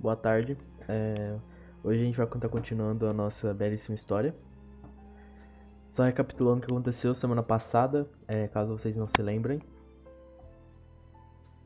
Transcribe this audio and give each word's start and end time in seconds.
boa 0.00 0.16
tarde. 0.16 0.56
É, 0.88 1.36
hoje 1.84 2.00
a 2.00 2.04
gente 2.04 2.16
vai 2.16 2.26
estar 2.26 2.48
continuando 2.48 3.06
a 3.06 3.12
nossa 3.12 3.52
belíssima 3.52 3.94
história. 3.94 4.34
Só 5.88 6.04
recapitulando 6.04 6.58
o 6.58 6.60
que 6.66 6.72
aconteceu 6.72 7.14
semana 7.14 7.42
passada, 7.42 8.08
é, 8.26 8.48
caso 8.48 8.76
vocês 8.76 8.96
não 8.96 9.06
se 9.06 9.20
lembrem. 9.20 9.60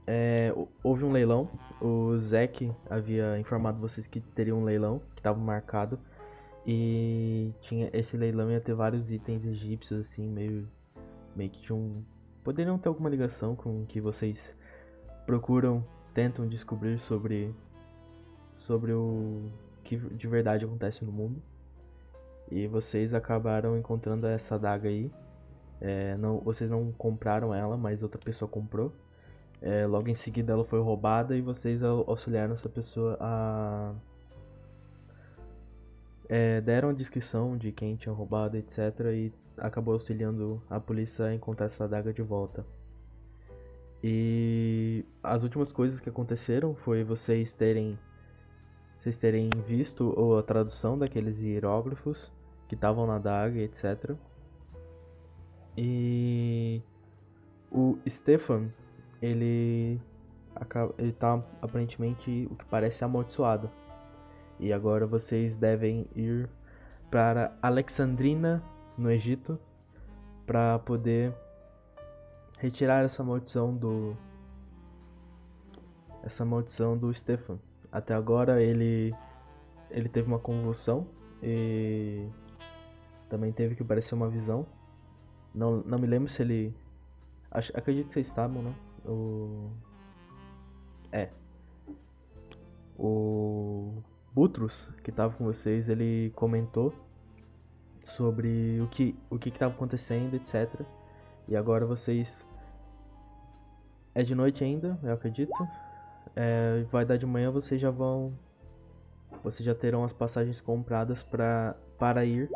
É, 0.06 0.52
houve 0.82 1.04
um 1.04 1.12
leilão, 1.12 1.48
o 1.80 2.18
Zek 2.18 2.72
havia 2.90 3.38
informado 3.38 3.78
vocês 3.78 4.06
que 4.06 4.20
teria 4.20 4.54
um 4.54 4.64
leilão, 4.64 5.00
que 5.14 5.20
estava 5.20 5.38
marcado. 5.38 5.98
E 6.66 7.52
tinha 7.60 7.88
esse 7.92 8.16
leilão 8.16 8.50
ia 8.50 8.60
ter 8.60 8.74
vários 8.74 9.12
itens 9.12 9.46
egípcios, 9.46 10.00
assim, 10.00 10.28
meio, 10.28 10.66
meio 11.36 11.50
que 11.50 11.60
de 11.60 11.72
um... 11.72 12.02
Poderiam 12.42 12.78
ter 12.78 12.88
alguma 12.88 13.08
ligação 13.08 13.54
com 13.54 13.82
o 13.82 13.86
que 13.86 14.00
vocês 14.00 14.56
procuram, 15.24 15.84
tentam 16.12 16.48
descobrir 16.48 16.98
sobre, 16.98 17.54
sobre 18.66 18.92
o 18.92 19.42
que 19.82 19.96
de 19.96 20.26
verdade 20.26 20.64
acontece 20.64 21.04
no 21.04 21.12
mundo. 21.12 21.40
E 22.50 22.66
vocês 22.66 23.14
acabaram 23.14 23.76
encontrando 23.76 24.26
essa 24.26 24.54
adaga 24.56 24.88
aí. 24.88 25.10
É, 25.80 26.16
não, 26.16 26.38
vocês 26.38 26.70
não 26.70 26.92
compraram 26.92 27.54
ela, 27.54 27.76
mas 27.76 28.02
outra 28.02 28.18
pessoa 28.18 28.48
comprou. 28.48 28.92
É, 29.60 29.86
logo 29.86 30.08
em 30.08 30.14
seguida 30.14 30.52
ela 30.52 30.64
foi 30.64 30.80
roubada 30.80 31.36
e 31.36 31.40
vocês 31.40 31.82
auxiliaram 31.82 32.54
essa 32.54 32.68
pessoa 32.68 33.16
a. 33.20 33.94
É, 36.28 36.60
deram 36.60 36.88
a 36.88 36.92
descrição 36.92 37.56
de 37.56 37.70
quem 37.70 37.96
tinha 37.96 38.14
roubado, 38.14 38.56
etc. 38.56 38.78
E 39.12 39.32
acabou 39.58 39.94
auxiliando 39.94 40.62
a 40.70 40.80
polícia 40.80 41.26
a 41.26 41.34
encontrar 41.34 41.66
essa 41.66 41.84
adaga 41.84 42.12
de 42.12 42.22
volta. 42.22 42.64
E 44.02 45.04
as 45.22 45.42
últimas 45.42 45.72
coisas 45.72 46.00
que 46.00 46.08
aconteceram 46.08 46.74
foi 46.74 47.04
vocês 47.04 47.54
terem 47.54 47.98
vocês 49.04 49.18
terem 49.18 49.50
visto 49.66 50.34
a 50.38 50.42
tradução 50.42 50.96
daqueles 50.96 51.38
hieróglifos 51.38 52.32
que 52.66 52.74
estavam 52.74 53.06
na 53.06 53.18
daga, 53.18 53.60
etc. 53.60 54.16
E 55.76 56.80
o 57.70 57.98
Stefan, 58.08 58.70
ele 59.20 60.00
ele 60.96 61.12
tá 61.12 61.44
aparentemente 61.60 62.48
o 62.50 62.56
que 62.56 62.64
parece 62.64 63.04
amaldiçoado. 63.04 63.70
E 64.58 64.72
agora 64.72 65.06
vocês 65.06 65.58
devem 65.58 66.08
ir 66.16 66.48
para 67.10 67.54
Alexandrina, 67.60 68.62
no 68.96 69.10
Egito, 69.10 69.58
para 70.46 70.78
poder 70.78 71.34
retirar 72.58 73.04
essa 73.04 73.22
maldição 73.22 73.76
do 73.76 74.16
essa 76.22 76.42
maldição 76.42 76.96
do 76.96 77.12
Stefan. 77.12 77.58
Até 77.94 78.12
agora 78.12 78.60
ele 78.60 79.14
ele 79.88 80.08
teve 80.08 80.26
uma 80.26 80.40
convulsão 80.40 81.06
e 81.40 82.28
também 83.28 83.52
teve 83.52 83.76
que 83.76 83.84
parecer 83.84 84.16
uma 84.16 84.28
visão. 84.28 84.66
Não, 85.54 85.76
não 85.76 85.96
me 85.96 86.08
lembro 86.08 86.28
se 86.28 86.42
ele 86.42 86.74
acho, 87.52 87.70
acredito 87.76 88.08
que 88.08 88.14
vocês 88.14 88.26
sabem, 88.26 88.62
né? 88.62 88.74
O 89.06 89.70
é 91.12 91.30
o 92.98 94.02
Butrus 94.34 94.88
que 95.04 95.10
estava 95.10 95.32
com 95.32 95.44
vocês, 95.44 95.88
ele 95.88 96.32
comentou 96.34 96.92
sobre 98.04 98.80
o 98.80 98.88
que 98.88 99.16
o 99.30 99.38
que 99.38 99.50
estava 99.50 99.72
acontecendo, 99.72 100.34
etc. 100.34 100.80
E 101.46 101.54
agora 101.54 101.86
vocês 101.86 102.44
é 104.16 104.24
de 104.24 104.34
noite 104.34 104.64
ainda, 104.64 104.98
eu 105.00 105.12
acredito. 105.12 105.52
É, 106.36 106.84
vai 106.90 107.04
dar 107.04 107.16
de 107.16 107.26
manhã, 107.26 107.50
vocês 107.50 107.80
já 107.80 107.90
vão. 107.90 108.32
Vocês 109.42 109.64
já 109.64 109.74
terão 109.74 110.04
as 110.04 110.12
passagens 110.12 110.60
compradas 110.60 111.22
pra, 111.22 111.76
para 111.98 112.24
ir 112.24 112.48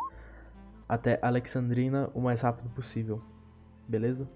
até 0.88 1.18
Alexandrina 1.20 2.10
o 2.14 2.20
mais 2.20 2.40
rápido 2.40 2.70
possível. 2.70 3.22
Beleza? 3.86 4.28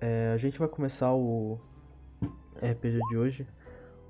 É, 0.00 0.32
a 0.32 0.36
gente 0.36 0.58
vai 0.58 0.68
começar 0.68 1.12
o 1.12 1.60
RPG 2.56 2.98
de 3.08 3.16
hoje 3.16 3.46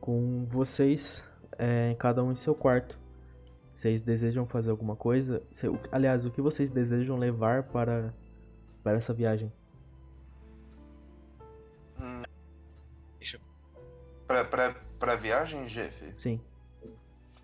com 0.01 0.47
vocês, 0.47 1.23
é, 1.59 1.95
cada 1.99 2.23
um 2.25 2.33
em 2.33 2.35
seu 2.35 2.55
quarto. 2.55 2.99
Vocês 3.75 4.01
desejam 4.01 4.47
fazer 4.47 4.71
alguma 4.71 4.97
coisa? 4.97 5.43
Aliás, 5.91 6.25
o 6.25 6.31
que 6.31 6.41
vocês 6.41 6.71
desejam 6.71 7.17
levar 7.17 7.65
para 7.65 8.15
para 8.83 8.97
essa 8.97 9.15
viagem? 9.15 9.53
Pra, 14.33 14.45
pra, 14.45 14.75
pra 14.99 15.17
viagem, 15.17 15.67
Jeff? 15.67 16.13
Sim. 16.17 16.41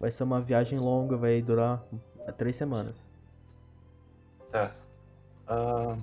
Vai 0.01 0.11
ser 0.11 0.23
uma 0.23 0.41
viagem 0.41 0.79
longa, 0.79 1.17
vai 1.17 1.43
durar 1.43 1.85
três 2.37 2.57
semanas. 2.57 3.07
Tá. 4.51 4.75
Uh... 5.49 6.01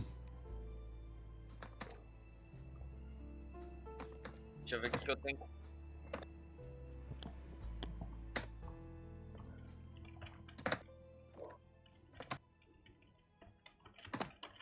Deixa 4.59 4.75
eu 4.75 4.81
ver 4.81 4.87
o 4.87 4.91
que 4.91 5.11
eu 5.11 5.17
tenho. 5.17 5.39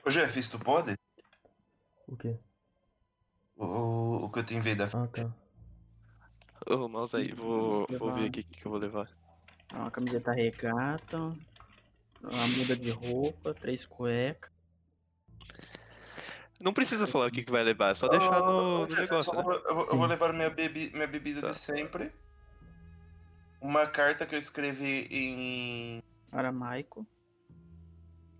Ô 0.05 0.09
Jeff, 0.09 0.37
isso 0.37 0.51
tu 0.51 0.59
pode? 0.59 0.97
O 2.07 2.17
quê? 2.17 2.37
O, 3.55 4.25
o 4.25 4.29
que 4.29 4.39
eu 4.39 4.43
te 4.43 4.55
enviei 4.55 4.75
da 4.75 4.85
Ah, 4.85 5.07
tá. 5.07 5.42
Ô, 6.69 6.87
mouse 6.87 7.15
aí, 7.15 7.29
vou, 7.35 7.85
vou 7.99 8.13
ver 8.13 8.27
aqui 8.27 8.41
o 8.41 8.43
que 8.43 8.65
eu 8.65 8.71
vou 8.71 8.79
levar. 8.79 9.09
Uma 9.73 9.91
camiseta 9.91 10.31
regata, 10.31 11.17
uma 11.17 12.47
muda 12.57 12.75
de 12.75 12.91
roupa, 12.91 13.53
três 13.53 13.85
cuecas. 13.85 14.51
Não 16.59 16.71
precisa 16.73 17.05
falar 17.05 17.27
o 17.27 17.31
que, 17.31 17.43
que 17.43 17.51
vai 17.51 17.63
levar, 17.63 17.89
é 17.91 17.95
só 17.95 18.07
deixar 18.07 18.39
no, 18.39 18.87
no 18.87 18.95
negócio, 18.95 19.33
eu, 19.33 19.37
né? 19.37 19.43
vou, 19.43 19.53
eu, 19.53 19.75
vou- 19.75 19.85
eu 19.85 19.97
vou 19.97 20.05
levar 20.07 20.31
minha, 20.31 20.49
bebi, 20.49 20.91
minha 20.93 21.07
bebida 21.07 21.41
Tá. 21.41 21.51
de 21.51 21.57
sempre. 21.57 22.11
Uma 23.59 23.85
carta 23.87 24.25
que 24.25 24.35
eu 24.35 24.39
escrevi 24.39 25.07
em. 25.09 26.03
Aramaico. 26.31 27.05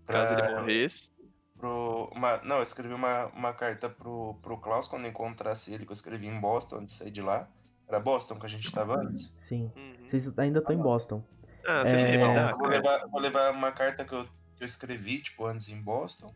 Caso 0.06 0.32
ele 0.34 0.42
pra- 0.42 0.60
morresse. 0.60 1.12
Pro, 1.58 2.10
uma, 2.14 2.38
não, 2.38 2.56
eu 2.56 2.62
escrevi 2.62 2.92
uma, 2.94 3.26
uma 3.26 3.52
carta 3.52 3.88
pro, 3.88 4.34
pro 4.42 4.58
Klaus 4.58 4.88
quando 4.88 5.04
eu 5.04 5.10
encontrasse 5.10 5.72
ele, 5.72 5.84
que 5.84 5.92
eu 5.92 5.94
escrevi 5.94 6.26
em 6.26 6.38
Boston 6.40 6.76
antes 6.76 6.94
de 6.94 6.98
sair 7.04 7.10
de 7.10 7.22
lá. 7.22 7.48
Era 7.88 8.00
Boston 8.00 8.38
que 8.38 8.46
a 8.46 8.48
gente 8.48 8.70
tava 8.72 8.96
antes. 8.98 9.34
Sim. 9.36 9.70
Uhum. 9.76 9.94
Vocês 10.08 10.38
ainda 10.38 10.58
estão 10.60 10.74
em 10.74 10.78
Boston. 10.78 11.22
Ah, 11.66 11.84
você 11.84 11.96
É, 11.96 12.52
vou 12.54 12.66
levar, 12.66 13.06
vou 13.08 13.20
levar 13.20 13.50
uma 13.52 13.72
carta 13.72 14.04
que 14.04 14.12
eu, 14.14 14.24
que 14.56 14.62
eu 14.62 14.66
escrevi, 14.66 15.20
tipo, 15.22 15.46
antes 15.46 15.68
em 15.68 15.80
Boston. 15.80 16.34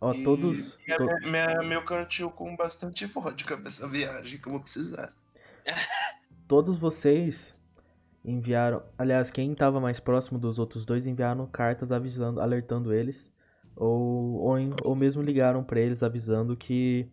Ó, 0.00 0.12
E 0.12 0.22
todos. 0.24 0.78
minha- 0.86 0.98
to- 0.98 1.28
minha- 1.30 1.62
meu 1.62 1.82
cantil 1.84 2.30
com 2.30 2.54
bastante 2.56 3.06
vodka 3.06 3.56
pra 3.56 3.68
essa 3.68 3.88
viagem 3.88 4.38
que 4.38 4.46
eu 4.48 4.52
vou 4.52 4.60
precisar. 4.60 5.12
todos 6.48 6.76
vocês 6.78 7.54
enviaram. 8.24 8.82
Aliás, 8.98 9.30
quem 9.30 9.52
estava 9.52 9.80
mais 9.80 10.00
próximo 10.00 10.38
dos 10.38 10.58
outros 10.58 10.84
dois 10.84 11.06
enviaram 11.06 11.46
cartas 11.46 11.92
avisando, 11.92 12.40
alertando 12.40 12.92
eles. 12.92 13.32
Ou, 13.76 14.34
ou, 14.40 14.56
ou 14.84 14.94
mesmo 14.94 15.22
ligaram 15.22 15.64
para 15.64 15.80
eles 15.80 16.02
avisando 16.02 16.56
que 16.56 17.08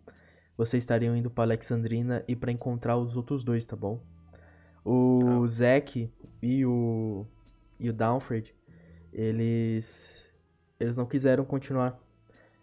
vocês 0.61 0.83
estariam 0.83 1.17
indo 1.17 1.31
para 1.31 1.45
Alexandrina 1.45 2.23
e 2.27 2.35
para 2.35 2.51
encontrar 2.51 2.95
os 2.95 3.17
outros 3.17 3.43
dois, 3.43 3.65
tá 3.65 3.75
bom? 3.75 3.99
O 4.85 5.47
Zack 5.47 6.07
e 6.39 6.63
o 6.63 7.25
e 7.79 7.89
o 7.89 7.93
Downford, 7.93 8.55
eles 9.11 10.23
eles 10.79 10.97
não 10.97 11.07
quiseram 11.07 11.43
continuar. 11.45 11.99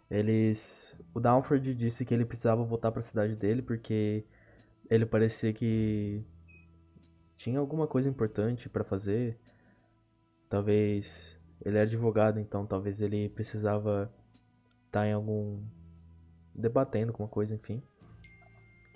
Eles 0.08 0.94
o 1.12 1.18
Downford 1.18 1.74
disse 1.74 2.04
que 2.04 2.14
ele 2.14 2.24
precisava 2.24 2.62
voltar 2.62 2.92
para 2.92 3.00
a 3.00 3.02
cidade 3.02 3.34
dele 3.34 3.62
porque 3.62 4.24
ele 4.88 5.04
parecia 5.04 5.52
que 5.52 6.24
tinha 7.36 7.58
alguma 7.58 7.88
coisa 7.88 8.08
importante 8.08 8.68
pra 8.68 8.84
fazer. 8.84 9.36
Talvez 10.48 11.36
ele 11.64 11.76
era 11.76 11.84
advogado, 11.84 12.38
então 12.38 12.64
talvez 12.64 13.00
ele 13.00 13.28
precisava 13.28 14.08
estar 14.86 15.04
em 15.04 15.12
algum 15.12 15.60
debatendo 16.58 17.12
com 17.12 17.22
uma 17.22 17.28
coisa, 17.28 17.54
enfim. 17.54 17.82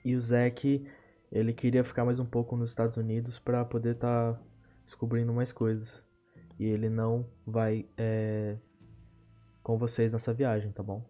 E 0.04 0.16
o 0.16 0.20
Zack, 0.20 0.84
ele 1.30 1.52
queria 1.52 1.84
ficar 1.84 2.04
mais 2.04 2.18
um 2.18 2.26
pouco 2.26 2.56
nos 2.56 2.70
Estados 2.70 2.96
Unidos 2.96 3.38
pra 3.38 3.64
poder 3.64 3.94
estar 3.94 4.40
descobrindo 4.84 5.32
mais 5.32 5.52
coisas. 5.52 6.02
E 6.58 6.64
ele 6.64 6.88
não 6.88 7.26
vai 7.46 7.86
é, 7.96 8.56
com 9.62 9.78
vocês 9.78 10.12
nessa 10.12 10.34
viagem, 10.34 10.72
tá 10.72 10.82
bom? 10.82 11.08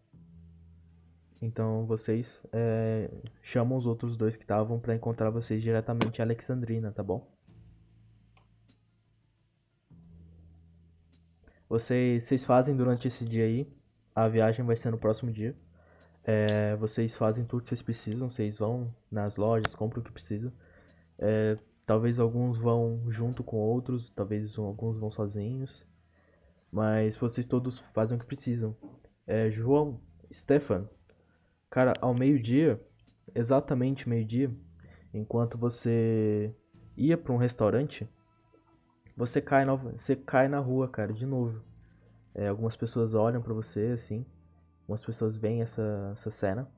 Então 1.40 1.84
vocês 1.86 2.44
é, 2.52 3.10
chamam 3.42 3.76
os 3.76 3.86
outros 3.86 4.16
dois 4.16 4.36
que 4.36 4.44
estavam 4.44 4.78
pra 4.78 4.94
encontrar 4.94 5.30
vocês 5.30 5.60
diretamente 5.60 6.20
em 6.20 6.22
Alexandrina, 6.22 6.92
tá 6.92 7.02
bom? 7.02 7.26
Vocês, 11.68 12.24
vocês 12.24 12.44
fazem 12.44 12.76
durante 12.76 13.08
esse 13.08 13.24
dia 13.24 13.44
aí. 13.44 13.66
A 14.14 14.28
viagem 14.28 14.64
vai 14.64 14.76
ser 14.76 14.90
no 14.90 14.98
próximo 14.98 15.32
dia. 15.32 15.56
É, 16.24 16.76
vocês 16.76 17.16
fazem 17.16 17.44
tudo 17.44 17.62
que 17.62 17.68
vocês 17.68 17.82
precisam, 17.82 18.30
vocês 18.30 18.58
vão 18.58 18.94
nas 19.10 19.36
lojas, 19.36 19.74
compram 19.74 20.00
o 20.00 20.04
que 20.04 20.12
precisam. 20.12 20.52
É, 21.18 21.58
talvez 21.84 22.18
alguns 22.18 22.58
vão 22.58 23.02
junto 23.08 23.42
com 23.42 23.56
outros, 23.56 24.10
talvez 24.10 24.56
alguns 24.56 24.98
vão 24.98 25.10
sozinhos. 25.10 25.86
Mas 26.70 27.16
vocês 27.16 27.46
todos 27.46 27.78
fazem 27.78 28.16
o 28.16 28.20
que 28.20 28.26
precisam. 28.26 28.76
É, 29.26 29.50
João, 29.50 30.00
Stefan, 30.32 30.88
cara, 31.68 31.92
ao 32.00 32.14
meio-dia, 32.14 32.80
exatamente 33.34 34.08
meio-dia, 34.08 34.50
enquanto 35.12 35.58
você 35.58 36.54
ia 36.96 37.16
para 37.18 37.32
um 37.32 37.36
restaurante, 37.36 38.08
você 39.16 39.40
cai 39.40 39.64
na, 39.64 39.74
você 39.74 40.16
cai 40.16 40.48
na 40.48 40.58
rua, 40.58 40.88
cara, 40.88 41.12
de 41.12 41.26
novo. 41.26 41.62
É, 42.34 42.48
algumas 42.48 42.74
pessoas 42.74 43.12
olham 43.12 43.42
pra 43.42 43.52
você 43.52 43.88
assim, 43.88 44.24
algumas 44.92 45.04
pessoas 45.04 45.36
veem 45.36 45.62
essa, 45.62 46.10
essa 46.12 46.30
cena. 46.30 46.68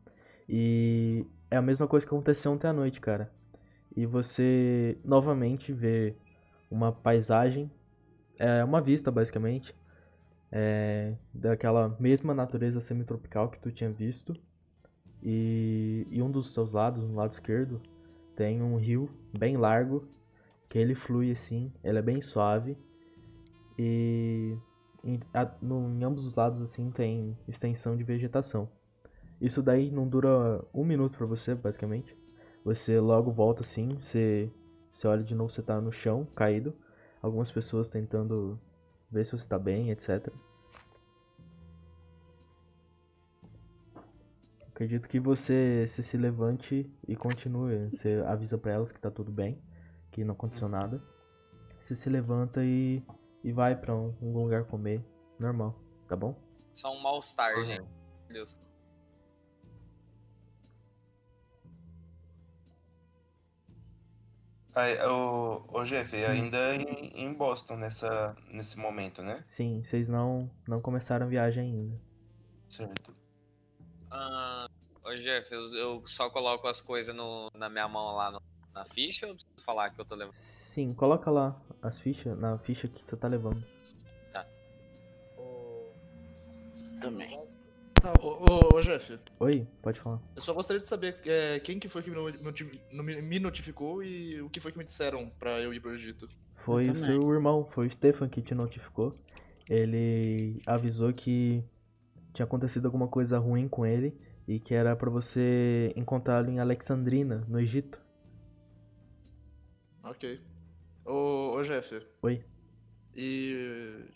E 0.49 1.27
é 1.51 1.57
a 1.57 1.63
mesma 1.63 1.87
coisa 1.89 2.07
que 2.07 2.15
aconteceu 2.15 2.53
ontem 2.53 2.69
à 2.69 2.73
noite, 2.73 3.01
cara. 3.01 3.31
E 3.97 4.07
você 4.07 4.97
novamente 5.05 5.73
vê 5.73 6.15
uma 6.71 6.93
paisagem, 6.93 7.71
é 8.39 8.63
uma 8.65 8.81
vista 8.81 9.11
basicamente, 9.11 9.75
é, 10.51 11.15
daquela 11.33 11.97
mesma 11.99 12.35
natureza 12.35 12.81
semitropical 12.81 13.49
que 13.51 13.59
tu 13.59 13.73
tinha 13.73 13.91
visto. 13.91 14.35
E, 15.23 16.07
e 16.11 16.23
um 16.23 16.31
dos 16.31 16.53
seus 16.53 16.73
lados, 16.73 17.03
no 17.03 17.15
lado 17.15 17.33
esquerdo, 17.33 17.81
tem 18.37 18.63
um 18.63 18.77
rio 18.77 19.11
bem 19.37 19.57
largo 19.57 20.07
que 20.69 20.79
ele 20.79 20.95
flui 20.95 21.31
assim, 21.31 21.73
ele 21.83 21.99
é 21.99 22.03
bem 22.03 22.21
suave 22.21 22.77
e 23.79 24.57
em, 25.05 25.21
a, 25.33 25.51
no, 25.61 25.91
em 25.91 26.03
ambos 26.03 26.27
os 26.27 26.35
lados 26.35 26.61
assim 26.63 26.91
tem 26.91 27.37
extensão 27.47 27.97
de 27.97 28.03
vegetação. 28.03 28.69
Isso 29.41 29.63
daí 29.63 29.91
não 29.91 30.09
dura 30.09 30.65
um 30.73 30.85
minuto 30.85 31.19
para 31.19 31.27
você, 31.27 31.55
basicamente. 31.55 32.17
Você 32.65 32.99
logo 32.99 33.31
volta 33.31 33.63
assim, 33.63 33.95
você, 34.01 34.51
você 34.93 35.07
olha 35.07 35.23
de 35.23 35.35
novo, 35.35 35.51
você 35.51 35.63
tá 35.63 35.81
no 35.81 35.93
chão, 35.93 36.27
caído. 36.35 36.75
Algumas 37.21 37.51
pessoas 37.51 37.89
tentando 37.89 38.59
ver 39.11 39.27
se 39.27 39.33
você 39.33 39.47
tá 39.47 39.59
bem, 39.59 39.91
etc. 39.91 40.33
Acredito 44.71 45.09
que 45.09 45.21
você 45.21 45.87
se, 45.87 46.03
se 46.03 46.17
levante 46.17 46.91
e 47.07 47.15
continue. 47.15 47.91
Você 47.91 48.23
avisa 48.27 48.59
para 48.59 48.73
elas 48.73 48.91
que 48.91 49.01
tá 49.01 49.11
tudo 49.11 49.31
bem, 49.31 49.63
que 50.11 50.25
não 50.25 50.33
aconteceu 50.33 50.69
nada. 50.69 51.03
Você 51.81 51.95
se 51.95 52.09
levanta 52.09 52.65
e, 52.65 53.03
e 53.45 53.53
vai 53.53 53.77
para 53.77 53.95
um, 53.95 54.17
um 54.21 54.33
lugar 54.33 54.65
comer 54.65 55.05
normal, 55.39 55.79
tá 56.09 56.17
bom? 56.17 56.35
Só 56.73 56.91
um 56.93 57.01
mal-estar, 57.01 57.55
Uhum. 57.57 57.65
gente. 57.67 57.89
Meu 58.29 58.33
Deus. 58.45 58.59
Aí, 64.75 64.99
o, 65.07 65.65
o 65.69 65.85
Jeff, 65.85 66.17
ainda 66.17 66.75
em, 66.75 67.13
em 67.15 67.33
Boston 67.33 67.77
nessa, 67.77 68.35
nesse 68.49 68.77
momento, 68.77 69.23
né? 69.23 69.45
Sim, 69.47 69.85
vocês 69.85 70.09
não 70.09 70.51
não 70.67 70.81
começaram 70.81 71.27
a 71.27 71.29
viagem 71.29 71.63
ainda. 71.71 72.01
Certo. 72.69 73.15
Ah, 74.11 74.67
ô 75.05 75.15
Jeff, 75.15 75.53
eu, 75.55 75.63
eu 75.75 76.07
só 76.07 76.29
coloco 76.29 76.67
as 76.67 76.81
coisas 76.81 77.15
no- 77.15 77.49
na 77.55 77.69
minha 77.69 77.87
mão 77.87 78.17
lá 78.17 78.33
no- 78.33 78.41
na 78.75 78.85
ficha 78.85 79.27
ou 79.27 79.35
preciso 79.35 79.63
falar 79.65 79.91
que 79.91 80.01
eu 80.01 80.05
tô 80.05 80.15
levando? 80.15 80.35
Sim, 80.35 80.93
coloca 80.95 81.31
lá 81.31 81.61
as 81.83 81.99
fichas, 82.01 82.39
na 82.39 82.59
ficha 82.59 82.89
que 82.89 83.07
você 83.07 83.17
tá 83.17 83.29
levando. 83.29 83.63
Também. 87.01 87.39
Tá, 88.01 88.13
ô, 88.21 88.29
ô, 88.29 88.77
ô, 88.77 88.81
Jeff, 88.81 89.19
Oi, 89.41 89.67
pode 89.83 90.01
falar. 90.01 90.21
eu 90.35 90.43
só 90.43 90.53
gostaria 90.53 90.81
de 90.81 90.89
saber 90.89 91.17
é, 91.27 91.61
quem 91.61 91.79
que 91.79 91.89
foi 91.89 92.03
que 92.03 92.11
me 92.11 92.17
noti- 92.17 92.65
me 92.93 93.23
me 93.23 93.39
notificou 93.39 94.03
e 94.03 94.41
o 94.41 94.49
que 94.51 94.61
foi 94.61 94.73
que 94.73 94.79
me 94.79 94.85
disseram 94.85 95.31
pra 95.39 95.61
eu 95.61 95.73
ir 95.73 95.81
pro 95.81 95.93
Egito. 95.95 96.29
Foi 96.55 96.89
o 96.89 96.95
seu 96.95 97.31
irmão, 97.33 97.67
foi 97.71 97.87
o 97.87 97.91
Stefan 97.91 98.29
que 98.29 98.41
te 98.41 98.55
notificou. 98.55 99.19
Ele 99.69 100.61
avisou 100.67 101.13
que 101.13 101.63
tinha 102.33 102.45
acontecido 102.45 102.87
alguma 102.87 103.09
coisa 103.09 103.39
ruim 103.39 103.69
com 103.69 103.85
ele 103.87 104.19
e 104.49 104.59
que 104.59 104.75
era 104.75 104.95
pra 104.97 105.11
você 105.11 105.93
encontrá-lo 105.97 106.51
em 106.51 106.59
Alexandrina, 106.59 107.45
no 107.49 107.61
Egito. 107.61 108.01
Ok. 110.05 110.41
Ô, 111.05 111.53
ô 111.57 111.63
Jeff, 111.65 112.07
Oi. 112.23 112.45
e 113.15 114.07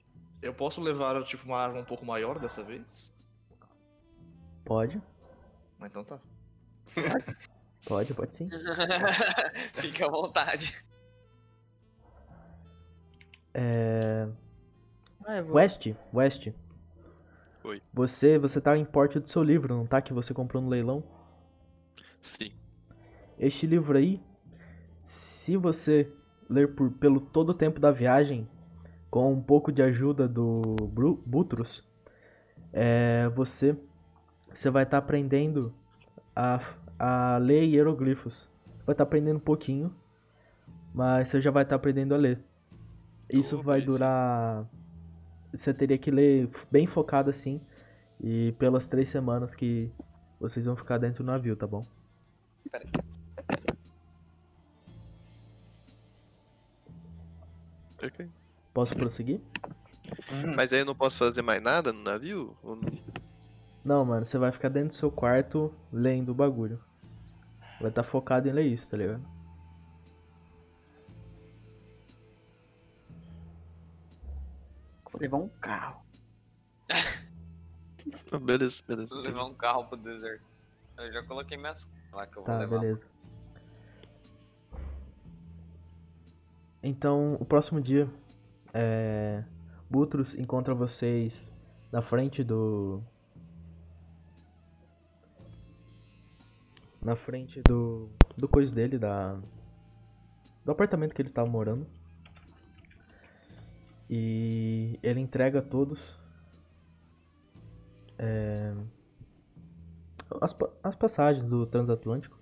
eu 0.41 0.55
posso 0.55 0.81
levar, 0.81 1.23
tipo, 1.25 1.45
uma 1.45 1.59
arma 1.59 1.81
um 1.81 1.85
pouco 1.85 2.05
maior 2.05 2.39
dessa 2.39 2.63
vez? 2.63 3.13
Pode? 4.65 5.01
Ah, 5.81 5.87
Então 5.87 6.05
tá. 6.05 6.21
Pode, 7.87 8.13
pode 8.15 8.35
sim. 8.35 8.49
Fique 9.75 10.03
à 10.03 10.09
vontade. 10.09 10.75
É... 13.55 14.29
Ah, 15.25 15.41
vou- 15.43 15.57
West, 15.57 15.87
West. 16.13 16.49
Oi. 17.65 17.83
Você, 17.93 18.39
você 18.39 18.61
tá 18.61 18.77
em 18.77 18.85
porte 18.85 19.19
do 19.19 19.29
seu 19.29 19.43
livro, 19.43 19.75
não 19.75 19.87
tá? 19.87 20.01
Que 20.01 20.13
você 20.13 20.33
comprou 20.33 20.63
no 20.63 20.69
leilão? 20.69 21.03
Sim. 22.21 22.53
Este 23.39 23.67
livro 23.67 23.97
aí, 23.97 24.23
se 25.09 25.57
você 25.57 26.13
ler 26.51 26.75
por, 26.75 26.91
pelo 26.91 27.19
todo 27.19 27.49
o 27.49 27.55
tempo 27.55 27.81
da 27.81 27.91
viagem, 27.91 28.47
com 29.11 29.33
um 29.33 29.41
pouco 29.41 29.73
de 29.73 29.81
ajuda 29.81 30.29
do 30.29 30.61
Butros, 31.25 31.83
é, 32.75 33.27
você, 33.31 33.75
você 34.55 34.69
vai 34.69 34.83
estar 34.83 34.99
aprendendo 34.99 35.73
a, 36.37 36.61
a 36.99 37.39
ler 37.39 37.65
hieroglifos. 37.65 38.47
Vai 38.85 38.93
estar 38.93 39.05
aprendendo 39.05 39.39
um 39.39 39.41
pouquinho, 39.41 39.97
mas 40.93 41.29
você 41.29 41.41
já 41.41 41.51
vai 41.51 41.63
estar 41.63 41.77
aprendendo 41.77 42.15
a 42.15 42.19
ler. 42.19 42.45
Isso 43.33 43.57
Oh, 43.59 43.63
vai 43.63 43.81
durar. 43.81 44.69
Você 45.55 45.73
teria 45.73 45.97
que 45.97 46.11
ler 46.11 46.51
bem 46.71 46.87
focado 46.87 47.31
assim, 47.31 47.63
e 48.21 48.53
pelas 48.59 48.91
três 48.91 49.09
semanas 49.09 49.55
que 49.55 49.91
vocês 50.39 50.67
vão 50.67 50.77
ficar 50.77 50.99
dentro 50.99 51.25
do 51.25 51.27
navio, 51.27 51.57
tá 51.57 51.67
bom? 51.67 51.83
Ok. 58.03 58.29
Posso 58.73 58.95
prosseguir? 58.95 59.41
Mas 60.57 60.73
aí 60.73 60.81
eu 60.81 60.85
não 60.87 60.95
posso 60.95 61.19
fazer 61.19 61.43
mais 61.43 61.63
nada 61.63 61.93
no 61.93 62.03
navio? 62.03 62.57
Ou 62.63 62.77
não? 62.77 62.83
Não, 63.85 64.05
mano, 64.05 64.25
você 64.27 64.39
vai 64.39 64.53
ficar 64.53 64.69
dentro 64.69 64.89
do 64.89 64.95
seu 64.95 65.11
quarto 65.11 65.75
lendo 65.93 66.31
o 66.31 66.35
bagulho. 66.35 66.81
Vai 67.81 67.91
estar 67.91 68.03
focado 68.03 68.49
em 68.49 68.53
ler 68.53 68.67
isso, 68.67 68.91
tá 68.91 68.97
ligado? 68.97 69.23
Vou 75.11 75.21
levar 75.21 75.39
um 75.39 75.49
carro. 75.61 76.03
Beleza, 78.43 78.83
beleza. 78.87 79.15
Vou 79.15 79.25
levar 79.25 79.45
um 79.45 79.55
carro 79.55 79.85
pro 79.85 79.97
deserto. 79.97 80.43
Eu 80.97 81.13
já 81.13 81.23
coloquei 81.23 81.57
minhas 81.57 81.89
lá 82.13 82.27
que 82.27 82.37
eu 82.37 82.43
vou 82.45 82.53
Tá, 82.53 82.59
levar. 82.59 82.79
beleza. 82.81 83.07
Então, 86.83 87.37
o 87.41 87.45
próximo 87.45 87.81
dia, 87.81 88.09
é... 88.73 89.45
Butros 89.91 90.35
encontra 90.35 90.75
vocês 90.75 91.51
na 91.91 92.03
frente 92.03 92.45
do. 92.45 93.03
Na 97.01 97.17
frente 97.17 97.63
do. 97.63 98.11
Do 98.37 98.47
coisa 98.47 98.75
dele, 98.75 98.99
da. 98.99 99.41
Do 100.63 100.73
apartamento 100.73 101.15
que 101.15 101.23
ele 101.23 101.31
tava 101.31 101.49
morando. 101.49 101.87
E 104.11 104.99
ele 105.03 105.21
entrega 105.21 105.61
a 105.61 105.63
todos. 105.63 106.19
é, 108.19 108.75
as, 110.41 110.55
as 110.83 110.97
passagens 110.97 111.49
do 111.49 111.65
transatlântico. 111.67 112.37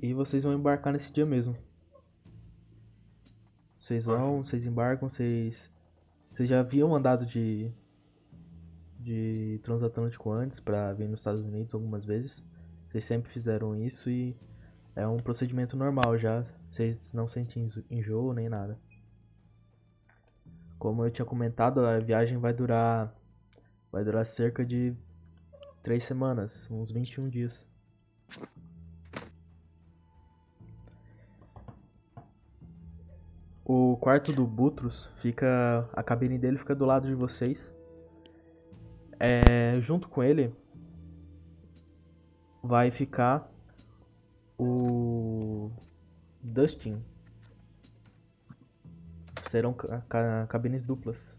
E 0.00 0.14
vocês 0.14 0.44
vão 0.44 0.54
embarcar 0.54 0.92
nesse 0.92 1.12
dia 1.12 1.26
mesmo. 1.26 1.52
Vocês 3.78 4.04
vão, 4.04 4.42
vocês 4.42 4.66
embarcam, 4.66 5.08
vocês. 5.08 5.70
Vocês 6.32 6.48
já 6.48 6.60
haviam 6.60 6.94
andado 6.94 7.24
de. 7.24 7.70
de 8.98 9.60
transatlântico 9.62 10.30
antes 10.30 10.60
pra 10.60 10.92
vir 10.92 11.08
nos 11.08 11.20
Estados 11.20 11.44
Unidos 11.44 11.74
algumas 11.74 12.04
vezes. 12.04 12.42
Vocês 12.88 13.04
sempre 13.04 13.30
fizeram 13.30 13.76
isso 13.76 14.10
e 14.10 14.36
é 14.96 15.06
um 15.06 15.18
procedimento 15.18 15.76
normal 15.76 16.18
já. 16.18 16.44
Vocês 16.70 17.12
não 17.12 17.28
sentem 17.28 17.64
enjo- 17.64 17.84
enjoo 17.90 18.32
nem 18.32 18.48
nada. 18.48 18.78
Como 20.78 21.04
eu 21.04 21.10
tinha 21.10 21.24
comentado, 21.26 21.80
a 21.84 21.98
viagem 21.98 22.38
vai 22.38 22.52
durar. 22.52 23.14
Vai 23.90 24.04
durar 24.04 24.24
cerca 24.26 24.64
de 24.64 24.94
três 25.82 26.04
semanas, 26.04 26.68
uns 26.70 26.90
21 26.90 27.28
dias. 27.28 27.66
O 33.68 33.98
quarto 33.98 34.32
do 34.32 34.46
Butros 34.46 35.10
fica. 35.16 35.88
A 35.92 36.02
cabine 36.02 36.38
dele 36.38 36.56
fica 36.56 36.74
do 36.74 36.86
lado 36.86 37.06
de 37.06 37.14
vocês. 37.14 37.70
É, 39.20 39.78
junto 39.80 40.08
com 40.08 40.22
ele 40.22 40.54
vai 42.62 42.90
ficar 42.90 43.46
o 44.58 45.70
Dustin. 46.42 47.02
Serão 49.50 49.74
ca- 49.74 50.02
ca- 50.08 50.46
cabines 50.48 50.82
duplas. 50.82 51.36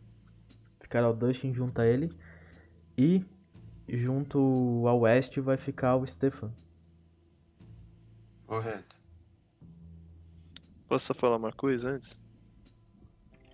Ficará 0.80 1.10
o 1.10 1.14
Dustin 1.14 1.52
junto 1.52 1.82
a 1.82 1.86
ele 1.88 2.16
e 2.96 3.26
junto 3.88 4.84
ao 4.88 5.00
oeste 5.02 5.40
vai 5.40 5.58
ficar 5.58 5.96
o 5.96 6.06
Stefan. 6.06 6.52
Correto. 8.46 8.99
Posso 10.90 11.06
só 11.06 11.14
falar 11.14 11.38
uma 11.38 11.54
coisa 11.54 11.90
antes? 11.92 12.20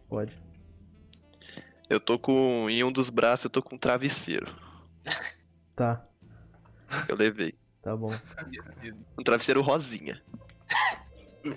Pode. 0.07 0.35
Eu 1.89 1.99
tô 1.99 2.17
com. 2.17 2.67
Em 2.69 2.83
um 2.83 2.91
dos 2.91 3.09
braços 3.09 3.43
eu 3.45 3.49
tô 3.49 3.61
com 3.61 3.75
um 3.75 3.77
travesseiro. 3.77 4.47
Tá, 5.75 6.07
Eu 7.09 7.15
levei. 7.15 7.53
tá 7.81 7.95
bom. 7.95 8.11
Um 9.19 9.23
travesseiro 9.23 9.61
rosinha. 9.61 10.23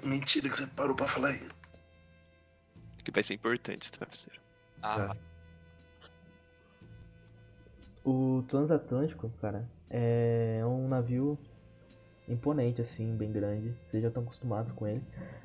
Mentira 0.04 0.49
que 0.50 0.56
você 0.56 0.66
parou 0.66 0.94
pra 0.97 1.06
falar 1.06 1.30
isso. 1.32 1.49
Que 3.04 3.11
vai 3.12 3.23
ser 3.23 3.35
importante 3.35 3.82
esse 3.85 3.92
travesseiro. 3.92 4.40
Ah, 4.82 5.16
O 8.04 8.42
Transatlântico, 8.49 9.30
cara, 9.40 9.68
é 9.88 10.61
um 10.64 10.88
navio 10.88 11.38
imponente, 12.28 12.80
assim, 12.80 13.16
bem 13.16 13.32
grande. 13.32 13.75
Vocês 13.87 14.02
já 14.02 14.08
estão 14.08 14.23
acostumados 14.23 14.73
com 14.73 14.87
ele. 14.87 15.02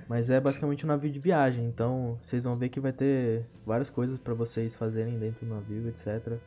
Mas 0.07 0.29
é 0.29 0.39
basicamente 0.39 0.85
um 0.85 0.87
navio 0.87 1.11
de 1.11 1.19
viagem, 1.19 1.65
então 1.65 2.19
vocês 2.21 2.43
vão 2.43 2.57
ver 2.57 2.69
que 2.69 2.79
vai 2.79 2.91
ter 2.91 3.45
várias 3.65 3.89
coisas 3.89 4.19
pra 4.19 4.33
vocês 4.33 4.75
fazerem 4.75 5.17
dentro 5.17 5.45
do 5.45 5.53
navio, 5.53 5.87
etc. 5.87 6.37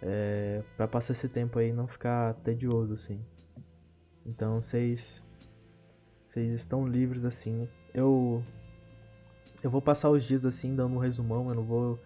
É, 0.00 0.62
pra 0.76 0.86
passar 0.86 1.12
esse 1.12 1.28
tempo 1.28 1.58
aí 1.58 1.72
não 1.72 1.86
ficar 1.86 2.34
tedioso, 2.34 2.94
assim. 2.94 3.20
Então 4.24 4.60
vocês. 4.60 5.22
Vocês 6.26 6.52
estão 6.52 6.86
livres, 6.86 7.24
assim. 7.24 7.68
Eu. 7.92 8.44
Eu 9.62 9.70
vou 9.70 9.82
passar 9.82 10.08
os 10.08 10.22
dias 10.22 10.46
assim, 10.46 10.76
dando 10.76 10.94
um 10.94 10.98
resumão, 10.98 11.48
eu 11.48 11.54
não 11.54 11.64
vou. 11.64 11.98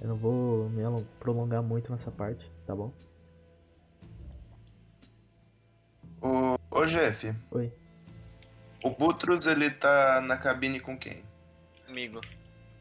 Eu 0.00 0.08
não 0.08 0.16
vou 0.16 0.68
me 0.70 0.82
prolongar 1.20 1.62
muito 1.62 1.90
nessa 1.90 2.10
parte, 2.10 2.50
tá 2.66 2.74
bom? 2.74 2.92
Ô, 6.84 6.86
ô 6.86 6.86
Jeff, 6.86 7.34
Oi. 7.50 7.72
o 8.82 8.90
Butros 8.90 9.46
ele 9.46 9.70
tá 9.70 10.20
na 10.20 10.36
cabine 10.36 10.78
com 10.78 10.98
quem? 10.98 11.24
amigo. 11.88 12.20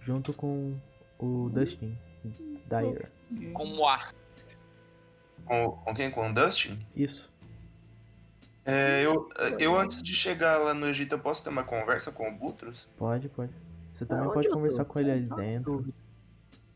Junto 0.02 0.34
com 0.34 0.78
o 1.18 1.50
Dustin. 1.50 1.98
Dyer. 2.68 3.10
Como 3.54 3.88
ar. 3.88 4.14
Com, 5.46 5.72
com 5.72 5.94
quem? 5.96 6.12
Com 6.12 6.30
o 6.30 6.34
Dustin? 6.34 6.86
Isso. 6.96 7.32
É, 8.66 9.06
eu, 9.06 9.30
eu 9.60 9.78
antes 9.80 10.02
de 10.02 10.14
chegar 10.14 10.58
lá 10.58 10.74
no 10.74 10.88
Egito, 10.88 11.16
eu 11.16 11.20
posso 11.20 11.44
ter 11.44 11.50
uma 11.50 11.64
conversa 11.64 12.12
com 12.12 12.28
o 12.28 12.32
Butros? 12.32 12.90
Pode, 12.98 13.30
pode. 13.30 13.54
Você 13.94 14.06
também 14.06 14.26
onde 14.26 14.34
pode 14.34 14.50
conversar 14.50 14.86
com 14.86 15.00
ele 15.00 15.12
ali 15.12 15.30
dentro. 15.36 15.94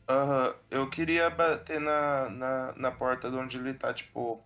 Aham, 0.08 0.56
eu 0.72 0.90
queria 0.90 1.30
bater 1.30 1.82
na, 1.82 2.30
na, 2.30 2.74
na 2.78 2.92
porta 2.92 3.30
de 3.30 3.36
onde 3.36 3.58
ele 3.58 3.74
tá, 3.74 3.94
tipo, 3.94 4.42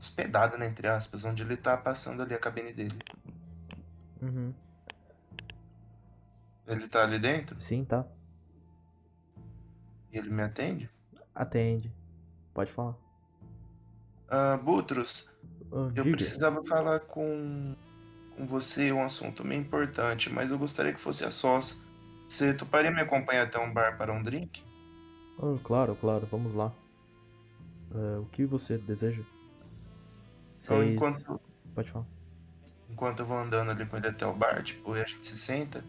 hospedado, 0.00 0.56
né, 0.58 0.66
entre 0.66 0.86
aspas, 0.88 1.24
onde 1.24 1.42
ele 1.42 1.56
tá 1.56 1.76
passando 1.76 2.22
ali 2.22 2.34
a 2.34 2.38
cabine 2.38 2.72
dele. 2.72 2.98
Uhum. 4.22 4.52
Ele 6.66 6.86
tá 6.88 7.02
ali 7.02 7.18
dentro 7.18 7.58
Sim, 7.60 7.84
tá. 7.84 8.06
e 10.12 10.18
ele 10.18 10.30
me 10.30 10.42
atende? 10.42 10.90
Atende. 11.34 11.92
Pode 12.52 12.72
falar. 12.72 12.94
Ah, 14.28 14.56
Butros, 14.56 15.30
Ah, 15.72 15.90
eu 15.94 16.04
diga. 16.04 16.10
precisava 16.10 16.62
falar 16.66 17.00
com, 17.00 17.76
com 18.36 18.46
você 18.46 18.92
um 18.92 19.02
assunto 19.02 19.44
meio 19.44 19.60
importante, 19.62 20.30
mas 20.30 20.50
eu 20.50 20.58
gostaria 20.58 20.92
que 20.92 21.00
fosse 21.00 21.24
a 21.24 21.30
sós. 21.30 21.82
Você 22.28 22.52
toparia 22.54 22.90
me 22.90 23.00
acompanhar 23.00 23.44
até 23.46 23.58
um 23.58 23.72
bar 23.72 23.96
para 23.96 24.12
um 24.12 24.22
drink? 24.22 24.62
Ah, 25.38 25.58
claro, 25.62 25.96
claro, 25.96 26.26
vamos 26.26 26.54
lá. 26.54 26.74
Ah, 27.90 28.20
o 28.20 28.26
que 28.26 28.44
você 28.44 28.76
deseja? 28.78 29.24
Então, 30.62 30.76
Vocês- 30.78 30.94
enquanto, 30.94 31.40
Pode 31.74 31.90
falar. 31.90 32.06
enquanto 32.90 33.20
eu 33.20 33.26
vou 33.26 33.38
andando 33.38 33.70
ali 33.70 33.86
com 33.86 33.96
ele 33.96 34.08
até 34.08 34.26
o 34.26 34.34
bar, 34.34 34.62
tipo, 34.62 34.96
e 34.96 35.00
a 35.00 35.04
gente 35.04 35.26
se 35.26 35.38
senta, 35.38 35.84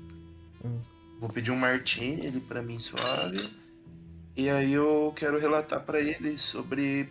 Hum. 0.63 0.79
vou 1.19 1.29
pedir 1.29 1.51
um 1.51 1.55
martini 1.57 2.27
ali 2.27 2.39
pra 2.39 2.61
mim 2.61 2.79
suave. 2.79 3.57
E 4.35 4.49
aí 4.49 4.71
eu 4.73 5.11
quero 5.15 5.39
relatar 5.39 5.81
pra 5.83 5.99
ele 5.99 6.37
sobre 6.37 7.09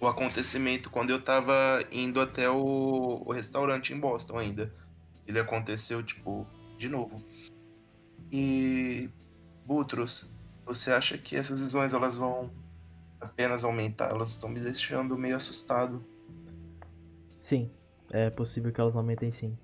o 0.00 0.06
acontecimento 0.06 0.90
quando 0.90 1.10
eu 1.10 1.20
tava 1.20 1.82
indo 1.90 2.20
até 2.20 2.48
o, 2.50 3.22
o 3.24 3.32
restaurante 3.32 3.92
em 3.92 3.98
Boston 3.98 4.38
ainda. 4.38 4.72
Ele 5.26 5.38
aconteceu, 5.38 6.02
tipo, 6.02 6.46
de 6.76 6.88
novo. 6.88 7.24
E 8.30 9.08
Butros, 9.64 10.30
você 10.66 10.92
acha 10.92 11.16
que 11.16 11.36
essas 11.36 11.58
visões 11.60 11.92
elas 11.94 12.16
vão 12.16 12.50
apenas 13.20 13.64
aumentar? 13.64 14.10
Elas 14.10 14.30
estão 14.30 14.48
me 14.48 14.60
deixando 14.60 15.16
meio 15.16 15.36
assustado. 15.36 16.04
Sim, 17.44 17.70
é 18.10 18.30
possível 18.30 18.72
que 18.72 18.80
elas 18.80 18.96
aumentem 18.96 19.30
sim. 19.30 19.54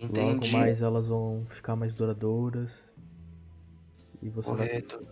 Logo 0.00 0.10
Entendi. 0.10 0.50
mais 0.50 0.82
elas 0.82 1.06
vão 1.06 1.46
ficar 1.48 1.76
mais 1.76 1.94
duradouras. 1.94 2.92
E 4.20 4.28
você 4.28 4.48
vai. 4.48 4.66
Correto. 4.66 5.06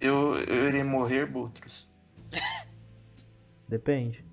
Eu, 0.00 0.34
eu 0.36 0.66
irei 0.66 0.82
morrer, 0.82 1.26
Butros. 1.26 1.86
Depende. 3.68 4.24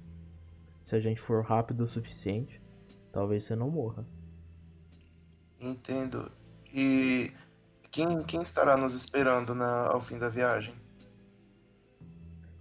Se 0.82 0.96
a 0.96 1.00
gente 1.02 1.20
for 1.20 1.44
rápido 1.44 1.82
o 1.82 1.88
suficiente, 1.88 2.62
talvez 3.12 3.44
você 3.44 3.58
não 3.58 3.70
morra. 3.70 4.08
Entendo. 5.60 6.32
E 6.74 7.34
quem, 7.92 8.24
quem 8.24 8.42
estará 8.42 8.78
nos 8.78 8.96
esperando 8.96 9.54
na, 9.54 9.88
ao 9.88 10.00
fim 10.00 10.18
da 10.18 10.30
viagem? 10.30 10.74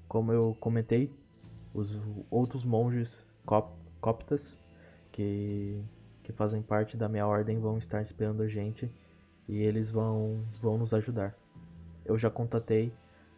Como 0.09 0.33
eu 0.33 0.57
comentei, 0.59 1.17
os 1.79 1.97
outros 2.31 2.65
monges 2.65 3.27
cop- 3.47 3.77
coptas 4.01 4.59
que, 5.13 5.81
que 6.23 6.33
fazem 6.33 6.63
parte 6.63 6.97
da 6.97 7.09
minha 7.09 7.27
ordem 7.27 7.59
vão 7.59 7.79
estar 7.79 8.03
esperando 8.03 8.43
a 8.43 8.49
gente 8.49 8.91
e 9.49 9.57
eles 9.63 9.91
vão, 9.91 10.45
vão 10.61 10.77
nos 10.77 10.93
ajudar. 10.93 11.35
Eu 12.05 12.19
já 12.19 12.31
contatei 12.31 12.93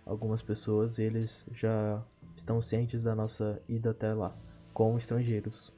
algumas 0.05 0.43
pessoas 0.43 0.99
e 0.99 1.03
eles 1.03 1.45
já 1.53 2.03
estão 2.37 2.61
cientes 2.61 3.03
da 3.05 3.15
nossa 3.15 3.61
ida 3.69 3.91
até 3.91 4.13
lá, 4.13 4.35
com 4.73 4.97
estrangeiros. 4.97 5.73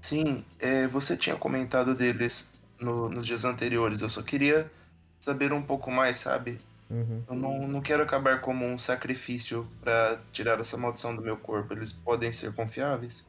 Sim, 0.00 0.44
é, 0.58 0.86
você 0.86 1.16
tinha 1.16 1.36
comentado 1.36 1.94
deles 1.94 2.52
no- 2.80 3.08
nos 3.08 3.26
dias 3.26 3.44
anteriores. 3.44 4.02
Eu 4.02 4.08
só 4.08 4.22
queria 4.22 4.70
saber 5.20 5.52
um 5.52 5.62
pouco 5.62 5.90
mais, 5.90 6.18
sabe? 6.18 6.60
Uhum. 6.92 7.24
Eu 7.26 7.34
não, 7.34 7.66
não 7.66 7.80
quero 7.80 8.02
acabar 8.02 8.42
como 8.42 8.66
um 8.66 8.76
sacrifício 8.76 9.66
pra 9.80 10.20
tirar 10.30 10.60
essa 10.60 10.76
maldição 10.76 11.16
do 11.16 11.22
meu 11.22 11.38
corpo. 11.38 11.72
Eles 11.72 11.90
podem 11.90 12.30
ser 12.30 12.52
confiáveis? 12.54 13.26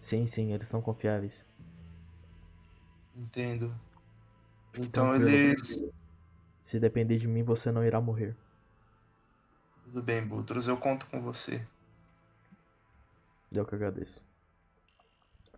Sim, 0.00 0.26
sim, 0.26 0.52
eles 0.52 0.66
são 0.66 0.82
confiáveis. 0.82 1.46
Entendo. 3.16 3.72
Então 4.76 5.10
Tranquilo. 5.10 5.28
eles. 5.28 5.80
Se 6.60 6.80
depender 6.80 7.18
de 7.18 7.28
mim, 7.28 7.44
você 7.44 7.70
não 7.70 7.84
irá 7.84 8.00
morrer. 8.00 8.34
Tudo 9.84 10.02
bem, 10.02 10.26
Butros, 10.26 10.66
eu 10.66 10.76
conto 10.76 11.06
com 11.06 11.20
você. 11.20 11.64
Eu 13.52 13.64
que 13.64 13.76
agradeço. 13.76 14.20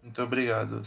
Muito 0.02 0.21
obrigado. 0.23 0.83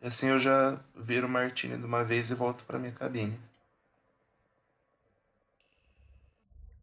E 0.00 0.06
assim 0.08 0.28
eu 0.28 0.38
já 0.40 0.80
viro 0.96 1.28
o 1.28 1.30
Martini 1.30 1.76
de 1.76 1.84
uma 1.84 2.02
vez 2.02 2.30
e 2.30 2.34
volto 2.34 2.64
pra 2.64 2.78
minha 2.80 2.92
cabine. 2.92 3.38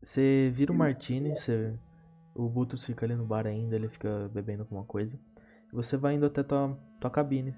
Você 0.07 0.49
vira 0.55 0.71
o 0.71 0.75
Martini, 0.75 1.35
você... 1.35 1.77
o 2.33 2.47
Butus 2.47 2.81
fica 2.85 3.05
ali 3.05 3.13
no 3.13 3.25
bar 3.25 3.45
ainda, 3.45 3.75
ele 3.75 3.89
fica 3.89 4.29
bebendo 4.33 4.61
alguma 4.61 4.85
coisa. 4.85 5.19
Você 5.73 5.97
vai 5.97 6.15
indo 6.15 6.25
até 6.25 6.41
tua, 6.43 6.79
tua 7.01 7.09
cabine. 7.11 7.53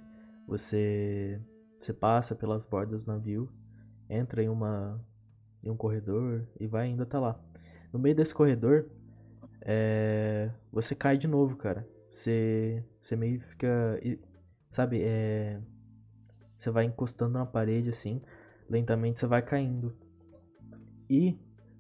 Você... 0.48 1.40
você 1.80 1.94
passa 1.94 2.34
pelas 2.34 2.66
bordas 2.66 3.04
do 3.04 3.12
navio, 3.12 3.48
entra 4.10 4.42
em 4.42 4.50
uma 4.50 5.00
em 5.64 5.70
um 5.70 5.78
corredor 5.78 6.44
e 6.60 6.66
vai 6.66 6.88
indo 6.88 7.04
até 7.04 7.20
lá. 7.20 7.40
No 7.94 8.00
meio 8.00 8.16
desse 8.16 8.34
corredor, 8.34 8.90
é... 9.62 10.50
você 10.72 10.96
cai 10.96 11.20
de 11.20 11.28
novo, 11.28 11.56
cara. 11.56 11.88
Você, 12.10 12.84
você 13.00 13.16
meio 13.16 13.42
fica, 13.42 14.02
sabe, 14.72 15.04
é... 15.04 15.62
você 16.58 16.72
vai 16.72 16.86
encostando 16.86 17.34
na 17.34 17.46
parede 17.46 17.90
assim, 17.90 18.24
lentamente 18.68 19.20
você 19.20 19.28
vai 19.28 19.44
caindo. 19.44 19.96
E 21.08 21.38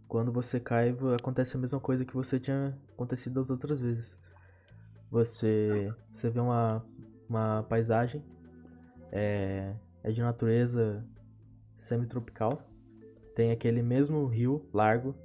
quando 0.10 0.32
você 0.32 0.60
cai, 0.60 0.94
acontece 1.16 1.56
a 1.56 1.60
mesma 1.60 1.80
coisa 1.80 2.04
que 2.04 2.16
você 2.16 2.40
tinha 2.40 2.76
acontecido 2.92 3.40
as 3.40 3.52
outras 3.52 3.80
vezes. 3.80 4.18
Você, 5.12 5.94
você 6.12 6.32
vê 6.32 6.40
uma, 6.40 6.84
uma 7.30 7.64
paisagem, 7.70 8.24
é, 9.12 9.72
é 10.04 10.12
de 10.12 10.20
natureza 10.20 11.06
semi-tropical. 11.78 12.60
Tem 13.36 13.52
aquele 13.52 13.84
mesmo 13.84 14.26
rio 14.26 14.68
largo 14.74 15.16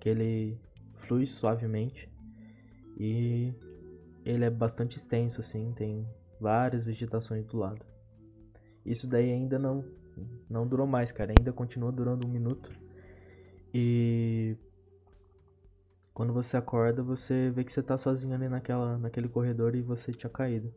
que 0.00 0.08
ele 0.08 0.58
flui 0.94 1.26
suavemente. 1.26 2.10
E 2.98 3.52
ele 4.24 4.46
é 4.46 4.50
bastante 4.50 4.96
extenso, 4.96 5.40
assim, 5.40 5.72
tem 5.76 6.08
várias 6.40 6.82
vegetações 6.82 7.44
do 7.44 7.58
lado. 7.58 7.84
Isso 8.86 9.06
daí 9.06 9.30
ainda 9.30 9.58
não, 9.58 9.84
não 10.48 10.66
durou 10.66 10.86
mais, 10.86 11.12
cara. 11.12 11.34
Ainda 11.38 11.52
continua 11.52 11.92
durando 11.92 12.26
um 12.26 12.30
minuto. 12.30 12.70
E 13.72 14.56
quando 16.14 16.32
você 16.32 16.56
acorda, 16.56 17.02
você 17.02 17.50
vê 17.50 17.64
que 17.64 17.72
você 17.72 17.82
tá 17.82 17.98
sozinho 17.98 18.32
ali 18.34 18.48
naquela, 18.48 18.96
naquele 18.96 19.28
corredor 19.28 19.74
e 19.74 19.82
você 19.82 20.12
tinha 20.12 20.30
caído. 20.30 20.72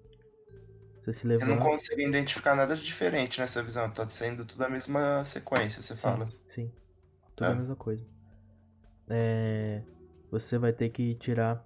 Você 1.05 1.13
se 1.13 1.27
Eu 1.39 1.45
não 1.45 1.57
levanta. 1.57 1.59
consigo 1.59 2.01
identificar 2.01 2.55
nada 2.55 2.75
de 2.75 2.81
diferente 2.83 3.39
nessa 3.39 3.61
visão. 3.61 3.87
Tá 3.91 4.07
sendo 4.09 4.45
tudo 4.45 4.63
a 4.63 4.69
mesma 4.69 5.23
sequência, 5.25 5.81
você 5.81 5.95
fala. 5.95 6.27
Sim, 6.47 6.71
tudo 7.35 7.51
a 7.51 7.55
É. 7.55 7.55
mesma 7.55 7.75
coisa. 7.75 8.05
É, 9.09 9.81
você 10.31 10.57
vai 10.57 10.73
ter 10.73 10.89
que 10.89 11.15
tirar 11.15 11.65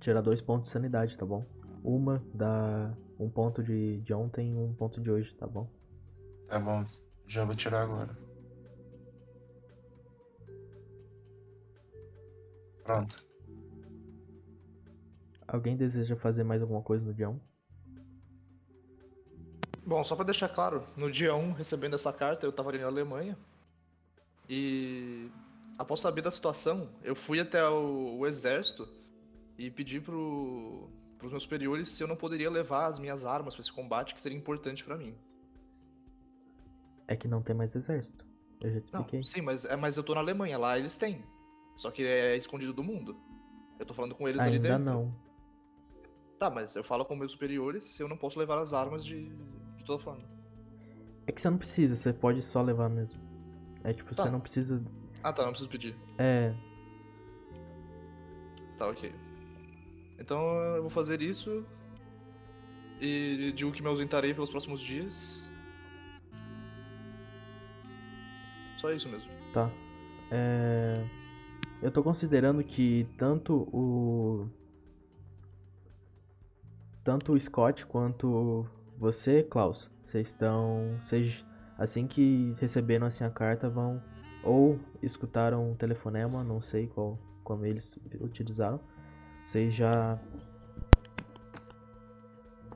tirar 0.00 0.20
dois 0.20 0.40
pontos 0.40 0.66
de 0.68 0.72
sanidade, 0.72 1.16
tá 1.16 1.24
bom? 1.24 1.44
Uma 1.84 2.22
dá 2.34 2.92
um 3.18 3.28
ponto 3.28 3.62
de, 3.62 4.00
de 4.00 4.12
ontem 4.12 4.50
e 4.52 4.54
um 4.54 4.74
ponto 4.74 5.00
de 5.00 5.10
hoje, 5.10 5.34
tá 5.34 5.46
bom? 5.46 5.68
Tá 6.46 6.58
bom, 6.58 6.84
já 7.26 7.44
vou 7.44 7.54
tirar 7.54 7.82
agora. 7.82 8.14
Pronto. 12.92 13.24
Alguém 15.46 15.76
deseja 15.76 16.16
fazer 16.16 16.44
mais 16.44 16.62
alguma 16.62 16.82
coisa 16.82 17.04
no 17.04 17.12
dia 17.14 17.28
1? 17.28 17.40
Bom, 19.84 20.04
só 20.04 20.14
pra 20.14 20.24
deixar 20.24 20.48
claro, 20.48 20.84
no 20.96 21.10
dia 21.10 21.34
1, 21.34 21.52
recebendo 21.52 21.94
essa 21.94 22.12
carta, 22.12 22.46
eu 22.46 22.52
tava 22.52 22.70
ali 22.70 22.78
na 22.78 22.86
Alemanha. 22.86 23.36
E 24.48 25.28
após 25.78 26.00
saber 26.00 26.22
da 26.22 26.30
situação, 26.30 26.88
eu 27.02 27.16
fui 27.16 27.40
até 27.40 27.66
o, 27.68 28.18
o 28.18 28.26
exército 28.26 28.88
e 29.58 29.70
pedi 29.70 30.00
pro, 30.00 30.88
pros 31.18 31.30
meus 31.32 31.42
superiores 31.42 31.88
se 31.88 32.02
eu 32.02 32.08
não 32.08 32.16
poderia 32.16 32.50
levar 32.50 32.86
as 32.86 32.98
minhas 32.98 33.24
armas 33.24 33.54
pra 33.54 33.62
esse 33.62 33.72
combate, 33.72 34.14
que 34.14 34.20
seria 34.22 34.38
importante 34.38 34.84
pra 34.84 34.96
mim. 34.96 35.16
É 37.08 37.16
que 37.16 37.26
não 37.26 37.42
tem 37.42 37.56
mais 37.56 37.74
exército. 37.74 38.24
Eu 38.60 38.70
já 38.72 38.80
te 38.80 38.92
Não, 38.92 39.00
expliquei. 39.00 39.22
sim, 39.22 39.40
mas, 39.40 39.64
é, 39.64 39.74
mas 39.74 39.96
eu 39.96 40.04
tô 40.04 40.14
na 40.14 40.20
Alemanha, 40.20 40.56
lá 40.58 40.78
eles 40.78 40.96
têm. 40.96 41.24
Só 41.74 41.90
que 41.90 42.04
é 42.04 42.36
escondido 42.36 42.72
do 42.72 42.82
mundo. 42.84 43.16
Eu 43.78 43.86
tô 43.86 43.94
falando 43.94 44.14
com 44.14 44.28
eles 44.28 44.40
ali 44.40 44.56
Ainda 44.56 44.68
dentro. 44.68 44.84
não. 44.84 45.14
Tá, 46.38 46.50
mas 46.50 46.74
eu 46.76 46.82
falo 46.84 47.04
com 47.04 47.14
meus 47.14 47.32
superiores 47.32 47.98
eu 48.00 48.08
não 48.08 48.16
posso 48.16 48.38
levar 48.38 48.58
as 48.58 48.72
armas 48.72 49.04
de, 49.04 49.28
de 49.76 49.84
toda 49.84 50.02
forma. 50.02 50.22
É 51.26 51.32
que 51.32 51.40
você 51.40 51.48
não 51.50 51.58
precisa, 51.58 51.96
você 51.96 52.12
pode 52.12 52.42
só 52.42 52.62
levar 52.62 52.88
mesmo. 52.88 53.20
É 53.84 53.92
tipo, 53.92 54.14
Tá. 54.14 54.22
você 54.24 54.30
não 54.30 54.40
precisa. 54.40 54.82
Ah 55.22 55.32
tá, 55.32 55.42
não 55.42 55.50
preciso 55.50 55.70
pedir. 55.70 55.94
É. 56.18 56.54
Tá, 58.76 58.88
ok. 58.88 59.12
Então 60.18 60.38
eu 60.76 60.80
vou 60.82 60.90
fazer 60.90 61.20
isso. 61.22 61.64
E 63.00 63.52
digo 63.54 63.72
que 63.72 63.80
me 63.82 63.88
ausentarei 63.88 64.34
pelos 64.34 64.50
próximos 64.50 64.80
dias. 64.80 65.50
Só 68.78 68.90
isso 68.90 69.08
mesmo. 69.08 69.30
Tá. 69.52 69.70
É... 70.30 70.94
Eu 71.82 71.90
tô 71.90 72.02
considerando 72.02 72.62
que 72.62 73.08
tanto 73.16 73.54
o. 73.72 74.46
Tanto 77.02 77.32
o 77.32 77.40
Scott 77.40 77.86
quanto 77.86 78.66
você, 78.98 79.42
Klaus, 79.42 79.90
vocês 80.02 80.28
estão. 80.28 80.98
Vocês, 81.02 81.44
assim 81.78 82.06
que 82.06 82.54
receberam 82.60 83.06
assim 83.06 83.24
a 83.24 83.30
carta, 83.30 83.68
vão. 83.70 84.02
Ou 84.44 84.78
escutaram 85.02 85.70
um 85.70 85.74
telefonema, 85.74 86.44
não 86.44 86.60
sei 86.60 86.86
qual 86.86 87.18
como 87.42 87.64
eles 87.64 87.98
utilizaram. 88.20 88.80
Vocês 89.42 89.74
já. 89.74 90.18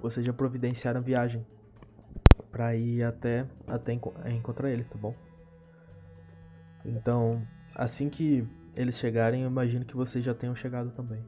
Vocês 0.01 0.25
já 0.25 0.33
providenciaram 0.33 1.03
viagem 1.03 1.47
pra 2.51 2.75
ir 2.75 3.03
até, 3.03 3.47
até 3.67 3.93
enco- 3.93 4.15
encontrar 4.27 4.71
eles, 4.71 4.87
tá 4.87 4.97
bom? 4.97 5.15
Então, 6.85 7.47
assim 7.75 8.11
que 8.11 8.47
eles 8.77 8.97
chegarem, 8.99 9.43
eu 9.43 9.49
imagino 9.49 9.85
que 9.85 9.97
vocês 9.97 10.25
já 10.25 10.35
tenham 10.35 10.55
chegado 10.55 10.91
também. 10.93 11.25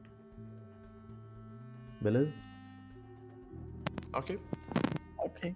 Beleza? 2.01 2.33
Ok. 4.13 4.39
Ok. 5.17 5.55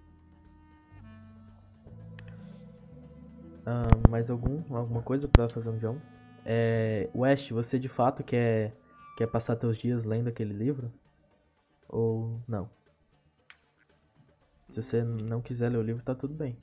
Ah, 3.65 3.87
mais 4.09 4.29
algum, 4.29 4.63
alguma 4.75 5.01
coisa 5.01 5.27
pra 5.27 5.47
fazer 5.47 5.69
um 5.69 5.77
John? 5.77 5.99
É, 6.45 7.09
West, 7.13 7.51
você 7.51 7.77
de 7.77 7.87
fato 7.87 8.23
quer, 8.23 8.75
quer 9.17 9.27
passar 9.27 9.55
teus 9.55 9.77
dias 9.77 10.05
lendo 10.05 10.27
aquele 10.27 10.53
livro? 10.53 10.91
Ou 11.87 12.41
não? 12.47 12.69
Se 14.69 14.81
você 14.81 15.03
não 15.03 15.41
quiser 15.41 15.69
ler 15.69 15.77
o 15.77 15.83
livro, 15.83 16.03
tá 16.03 16.15
tudo 16.15 16.33
bem. 16.33 16.57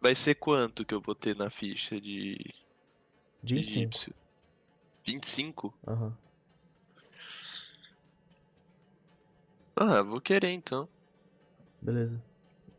Vai 0.00 0.14
ser 0.14 0.34
quanto 0.34 0.84
que 0.84 0.94
eu 0.94 1.00
vou 1.00 1.14
ter 1.14 1.34
na 1.34 1.50
ficha 1.50 2.00
de, 2.00 2.36
de 3.42 3.54
25. 3.56 3.78
egípcio? 3.78 4.14
25? 5.08 5.72
Aham. 5.86 6.12
Ah, 9.74 10.02
vou 10.02 10.20
querer 10.20 10.50
então. 10.50 10.86
Beleza. 11.80 12.22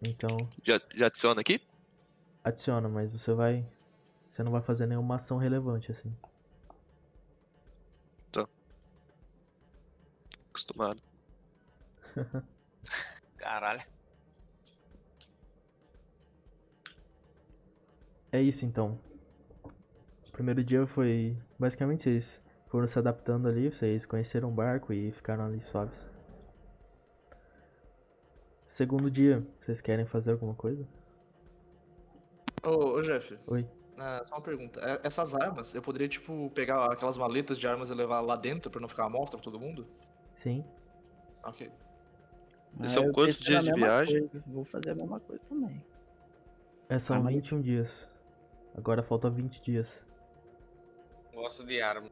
Então, 0.02 0.38
Já, 0.64 0.80
já 0.96 1.08
adiciona 1.08 1.42
aqui? 1.42 1.60
adiciona, 2.44 2.88
mas 2.88 3.12
você 3.12 3.34
vai. 3.34 3.66
Você 4.30 4.44
não 4.44 4.52
vai 4.52 4.62
fazer 4.62 4.86
nenhuma 4.86 5.16
ação 5.16 5.38
relevante 5.38 5.92
assim. 5.92 6.14
Acostumado. 10.52 11.02
Caralho. 13.38 13.82
É 18.32 18.42
isso 18.42 18.66
então. 18.66 19.00
O 20.40 20.42
primeiro 20.42 20.64
dia 20.64 20.88
foi 20.88 21.36
basicamente 21.60 22.04
vocês 22.04 22.42
foram 22.68 22.88
se 22.88 22.98
adaptando 22.98 23.50
ali, 23.50 23.70
vocês 23.70 24.06
conheceram 24.06 24.48
o 24.48 24.52
barco 24.54 24.94
e 24.94 25.12
ficaram 25.12 25.44
ali 25.44 25.60
suaves. 25.60 26.00
Segundo 28.66 29.12
dia, 29.12 29.46
vocês 29.60 29.82
querem 29.82 30.06
fazer 30.06 30.32
alguma 30.32 30.54
coisa? 30.56 30.88
Ô, 32.66 32.70
ô 32.94 33.02
Jeff, 33.02 33.38
Oi. 33.48 33.68
ah, 34.00 34.24
só 34.26 34.36
uma 34.36 34.42
pergunta. 34.42 34.80
É- 34.80 35.06
Essas 35.06 35.36
armas, 35.36 35.76
eu 35.76 35.82
poderia, 35.82 36.08
tipo, 36.08 36.50
pegar 36.52 36.86
aquelas 36.86 37.18
maletas 37.18 37.60
de 37.60 37.68
armas 37.68 37.90
e 37.90 37.94
levar 37.94 38.22
lá 38.22 38.38
dentro 38.38 38.72
pra 38.72 38.80
não 38.80 38.88
ficar 38.88 39.08
à 39.08 39.10
mostra 39.10 39.38
pra 39.38 39.44
todo 39.44 39.60
mundo? 39.60 39.86
Sim. 40.36 40.64
Ok. 41.44 41.70
São 42.86 43.04
Ah, 43.04 43.06
eu 43.08 43.12
quantos 43.12 43.40
dias 43.42 43.66
de 43.66 43.74
viagem? 43.74 44.26
coisa, 44.30 44.46
Vou 44.48 44.64
fazer 44.64 44.92
a 44.92 44.96
mesma 44.96 45.20
coisa 45.20 45.42
também. 45.50 45.84
É, 46.88 46.98
são 46.98 47.18
Ah, 47.18 47.20
mas- 47.20 47.36
21 47.36 47.60
dias. 47.62 48.10
Agora 48.74 49.04
falta 49.04 49.30
20 49.30 49.62
dias. 49.62 50.08
Gosto 51.40 51.66
de 51.66 51.82
arma. 51.82 52.10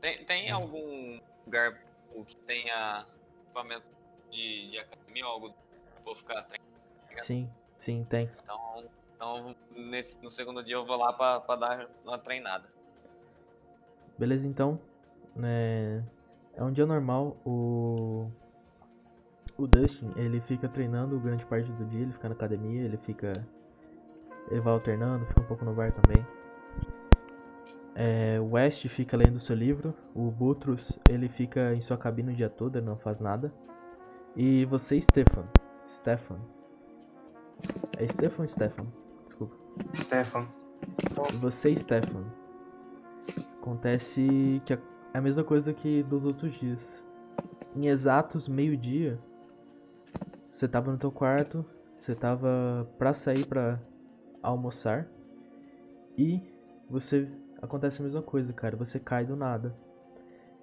Tem, 0.00 0.22
tem 0.26 0.50
algum 0.50 1.18
lugar 1.46 1.80
que 2.26 2.36
tenha 2.36 3.06
equipamento 3.44 3.86
de, 4.30 4.68
de 4.68 4.78
academia 4.78 5.26
ou 5.26 5.32
algo 5.32 5.48
do 5.48 5.54
tipo, 5.54 6.04
vou 6.04 6.14
ficar 6.14 6.42
treinando? 6.42 6.70
Sim, 7.16 7.50
sim, 7.78 8.04
tem. 8.04 8.30
Então, 8.42 8.84
então 9.14 9.56
nesse, 9.70 10.22
no 10.22 10.30
segundo 10.30 10.62
dia 10.62 10.74
eu 10.74 10.84
vou 10.84 10.96
lá 10.96 11.14
pra, 11.14 11.40
pra 11.40 11.56
dar 11.56 11.88
uma 12.04 12.18
treinada. 12.18 12.68
Beleza, 14.18 14.46
então. 14.46 14.78
É, 15.42 16.02
é 16.54 16.62
um 16.62 16.72
dia 16.72 16.84
normal. 16.84 17.38
O. 17.44 18.30
O 19.56 19.66
Dustin, 19.66 20.12
ele 20.16 20.40
fica 20.40 20.68
treinando 20.68 21.18
grande 21.20 21.44
parte 21.46 21.70
do 21.72 21.84
dia, 21.86 22.02
ele 22.02 22.12
fica 22.12 22.28
na 22.28 22.34
academia, 22.34 22.82
ele 22.82 22.98
fica. 22.98 23.32
Ele 24.50 24.60
vai 24.60 24.74
alternando, 24.74 25.24
fica 25.26 25.40
um 25.40 25.46
pouco 25.46 25.64
no 25.64 25.72
bar 25.72 25.92
também. 25.92 26.22
É, 27.94 28.40
o 28.40 28.52
West 28.52 28.86
fica 28.88 29.16
lendo 29.16 29.38
seu 29.38 29.54
livro. 29.54 29.94
O 30.14 30.30
Butrus, 30.30 30.98
ele 31.08 31.28
fica 31.28 31.74
em 31.74 31.80
sua 31.80 31.96
cabine 31.96 32.32
o 32.32 32.36
dia 32.36 32.48
todo, 32.48 32.76
ele 32.76 32.86
não 32.86 32.96
faz 32.96 33.20
nada. 33.20 33.52
E 34.36 34.64
você, 34.66 35.00
Stefan. 35.00 35.44
Stefan. 35.86 36.38
É 37.98 38.06
Stefan 38.08 38.42
ou 38.42 38.48
Stefan? 38.48 38.86
Desculpa. 39.24 39.54
Stefan. 39.94 40.48
E 41.32 41.36
você, 41.36 41.74
Stefan. 41.76 42.24
Acontece 43.60 44.60
que 44.64 44.72
é 44.72 44.78
a 45.14 45.20
mesma 45.20 45.44
coisa 45.44 45.72
que 45.72 46.02
dos 46.04 46.24
outros 46.24 46.52
dias. 46.54 47.02
Em 47.76 47.86
exatos 47.86 48.48
meio-dia, 48.48 49.18
você 50.50 50.66
tava 50.66 50.90
no 50.90 50.98
teu 50.98 51.12
quarto, 51.12 51.64
você 51.94 52.14
tava 52.14 52.88
pra 52.98 53.14
sair 53.14 53.46
pra 53.46 53.78
almoçar 54.42 55.06
e 56.18 56.42
você 56.90 57.28
acontece 57.62 58.00
a 58.00 58.04
mesma 58.04 58.20
coisa, 58.20 58.52
cara. 58.52 58.76
Você 58.76 58.98
cai 59.00 59.24
do 59.24 59.34
nada 59.36 59.74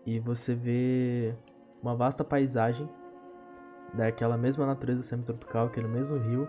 e 0.05 0.19
você 0.19 0.53
vê 0.53 1.33
uma 1.81 1.95
vasta 1.95 2.23
paisagem 2.23 2.87
daquela 3.93 4.37
mesma 4.37 4.65
natureza 4.65 5.01
semi-tropical, 5.01 5.67
aquele 5.67 5.87
mesmo 5.87 6.17
rio 6.17 6.47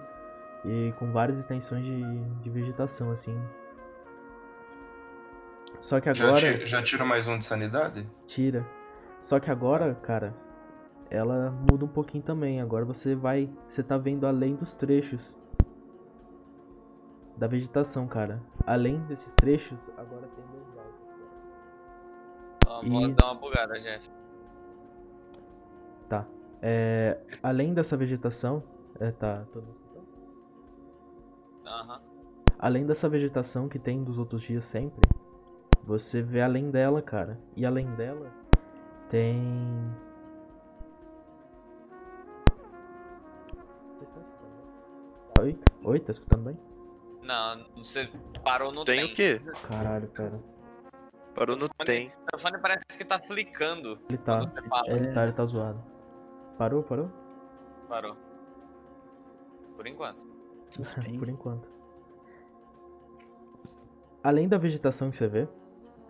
e 0.64 0.92
com 0.98 1.10
várias 1.10 1.38
extensões 1.38 1.82
de, 1.84 2.24
de 2.42 2.50
vegetação 2.50 3.10
assim 3.10 3.34
Só 5.78 5.98
que 6.00 6.12
Já, 6.12 6.26
agora. 6.26 6.58
ti- 6.58 6.66
já 6.66 6.82
tiro 6.82 7.06
mais 7.06 7.26
um 7.26 7.38
de 7.38 7.44
sanidade? 7.46 8.06
Tira. 8.26 8.66
Só 9.22 9.40
que 9.40 9.50
agora, 9.50 9.94
cara, 9.94 10.34
ela 11.08 11.50
muda 11.70 11.84
um 11.86 11.88
pouquinho 11.88 12.22
também. 12.22 12.60
Agora 12.60 12.84
você 12.84 13.14
vai. 13.14 13.48
Você 13.68 13.82
tá 13.82 13.96
vendo 13.96 14.26
além 14.26 14.54
dos 14.56 14.76
trechos 14.76 15.34
da 17.40 17.46
vegetação, 17.46 18.06
cara. 18.06 18.42
Além 18.66 19.00
desses 19.06 19.32
trechos, 19.32 19.88
agora 19.96 20.28
tem. 20.36 20.44
Só 22.62 22.82
vou 22.82 23.08
E- 23.08 23.12
dar 23.14 23.32
uma 23.32 23.34
bugada, 23.40 23.78
Jeff. 23.80 24.10
Tá. 26.06 26.26
É, 26.60 27.18
além 27.42 27.72
dessa 27.72 27.96
vegetação. 27.96 28.62
É, 29.00 29.10
tá. 29.10 29.44
Todo? 29.52 29.66
Aham. 31.66 32.00
Além 32.58 32.84
dessa 32.86 33.08
vegetação 33.08 33.70
que 33.70 33.78
tem 33.78 34.04
dos 34.04 34.18
outros 34.18 34.42
dias 34.42 34.66
sempre, 34.66 35.00
você 35.82 36.20
vê 36.20 36.42
além 36.42 36.70
dela, 36.70 37.00
cara. 37.00 37.38
E 37.56 37.64
além 37.64 37.86
dela 37.94 38.30
tem. 39.08 39.40
Oi? 45.40 45.58
Oi, 45.84 46.00
tá 46.00 46.10
escutando 46.10 46.44
bem? 46.44 46.69
Não, 47.30 47.64
você 47.84 48.10
parou 48.42 48.72
no 48.72 48.84
Tem 48.84 49.04
o 49.04 49.14
quê? 49.14 49.40
Caralho, 49.68 50.08
pera. 50.08 50.40
Parou 51.32 51.54
no 51.54 51.62
Microfone- 51.68 51.86
tem. 51.86 52.08
O 52.08 52.26
telefone 52.32 52.58
parece 52.60 52.98
que 52.98 53.04
tá 53.04 53.20
flicando. 53.20 54.00
Ele 54.08 54.18
tá. 54.18 54.40
Ele 54.88 55.12
tá, 55.12 55.22
ele 55.22 55.32
tá 55.32 55.44
zoado. 55.44 55.80
Parou, 56.58 56.82
parou? 56.82 57.08
Parou. 57.88 58.16
Por 59.76 59.86
enquanto. 59.86 60.18
Por 61.20 61.28
enquanto. 61.28 61.68
Além 64.24 64.48
da 64.48 64.58
vegetação 64.58 65.08
que 65.08 65.16
você 65.16 65.28
vê, 65.28 65.48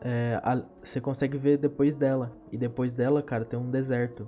é, 0.01 0.41
a- 0.43 0.65
você 0.83 1.03
consegue 1.03 1.37
ver 1.37 1.59
depois 1.59 1.95
dela. 1.95 2.33
E 2.51 2.57
depois 2.57 2.95
dela, 2.95 3.23
cara, 3.23 3.45
tem 3.45 3.59
um 3.59 3.71
deserto. 3.71 4.27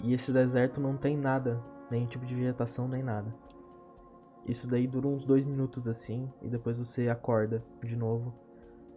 E 0.00 0.14
esse 0.14 0.32
deserto 0.32 0.80
não 0.80 0.96
tem 0.96 1.18
nada. 1.18 1.62
Nenhum 1.90 2.06
tipo 2.06 2.24
de 2.24 2.34
vegetação, 2.34 2.88
nem 2.88 3.02
nada. 3.02 3.32
Isso 4.48 4.68
daí 4.68 4.86
dura 4.86 5.06
uns 5.06 5.24
dois 5.24 5.44
minutos 5.44 5.86
assim. 5.86 6.30
E 6.42 6.48
depois 6.48 6.78
você 6.78 7.08
acorda 7.08 7.62
de 7.82 7.96
novo. 7.96 8.34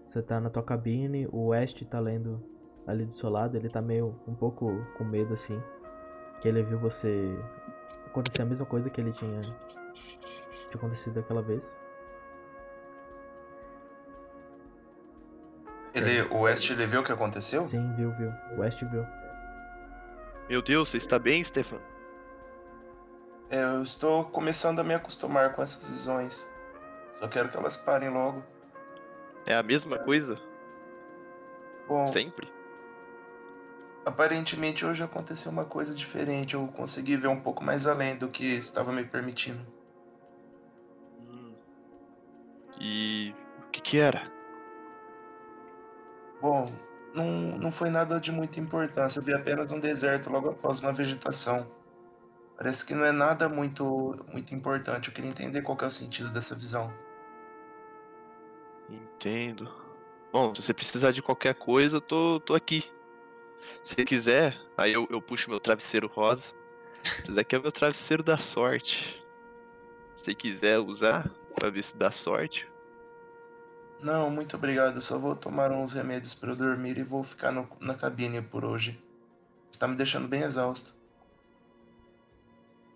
Você 0.07 0.21
tá 0.21 0.39
na 0.39 0.49
tua 0.49 0.63
cabine. 0.63 1.27
O 1.31 1.47
West 1.47 1.83
tá 1.85 1.99
lendo 1.99 2.43
ali 2.87 3.05
do 3.05 3.13
seu 3.13 3.29
lado. 3.29 3.55
Ele 3.55 3.69
tá 3.69 3.81
meio 3.81 4.15
um 4.27 4.33
pouco 4.33 4.85
com 4.97 5.03
medo 5.03 5.33
assim. 5.33 5.61
Que 6.41 6.47
ele 6.47 6.63
viu 6.63 6.79
você 6.79 7.37
acontecer 8.05 8.41
a 8.41 8.45
mesma 8.45 8.65
coisa 8.65 8.89
que 8.89 8.99
ele 8.99 9.11
tinha 9.11 9.41
tinha 10.73 10.75
acontecido 10.75 11.19
aquela 11.19 11.41
vez. 11.41 11.75
Ele, 15.93 16.21
o 16.23 16.41
West 16.41 16.69
ele 16.71 16.85
viu 16.87 17.01
o 17.01 17.03
que 17.03 17.11
aconteceu? 17.11 17.63
Sim, 17.63 17.93
viu, 17.95 18.11
viu. 18.17 18.31
O 18.55 18.61
West 18.61 18.83
viu. 18.83 19.05
Meu 20.49 20.61
Deus, 20.61 20.89
você 20.89 20.97
está 20.97 21.19
bem, 21.19 21.43
Stefan? 21.43 21.79
É, 23.53 23.61
eu 23.61 23.83
estou 23.83 24.25
começando 24.25 24.79
a 24.79 24.83
me 24.83 24.95
acostumar 24.95 25.53
com 25.53 25.61
essas 25.61 25.87
visões. 25.87 26.51
Só 27.19 27.27
quero 27.27 27.49
que 27.49 27.55
elas 27.55 27.77
parem 27.77 28.09
logo. 28.09 28.41
É 29.45 29.53
a 29.53 29.61
mesma 29.61 29.99
coisa? 29.99 30.41
Bom, 31.87 32.07
Sempre? 32.07 32.51
aparentemente 34.03 34.83
hoje 34.83 35.03
aconteceu 35.03 35.51
uma 35.51 35.65
coisa 35.65 35.93
diferente. 35.93 36.55
Eu 36.55 36.67
consegui 36.69 37.15
ver 37.15 37.27
um 37.27 37.39
pouco 37.39 37.63
mais 37.63 37.85
além 37.85 38.17
do 38.17 38.27
que 38.27 38.43
estava 38.43 38.91
me 38.91 39.05
permitindo. 39.05 39.63
Hum. 41.19 41.53
E 42.81 43.35
o 43.67 43.69
que 43.69 43.81
que 43.81 43.99
era? 43.99 44.31
Bom, 46.41 46.65
não, 47.13 47.27
não 47.59 47.71
foi 47.71 47.91
nada 47.91 48.19
de 48.19 48.31
muita 48.31 48.59
importância. 48.59 49.19
Eu 49.19 49.23
vi 49.23 49.31
apenas 49.31 49.71
um 49.71 49.79
deserto 49.79 50.31
logo 50.31 50.49
após 50.49 50.79
uma 50.79 50.91
vegetação. 50.91 51.82
Parece 52.57 52.85
que 52.85 52.93
não 52.93 53.03
é 53.03 53.11
nada 53.11 53.49
muito, 53.49 54.23
muito 54.31 54.53
importante. 54.53 55.09
Eu 55.09 55.13
queria 55.13 55.29
entender 55.29 55.61
qual 55.61 55.75
que 55.77 55.83
é 55.83 55.87
o 55.87 55.91
sentido 55.91 56.29
dessa 56.29 56.55
visão. 56.55 56.93
Entendo. 58.89 59.71
Bom, 60.31 60.53
se 60.53 60.61
você 60.61 60.73
precisar 60.73 61.11
de 61.11 61.21
qualquer 61.21 61.55
coisa, 61.55 61.97
eu 61.97 62.01
tô, 62.01 62.39
tô 62.39 62.53
aqui. 62.53 62.89
Se 63.83 63.95
quiser, 64.03 64.57
aí 64.77 64.93
eu, 64.93 65.07
eu 65.09 65.21
puxo 65.21 65.49
meu 65.49 65.59
travesseiro 65.59 66.07
rosa. 66.07 66.53
Esse 67.21 67.31
daqui 67.31 67.55
é 67.55 67.59
o 67.59 67.61
meu 67.61 67.71
travesseiro 67.71 68.23
da 68.23 68.37
sorte. 68.37 69.21
Se 70.15 70.25
você 70.25 70.35
quiser 70.35 70.79
usar 70.79 71.29
pra 71.55 71.69
ver 71.69 71.83
se 71.83 71.97
dá 71.97 72.11
sorte. 72.11 72.67
Não, 73.99 74.29
muito 74.29 74.55
obrigado. 74.57 74.95
Eu 74.95 75.01
só 75.01 75.17
vou 75.17 75.35
tomar 75.35 75.71
uns 75.71 75.93
remédios 75.93 76.33
para 76.35 76.51
eu 76.51 76.55
dormir 76.55 76.97
e 76.97 77.03
vou 77.03 77.23
ficar 77.23 77.51
no- 77.51 77.69
na 77.79 77.95
cabine 77.95 78.41
por 78.41 78.65
hoje. 78.65 79.01
Está 79.71 79.87
me 79.87 79.95
deixando 79.95 80.27
bem 80.27 80.43
exausto. 80.43 80.93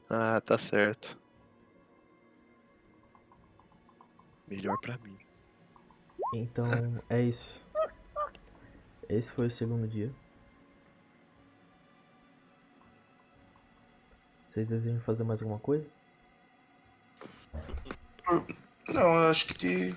Ah, 0.09 0.39
tá 0.41 0.57
certo. 0.57 1.17
Melhor 4.47 4.77
pra 4.79 4.97
mim. 4.99 5.17
Então, 6.33 6.65
é 7.09 7.21
isso. 7.21 7.61
Esse 9.09 9.31
foi 9.31 9.47
o 9.47 9.51
segundo 9.51 9.87
dia. 9.87 10.11
Vocês 14.47 14.69
desejam 14.69 14.99
fazer 15.01 15.23
mais 15.23 15.41
alguma 15.41 15.59
coisa? 15.59 15.85
Não, 18.87 19.15
eu 19.23 19.29
acho 19.29 19.47
que 19.53 19.93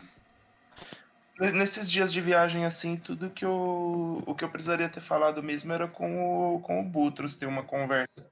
ne- 1.38 1.52
nesses 1.52 1.90
dias 1.90 2.12
de 2.12 2.20
viagem 2.20 2.64
assim, 2.64 2.96
tudo 2.96 3.30
que 3.30 3.44
eu 3.44 4.22
o 4.26 4.34
que 4.34 4.44
eu 4.44 4.50
precisaria 4.50 4.88
ter 4.88 5.00
falado 5.00 5.42
mesmo 5.42 5.72
era 5.72 5.88
com 5.88 6.54
o 6.56 6.60
com 6.60 6.80
o 6.80 6.84
Butros 6.84 7.36
ter 7.36 7.46
uma 7.46 7.62
conversa 7.62 8.30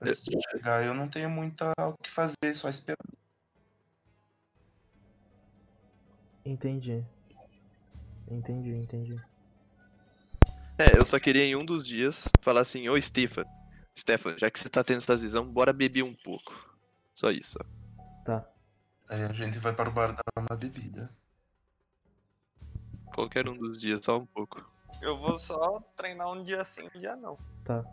antes 0.00 0.22
de 0.22 0.38
chegar. 0.50 0.84
Eu 0.84 0.94
não 0.94 1.08
tenho 1.08 1.30
muito 1.30 1.64
o 1.64 1.94
que 2.02 2.10
fazer, 2.10 2.54
só 2.54 2.68
esperar. 2.68 2.98
Entendi. 6.44 7.04
Entendi, 8.30 8.70
entendi. 8.70 9.20
É, 10.78 10.96
eu 10.96 11.04
só 11.04 11.18
queria 11.18 11.44
em 11.44 11.56
um 11.56 11.64
dos 11.64 11.86
dias 11.86 12.28
falar 12.40 12.60
assim, 12.60 12.88
ô 12.88 13.00
Stefan, 13.00 13.44
Stefan, 13.98 14.38
já 14.38 14.50
que 14.50 14.60
você 14.60 14.68
tá 14.68 14.84
tendo 14.84 14.98
essa 14.98 15.16
visão, 15.16 15.44
bora 15.44 15.72
beber 15.72 16.04
um 16.04 16.14
pouco. 16.14 16.54
Só 17.14 17.30
isso. 17.30 17.58
Tá. 18.24 18.48
Aí 19.08 19.22
a 19.24 19.32
gente 19.32 19.58
vai 19.58 19.72
para 19.72 19.88
o 19.88 19.92
bar 19.92 20.12
dar 20.12 20.22
uma 20.36 20.56
bebida. 20.56 21.10
Qualquer 23.12 23.48
um 23.48 23.56
dos 23.56 23.80
dias, 23.80 24.04
só 24.04 24.18
um 24.18 24.26
pouco. 24.26 24.64
Eu 25.02 25.18
vou 25.18 25.36
só 25.36 25.80
treinar 25.96 26.30
um 26.30 26.44
dia 26.44 26.62
sim, 26.64 26.88
um 26.94 26.98
dia 26.98 27.16
não. 27.16 27.36
Tá. 27.64 27.84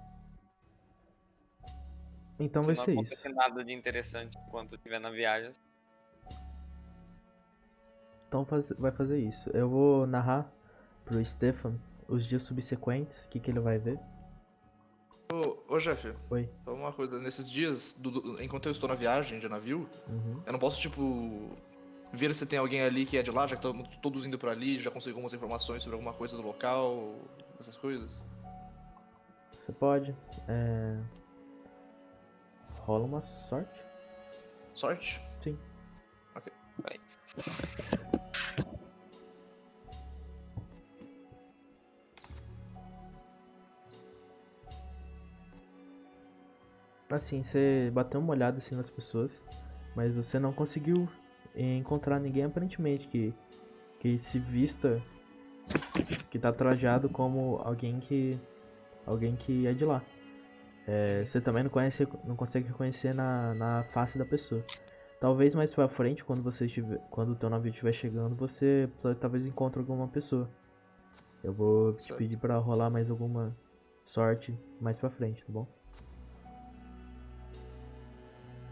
Então 2.40 2.62
vai 2.62 2.76
Se 2.76 2.84
ser 2.86 2.96
não 2.96 3.04
isso. 3.04 3.14
acontecer 3.14 3.34
nada 3.34 3.64
de 3.64 3.74
interessante 3.74 4.38
enquanto 4.48 4.74
eu 4.74 4.78
estiver 4.78 5.00
na 5.00 5.10
viagem. 5.10 5.52
Então 8.28 8.46
faz- 8.46 8.72
vai 8.78 8.92
fazer 8.92 9.20
isso. 9.20 9.50
Eu 9.52 9.70
vou 9.70 10.06
narrar 10.06 10.52
pro 11.06 11.24
Stefan 11.26 11.80
os 12.08 12.26
dias 12.26 12.44
subsequentes, 12.44 13.26
o 13.26 13.30
que, 13.30 13.40
que 13.40 13.50
ele 13.50 13.60
vai 13.60 13.78
ver. 13.78 13.98
Ô, 15.32 15.76
ô 15.76 15.78
Jeff, 15.80 16.14
Oi. 16.30 16.50
só 16.64 16.74
uma 16.74 16.92
coisa. 16.92 17.20
Nesses 17.20 17.50
dias, 17.50 17.94
do- 17.94 18.12
do- 18.12 18.42
enquanto 18.44 18.66
eu 18.68 18.72
estou 18.72 18.90
na 18.90 18.96
viagem 18.96 19.40
de 19.40 19.48
navio, 19.50 19.90
Uhum. 20.08 20.42
eu 20.46 20.52
não 20.52 20.60
posso, 20.60 20.80
tipo, 20.80 21.52
ver 22.12 22.36
se 22.36 22.46
tem 22.46 22.60
alguém 22.60 22.82
ali 22.82 23.06
que 23.06 23.18
é 23.18 23.24
de 23.24 23.32
lá, 23.32 23.48
já 23.48 23.56
que 23.56 23.66
estamos 23.66 23.88
todos 23.98 24.26
indo 24.26 24.38
pra 24.38 24.52
ali, 24.52 24.78
já 24.78 24.92
consegui 24.92 25.12
algumas 25.12 25.34
informações 25.34 25.82
sobre 25.84 25.96
alguma 25.96 26.14
coisa 26.14 26.36
do 26.36 26.44
local, 26.44 27.16
essas 27.60 27.76
coisas. 27.76 28.26
Você 29.58 29.72
pode. 29.72 30.16
É... 30.48 30.98
Rola 32.86 33.06
uma 33.06 33.22
sorte. 33.22 33.84
Sorte? 34.72 35.20
Sim. 35.42 35.58
Ok. 36.36 36.54
Vai. 36.84 37.00
Assim, 47.10 47.42
você 47.42 47.90
bateu 47.92 48.20
uma 48.20 48.32
olhada 48.34 48.60
assim 48.60 48.76
nas 48.76 48.90
pessoas, 48.90 49.44
mas 49.96 50.14
você 50.14 50.38
não 50.38 50.54
conseguiu 50.54 51.10
encontrar 51.56 52.20
ninguém 52.20 52.44
aparentemente 52.44 53.08
que, 53.08 53.34
que 54.00 54.16
se 54.18 54.38
vista, 54.38 55.02
que 56.30 56.38
tá 56.38 56.52
trajado 56.52 57.10
como 57.10 57.62
alguém 57.64 58.00
que 58.00 58.40
alguém 59.08 59.36
que 59.36 59.66
é 59.66 59.74
de 59.74 59.86
lá. 59.86 60.04
É, 60.88 61.26
você 61.26 61.42
também 61.42 61.64
não 61.64 61.70
conhece, 61.70 62.08
não 62.24 62.36
consegue 62.36 62.68
reconhecer 62.68 63.14
na, 63.14 63.54
na 63.56 63.84
face 63.86 64.18
da 64.18 64.26
pessoa. 64.26 64.64
Talvez 65.20 65.56
mais 65.56 65.74
pra 65.74 65.88
frente, 65.88 66.24
quando 66.24 66.44
você 66.44 66.66
estiver, 66.66 67.00
quando 67.10 67.32
o 67.32 67.36
teu 67.36 67.50
navio 67.50 67.72
estiver 67.72 67.94
chegando, 67.94 68.36
você 68.36 68.88
só- 68.98 69.14
talvez 69.16 69.46
encontre 69.46 69.80
alguma 69.80 70.08
pessoa. 70.08 70.48
Eu 71.44 71.54
vou 71.54 71.94
te 71.94 72.06
Certo. 72.06 72.18
pedir 72.20 72.38
pra 72.38 72.58
rolar 72.58 72.90
mais 72.90 73.10
alguma 73.10 73.56
sorte 74.04 74.56
mais 74.80 74.98
pra 74.98 75.10
frente, 75.10 75.44
tá 75.44 75.52
bom? 75.52 75.68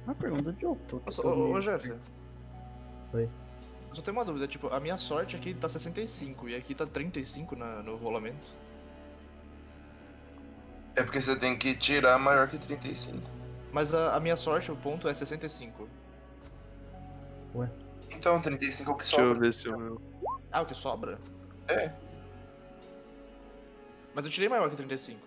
Uma 0.06 0.15
pergunta 0.15 0.52
de 0.52 0.65
outro. 0.65 1.02
Ô, 1.23 1.54
ô, 1.54 1.60
Jeff. 1.60 1.93
Oi. 3.13 3.30
Só 3.93 4.02
tem 4.02 4.12
uma 4.12 4.26
dúvida, 4.26 4.47
tipo, 4.47 4.67
a 4.67 4.80
minha 4.80 4.97
sorte 4.97 5.36
aqui 5.36 5.54
tá 5.54 5.69
65 5.69 6.49
e 6.49 6.56
aqui 6.56 6.76
tá 6.76 6.86
35 6.86 7.56
na, 7.56 7.82
no 7.82 7.95
rolamento. 7.95 8.52
É 10.96 11.04
porque 11.04 11.20
você 11.20 11.36
tem 11.36 11.58
que 11.58 11.74
tirar 11.76 12.18
maior 12.20 12.48
que 12.48 12.58
35. 12.58 13.20
Mas 13.72 13.94
a, 13.94 14.16
a 14.16 14.20
minha 14.20 14.36
sorte, 14.36 14.72
o 14.72 14.76
ponto 14.76 15.08
é 15.08 15.14
65. 15.14 15.88
Então, 18.12 18.40
35 18.40 18.90
é 18.90 18.94
o 18.94 18.98
que 18.98 19.04
Deixa 19.04 19.20
eu 19.22 19.28
sobra. 19.30 19.40
ver 19.40 19.54
se 19.54 19.68
o 19.70 19.78
meu. 19.78 20.02
Ah, 20.52 20.62
o 20.62 20.66
que 20.66 20.76
sobra? 20.76 21.20
É. 21.68 21.92
Mas 24.14 24.26
eu 24.26 24.32
tirei 24.32 24.48
maior 24.48 24.70
que 24.70 24.76
35. 24.76 25.20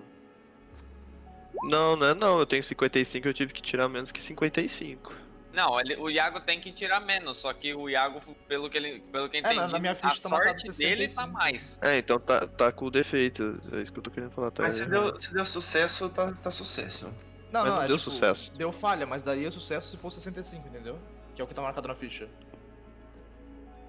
Não, 1.65 1.97
não 1.97 2.07
é 2.07 2.15
não. 2.15 2.39
Eu 2.39 2.47
tenho 2.47 2.63
55 2.63 3.27
eu 3.27 3.35
tive 3.35 3.53
que 3.53 3.61
tirar 3.61 3.89
menos 3.89 4.13
que 4.13 4.23
55. 4.23 5.13
Não, 5.57 5.81
ele- 5.81 5.97
o 5.97 6.11
Iago 6.11 6.38
tem 6.38 6.61
que 6.61 6.71
tirar 6.71 7.01
menos, 7.01 7.38
só 7.38 7.51
que 7.51 7.75
o 7.75 7.88
Iago, 7.88 8.21
pelo 8.47 8.69
que, 8.69 8.77
ele, 8.77 9.01
pelo 9.11 9.27
que 9.27 9.38
eu 9.38 9.40
É, 9.40 9.42
na- 9.42 9.55
entendi, 9.55 9.73
na 9.73 9.79
minha 9.79 9.95
ficha 9.95 10.19
a 10.19 10.21
tá 10.21 10.29
sorte 10.29 10.64
dele 10.64 11.09
65. 11.09 11.14
tá 11.16 11.27
mais. 11.27 11.79
É, 11.81 11.97
então 11.97 12.21
tá, 12.21 12.47
tá 12.47 12.71
com 12.71 12.90
defeito. 12.90 13.59
É 13.73 13.81
isso 13.81 13.90
que 13.90 13.99
eu 13.99 14.03
tô 14.03 14.11
querendo 14.11 14.31
falar. 14.33 14.51
Tá 14.51 14.62
Mas 14.64 14.75
se 14.75 14.83
errado. 14.83 15.12
deu, 15.12 15.19
se 15.21 15.33
deu 15.33 15.47
sucesso, 15.47 16.11
tá, 16.11 16.31
tá 16.35 16.51
sucesso. 16.51 17.07
Não, 17.51 17.62
Mas 17.62 17.64
não, 17.71 17.77
não 17.77 17.83
é 17.85 17.88
deu 17.88 17.97
tipo, 17.97 18.11
sucesso. 18.11 18.53
Deu 18.55 18.71
falha, 18.71 19.07
mas 19.07 19.27
é 19.27 19.51
sucesso 19.51 19.88
se 19.88 19.97
for 19.97 20.11
65, 20.12 20.69
entendeu? 20.69 20.99
Que 21.35 21.40
é 21.40 21.45
o 21.45 21.49
que 21.49 21.55
tá 21.55 21.62
marcado 21.62 21.88
na 21.88 21.95
ficha. 21.95 22.29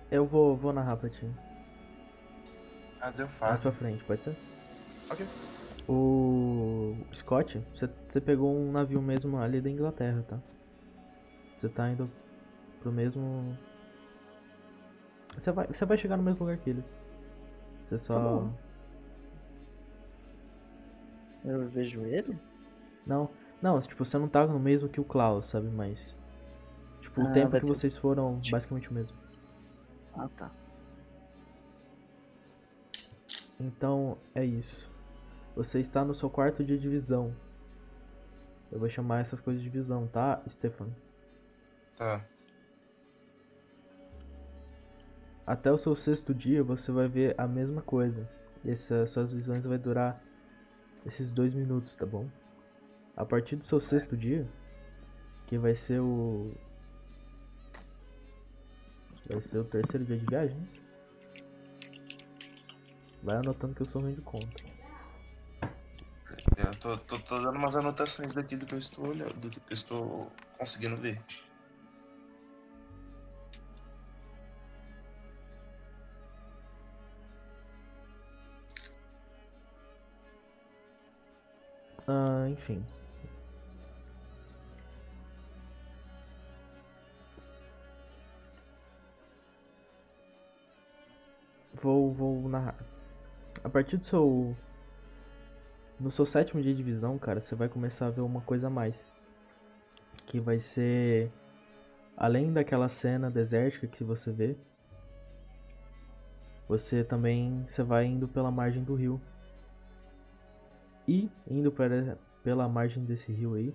Eu 0.10 0.26
vou, 0.26 0.56
vou 0.56 0.72
narrar 0.72 0.96
pra 0.96 1.10
ti. 1.10 1.30
Ah, 3.02 3.12
deu 3.12 3.28
falha. 3.28 3.58
pra 3.58 3.72
frente, 3.74 4.02
pode 4.06 4.24
ser? 4.24 4.38
Ok. 5.10 5.26
O 5.90 6.96
Scott, 7.14 7.62
você, 7.76 7.90
você 8.08 8.22
pegou 8.22 8.56
um 8.58 8.72
navio 8.72 9.02
mesmo 9.02 9.38
ali 9.38 9.60
da 9.60 9.70
Inglaterra, 9.70 10.24
tá? 10.28 10.40
Você 11.58 11.68
tá 11.68 11.90
indo 11.90 12.08
pro 12.80 12.92
mesmo. 12.92 13.58
Você 15.36 15.52
vai, 15.52 15.66
você 15.68 15.86
vai 15.86 15.98
chegar 15.98 16.16
no 16.16 16.22
mesmo 16.24 16.46
lugar 16.46 16.58
que 16.60 16.70
eles. 16.70 16.86
Você 17.84 17.98
só. 17.98 18.42
Tá. 18.42 18.50
Eu 21.46 21.68
vejo 21.68 22.02
ele? 22.06 22.38
Não, 23.08 23.30
não, 23.62 23.80
tipo, 23.80 24.06
você 24.06 24.18
não 24.20 24.28
tá 24.28 24.46
no 24.46 24.60
mesmo 24.60 24.88
que 24.88 25.02
o 25.02 25.04
Klaus, 25.04 25.48
sabe? 25.48 25.68
Mas. 25.68 26.16
Tipo, 27.02 27.24
o 27.24 27.28
Ah, 27.28 27.32
tempo 27.32 27.50
vai 27.52 27.60
que 27.60 27.66
ter- 27.66 27.74
vocês 27.74 27.98
foram, 27.98 28.40
basicamente 28.52 28.92
o 28.92 28.94
mesmo. 28.94 29.18
Ah, 30.16 30.30
tá. 30.38 30.52
Então, 33.60 34.18
é 34.36 34.46
isso. 34.46 34.88
Você 35.56 35.80
está 35.80 36.06
no 36.06 36.14
seu 36.14 36.30
quarto 36.30 36.64
dia 36.64 36.78
de 36.78 36.88
visão. 36.88 37.34
Eu 38.72 38.78
vou 38.80 38.90
chamar 38.90 39.22
essas 39.22 39.40
coisas 39.40 39.64
de 39.64 39.70
visão, 39.70 40.06
tá, 40.08 40.42
Stefan? 40.48 40.90
Tá. 41.98 42.24
Até 45.46 45.72
o 45.72 45.78
seu 45.78 45.96
sexto 45.96 46.34
dia 46.34 46.64
você 46.64 46.92
vai 46.92 47.08
ver 47.08 47.34
a 47.38 47.48
mesma 47.48 47.82
coisa. 47.82 48.30
E 48.64 48.70
essas 48.70 49.12
suas 49.12 49.32
visões 49.32 49.66
vai 49.66 49.78
durar 49.78 50.22
esses 51.06 51.32
dois 51.32 51.54
minutos, 51.54 51.96
tá 51.96 52.06
bom? 52.06 52.30
A 53.16 53.26
partir 53.26 53.56
do 53.56 53.64
seu 53.64 53.80
sexto 53.80 54.16
dia, 54.16 54.48
que 55.48 55.58
vai 55.58 55.74
ser 55.74 56.00
o. 56.00 56.54
Vai 59.30 59.42
ser 59.42 59.58
o 59.58 59.64
terceiro 59.64 60.06
dia 60.06 60.18
de 60.18 60.26
viagem. 60.26 60.58
né? 60.58 60.68
Vai 63.24 63.38
anotando 63.38 63.74
que 63.74 63.82
eu 63.82 63.86
sou 63.86 64.02
ruim 64.02 64.14
de 64.14 64.22
conta. 64.22 64.64
Eu 66.58 66.76
tô, 66.80 66.98
tô, 66.98 67.20
tô 67.20 67.40
dando 67.40 67.58
umas 67.58 67.76
anotações 67.76 68.34
daqui 68.34 68.56
do 68.56 68.66
que 68.66 68.76
eu 68.76 68.80
estou 68.80 69.08
olhando, 69.08 69.34
do 69.34 69.50
que 69.50 69.60
eu 69.60 69.74
estou 69.74 70.32
conseguindo 70.58 70.98
ver. 70.98 71.22
Ah, 82.08 82.48
enfim. 82.50 82.84
Vou, 91.74 92.12
vou 92.14 92.50
narrar. 92.50 92.76
A 93.64 93.70
partir 93.70 93.98
do 93.98 94.06
seu. 94.06 94.56
No 96.00 96.12
seu 96.12 96.26
sétimo 96.26 96.62
dia 96.62 96.74
de 96.74 96.84
visão, 96.84 97.18
cara, 97.18 97.42
você 97.42 97.56
vai 97.56 97.68
começar 97.68 98.08
a 98.08 98.10
ver 98.10 98.22
uma 98.22 98.42
coisa 98.42 98.68
a 98.68 98.70
mais. 98.70 99.12
Que 100.26 100.40
vai 100.40 100.60
ser. 100.60 101.32
Além 102.16 102.54
daquela 102.54 102.90
cena 102.90 103.30
desértica 103.30 103.86
que 103.88 104.04
você 104.04 104.32
vê. 104.32 104.56
Você 106.70 107.04
também. 107.04 107.66
Você 107.68 107.84
vai 107.84 108.06
indo 108.06 108.28
pela 108.28 108.50
margem 108.50 108.84
do 108.84 108.96
rio. 108.96 109.22
E 111.08 111.32
indo 111.50 111.72
para, 111.72 112.18
pela 112.44 112.68
margem 112.68 113.06
desse 113.06 113.32
rio 113.32 113.54
aí, 113.54 113.74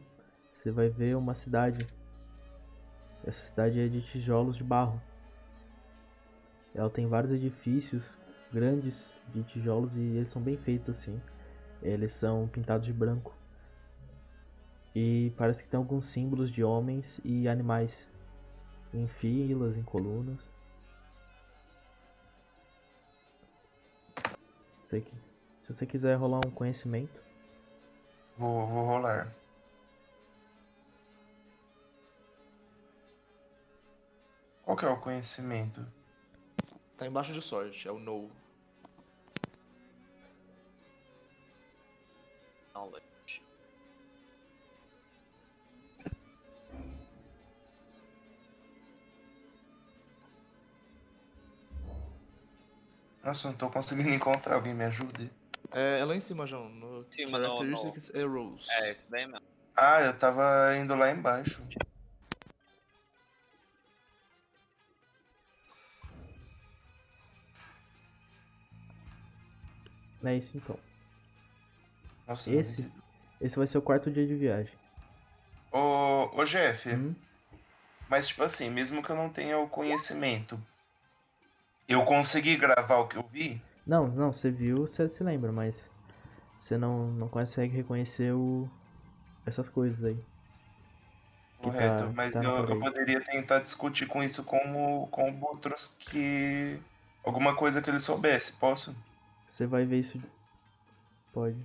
você 0.55 0.71
vai 0.71 0.89
ver 0.89 1.17
uma 1.17 1.35
cidade. 1.35 1.87
Essa 3.25 3.49
cidade 3.49 3.81
é 3.81 3.89
de 3.89 4.03
tijolos 4.03 4.57
de 4.57 4.65
barro. 4.65 5.01
Ela 6.75 6.91
tem 6.91 7.07
vários 7.07 7.33
edifícios 7.33 8.17
grandes 8.53 9.09
de 9.33 9.43
tijolos 9.45 9.97
e 9.97 10.01
eles 10.01 10.29
são 10.29 10.43
bem 10.43 10.57
feitos 10.57 10.91
assim. 10.91 11.21
Eles 11.81 12.13
são 12.13 12.49
pintados 12.49 12.87
de 12.87 12.93
branco. 12.93 13.35
E 14.95 15.33
parece 15.39 15.65
que 15.65 15.71
tem 15.71 15.79
alguns 15.79 16.05
símbolos 16.07 16.51
de 16.51 16.63
homens 16.63 17.19
e 17.25 17.49
animais 17.49 18.09
em 18.93 19.07
filas, 19.07 19.77
em 19.77 19.83
colunas. 19.83 20.53
Se 24.75 25.01
você- 25.01 25.05
se 25.63 25.73
você 25.73 25.87
quiser 25.87 26.15
rolar 26.17 26.47
um 26.47 26.51
conhecimento, 26.51 27.22
Vou, 28.37 28.67
vou 28.67 28.87
rolar. 28.87 29.33
Qual 34.65 34.77
que 34.77 34.85
é 34.85 34.89
o 34.89 34.97
conhecimento? 34.97 35.87
Tá 36.97 37.07
embaixo 37.07 37.33
de 37.33 37.43
sorte, 37.43 37.87
é 37.87 37.91
o 37.93 37.99
no. 37.99 38.31
Knowledge. 42.75 43.43
Nossa, 53.23 53.49
eu 53.49 53.51
não 53.51 53.59
tô 53.59 53.71
conseguindo 53.71 54.09
encontrar. 54.15 54.55
Alguém 54.55 54.75
me 54.75 54.85
ajude? 54.85 55.31
É, 55.75 56.01
é 56.01 56.05
lá 56.05 56.15
em 56.15 56.21
cima, 56.21 56.47
João, 56.47 56.69
no 56.69 57.07
cima, 57.11 57.39
no- 57.39 57.49
no- 57.49 57.57
Characteristics 57.57 58.15
Arrows. 58.15 58.69
É, 58.69 58.93
isso 58.93 59.11
daí 59.11 59.27
mesmo. 59.27 59.47
Ah, 59.77 60.01
eu 60.03 60.17
tava 60.19 60.77
indo 60.77 60.95
lá 60.95 61.11
embaixo. 61.11 61.63
é 70.25 70.37
isso 70.37 70.57
então. 70.57 70.79
Nossa, 72.27 72.51
Esse? 72.53 72.93
Esse 73.41 73.57
vai 73.57 73.67
ser 73.67 73.79
o 73.79 73.83
quarto 73.83 74.11
dia 74.11 74.27
de 74.27 74.35
viagem. 74.37 74.75
Ô, 75.73 76.31
ô 76.37 76.45
Jeff, 76.45 76.89
Hum? 76.91 77.15
mas 78.09 78.29
tipo 78.29 78.43
assim, 78.43 78.71
mesmo 78.71 79.03
que 79.03 79.11
eu 79.11 79.17
não 79.17 79.29
tenha 79.31 79.59
o 79.59 79.69
conhecimento, 79.69 80.61
eu 81.89 82.05
consegui 82.05 82.57
gravar 82.57 82.99
o 82.99 83.09
que 83.09 83.17
eu 83.17 83.27
vi? 83.27 83.61
Não, 83.87 84.09
não, 84.09 84.33
você 84.33 84.51
viu, 84.51 84.87
você 84.87 85.09
se 85.09 85.25
lembra, 85.25 85.51
mas 85.53 85.89
você 86.59 86.79
não, 86.79 87.09
não 87.13 87.29
consegue 87.29 87.75
reconhecer 87.77 88.33
o, 88.33 88.69
essas 89.45 89.69
coisas 89.69 90.05
aí. 90.05 90.17
Que 91.61 91.71
Correto, 91.71 92.05
tá- 92.05 92.13
mas 92.15 92.33
tá 92.33 92.43
eu, 92.43 92.67
eu 92.67 92.79
poderia 92.81 93.21
tentar 93.21 93.61
discutir 93.61 94.07
com 94.07 94.23
isso 94.23 94.43
com, 94.45 94.57
o- 95.03 95.07
com 95.09 95.39
outros 95.43 95.97
que. 95.99 96.79
Alguma 97.25 97.55
coisa 97.55 97.81
que 97.81 97.89
ele 97.89 98.01
soubesse, 98.01 98.53
posso? 98.55 98.95
Você 99.47 99.65
vai 99.67 99.85
ver 99.85 100.01
isso. 100.01 100.21
Pode. 101.33 101.57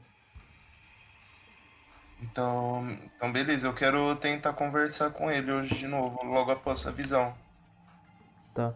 Então, 2.21 2.89
então 3.15 3.31
beleza, 3.31 3.67
eu 3.67 3.73
quero 3.73 4.15
tentar 4.15 4.53
conversar 4.53 5.11
com 5.11 5.29
ele 5.31 5.51
hoje 5.51 5.75
de 5.75 5.87
novo, 5.87 6.23
logo 6.23 6.51
após 6.51 6.79
essa 6.81 6.91
visão. 6.91 7.35
Tá. 8.53 8.73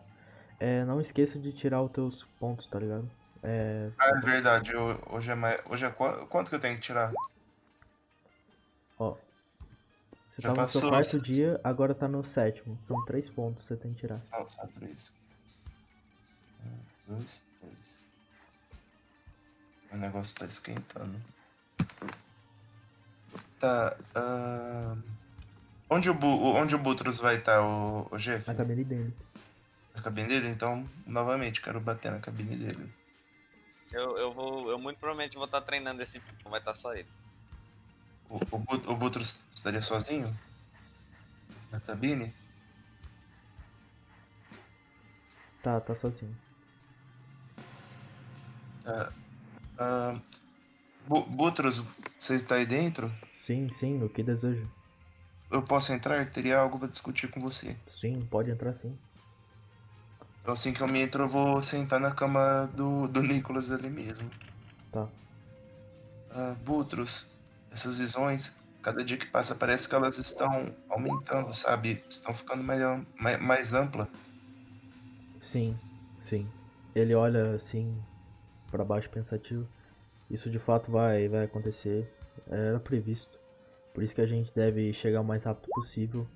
É, 0.60 0.84
não 0.86 1.01
esqueça 1.01 1.39
de 1.39 1.51
tirar 1.51 1.82
os 1.82 1.91
teus 1.91 2.23
pontos, 2.39 2.67
tá 2.67 2.80
ligado? 2.80 3.10
É, 3.43 3.89
Ah, 3.97 4.10
é 4.10 4.19
verdade, 4.21 4.71
hoje 4.75 5.32
é 5.32 5.36
mais. 5.36 5.60
Hoje 5.69 5.86
é 5.86 5.89
qua- 5.89 6.25
quanto 6.27 6.49
que 6.49 6.56
eu 6.56 6.60
tenho 6.60 6.75
que 6.75 6.82
tirar? 6.82 7.12
ó. 8.99 9.15
Você 10.32 10.41
Já 10.43 10.49
tava 10.49 10.62
no 10.62 10.67
seu 10.69 10.82
passou. 10.82 10.89
quarto 10.91 11.21
dia, 11.21 11.60
agora 11.63 11.93
tá 11.95 12.08
no 12.08 12.23
sétimo. 12.23 12.80
São 12.80 13.04
três 13.04 13.27
pontos 13.30 13.63
que 13.63 13.67
você 13.69 13.75
tem 13.77 13.93
que 13.93 13.99
tirar. 14.01 14.23
Só, 14.25 14.47
só 14.47 14.65
três. 14.67 15.13
Um, 16.63 17.15
dois, 17.15 17.43
três. 17.60 17.99
O 19.91 19.97
negócio 19.97 20.38
tá 20.38 20.45
esquentando. 20.45 21.19
Tá. 23.60 23.95
ahn, 24.15 25.01
Onde 25.89 26.10
o, 26.10 26.13
Bu- 26.13 26.54
onde 26.56 26.73
o 26.73 26.77
Butros 26.80 27.19
vai 27.19 27.36
estar, 27.36 27.62
o, 27.62 28.08
o 28.10 28.17
Jeff? 28.17 28.47
Na 28.47 28.56
cabine 28.56 28.84
dele. 28.86 29.13
Na 29.93 30.01
cabine 30.01 30.27
dele? 30.30 30.47
Então, 30.47 30.88
novamente, 31.06 31.60
quero 31.62 31.82
bater 31.82 32.10
na 32.12 32.19
cabine 32.19 32.56
dele. 32.56 32.89
Eu, 33.91 34.17
eu 34.17 34.32
vou. 34.34 34.69
Eu 34.69 34.80
muito 34.80 34.97
provavelmente 34.97 35.36
vou 35.36 35.45
estar 35.45 35.62
treinando 35.62 36.01
esse 36.01 36.21
não 36.43 36.51
vai 36.51 36.60
estar 36.60 36.73
só 36.73 36.93
ele. 36.95 37.08
O, 38.30 38.38
o, 38.56 38.60
Bu- 38.60 38.91
o 38.91 38.95
Butros 38.95 39.39
estaria 39.54 39.82
sozinho? 39.82 40.38
Na 41.71 41.80
cabine? 41.80 42.34
Tá, 45.62 45.80
tá 45.80 45.95
sozinho. 45.95 46.36
Ah, 49.77 50.19
Bu- 51.08 51.25
Butros, 51.25 51.82
você 52.17 52.36
está 52.36 52.56
aí 52.56 52.65
dentro? 52.65 53.12
Sim, 53.36 53.69
sim, 53.69 54.01
o 54.04 54.10
que 54.10 54.23
deseja? 54.23 54.65
Eu 55.49 55.62
posso 55.62 55.91
entrar? 55.91 56.25
Teria 56.32 56.60
algo 56.60 56.80
para 56.80 56.88
discutir 56.88 57.30
com 57.30 57.39
você. 57.41 57.75
Sim, 57.88 58.25
pode 58.30 58.49
entrar 58.49 58.73
sim. 58.73 58.97
Então, 60.41 60.54
assim 60.54 60.73
que 60.73 60.82
eu 60.82 60.88
me 60.88 60.99
entro, 60.99 61.23
eu 61.23 61.27
vou 61.27 61.62
sentar 61.62 61.99
na 61.99 62.12
cama 62.12 62.69
do, 62.73 63.08
do 63.08 63.21
Nicolas 63.21 63.69
ali 63.69 63.89
mesmo. 63.89 64.30
Tá. 64.91 65.08
Ah, 66.32 66.56
Butros, 66.65 67.27
essas 67.71 67.99
visões, 67.99 68.56
cada 68.82 69.04
dia 69.04 69.17
que 69.17 69.27
passa, 69.27 69.54
parece 69.54 69.88
que 69.88 69.93
elas 69.93 70.17
estão 70.17 70.73
aumentando, 70.89 71.54
sabe? 71.54 72.04
Estão 72.10 72.34
ficando 72.34 72.63
mais, 72.63 72.82
mais, 73.19 73.41
mais 73.41 73.73
ampla. 73.73 74.08
Sim, 75.41 75.77
sim. 76.21 76.49
Ele 76.95 77.13
olha 77.13 77.54
assim 77.54 77.95
pra 78.69 78.84
baixo 78.84 79.10
pensativo. 79.10 79.67
Isso 80.30 80.49
de 80.49 80.60
fato 80.60 80.91
vai, 80.91 81.27
vai 81.27 81.45
acontecer. 81.45 82.12
Era 82.49 82.80
previsto. 82.80 83.39
Por 83.93 84.04
isso 84.04 84.15
que 84.15 84.21
a 84.21 84.27
gente 84.27 84.51
deve 84.56 84.91
chegar 84.93 85.21
o 85.21 85.25
mais 85.25 85.43
rápido 85.43 85.67
possível 85.69 86.27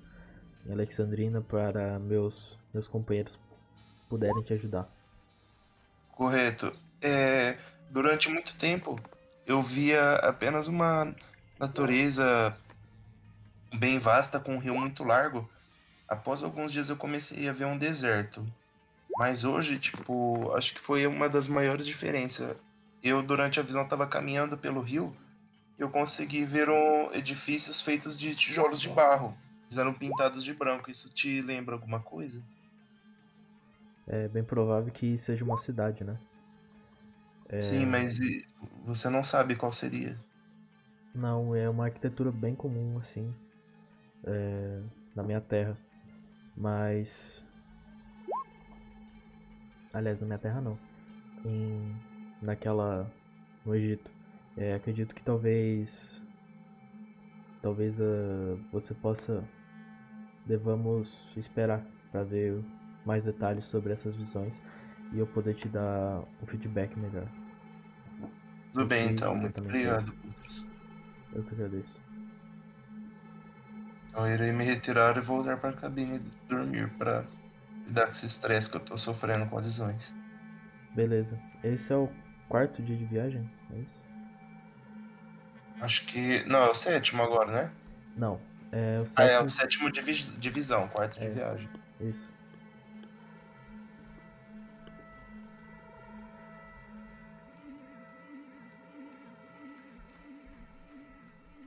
em 0.66 0.72
Alexandrina 0.72 1.40
para 1.40 1.98
meus 1.98 2.56
meus 2.72 2.86
companheiros 2.86 3.38
puderem 4.08 4.42
te 4.42 4.52
ajudar. 4.54 4.88
Correto. 6.12 6.72
É, 7.00 7.56
durante 7.90 8.28
muito 8.30 8.56
tempo, 8.56 8.98
eu 9.46 9.62
via 9.62 10.14
apenas 10.16 10.66
uma 10.66 11.14
natureza 11.58 12.56
bem 13.74 13.98
vasta 13.98 14.40
com 14.40 14.54
um 14.54 14.58
rio 14.58 14.74
muito 14.74 15.04
largo. 15.04 15.48
Após 16.08 16.42
alguns 16.42 16.72
dias 16.72 16.88
eu 16.88 16.96
comecei 16.96 17.48
a 17.48 17.52
ver 17.52 17.66
um 17.66 17.76
deserto. 17.76 18.44
Mas 19.18 19.44
hoje, 19.44 19.78
tipo, 19.78 20.52
acho 20.54 20.74
que 20.74 20.80
foi 20.80 21.06
uma 21.06 21.28
das 21.28 21.48
maiores 21.48 21.86
diferenças. 21.86 22.56
Eu, 23.02 23.22
durante 23.22 23.58
a 23.58 23.62
visão, 23.62 23.82
estava 23.82 24.06
caminhando 24.06 24.58
pelo 24.58 24.80
rio. 24.80 25.16
Eu 25.78 25.90
consegui 25.90 26.44
ver 26.44 26.68
um, 26.68 27.12
edifícios 27.12 27.80
feitos 27.80 28.16
de 28.16 28.34
tijolos 28.34 28.80
de 28.80 28.88
barro. 28.88 29.34
Eles 29.64 29.78
eram 29.78 29.92
pintados 29.92 30.44
de 30.44 30.52
branco. 30.52 30.90
Isso 30.90 31.12
te 31.12 31.40
lembra 31.40 31.74
alguma 31.74 32.00
coisa? 32.00 32.42
É 34.06 34.28
bem 34.28 34.44
provável 34.44 34.92
que 34.92 35.18
seja 35.18 35.44
uma 35.44 35.56
cidade, 35.56 36.04
né? 36.04 36.16
Sim, 37.60 37.86
mas 37.86 38.18
você 38.84 39.08
não 39.08 39.22
sabe 39.22 39.54
qual 39.56 39.72
seria. 39.72 40.18
Não, 41.14 41.54
é 41.54 41.68
uma 41.68 41.84
arquitetura 41.84 42.30
bem 42.30 42.54
comum 42.54 42.98
assim 42.98 43.32
é, 44.26 44.80
na 45.14 45.22
minha 45.22 45.40
terra. 45.40 45.76
Mas. 46.56 47.42
Aliás, 49.92 50.20
na 50.20 50.26
minha 50.26 50.38
terra 50.38 50.60
não. 50.60 50.78
Em, 51.44 51.94
naquela. 52.42 53.10
No 53.64 53.74
Egito. 53.74 54.10
É, 54.56 54.74
acredito 54.74 55.14
que 55.14 55.22
talvez. 55.22 56.20
Talvez 57.62 58.00
ah, 58.00 58.56
você 58.72 58.94
possa. 58.94 59.44
Devamos 60.44 61.32
esperar 61.36 61.84
para 62.12 62.22
ver 62.22 62.62
mais 63.06 63.24
detalhes 63.24 63.66
sobre 63.66 63.92
essas 63.92 64.14
visões 64.16 64.60
e 65.12 65.18
eu 65.18 65.26
poder 65.28 65.54
te 65.54 65.68
dar 65.68 66.22
um 66.42 66.46
feedback 66.46 66.98
melhor. 66.98 67.26
Tudo 68.72 68.84
bem, 68.86 69.10
então. 69.12 69.34
Muito 69.34 69.58
obrigado. 69.60 70.12
Eu 71.32 71.42
que 71.44 71.54
agradeço. 71.54 71.96
Eu 74.14 74.26
irei 74.26 74.52
me 74.52 74.64
retirar 74.64 75.16
e 75.16 75.20
voltar 75.20 75.56
para 75.58 75.70
a 75.70 75.72
cabine 75.74 76.18
dormir 76.48 76.88
para 76.98 77.24
lidar 77.86 78.06
com 78.06 78.10
esse 78.12 78.26
estresse 78.26 78.68
que 78.70 78.76
eu 78.76 78.80
tô 78.80 78.96
sofrendo 78.98 79.46
com 79.46 79.56
as 79.58 79.64
visões. 79.66 80.12
Beleza. 80.94 81.38
Esse 81.62 81.92
é 81.92 81.96
o 81.96 82.10
quarto 82.48 82.82
dia 82.82 82.96
de 82.96 83.04
viagem? 83.04 83.48
É 83.74 83.78
isso? 83.78 84.04
Acho 85.80 86.06
que. 86.06 86.42
Não, 86.48 86.60
é 86.64 86.70
o 86.70 86.74
sétimo 86.74 87.22
agora, 87.22 87.52
né? 87.52 87.70
Não. 88.16 88.40
É 88.72 88.98
o 88.98 89.04
Ah, 89.16 89.22
é 89.24 89.28
sétimo. 89.28 89.46
o 89.46 89.50
sétimo 89.50 89.92
de 89.92 90.00
vi- 90.00 90.38
divisão, 90.38 90.88
quarto 90.88 91.18
de 91.20 91.26
É. 91.26 91.30
viagem. 91.30 91.68
Isso. 92.00 92.28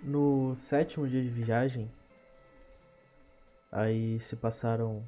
No 0.10 0.56
sétimo 0.56 1.08
dia 1.08 1.22
de 1.22 1.30
viagem, 1.30 1.88
aí 3.72 4.20
se 4.20 4.36
passaram. 4.36 5.08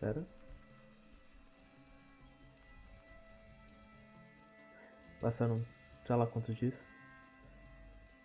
Pera. 0.00 0.26
Passaram, 5.20 5.62
sei 6.06 6.16
lá 6.16 6.26
quantos 6.26 6.56
dias. 6.56 6.82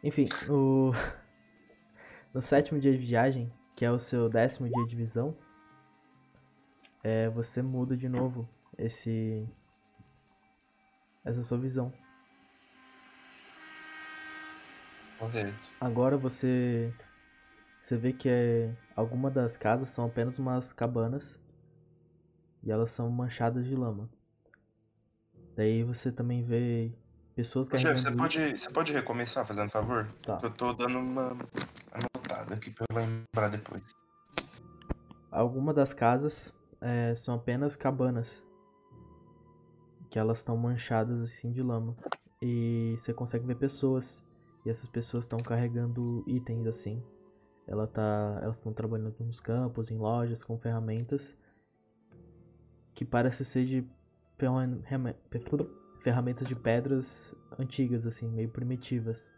Enfim, 0.02 0.26
no. 0.48 0.94
No 2.34 2.42
sétimo 2.42 2.80
dia 2.82 2.92
de 2.92 2.98
viagem, 2.98 3.50
que 3.78 3.86
é 3.86 3.92
o 3.92 3.98
seu 3.98 4.28
décimo 4.28 4.68
dia 4.70 4.86
de 4.88 4.94
visão, 4.94 5.34
é, 7.02 7.30
você 7.30 7.62
muda 7.62 7.96
de 7.96 8.10
novo 8.10 8.46
esse 8.78 9.48
essa 11.24 11.42
sua 11.44 11.58
visão. 11.58 11.94
Correto. 15.18 15.70
Agora 15.80 16.18
você 16.18 16.94
você 17.86 17.96
vê 17.96 18.12
que 18.12 18.28
é, 18.28 18.76
alguma 18.96 19.30
das 19.30 19.56
casas 19.56 19.90
são 19.90 20.06
apenas 20.06 20.40
umas 20.40 20.74
cabanas 20.74 21.40
e 22.64 22.72
elas 22.72 22.90
são 22.90 23.10
manchadas 23.12 23.66
de 23.68 23.76
lama. 23.76 24.10
Daí 25.56 25.84
você 25.84 26.12
também 26.12 26.44
vê 26.44 26.92
pessoas 27.36 27.70
Ô, 27.72 27.78
chefe, 27.78 28.02
você 28.02 28.12
pode, 28.12 28.58
você 28.58 28.70
pode 28.72 28.92
recomeçar 28.92 29.46
fazendo 29.46 29.70
favor? 29.70 30.12
Tá. 30.24 30.40
Eu 30.42 30.50
tô 30.50 30.74
dando 30.74 30.98
uma 30.98 31.38
anotada 31.92 32.56
aqui 32.56 32.72
pra 32.72 32.86
eu 32.90 32.96
lembrar 32.96 33.50
depois. 33.50 33.84
Alguma 35.30 35.72
das 35.72 35.94
casas 35.94 36.52
é, 36.82 37.14
são 37.14 37.36
apenas 37.36 37.76
cabanas. 37.76 38.44
Que 40.10 40.18
elas 40.18 40.40
estão 40.40 40.58
manchadas 40.58 41.22
assim 41.22 41.52
de 41.52 41.62
lama. 41.62 41.96
E 42.42 42.96
você 42.98 43.14
consegue 43.14 43.46
ver 43.46 43.58
pessoas. 43.58 44.25
E 44.66 44.70
essas 44.70 44.90
pessoas 44.90 45.26
estão 45.26 45.40
carregando 45.40 46.24
itens 46.26 46.66
assim. 46.66 47.04
Ela 47.68 47.88
tá, 47.88 48.40
elas 48.42 48.58
estão 48.58 48.74
trabalhando 48.74 49.16
nos 49.20 49.40
campos, 49.40 49.92
em 49.92 49.98
lojas, 49.98 50.44
com 50.44 50.58
ferramentas. 50.58 51.36
Que 52.94 53.06
parece 53.06 53.46
ser 53.46 53.66
de 53.66 53.88
ferramentas 56.02 56.48
de 56.48 56.56
pedras 56.56 57.34
antigas, 57.60 58.06
assim, 58.08 58.28
meio 58.28 58.50
primitivas. 58.50 59.34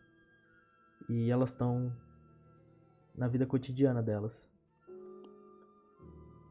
E 1.10 1.30
elas 1.30 1.52
estão 1.52 1.94
na 3.16 3.28
vida 3.28 3.46
cotidiana 3.46 4.02
delas. 4.02 4.50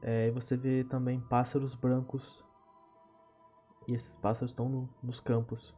É, 0.03 0.29
e 0.29 0.31
você 0.31 0.57
vê 0.57 0.85
também 0.85 1.21
pássaros 1.21 1.75
brancos. 1.75 2.45
E 3.89 3.95
esses 3.95 4.17
pássaros 4.17 4.53
estão 4.53 4.69
no- 4.69 4.89
nos 5.03 5.21
campos. 5.21 5.75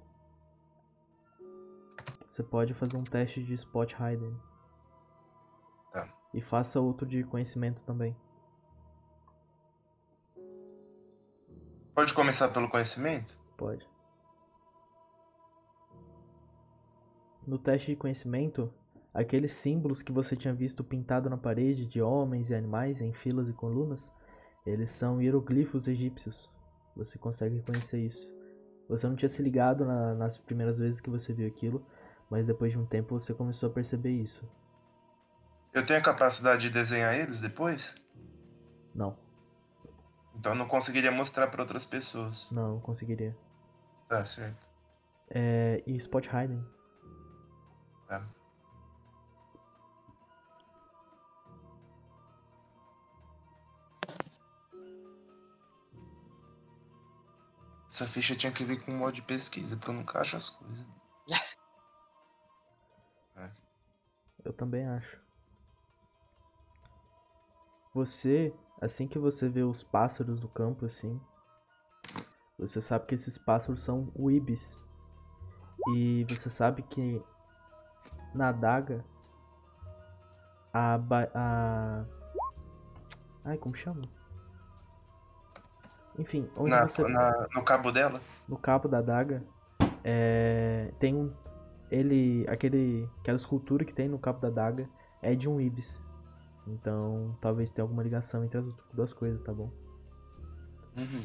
Você 2.38 2.44
pode 2.44 2.72
fazer 2.72 2.96
um 2.96 3.03
teste 3.03 3.42
de 3.42 3.53
spot 3.55 3.94
hiding. 3.94 4.33
Tá. 5.93 6.09
E 6.32 6.41
faça 6.41 6.80
outro 6.80 7.05
de 7.05 7.24
conhecimento 7.24 7.82
também. 7.82 8.16
Pode 11.93 12.14
começar 12.14 12.51
pelo 12.51 12.68
conhecimento? 12.68 13.36
Pode. 13.57 13.84
No 17.45 17.59
teste 17.59 17.91
de 17.91 17.97
conhecimento, 17.97 18.72
aqueles 19.12 19.51
símbolos 19.51 20.01
que 20.01 20.12
você 20.12 20.36
tinha 20.36 20.55
visto 20.55 20.84
pintado 20.84 21.28
na 21.28 21.36
parede 21.36 21.86
de 21.86 22.01
homens 22.01 22.51
e 22.51 22.55
animais 22.55 23.01
em 23.01 23.12
filas 23.12 23.49
e 23.49 23.53
colunas, 23.53 24.12
eles 24.64 24.93
são 24.93 25.20
hieroglifos 25.20 25.89
egípcios. 25.89 26.49
Você 26.95 27.18
consegue 27.18 27.57
reconhecer 27.57 27.99
isso. 27.99 28.32
Você 28.89 29.09
não 29.09 29.16
tinha 29.16 29.28
se 29.28 29.43
ligado 29.43 29.84
na- 29.84 30.14
nas 30.14 30.39
primeiras 30.39 30.78
vezes 30.78 31.01
que 31.01 31.11
você 31.11 31.32
viu 31.32 31.49
aquilo, 31.49 31.84
mas 32.31 32.47
depois 32.47 32.72
de 32.72 32.79
um 32.79 32.87
tempo 32.87 33.18
você 33.18 33.33
começou 33.35 33.68
a 33.68 33.72
perceber 33.72 34.11
isso. 34.11 34.49
Eu 35.72 35.85
tenho 35.85 35.99
a 35.99 36.03
capacidade 36.03 36.62
de 36.62 36.70
desenhar 36.70 37.14
eles 37.14 37.41
depois? 37.41 37.95
Não. 38.95 39.16
Então 40.35 40.55
não 40.55 40.68
conseguiria 40.68 41.11
mostrar 41.11 41.49
para 41.49 41.62
outras 41.62 41.85
pessoas? 41.85 42.51
Não, 42.51 42.81
conseguiria. 42.81 43.37
Tá, 44.09 44.24
certo. 44.24 44.66
É, 45.31 45.83
e 45.87 45.97
Spot 45.97 46.24
Hiding? 46.26 46.64
É. 48.09 48.22
Essa 57.89 58.07
ficha 58.07 58.37
tinha 58.37 58.53
que 58.53 58.64
vir 58.64 58.81
com 58.85 58.93
um 58.93 58.99
modo 58.99 59.14
de 59.14 59.22
pesquisa, 59.22 59.76
porque 59.76 59.91
eu 59.91 59.95
nunca 59.95 60.20
acho 60.20 60.37
as 60.37 60.51
coisas. 60.51 60.87
Eu 64.49 64.53
também 64.55 64.86
acho. 64.86 65.20
Você, 67.92 68.55
assim 68.80 69.07
que 69.07 69.18
você 69.18 69.46
vê 69.46 69.62
os 69.62 69.82
pássaros 69.82 70.40
do 70.40 70.49
campo 70.49 70.86
assim, 70.86 71.20
você 72.59 72.80
sabe 72.80 73.05
que 73.05 73.14
esses 73.14 73.36
pássaros 73.36 73.82
são 73.82 74.11
uibis. 74.16 74.78
E 75.90 76.24
você 76.30 76.49
sabe 76.49 76.82
que 76.82 77.22
na 78.34 78.49
adaga 78.49 79.05
a, 80.72 80.96
ba- 80.96 81.30
a 81.34 82.05
Ai, 83.44 83.59
como 83.59 83.74
chama? 83.74 84.03
Enfim, 86.18 86.51
onde 86.57 86.70
Na, 86.70 86.86
você 86.88 87.03
na- 87.07 87.49
no 87.55 87.62
cabo 87.62 87.92
dela? 87.92 88.18
no 88.49 88.57
cabo 88.57 88.88
da 88.88 88.99
adaga 88.99 89.44
é, 90.03 90.90
tem 90.99 91.14
um 91.14 91.34
ele 91.91 92.45
aquele 92.49 93.09
aquela 93.20 93.36
escultura 93.36 93.84
que 93.84 93.93
tem 93.95 94.09
no 94.09 94.18
cabo 94.18 94.41
da 94.41 94.49
adaga 94.49 94.89
é 95.22 95.34
de 95.34 95.49
um 95.49 95.61
ibis 95.61 96.01
então 96.66 97.36
talvez 97.41 97.70
tenha 97.70 97.84
alguma 97.84 98.03
ligação 98.03 98.45
entre 98.45 98.59
as 98.59 98.66
duas 98.93 99.12
coisas 99.12 99.41
tá 99.43 99.53
bom 99.53 99.70
Uhum. 100.97 101.22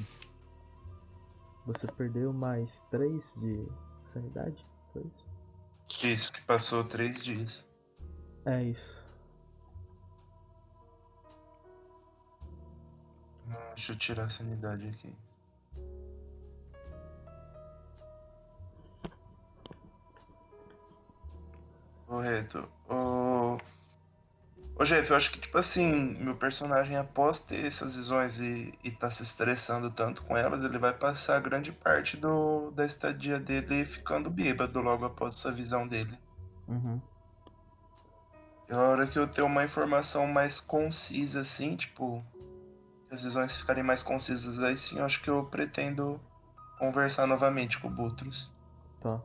você 1.66 1.88
perdeu 1.88 2.32
mais 2.32 2.82
3 2.92 3.34
de 3.40 3.68
sanidade 4.06 4.66
foi 4.92 5.04
isso 5.04 5.26
Isso, 6.08 6.32
que 6.32 6.42
passou 6.44 6.84
três 6.84 7.24
dias. 7.24 7.68
é 8.46 8.64
isso 8.64 9.02
Ah, 13.50 13.74
Deixa 13.76 13.92
eu 13.94 13.98
tirar 13.98 14.26
a 14.26 14.30
sanidade 14.30 14.88
aqui. 14.88 15.16
Correto. 22.14 22.70
Ô... 22.88 23.58
Ô 24.76 24.84
Jeff, 24.84 25.10
eu 25.10 25.18
acho 25.18 25.32
que, 25.32 25.40
tipo 25.40 25.58
assim, 25.58 25.92
meu 25.92 26.36
personagem, 26.36 26.96
após 26.96 27.40
ter 27.40 27.66
essas 27.66 27.96
visões 27.96 28.40
e, 28.40 28.72
e 28.84 28.92
tá 28.92 29.10
se 29.10 29.24
estressando 29.24 29.90
tanto 29.90 30.22
com 30.22 30.38
elas, 30.38 30.62
ele 30.62 30.78
vai 30.78 30.94
passar 30.94 31.42
grande 31.42 31.72
parte 31.72 32.16
do, 32.16 32.70
da 32.70 32.86
estadia 32.86 33.40
dele 33.40 33.84
ficando 33.84 34.30
bêbado 34.30 34.80
logo 34.80 35.06
após 35.06 35.34
essa 35.34 35.52
visão 35.52 35.88
dele. 35.88 36.16
uhum. 36.68 37.02
E 38.70 38.74
a 38.74 38.80
hora 38.80 39.08
que 39.08 39.18
eu 39.18 39.28
ter 39.28 39.42
uma 39.42 39.64
informação 39.64 40.28
mais 40.28 40.62
concisa, 40.62 41.42
assim, 41.42 41.76
tipo, 41.76 42.24
as 43.10 43.24
visões 43.24 43.58
ficarem 43.58 43.84
mais 43.84 44.04
concisas, 44.04 44.60
aí 44.60 44.78
sim 44.78 45.00
eu 45.00 45.06
acho 45.06 45.20
que 45.22 45.32
eu 45.32 45.46
pretendo 45.46 46.22
conversar 46.78 47.26
novamente 47.26 47.80
com 47.80 47.88
o 47.88 47.92
Butros. 47.92 48.52
tá 49.02 49.20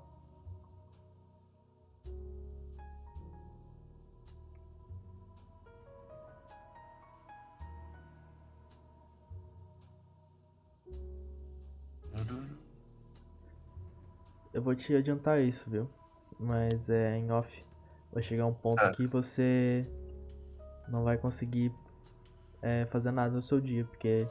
eu 14.59 14.63
vou 14.63 14.75
te 14.75 14.95
adiantar 14.95 15.41
isso 15.41 15.69
viu 15.71 15.89
mas 16.39 16.89
é 16.91 17.17
em 17.17 17.31
off 17.31 17.65
vai 18.13 18.23
chegar 18.23 18.47
um 18.47 18.55
ponto 18.55 18.81
Ah. 18.81 18.93
que 18.93 19.07
você 19.07 19.87
não 20.89 21.05
vai 21.05 21.17
conseguir 21.17 21.73
é, 22.63 22.87
fazer 22.87 23.11
nada 23.13 23.31
no 23.33 23.43
seu 23.43 23.61
dia 23.61 23.85
porque 23.85 24.27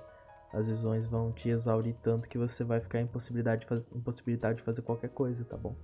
as 0.54 0.68
visões 0.68 1.06
vão 1.06 1.32
te 1.32 1.50
exaurir 1.50 1.96
tanto 2.02 2.28
que 2.28 2.38
você 2.38 2.64
vai 2.64 2.80
ficar 2.80 3.00
impossibilidade 3.02 3.62
de, 3.62 3.68
faz... 3.68 3.84
impossibilidade 3.94 4.58
de 4.58 4.64
fazer 4.64 4.82
qualquer 4.82 5.10
coisa, 5.10 5.44
tá 5.46 5.56
bom? 5.58 5.76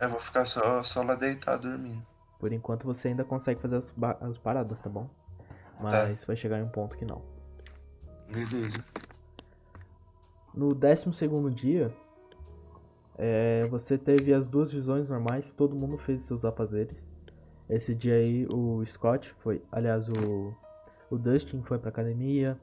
Eu 0.00 0.08
vou 0.10 0.18
ficar 0.18 0.44
só, 0.44 0.82
só 0.82 1.02
lá 1.02 1.14
deitado 1.14 1.68
dormindo. 1.68 2.02
Por 2.38 2.52
enquanto 2.52 2.84
você 2.84 3.08
ainda 3.08 3.24
consegue 3.24 3.60
fazer 3.60 3.76
as, 3.76 3.90
ba- 3.90 4.16
as 4.20 4.38
paradas, 4.38 4.80
tá 4.80 4.88
bom? 4.88 5.08
Mas 5.80 6.24
vai 6.24 6.36
chegar 6.36 6.58
em 6.58 6.62
um 6.62 6.68
ponto 6.68 6.96
que 6.96 7.04
não. 7.04 7.22
Beleza. 8.30 8.84
No 10.54 10.74
12 10.74 11.12
segundo 11.14 11.50
dia, 11.50 11.92
é, 13.18 13.66
você 13.66 13.98
teve 13.98 14.32
as 14.32 14.48
duas 14.48 14.72
visões 14.72 15.08
normais, 15.08 15.52
todo 15.52 15.76
mundo 15.76 15.98
fez 15.98 16.22
seus 16.22 16.44
afazeres. 16.44 17.10
Esse 17.68 17.94
dia 17.94 18.14
aí 18.14 18.46
o 18.46 18.84
Scott 18.86 19.34
foi, 19.38 19.60
aliás, 19.70 20.08
o, 20.08 20.54
o 21.10 21.18
Dustin 21.18 21.60
foi 21.62 21.78
pra 21.78 21.90
academia. 21.90 22.58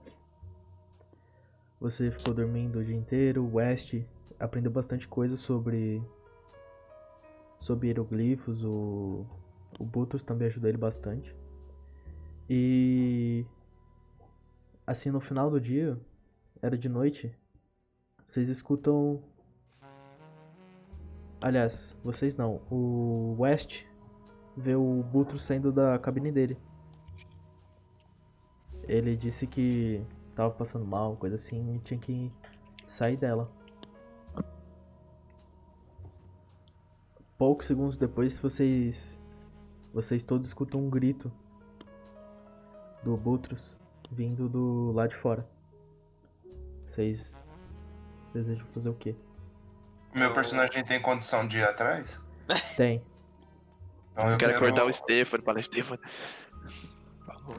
Você 1.80 2.10
ficou 2.10 2.34
dormindo 2.34 2.80
o 2.80 2.84
dia 2.84 2.95
inteiro, 2.95 3.43
o 3.43 3.56
West 3.56 4.01
aprendeu 4.39 4.72
bastante 4.72 5.08
coisa 5.08 5.36
sobre 5.36 6.01
sobre 7.58 7.88
hieroglifos, 7.88 8.64
o 8.64 9.26
o 9.80 9.84
Butus 9.84 10.24
também 10.24 10.47
ajudou 10.47 10.70
ele 10.70 10.78
bastante. 10.78 11.36
E 12.49 13.45
assim 14.86 15.10
no 15.10 15.20
final 15.20 15.49
do 15.49 15.60
dia, 15.60 15.99
era 16.62 16.78
de 16.78 16.88
noite, 16.88 17.36
vocês 18.28 18.49
escutam. 18.49 19.22
Aliás, 21.41 21.95
vocês 22.03 22.38
não. 22.38 22.61
O 22.69 23.36
West 23.39 23.83
vê 24.55 24.75
o 24.75 25.03
Butro 25.03 25.38
saindo 25.38 25.71
da 25.71 25.99
cabine 25.99 26.31
dele. 26.31 26.57
Ele 28.88 29.15
disse 29.15 29.47
que 29.47 30.05
tava 30.36 30.53
passando 30.53 30.86
mal, 30.86 31.15
coisa 31.15 31.36
assim, 31.36 31.75
e 31.75 31.79
tinha 31.79 31.99
que 31.99 32.31
sair 32.88 33.17
dela. 33.17 33.51
Poucos 37.38 37.67
segundos 37.67 37.97
depois, 37.97 38.39
vocês. 38.39 39.19
Vocês 39.93 40.23
todos 40.23 40.47
escutam 40.47 40.81
um 40.81 40.89
grito 40.89 41.31
do 43.03 43.15
Butros 43.15 43.77
vindo 44.11 44.49
do 44.49 44.91
lado 44.91 45.09
de 45.09 45.15
fora. 45.15 45.47
Vocês 46.86 47.41
desejam 48.33 48.65
fazer 48.67 48.89
o 48.89 48.93
quê? 48.93 49.15
Meu 50.16 50.34
personagem 50.34 50.84
tem 50.84 51.01
condição 51.01 51.45
de 51.45 51.57
ir 51.59 51.63
atrás? 51.63 52.22
Tem. 52.78 53.03
Então 54.13 54.30
eu 54.30 54.38
Quero 54.38 54.55
acordar 54.55 54.86
o 54.86 54.93
Stefan, 54.93 55.39
falar, 55.43 55.61
Stefan. 55.61 55.97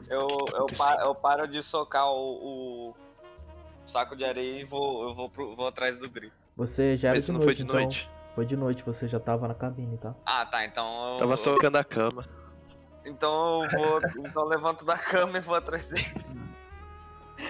Eu, 0.09 0.27
tá 0.27 0.53
eu, 0.53 0.55
acontecendo? 0.57 0.77
pa- 0.77 1.03
eu 1.05 1.15
paro 1.15 1.47
de 1.47 1.61
socar 1.61 2.07
o, 2.07 2.89
o 2.89 2.95
saco 3.85 4.15
de 4.15 4.25
areia 4.25 4.61
e 4.61 4.65
vou, 4.65 5.07
eu 5.07 5.13
vou, 5.15 5.29
pro- 5.29 5.55
vou 5.55 5.67
atrás 5.67 5.97
do 5.99 6.09
grito. 6.09 6.35
Você 6.55 6.97
já 6.97 7.09
era 7.09 7.17
Mas 7.17 7.27
de 7.27 7.31
não 7.31 7.39
noite, 7.39 7.45
foi 7.47 7.55
de 7.55 7.63
então. 7.63 7.75
noite. 7.75 8.09
Foi 8.33 8.45
de 8.45 8.55
noite, 8.55 8.83
você 8.83 9.07
já 9.07 9.19
tava 9.19 9.47
na 9.47 9.53
cabine, 9.55 9.97
tá? 9.97 10.15
Ah, 10.25 10.45
tá, 10.45 10.65
então 10.65 11.09
eu, 11.11 11.17
Tava 11.17 11.37
socando 11.37 11.77
a 11.77 11.83
cama. 11.83 12.27
então 13.05 13.63
eu 13.63 13.69
vou, 13.69 13.97
então 14.25 14.43
eu 14.43 14.47
levanto 14.47 14.83
da 14.85 14.97
cama 14.97 15.37
e 15.37 15.41
vou 15.41 15.55
atrás 15.55 15.89
dele, 15.89 16.25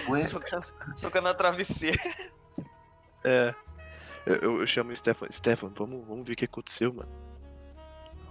Ué, 0.08 0.22
socando, 0.24 0.66
socando 0.96 1.28
a 1.28 1.34
travesseira. 1.34 1.98
É. 3.24 3.54
Eu, 4.28 4.36
eu, 4.36 4.60
eu 4.60 4.66
chamo 4.66 4.90
o 4.92 4.96
Stefan. 4.96 5.26
Stefan, 5.30 5.72
vamos, 5.74 6.06
vamos 6.06 6.26
ver 6.26 6.34
o 6.34 6.36
que 6.36 6.44
aconteceu, 6.44 6.92
mano. 6.92 7.08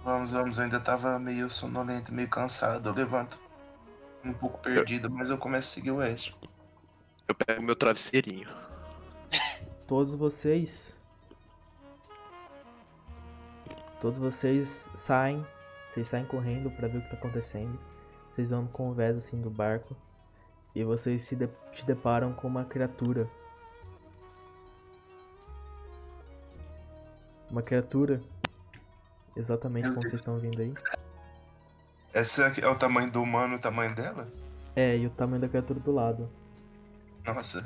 vamos, 0.04 0.32
vamos. 0.32 0.58
Eu 0.58 0.64
ainda 0.64 0.80
tava 0.80 1.18
meio 1.18 1.50
sonolento, 1.50 2.12
meio 2.12 2.28
cansado. 2.28 2.88
Eu 2.88 2.94
levanto 2.94 3.38
um 4.24 4.32
pouco 4.32 4.58
perdido, 4.60 5.10
mas 5.10 5.30
eu 5.30 5.38
começo 5.38 5.70
a 5.70 5.74
seguir 5.74 5.90
o 5.90 5.96
West. 5.96 6.32
Eu 7.26 7.34
pego 7.34 7.62
meu 7.62 7.74
travesseirinho. 7.76 8.48
Todos 9.86 10.14
vocês. 10.14 10.94
Todos 14.00 14.18
vocês 14.18 14.88
saem. 14.94 15.44
Vocês 15.88 16.06
saem 16.08 16.24
correndo 16.26 16.70
pra 16.70 16.86
ver 16.88 16.98
o 16.98 17.02
que 17.02 17.10
tá 17.10 17.16
acontecendo. 17.16 17.78
Vocês 18.28 18.50
vão 18.50 18.66
com 18.66 18.90
o 18.90 18.94
vés 18.94 19.16
assim 19.16 19.40
do 19.40 19.50
barco. 19.50 19.96
E 20.74 20.84
vocês 20.84 21.22
se 21.22 21.34
de- 21.34 21.48
te 21.72 21.84
deparam 21.84 22.32
com 22.32 22.46
uma 22.46 22.64
criatura. 22.64 23.28
Uma 27.50 27.62
criatura. 27.62 28.20
Exatamente 29.36 29.84
Meu 29.84 29.94
como 29.94 30.06
vocês 30.06 30.20
estão 30.20 30.38
vendo 30.38 30.60
aí. 30.60 30.74
Essa 32.12 32.52
é 32.60 32.68
o 32.68 32.74
tamanho 32.74 33.10
do 33.10 33.22
humano, 33.22 33.56
o 33.56 33.58
tamanho 33.58 33.94
dela? 33.94 34.28
É, 34.74 34.96
e 34.96 35.06
o 35.06 35.10
tamanho 35.10 35.40
da 35.40 35.48
criatura 35.48 35.78
do 35.78 35.92
lado. 35.92 36.28
Nossa. 37.24 37.64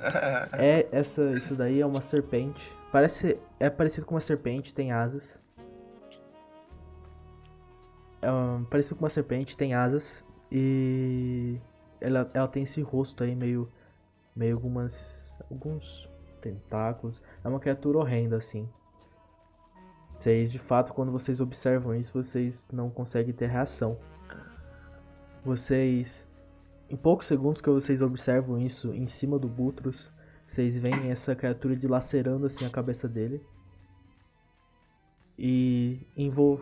É, 0.53 0.87
essa, 0.93 1.23
isso 1.33 1.55
daí 1.55 1.81
é 1.81 1.87
uma 1.87 2.01
serpente. 2.01 2.63
Parece, 2.91 3.39
é 3.59 3.71
parecido 3.71 4.05
com 4.05 4.15
uma 4.15 4.21
serpente, 4.21 4.75
tem 4.75 4.93
asas. 4.93 5.41
É 8.21 8.31
um, 8.31 8.65
parecido 8.65 8.97
com 8.97 9.05
uma 9.05 9.11
serpente, 9.11 9.57
tem 9.57 9.75
asas 9.75 10.25
e 10.51 11.59
ela, 12.01 12.31
ela 12.35 12.47
tem 12.47 12.65
esse 12.65 12.83
rosto 12.83 13.25
aí 13.25 13.35
meio, 13.35 13.69
meio 14.37 14.55
algumas, 14.55 15.35
alguns 15.51 16.09
tentáculos. 16.41 17.23
É 17.43 17.49
uma 17.49 17.59
criatura 17.59 17.99
horrenda 17.99 18.37
assim. 18.37 18.69
Vocês, 20.23 20.53
de 20.53 20.59
fato, 20.61 20.95
quando 20.95 21.11
vocês 21.11 21.41
observam 21.41 21.97
isso, 21.97 22.13
vocês 22.13 22.71
não 22.73 22.89
conseguem 22.89 23.35
ter 23.35 23.49
reação. 23.49 23.99
Vocês, 25.45 26.29
em 26.89 26.95
poucos 26.95 27.27
segundos 27.27 27.61
que 27.61 27.69
vocês 27.69 28.01
observam 28.01 28.57
isso 28.57 28.95
em 28.95 29.09
cima 29.09 29.37
do 29.37 29.49
Butros, 29.49 30.13
Vocês 30.47 30.79
veem 30.79 31.11
essa 31.11 31.35
criatura 31.35 31.75
dilacerando 31.75 32.47
assim 32.47 32.65
a 32.65 32.71
cabeça 32.71 33.09
dele. 33.09 33.45
E 35.37 36.07
envol... 36.17 36.61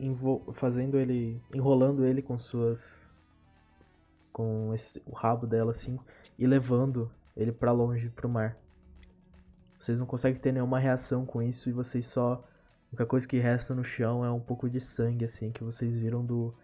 envol... 0.00 0.52
fazendo 0.52 0.98
ele. 0.98 1.40
enrolando 1.54 2.04
ele 2.04 2.20
com 2.20 2.36
suas. 2.36 2.82
com 4.32 4.74
esse... 4.74 5.00
o 5.06 5.14
rabo 5.14 5.46
dela 5.46 5.70
assim. 5.70 5.96
E 6.36 6.44
levando 6.44 7.08
ele 7.36 7.52
pra 7.52 7.70
longe, 7.70 8.10
pro 8.10 8.28
mar. 8.28 8.58
Vocês 9.78 10.00
não 10.00 10.06
conseguem 10.06 10.40
ter 10.40 10.50
nenhuma 10.50 10.80
reação 10.80 11.24
com 11.24 11.40
isso 11.40 11.68
e 11.68 11.72
vocês 11.72 12.08
só. 12.08 12.42
A 12.86 12.92
única 12.92 13.06
coisa 13.06 13.26
que 13.26 13.38
resta 13.38 13.74
no 13.74 13.84
chão 13.84 14.24
é 14.24 14.30
um 14.30 14.40
pouco 14.40 14.70
de 14.70 14.80
sangue, 14.80 15.24
assim, 15.24 15.50
que 15.50 15.62
vocês 15.64 15.96
viram 15.98 16.24
do, 16.24 16.54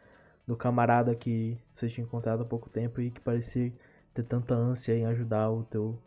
do 0.47 0.57
camarada 0.57 1.14
que 1.14 1.59
vocês 1.75 1.93
tinham 1.93 2.07
encontrado 2.07 2.43
há 2.43 2.45
pouco 2.45 2.70
tempo 2.70 3.01
e 3.01 3.11
que 3.11 3.20
parecia 3.20 3.73
ter 4.14 4.23
tanta 4.23 4.55
ânsia 4.55 4.97
em 4.97 5.07
ajudar 5.07 5.51
o 5.51 5.64
teu. 5.64 5.99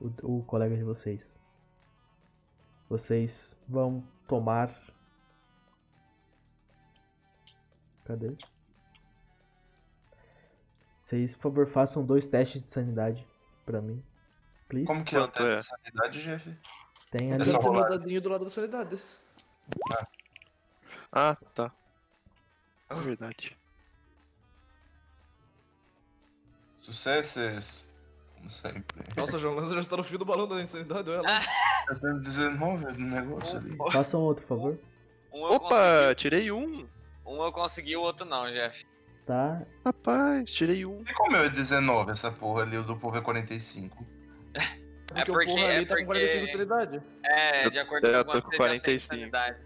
o, 0.00 0.38
o 0.38 0.42
colega 0.44 0.76
de 0.76 0.84
vocês. 0.84 1.38
Vocês 2.88 3.56
vão 3.68 4.02
tomar. 4.26 4.74
Cadê? 8.04 8.34
Vocês, 11.02 11.34
por 11.34 11.42
favor, 11.42 11.66
façam 11.66 12.04
dois 12.04 12.26
testes 12.26 12.62
de 12.62 12.68
sanidade 12.68 13.26
pra 13.64 13.80
mim. 13.80 14.02
Please. 14.68 14.86
Como 14.86 15.04
que 15.04 15.16
é 15.16 15.20
o 15.20 15.28
teste 15.28 15.52
é? 15.52 15.56
de 15.56 15.66
sanidade, 15.66 16.22
Jeff? 16.22 16.58
Tem 17.10 17.30
É 17.30 17.34
ali. 17.34 17.46
só 17.46 17.58
Deve 17.58 17.70
ter 17.70 17.70
um 17.70 17.98
dadinho 17.98 18.20
do 18.20 18.28
lado 18.28 18.44
da 18.44 18.50
sanidade. 18.50 18.98
Ah, 21.12 21.36
tá. 21.54 21.72
É 22.90 22.94
verdade. 22.94 23.56
Sucessos. 26.78 27.88
Como 28.34 28.48
sempre. 28.48 29.04
Nossa, 29.16 29.38
João 29.38 29.54
Lanza 29.54 29.74
já 29.74 29.80
está 29.80 29.96
no 29.96 30.04
fio 30.04 30.18
do 30.18 30.24
balão 30.24 30.46
da 30.46 30.60
insanidade, 30.60 31.10
olha 31.10 31.22
lá. 31.22 31.40
Tá 31.86 31.94
dando 31.94 32.20
19 32.20 32.84
no 32.84 33.08
negócio 33.08 33.58
ali. 33.58 33.76
Façam 33.92 34.20
outro, 34.20 34.46
por 34.46 34.56
favor. 34.56 34.78
Um 35.32 35.46
eu, 35.46 35.52
Opa, 35.54 36.14
tirei 36.14 36.50
um. 36.50 36.66
consegui, 36.66 36.88
um 37.26 37.42
eu 37.42 37.52
consegui, 37.52 37.96
o 37.96 38.00
outro 38.00 38.24
não, 38.24 38.50
Jeff. 38.50 38.86
Tá? 39.26 39.62
Rapaz, 39.84 40.50
tirei 40.50 40.86
um. 40.86 41.02
E 41.02 41.12
como 41.12 41.36
é 41.36 41.48
19 41.50 42.10
essa 42.12 42.30
porra 42.30 42.62
ali? 42.62 42.78
O 42.78 42.82
do 42.82 42.96
povo 42.96 43.16
é 43.16 43.20
45. 43.20 44.06
É 45.14 45.24
Porque, 45.24 45.32
porque- 45.32 45.50
o 45.50 45.54
porra 45.54 45.66
é 45.72 45.76
ali 45.76 45.86
tá 45.86 45.94
com 45.96 46.04
porque- 46.04 46.20
45 46.20 46.44
de 46.44 46.50
utilidade. 46.50 47.02
É, 47.24 47.70
de 47.70 47.78
acordo 47.78 48.06
eu 48.06 48.24
com 48.24 48.40
com 48.42 48.48
tem 48.50 48.58
45. 48.58 49.14
sanidade. 49.14 49.58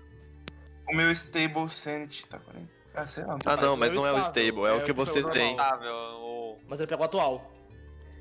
O 0.89 0.95
meu 0.95 1.11
Stable 1.11 1.69
Sanity 1.71 2.27
tá 2.29 2.39
40. 2.39 2.69
Ah, 2.95 3.07
sei 3.07 3.25
lá. 3.25 3.39
Ah, 3.45 3.57
não, 3.57 3.77
Mas 3.77 3.79
mas 3.79 3.89
é 3.91 3.93
o 3.93 3.97
não 3.97 4.07
é 4.07 4.13
o 4.13 4.19
stable, 4.21 4.61
é 4.65 4.69
é 4.69 4.73
o 4.75 4.85
que 4.85 4.91
o 4.91 4.95
você 4.95 5.23
tem. 5.31 5.53
Estável, 5.53 5.93
o... 5.95 6.59
Mas 6.69 6.81
ele 6.81 6.87
pega 6.89 7.03
o 7.03 7.05
atual. 7.05 7.53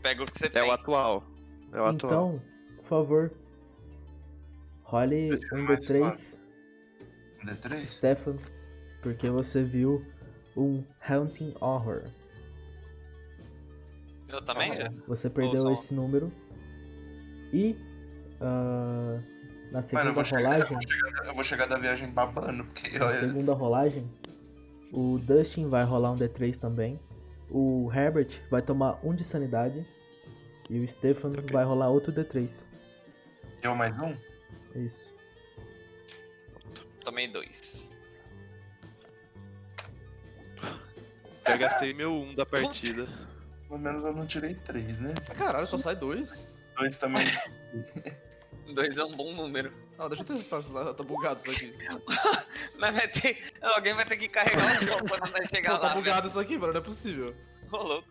Pega 0.01 0.23
o 0.23 0.25
que 0.25 0.39
você 0.39 0.45
É 0.47 0.49
tem. 0.49 0.63
o 0.63 0.71
atual. 0.71 1.23
É 1.73 1.79
o 1.81 1.85
atual. 1.85 1.93
Então, 1.93 2.41
por 2.77 2.85
favor. 2.85 3.31
Role 4.83 5.29
um 5.53 5.61
mais 5.63 5.79
D3, 5.87 6.39
Um 7.43 7.45
D3? 7.47 7.85
Stefan, 7.87 8.37
porque 9.01 9.29
você 9.29 9.63
viu 9.63 10.01
um 10.57 10.83
Haunting 11.07 11.53
Horror. 11.61 12.03
Eu 14.27 14.41
também, 14.41 14.75
já? 14.75 14.91
Você 15.07 15.29
perdeu 15.29 15.71
esse 15.71 15.93
número. 15.93 16.31
E 17.53 17.75
ah, 18.39 19.19
na 19.71 19.79
Mano, 19.79 19.83
segunda 19.83 20.09
eu 20.09 20.13
vou, 20.13 20.23
chegar, 20.23 20.59
eu, 20.59 20.67
rolagem, 20.67 20.69
vou 20.69 20.81
chegar, 20.81 21.25
eu 21.27 21.33
vou 21.33 21.43
chegar 21.43 21.65
da 21.67 21.77
viagem 21.77 22.09
babando, 22.09 22.65
porque 22.65 22.97
na 22.97 23.05
olha. 23.05 23.19
segunda 23.19 23.53
rolagem, 23.53 24.11
o 24.91 25.19
Dustin 25.19 25.69
vai 25.69 25.85
rolar 25.85 26.11
um 26.11 26.17
D3 26.17 26.57
também. 26.57 26.99
O 27.49 27.91
Herbert 27.93 28.29
vai 28.49 28.61
tomar 28.61 28.99
um 29.03 29.13
de 29.13 29.23
sanidade. 29.23 29.85
E 30.69 30.79
o 30.79 30.87
Stefan 30.87 31.33
vai 31.51 31.65
rolar 31.65 31.89
outro 31.89 32.13
D3. 32.13 32.65
Eu 33.61 33.75
mais 33.75 33.97
um? 33.99 34.15
Isso. 34.73 35.13
Tomei 37.01 37.27
dois. 37.27 37.91
Já 41.45 41.57
gastei 41.57 41.93
meu 41.93 42.13
um 42.13 42.33
da 42.33 42.45
partida. 42.45 43.05
Pelo 43.67 43.79
menos 43.79 44.03
eu 44.03 44.13
não 44.13 44.25
tirei 44.25 44.53
3, 44.53 44.99
né? 44.99 45.13
Caralho, 45.37 45.67
só 45.67 45.77
sai 45.77 45.95
dois. 45.95 46.60
Dois 46.81 46.97
também. 46.97 47.25
Dois 48.73 48.97
é 48.97 49.05
um 49.05 49.11
bom 49.11 49.33
número. 49.33 49.71
Ah, 49.99 50.07
deixa 50.07 50.23
eu 50.23 50.37
testar 50.37 50.61
se 50.63 50.73
tá, 50.73 50.93
tá 50.93 51.03
bugado 51.03 51.39
isso 51.39 51.51
aqui. 51.51 51.71
Mas 52.79 52.95
vai 52.95 53.07
ter... 53.07 53.37
Alguém 53.61 53.93
vai 53.93 54.05
ter 54.05 54.17
que 54.17 54.27
carregar 54.27 54.81
o 54.81 54.85
jogo 54.85 55.07
quando 55.07 55.31
nós 55.31 55.47
chegar 55.47 55.73
Não, 55.73 55.79
tá 55.79 55.89
lá, 55.89 55.95
bugado 55.95 56.27
isso 56.27 56.39
aqui, 56.39 56.57
mano, 56.57 56.73
não 56.73 56.79
é 56.79 56.83
possível. 56.83 57.25
velho. 57.25 57.37
Ô, 57.71 57.77
louco. 57.83 58.07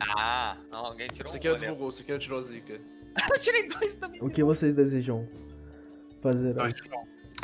Ah, 0.00 0.56
não, 0.70 0.86
alguém 0.86 1.08
tirou 1.08 1.26
Isso 1.26 1.34
um. 1.34 1.38
aqui 1.38 1.48
é 1.48 1.54
desbugou, 1.54 1.88
isso 1.90 2.02
aqui 2.02 2.12
é 2.12 2.18
tirou 2.18 2.38
a 2.38 2.42
zica. 2.42 2.80
Eu 3.30 3.38
tirei 3.40 3.68
dois 3.68 3.94
também. 3.94 4.22
O 4.22 4.30
que 4.30 4.42
vocês 4.42 4.74
desejam 4.74 5.28
fazer 6.22 6.54
Dois 6.54 6.74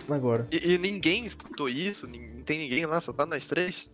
agora? 0.09 0.47
E, 0.51 0.73
e 0.73 0.79
ninguém 0.79 1.25
escutou 1.25 1.69
isso? 1.69 2.07
Não 2.07 2.43
tem 2.43 2.59
ninguém 2.59 2.87
lá, 2.87 3.01
só 3.01 3.13
tá 3.13 3.27
nós 3.27 3.47
três? 3.47 3.89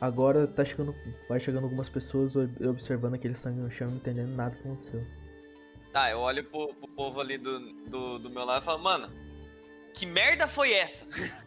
Agora 0.00 0.46
tá 0.46 0.64
chegando. 0.64 0.94
Vai 1.28 1.40
chegando 1.40 1.64
algumas 1.64 1.88
pessoas 1.88 2.36
ob- 2.36 2.66
observando 2.68 3.14
aquele 3.14 3.34
sangue 3.34 3.60
no 3.60 3.70
chão, 3.70 3.88
não 3.88 3.96
entendendo 3.96 4.34
nada 4.36 4.54
que 4.54 4.60
aconteceu. 4.60 5.02
Tá, 5.92 6.10
eu 6.10 6.18
olho 6.18 6.44
pro, 6.44 6.74
pro 6.74 6.88
povo 6.88 7.20
ali 7.20 7.38
do, 7.38 7.58
do, 7.88 8.18
do 8.18 8.28
meu 8.30 8.44
lado 8.44 8.62
e 8.62 8.64
falo, 8.66 8.82
mano, 8.82 9.10
que 9.94 10.04
merda 10.04 10.46
foi 10.46 10.72
essa? 10.74 11.06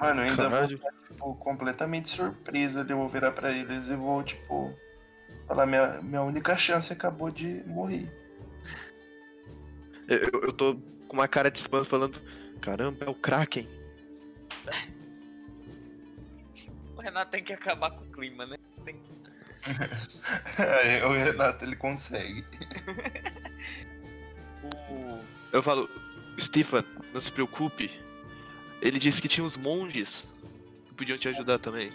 Mano, 0.00 0.20
eu 0.22 0.24
ainda 0.30 0.36
Caralho. 0.50 0.68
vou 0.68 0.90
ficar, 0.90 0.92
tipo, 1.08 1.34
completamente 1.36 2.08
surpreso 2.08 2.80
ali. 2.80 2.90
Eu 2.90 2.96
vou 2.96 3.08
virar 3.08 3.30
pra 3.30 3.52
eles 3.52 3.86
e 3.86 3.94
vou, 3.94 4.20
tipo, 4.24 4.72
falar: 5.46 5.64
minha, 5.64 6.00
minha 6.02 6.22
única 6.22 6.56
chance 6.56 6.92
acabou 6.92 7.30
de 7.30 7.62
morrer. 7.68 8.08
Eu, 10.08 10.18
eu- 10.18 10.40
eu 10.46 10.52
tô 10.52 10.74
com 11.06 11.12
uma 11.12 11.28
cara 11.28 11.52
de 11.52 11.58
spam 11.60 11.84
falando: 11.84 12.18
caramba, 12.60 13.04
é 13.04 13.10
o 13.10 13.14
Kraken. 13.14 13.68
O 17.02 17.04
Renato 17.04 17.32
tem 17.32 17.42
que 17.42 17.52
acabar 17.52 17.90
com 17.90 18.04
o 18.04 18.12
clima, 18.12 18.46
né? 18.46 18.56
Tem... 18.84 18.96
Aí 20.56 21.02
o 21.02 21.12
Renato 21.12 21.64
ele 21.64 21.74
consegue. 21.74 22.44
O... 24.88 25.18
Eu 25.52 25.60
falo: 25.60 25.90
Stefan, 26.40 26.84
não 27.12 27.20
se 27.20 27.32
preocupe. 27.32 27.90
Ele 28.80 28.96
disse 29.00 29.20
que 29.20 29.26
tinha 29.26 29.44
uns 29.44 29.56
monges 29.56 30.28
que 30.86 30.94
podiam 30.94 31.18
te 31.18 31.28
ajudar 31.28 31.58
também. 31.58 31.92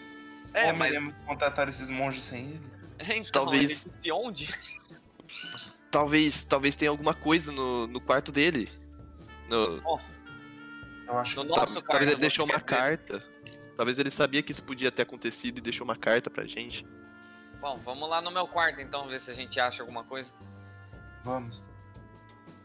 É, 0.54 0.66
Como 0.66 0.80
mas... 0.80 0.92
iremos 0.92 1.14
contatar 1.26 1.70
esses 1.70 1.90
monges 1.90 2.24
sem 2.24 2.50
ele? 2.50 2.60
Então, 3.16 3.46
Talvez- 3.46 3.86
ele 3.86 3.94
disse 3.96 4.12
onde? 4.12 4.54
Talvez, 5.90 6.44
talvez 6.44 6.76
tenha 6.76 6.92
alguma 6.92 7.14
coisa 7.14 7.54
no, 7.54 7.88
no 7.88 8.02
quarto 8.02 8.30
dele. 8.34 8.70
No, 9.48 9.82
Eu 11.08 11.18
acho 11.20 11.38
No 11.38 11.44
que 11.44 11.48
nosso 11.48 11.74
tal- 11.76 11.84
quarto, 11.84 11.88
talvez 11.88 12.12
ele 12.12 12.20
deixou 12.20 12.44
uma 12.46 12.56
dizer? 12.56 12.66
carta. 12.66 13.24
Talvez 13.78 14.00
ele 14.00 14.10
sabia 14.12 14.42
que 14.44 14.52
isso 14.52 14.64
podia 14.64 14.92
ter 14.92 15.04
acontecido 15.04 15.60
e 15.60 15.62
deixou 15.62 15.86
uma 15.86 15.96
carta 15.96 16.30
pra 16.30 16.46
gente. 16.46 16.86
Bom, 17.62 17.78
vamos 17.78 18.10
lá 18.10 18.20
no 18.22 18.32
meu 18.32 18.48
quarto 18.48 18.82
então, 18.82 19.08
ver 19.08 19.22
se 19.22 19.30
a 19.32 19.34
gente 19.34 19.60
acha 19.60 19.82
alguma 19.84 20.04
coisa. 20.04 20.32
Vamos. 21.24 21.64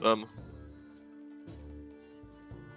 Vamos. 0.00 0.28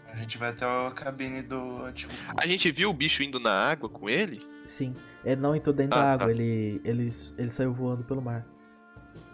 A 0.08 0.16
gente 0.18 0.38
vai 0.38 0.50
até 0.50 0.66
a 0.66 0.92
cabine 0.92 1.42
do 1.42 1.84
antigo. 1.86 2.12
A 2.38 2.46
gente 2.46 2.70
viu 2.72 2.90
o 2.90 2.94
bicho 2.94 3.24
indo 3.24 3.40
na 3.40 3.52
água 3.52 3.90
com 3.90 4.10
ele? 4.10 4.42
Sim, 4.66 4.94
ele 5.24 5.42
não 5.42 5.56
entrou 5.56 5.74
dentro 5.76 5.98
Ah, 5.98 6.02
da 6.02 6.18
tá. 6.18 6.24
água, 6.24 6.32
ele, 6.32 6.82
ele, 6.84 7.10
ele 7.38 7.50
saiu 7.50 7.74
voando 7.74 8.04
pelo 8.04 8.22
mar. 8.22 8.46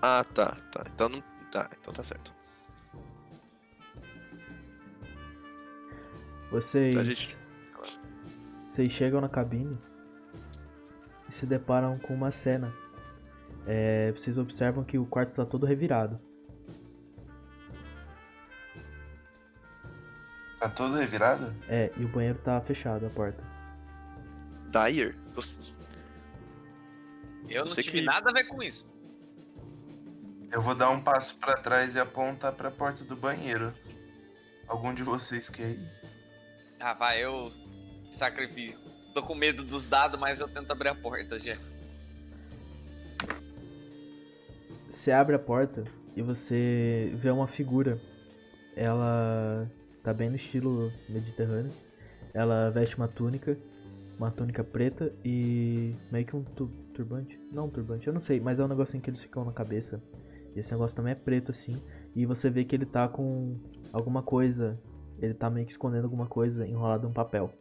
Ah, 0.01 0.23
tá, 0.33 0.57
tá. 0.71 0.83
Então 0.93 1.09
não. 1.09 1.23
Tá, 1.51 1.69
então 1.79 1.93
tá 1.93 2.03
certo. 2.03 2.33
Vocês. 6.49 6.95
A 6.95 7.03
gente- 7.03 7.37
Vocês 8.71 8.89
chegam 8.89 9.19
na 9.19 9.27
cabine 9.27 9.77
e 11.27 11.31
se 11.33 11.45
deparam 11.45 11.99
com 11.99 12.13
uma 12.13 12.31
cena. 12.31 12.73
É, 13.67 14.13
vocês 14.13 14.37
observam 14.37 14.81
que 14.81 14.97
o 14.97 15.05
quarto 15.05 15.31
está 15.31 15.45
todo 15.45 15.65
revirado. 15.65 16.17
Tá 20.57 20.69
todo 20.69 20.95
revirado? 20.95 21.53
É, 21.67 21.91
e 21.97 22.05
o 22.05 22.07
banheiro 22.07 22.39
tá 22.39 22.61
fechado, 22.61 23.05
a 23.05 23.09
porta. 23.09 23.43
Dyer? 24.71 25.17
Você- 25.35 25.61
Eu 27.49 27.65
não 27.65 27.67
Você 27.73 27.83
tive 27.83 27.99
que- 27.99 28.05
nada 28.05 28.29
a 28.29 28.33
ver 28.33 28.45
com 28.45 28.63
isso. 28.63 28.89
Eu 30.49 30.61
vou 30.61 30.73
dar 30.75 30.89
um 30.91 31.01
passo 31.03 31.37
pra 31.39 31.57
trás 31.57 31.95
e 31.95 31.99
apontar 31.99 32.53
pra 32.53 32.71
porta 32.71 33.03
do 33.03 33.17
banheiro. 33.17 33.73
Algum 34.65 34.93
de 34.93 35.03
vocês 35.03 35.49
quer 35.49 35.71
ir? 35.71 35.79
Ah, 36.79 36.93
vai, 36.93 37.21
eu 37.23 37.49
sacrifício. 38.11 38.77
Tô 39.13 39.21
com 39.21 39.35
medo 39.35 39.63
dos 39.63 39.89
dados, 39.89 40.19
mas 40.19 40.39
eu 40.39 40.47
tento 40.47 40.71
abrir 40.71 40.89
a 40.89 40.95
porta, 40.95 41.37
já. 41.39 41.57
Você 44.89 45.11
abre 45.11 45.35
a 45.35 45.39
porta 45.39 45.83
e 46.15 46.21
você 46.21 47.11
vê 47.15 47.29
uma 47.31 47.47
figura. 47.47 47.97
Ela 48.75 49.69
tá 50.03 50.13
bem 50.13 50.29
no 50.29 50.35
estilo 50.35 50.91
mediterrâneo. 51.09 51.71
Ela 52.33 52.69
veste 52.69 52.95
uma 52.95 53.07
túnica, 53.07 53.57
uma 54.17 54.31
túnica 54.31 54.63
preta 54.63 55.11
e 55.25 55.93
meio 56.11 56.25
que 56.25 56.35
um 56.35 56.43
tu- 56.43 56.71
turbante? 56.93 57.39
Não, 57.51 57.69
turbante, 57.69 58.07
eu 58.07 58.13
não 58.13 58.21
sei, 58.21 58.39
mas 58.39 58.59
é 58.59 58.63
um 58.63 58.67
negocinho 58.67 59.01
que 59.01 59.09
eles 59.09 59.21
ficam 59.21 59.43
na 59.43 59.51
cabeça. 59.51 60.01
E 60.55 60.59
esse 60.59 60.71
negócio 60.71 60.95
também 60.95 61.11
é 61.11 61.15
preto, 61.15 61.51
assim. 61.51 61.81
E 62.15 62.25
você 62.25 62.49
vê 62.49 62.63
que 62.63 62.75
ele 62.75 62.85
tá 62.85 63.07
com 63.07 63.57
alguma 63.91 64.21
coisa. 64.21 64.79
Ele 65.19 65.33
tá 65.33 65.49
meio 65.49 65.65
que 65.65 65.71
escondendo 65.71 66.05
alguma 66.05 66.27
coisa 66.27 66.65
enrolado 66.67 67.07
em 67.07 67.09
um 67.09 67.13
papel. 67.13 67.53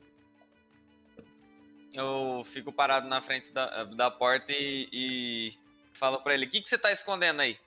Eu 1.92 2.42
fico 2.44 2.72
parado 2.72 3.08
na 3.08 3.20
frente 3.20 3.50
da, 3.52 3.84
da 3.84 4.10
porta 4.10 4.52
e, 4.52 4.88
e 4.92 5.58
falo 5.92 6.20
pra 6.22 6.34
ele: 6.34 6.46
O 6.46 6.48
que, 6.50 6.60
que 6.60 6.68
você 6.68 6.78
tá 6.78 6.92
escondendo 6.92 7.40
aí? 7.40 7.58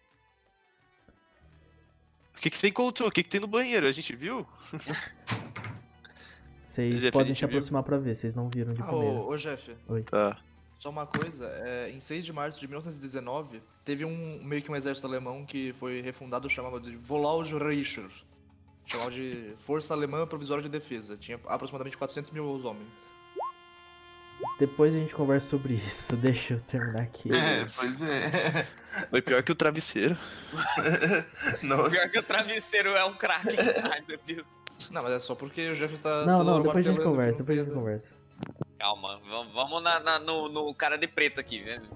O 2.38 2.39
que, 2.43 2.49
que 2.49 2.57
você 2.57 2.67
encontrou? 2.69 3.09
O 3.09 3.11
que, 3.11 3.24
que 3.24 3.30
tem 3.30 3.39
no 3.41 3.47
banheiro? 3.47 3.88
A 3.88 3.91
gente 3.91 4.15
viu? 4.15 4.45
Vocês 6.65 7.09
podem 7.11 7.34
se 7.36 7.45
aproximar 7.45 7.84
pra 7.84 7.97
ver, 7.97 8.15
vocês 8.15 8.34
não 8.34 8.49
viram 8.49 8.74
de 8.74 8.82
Ah, 8.82 8.86
primeira. 8.86 9.13
ô, 9.19 9.30
ô 9.30 9.36
Jeff, 9.38 9.76
Tá. 10.09 10.39
só 10.80 10.89
uma 10.89 11.05
coisa, 11.05 11.45
é, 11.63 11.91
em 11.91 12.01
6 12.01 12.26
de 12.26 12.34
março 12.34 12.59
de 12.59 12.67
1919, 12.67 13.61
teve 13.86 14.03
um 14.05 14.43
meio 14.43 14.59
que 14.61 14.71
um 14.71 14.76
exército 14.76 15.05
alemão 15.05 15.45
que 15.45 15.71
foi 15.74 16.01
refundado 16.01 16.49
chamado 16.49 16.80
de 16.80 16.95
Volauge 16.95 17.55
Reicher, 17.59 18.09
chamado 18.88 19.11
de 19.11 19.53
Força 19.55 19.93
Alemã 19.93 20.26
Provisória 20.26 20.63
de 20.63 20.69
Defesa, 20.69 21.15
tinha 21.15 21.39
aproximadamente 21.45 21.95
400 21.95 22.32
mil 22.32 22.45
homens. 22.65 23.13
Depois 24.59 24.93
a 24.93 24.97
gente 24.97 25.13
conversa 25.15 25.49
sobre 25.49 25.73
isso, 25.75 26.15
deixa 26.17 26.55
eu 26.55 26.61
terminar 26.61 27.01
aqui. 27.03 27.31
É, 27.33 27.65
pois 27.75 28.01
é. 28.01 28.67
Foi 29.09 29.21
pior 29.21 29.41
que 29.43 29.51
o 29.51 29.55
travesseiro. 29.55 30.15
Nossa. 31.63 31.89
Pior 31.89 32.09
que 32.09 32.19
o 32.19 32.23
travesseiro 32.23 32.89
é 32.89 33.03
um 33.05 33.15
craque. 33.15 33.55
Ai, 33.91 34.03
meu 34.07 34.19
Deus. 34.25 34.47
Não, 34.91 35.01
mas 35.03 35.13
é 35.13 35.19
só 35.19 35.35
porque 35.35 35.69
o 35.69 35.75
Jeff 35.75 35.93
está 35.93 36.25
Não, 36.25 36.43
não, 36.43 36.61
depois 36.61 36.85
a 36.85 36.91
gente 36.91 37.03
conversa, 37.03 37.39
depois 37.39 37.59
a 37.59 37.63
gente 37.63 37.73
conversa. 37.73 38.09
Calma, 38.77 39.19
vamos, 39.53 39.81
na, 39.81 39.99
na- 39.99 40.19
no, 40.19 40.49
no 40.49 40.73
cara 40.75 40.97
de 40.97 41.07
preto 41.07 41.39
aqui, 41.39 41.63
velho. 41.63 41.89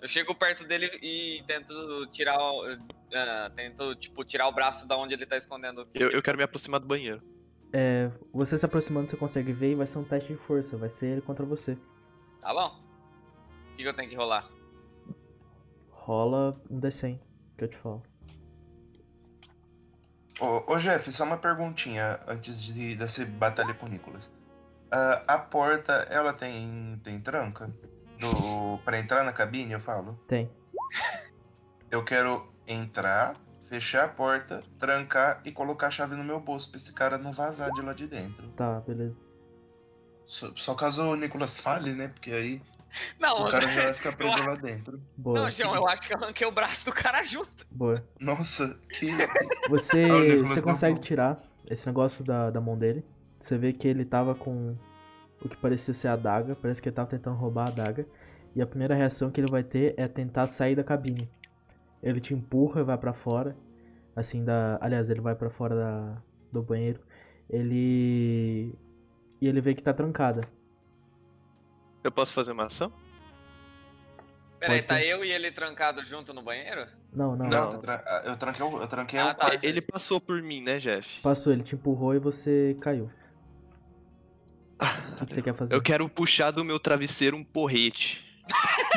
Eu 0.00 0.08
chego 0.08 0.34
perto 0.34 0.64
dele 0.64 0.86
e 1.02 1.42
tento 1.46 2.06
tirar 2.12 2.38
o. 2.38 2.64
ah, 3.14 3.50
tento, 3.56 3.94
tipo, 3.96 4.22
tirar 4.22 4.46
o 4.46 4.52
braço 4.52 4.86
da 4.86 4.96
onde 4.96 5.14
ele 5.14 5.26
tá 5.26 5.36
escondendo. 5.36 5.88
Eu, 5.94 6.10
eu 6.10 6.22
quero 6.22 6.38
me 6.38 6.44
aproximar 6.44 6.78
do 6.78 6.86
banheiro. 6.86 7.20
É, 7.72 8.10
você 8.32 8.56
se 8.56 8.64
aproximando, 8.64 9.10
você 9.10 9.16
consegue 9.16 9.52
ver 9.52 9.72
e 9.72 9.74
vai 9.74 9.86
ser 9.86 9.98
um 9.98 10.04
teste 10.04 10.32
de 10.32 10.38
força. 10.38 10.76
Vai 10.76 10.88
ser 10.88 11.06
ele 11.06 11.20
contra 11.20 11.44
você. 11.44 11.76
Tá 12.40 12.52
bom? 12.52 12.80
O 13.72 13.76
que, 13.76 13.82
que 13.82 13.88
eu 13.88 13.94
tenho 13.94 14.08
que 14.08 14.16
rolar? 14.16 14.48
Rola 15.90 16.60
um 16.70 16.80
D100, 16.80 17.20
que 17.56 17.64
eu 17.64 17.68
te 17.68 17.76
falo. 17.76 18.02
Ô, 20.40 20.72
ô, 20.72 20.76
Jeff, 20.78 21.10
só 21.12 21.24
uma 21.24 21.36
perguntinha 21.36 22.20
antes 22.26 22.62
de 22.62 22.94
dessa 22.94 23.24
batalha 23.26 23.74
com 23.74 23.86
o 23.86 23.88
Nicolas. 23.88 24.30
Ah, 24.90 25.22
a 25.26 25.38
porta, 25.38 25.92
ela 26.08 26.32
tem, 26.32 26.98
tem 27.02 27.20
tranca? 27.20 27.70
Do, 28.18 28.78
pra 28.84 28.98
entrar 28.98 29.24
na 29.24 29.32
cabine, 29.32 29.72
eu 29.72 29.80
falo? 29.80 30.18
Tem. 30.26 30.50
Eu 31.90 32.04
quero 32.04 32.52
entrar, 32.66 33.36
fechar 33.68 34.04
a 34.04 34.08
porta, 34.08 34.62
trancar 34.78 35.40
e 35.44 35.52
colocar 35.52 35.88
a 35.88 35.90
chave 35.90 36.14
no 36.16 36.24
meu 36.24 36.40
bolso 36.40 36.68
pra 36.70 36.76
esse 36.76 36.92
cara 36.92 37.18
não 37.18 37.32
vazar 37.32 37.70
de 37.72 37.82
lá 37.82 37.92
de 37.92 38.06
dentro. 38.06 38.48
Tá, 38.50 38.80
beleza. 38.80 39.20
Só, 40.26 40.50
só 40.54 40.74
caso 40.74 41.02
o 41.02 41.16
Nicolas 41.16 41.58
fale, 41.60 41.92
né? 41.92 42.08
Porque 42.08 42.30
aí 42.30 42.62
Não, 43.20 43.44
o 43.44 43.50
cara 43.50 43.68
já 43.68 43.82
vai 43.84 43.94
ficar 43.94 44.12
preso 44.16 44.38
lá 44.38 44.54
dentro. 44.54 45.00
Boa, 45.16 45.40
não, 45.40 45.50
João, 45.50 45.74
eu 45.74 45.86
acho 45.88 46.06
que 46.06 46.12
eu 46.14 46.18
arranquei 46.18 46.46
o 46.46 46.50
braço 46.52 46.86
do 46.86 46.92
cara 46.92 47.22
junto. 47.24 47.66
boa. 47.70 48.02
Nossa, 48.18 48.78
que. 48.90 49.08
Você, 49.68 50.04
Ah, 50.04 50.46
você 50.46 50.62
consegue 50.62 50.98
tirar 51.00 51.40
esse 51.66 51.86
negócio 51.86 52.24
da, 52.24 52.50
da 52.50 52.60
mão 52.60 52.76
dele. 52.78 53.04
Você 53.38 53.56
vê 53.58 53.72
que 53.72 53.86
ele 53.86 54.04
tava 54.04 54.34
com 54.34 54.76
o 55.42 55.48
que 55.48 55.56
parecia 55.56 55.92
ser 55.94 56.08
a 56.08 56.14
adaga. 56.14 56.56
Parece 56.56 56.80
que 56.82 56.88
ele 56.88 56.96
tava 56.96 57.08
tentando 57.08 57.36
roubar 57.36 57.66
a 57.66 57.68
adaga. 57.68 58.06
E 58.56 58.62
a 58.62 58.66
primeira 58.66 58.94
reação 58.94 59.30
que 59.30 59.40
ele 59.40 59.50
vai 59.50 59.62
ter 59.62 59.94
é 59.96 60.08
tentar 60.08 60.46
sair 60.46 60.74
da 60.74 60.82
cabine. 60.82 61.30
Ele 62.02 62.20
te 62.20 62.32
empurra 62.34 62.80
e 62.80 62.84
vai 62.84 62.96
pra 62.98 63.12
fora. 63.12 63.56
Assim, 64.14 64.44
da. 64.44 64.78
Aliás, 64.80 65.10
ele 65.10 65.20
vai 65.20 65.34
pra 65.34 65.50
fora 65.50 65.74
da, 65.74 66.22
do 66.52 66.62
banheiro. 66.62 67.00
Ele. 67.48 68.74
E 69.40 69.46
ele 69.46 69.60
vê 69.60 69.74
que 69.74 69.82
tá 69.82 69.92
trancada. 69.92 70.42
Eu 72.02 72.10
posso 72.12 72.32
fazer 72.34 72.52
uma 72.52 72.66
ação? 72.66 72.92
Peraí, 74.58 74.82
tá 74.82 75.00
eu 75.04 75.24
e 75.24 75.30
ele 75.30 75.52
trancado 75.52 76.04
junto 76.04 76.34
no 76.34 76.42
banheiro? 76.42 76.84
Não, 77.12 77.36
não. 77.36 77.46
Não, 77.46 77.68
tá 77.70 77.78
tra- 77.78 78.04
ah, 78.04 78.22
eu 78.24 78.36
tranquei, 78.36 78.66
o- 78.66 78.80
eu 78.80 78.86
tranquei 78.88 79.20
Ah, 79.20 79.30
o 79.30 79.34
tá. 79.34 79.50
Ele 79.62 79.80
passou 79.80 80.20
por 80.20 80.42
mim, 80.42 80.60
né, 80.60 80.78
Jeff? 80.78 81.20
Passou, 81.20 81.52
ele 81.52 81.62
te 81.62 81.76
empurrou 81.76 82.12
e 82.14 82.18
você 82.18 82.76
caiu. 82.80 83.08
O 85.12 85.16
que, 85.18 85.26
que 85.26 85.32
você 85.34 85.42
quer 85.42 85.54
fazer? 85.54 85.74
Eu 85.74 85.82
quero 85.82 86.08
puxar 86.08 86.50
do 86.52 86.64
meu 86.64 86.78
travesseiro 86.78 87.36
um 87.36 87.42
porrete. 87.44 88.24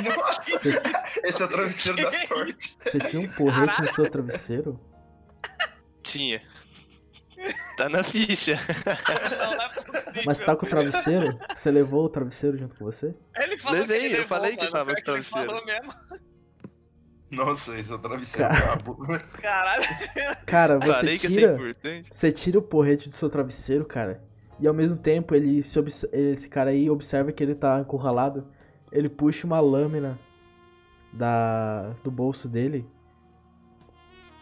Nossa, 0.03 0.51
esse 1.23 1.41
é 1.41 1.45
o 1.45 1.47
travesseiro 1.49 1.97
da 2.01 2.13
sorte. 2.13 2.77
você 2.83 2.99
tinha 2.99 3.21
um 3.21 3.27
porrete 3.29 3.81
no 3.81 3.87
seu 3.93 4.09
travesseiro? 4.09 4.79
Tinha. 6.03 6.41
Tá 7.77 7.89
na 7.89 8.03
ficha. 8.03 8.59
Não, 8.85 9.55
não 9.55 9.63
é 9.63 9.69
possível. 9.69 10.23
Mas 10.25 10.39
tá 10.39 10.55
com 10.55 10.65
o 10.65 10.69
travesseiro? 10.69 11.39
Você 11.55 11.71
levou 11.71 12.05
o 12.05 12.09
travesseiro 12.09 12.57
junto 12.57 12.75
com 12.75 12.85
você? 12.85 13.15
Ele 13.35 13.57
falou 13.57 13.79
Levei, 13.79 13.99
que 13.99 14.05
ele 14.05 14.13
eu 14.13 14.19
levou, 14.19 14.27
falei 14.37 14.55
que 14.57 14.67
tava 14.71 14.85
com 14.85 14.91
ele 14.91 15.01
travesseiro. 15.01 15.47
falou 15.49 15.65
mesmo. 15.65 15.93
Nossa, 17.31 17.77
esse 17.79 17.91
é 17.91 17.95
o 17.95 17.99
travesseiro 17.99 18.49
Cara. 18.49 18.75
brabo. 18.75 18.97
Caralho. 19.41 19.83
Cara, 20.45 20.79
você 20.79 20.93
Falei 20.93 21.17
tira, 21.17 21.53
importante. 21.53 22.09
você 22.11 22.31
tira 22.31 22.59
o 22.59 22.61
porrete 22.61 23.09
do 23.09 23.15
seu 23.15 23.29
travesseiro, 23.29 23.85
cara. 23.85 24.21
E 24.59 24.67
ao 24.67 24.73
mesmo 24.73 24.97
tempo, 24.97 25.33
ele 25.33 25.63
se 25.63 25.79
obs- 25.79 26.03
esse 26.11 26.47
cara 26.49 26.69
aí 26.71 26.89
observa 26.89 27.31
que 27.31 27.41
ele 27.41 27.55
tá 27.55 27.79
encurralado. 27.79 28.51
Ele 28.91 29.07
puxa 29.09 29.47
uma 29.47 29.59
lâmina 29.59 30.19
da 31.13 31.89
do 32.03 32.11
bolso 32.11 32.47
dele. 32.49 32.85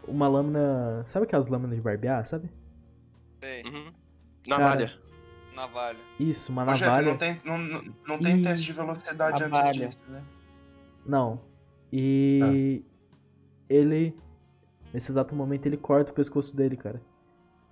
Uma 0.08 0.28
lâmina. 0.28 1.04
Sabe 1.08 1.26
aquelas 1.26 1.48
lâminas 1.48 1.76
de 1.76 1.82
barbear, 1.82 2.26
sabe? 2.26 2.50
Sei, 3.44 3.62
Uhum. 3.64 3.92
Navalha. 4.48 4.92
navalha. 5.56 6.00
Isso, 6.20 6.52
uma 6.52 6.64
Ô, 6.64 6.74
Jeff, 6.74 6.86
navalha. 6.86 7.08
não 7.12 7.18
tem, 7.18 7.38
não, 7.46 7.58
não, 7.58 7.84
não 8.08 8.20
tem 8.20 8.40
Ih, 8.40 8.44
teste 8.44 8.66
de 8.66 8.74
velocidade 8.74 9.42
navalha. 9.44 9.68
antes 9.70 9.80
disso, 9.96 10.00
né? 10.12 10.24
Não. 11.06 11.40
E 11.92 12.84
ele. 13.70 14.16
Nesse 14.94 15.12
exato 15.12 15.36
momento 15.36 15.68
ele 15.68 15.78
corta 15.78 16.12
o 16.12 16.16
pescoço 16.16 16.56
dele, 16.58 16.76
cara. 16.76 17.00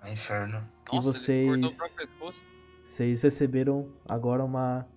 Ah, 0.01 0.11
inferno. 0.11 0.63
Nossa, 0.93 1.33
ele 1.33 1.47
cortou 1.49 1.69
o 1.69 1.71
vocês- 1.73 1.77
próprio 1.77 1.97
pescoço. 2.07 2.43
Vocês 2.85 3.21
receberam 3.23 3.89
agora 4.07 4.43
uma. 4.45 4.87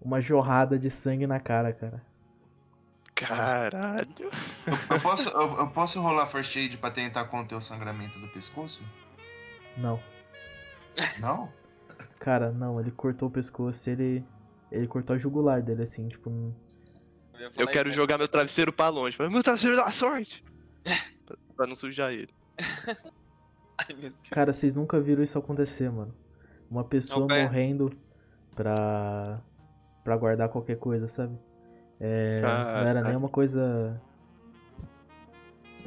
Uma 0.00 0.20
jorrada 0.20 0.78
de 0.78 0.88
sangue 0.90 1.26
na 1.26 1.38
cara, 1.38 1.72
cara. 1.72 2.02
Caralho. 3.14 4.08
Eu 4.90 5.00
posso, 5.00 5.28
eu, 5.28 5.58
eu 5.58 5.66
posso 5.68 6.00
rolar 6.00 6.26
first 6.26 6.56
aid 6.56 6.78
pra 6.78 6.90
tentar 6.90 7.24
conter 7.26 7.54
o 7.54 7.60
sangramento 7.60 8.18
do 8.18 8.28
pescoço? 8.28 8.82
Não. 9.76 10.00
Não? 11.18 11.52
Cara, 12.18 12.50
não, 12.50 12.80
ele 12.80 12.90
cortou 12.90 13.28
o 13.28 13.30
pescoço 13.30 13.88
e 13.88 13.92
ele. 13.92 14.24
Ele 14.72 14.86
cortou 14.86 15.14
a 15.14 15.18
jugular 15.18 15.60
dele, 15.62 15.82
assim, 15.82 16.08
tipo. 16.08 16.30
Eu 17.38 17.50
falar 17.52 17.70
quero 17.72 17.88
isso, 17.88 17.96
jogar 17.96 18.16
meu 18.18 18.28
travesseiro 18.28 18.72
pra 18.72 18.88
longe. 18.88 19.16
Meu 19.30 19.42
travesseiro 19.42 19.76
dá 19.76 19.90
sorte! 19.90 20.44
Pra- 21.26 21.36
pra 21.56 21.66
não 21.66 21.74
sujar 21.76 22.12
ele. 22.12 22.28
Ai, 23.78 23.94
meu 23.94 24.10
Deus. 24.10 24.28
Cara, 24.30 24.52
vocês 24.52 24.74
nunca 24.74 25.00
viram 25.00 25.22
isso 25.22 25.38
acontecer, 25.38 25.90
mano. 25.90 26.14
Uma 26.70 26.84
pessoa 26.84 27.20
Não, 27.20 27.26
pera. 27.26 27.42
morrendo 27.44 27.90
pra. 28.54 29.40
Pra 30.10 30.16
guardar 30.16 30.48
qualquer 30.48 30.76
coisa, 30.76 31.06
sabe? 31.06 31.38
É, 32.00 32.40
não 32.40 32.88
era 32.88 33.00
nem 33.02 33.14
uma 33.16 33.28
coisa. 33.28 34.00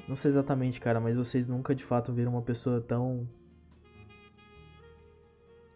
Não 0.07 0.15
sei 0.15 0.29
exatamente, 0.31 0.79
cara, 0.79 0.97
mas 1.01 1.17
vocês 1.17 1.45
nunca 1.49 1.75
de 1.75 1.83
fato 1.83 2.13
viram 2.13 2.31
uma 2.31 2.41
pessoa 2.41 2.79
tão. 2.79 3.27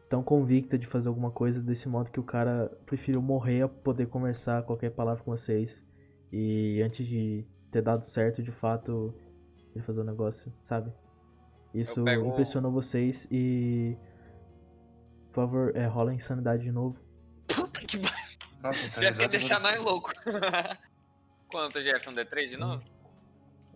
tão 0.09 0.23
convicta 0.23 0.77
de 0.77 0.87
fazer 0.87 1.09
alguma 1.09 1.29
coisa 1.29 1.61
desse 1.61 1.89
modo 1.89 2.09
que 2.09 2.21
o 2.21 2.23
cara 2.23 2.71
preferiu 2.85 3.21
morrer 3.21 3.63
a 3.63 3.67
poder 3.67 4.05
conversar 4.07 4.63
qualquer 4.63 4.91
palavra 4.91 5.21
com 5.21 5.31
vocês. 5.31 5.85
E 6.31 6.81
antes 6.81 7.05
de 7.05 7.45
ter 7.69 7.81
dado 7.81 8.05
certo, 8.05 8.41
de 8.41 8.51
fato, 8.51 9.13
ele 9.75 9.83
fazer 9.83 9.99
o 9.99 10.05
negócio, 10.05 10.49
sabe? 10.63 10.89
Isso 11.73 12.01
pego- 12.01 12.27
impressionou 12.29 12.71
vocês 12.71 13.27
e. 13.29 13.97
Por 15.33 15.35
favor, 15.35 15.75
é, 15.75 15.85
rola 15.85 16.13
insanidade 16.13 16.63
de 16.63 16.71
novo. 16.71 16.97
Puta 17.47 17.81
que 17.81 17.97
pariu. 17.97 18.26
Nossa, 18.61 18.81
Você 18.81 18.89
sanidade 18.89 19.19
quer 19.19 19.29
deixar 19.29 19.55
eu 19.55 19.59
nós 19.61 19.83
louco. 19.83 20.11
Quanto, 21.49 21.81
Jeff? 21.81 22.09
Um 22.09 22.13
D3 22.13 22.47
de 22.49 22.57
novo? 22.57 22.83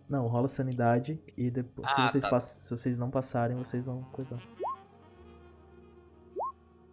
Não, 0.08 0.26
rola 0.26 0.48
sanidade 0.48 1.18
e 1.36 1.50
depois. 1.50 1.88
Ah, 1.90 1.94
se, 1.94 2.12
vocês 2.12 2.24
tá. 2.24 2.30
pass- 2.30 2.44
se 2.64 2.70
vocês 2.70 2.98
não 2.98 3.10
passarem, 3.10 3.56
vocês 3.56 3.86
vão 3.86 4.02
coisar. 4.04 4.38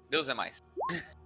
Deus 0.10 0.30
é 0.30 0.34
mais. 0.34 0.64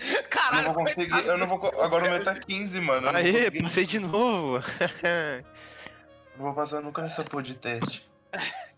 Eu 0.00 0.22
Caralho, 0.28 0.68
não 0.68 0.74
vou 0.74 0.84
conseguir, 0.84 1.26
eu 1.26 1.36
não 1.36 1.46
vou. 1.48 1.82
Agora 1.82 2.06
o 2.06 2.08
meu 2.08 2.22
tá 2.22 2.32
15, 2.38 2.80
mano. 2.80 3.08
Eu 3.08 3.16
Aê, 3.16 3.50
passei 3.50 3.84
de 3.84 3.98
novo! 3.98 4.62
não 6.38 6.44
vou 6.44 6.54
passar 6.54 6.80
nunca 6.80 7.02
nessa 7.02 7.24
porra 7.24 7.42
de 7.42 7.54
teste. 7.54 8.08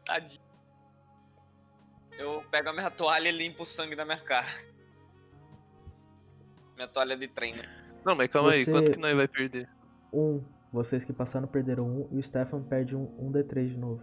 Tadinho. 0.06 0.40
Eu 2.18 2.42
pego 2.50 2.70
a 2.70 2.72
minha 2.72 2.90
toalha 2.90 3.28
e 3.28 3.32
limpo 3.32 3.64
o 3.64 3.66
sangue 3.66 3.94
da 3.94 4.02
minha 4.06 4.18
cara. 4.18 4.48
Minha 6.80 6.88
toalha 6.88 7.14
de 7.14 7.28
treino. 7.28 7.62
Não, 8.02 8.16
mas 8.16 8.30
calma 8.30 8.52
aí, 8.52 8.64
Você- 8.64 8.72
quanto 8.72 8.92
que 8.92 8.98
nós 8.98 9.14
vai 9.14 9.28
perder? 9.28 9.68
Um. 10.10 10.42
Vocês 10.72 11.04
que 11.04 11.12
passaram 11.12 11.46
perderam 11.46 11.86
um 11.86 12.08
e 12.10 12.18
o 12.18 12.22
Stefan 12.22 12.62
perde 12.62 12.96
um, 12.96 13.02
um 13.18 13.30
D3 13.30 13.68
de 13.68 13.76
novo. 13.76 14.02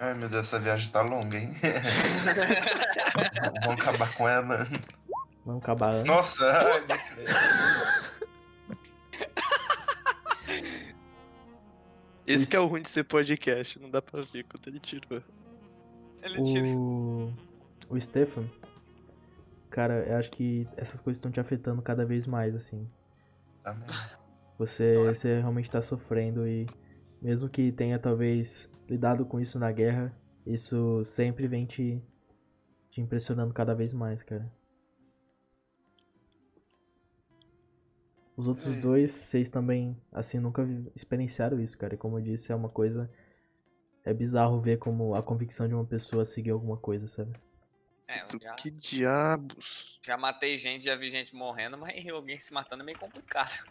Ai 0.00 0.12
meu 0.14 0.28
Deus, 0.28 0.48
essa 0.48 0.58
viagem 0.58 0.90
tá 0.90 1.02
longa, 1.02 1.38
hein? 1.38 1.54
Vamos 3.64 3.80
acabar 3.80 4.12
com 4.16 4.28
ela. 4.28 4.66
Vamos 5.46 5.62
acabar 5.62 5.94
antes. 5.94 6.06
Nossa, 6.08 6.50
ai, 6.50 6.80
meu 6.80 6.86
Deus. 6.88 7.00
Esse 12.26 12.42
Isso. 12.42 12.50
que 12.50 12.56
é 12.56 12.60
o 12.60 12.66
ruim 12.66 12.82
de 12.82 12.88
ser 12.88 13.04
podcast, 13.04 13.78
não 13.78 13.88
dá 13.88 14.02
pra 14.02 14.20
ver 14.22 14.42
quanto 14.44 14.68
ele 14.68 14.80
tirou. 14.80 15.22
Ele 16.22 16.42
tira. 16.42 16.66
O. 16.66 17.32
O 17.88 18.00
Stefan. 18.00 18.48
Cara, 19.72 20.06
eu 20.06 20.18
acho 20.18 20.30
que 20.30 20.68
essas 20.76 21.00
coisas 21.00 21.16
estão 21.16 21.32
te 21.32 21.40
afetando 21.40 21.80
cada 21.80 22.04
vez 22.04 22.26
mais, 22.26 22.54
assim. 22.54 22.86
Mesmo. 23.64 23.86
Você, 24.58 24.98
você 25.08 25.40
realmente 25.40 25.70
tá 25.70 25.80
sofrendo 25.80 26.46
e 26.46 26.66
mesmo 27.22 27.48
que 27.48 27.72
tenha 27.72 27.98
talvez 27.98 28.70
lidado 28.86 29.24
com 29.24 29.40
isso 29.40 29.58
na 29.58 29.72
guerra, 29.72 30.14
isso 30.46 31.02
sempre 31.04 31.48
vem 31.48 31.64
te, 31.64 32.02
te 32.90 33.00
impressionando 33.00 33.54
cada 33.54 33.74
vez 33.74 33.94
mais, 33.94 34.22
cara. 34.22 34.52
Os 38.36 38.46
outros 38.46 38.76
É. 38.76 38.80
dois, 38.80 39.10
vocês 39.10 39.48
também, 39.48 39.96
assim, 40.12 40.38
nunca 40.38 40.68
experienciaram 40.94 41.58
isso, 41.58 41.78
cara. 41.78 41.94
E 41.94 41.98
como 41.98 42.18
eu 42.18 42.22
disse, 42.22 42.52
é 42.52 42.54
uma 42.54 42.68
coisa. 42.68 43.10
É 44.04 44.12
bizarro 44.12 44.60
ver 44.60 44.78
como 44.78 45.14
a 45.14 45.22
convicção 45.22 45.66
de 45.66 45.72
uma 45.72 45.84
pessoa 45.86 46.26
seguir 46.26 46.50
alguma 46.50 46.76
coisa, 46.76 47.08
sabe? 47.08 47.32
É, 48.08 48.22
já, 48.40 48.54
Que 48.54 48.70
diabos? 48.70 49.98
já 50.02 50.16
matei 50.16 50.58
gente, 50.58 50.84
já 50.84 50.94
vi 50.94 51.10
gente 51.10 51.34
morrendo, 51.34 51.78
mas 51.78 51.94
alguém 52.08 52.38
se 52.38 52.52
matando 52.52 52.82
é 52.82 52.86
meio 52.86 52.98
complicado. 52.98 53.64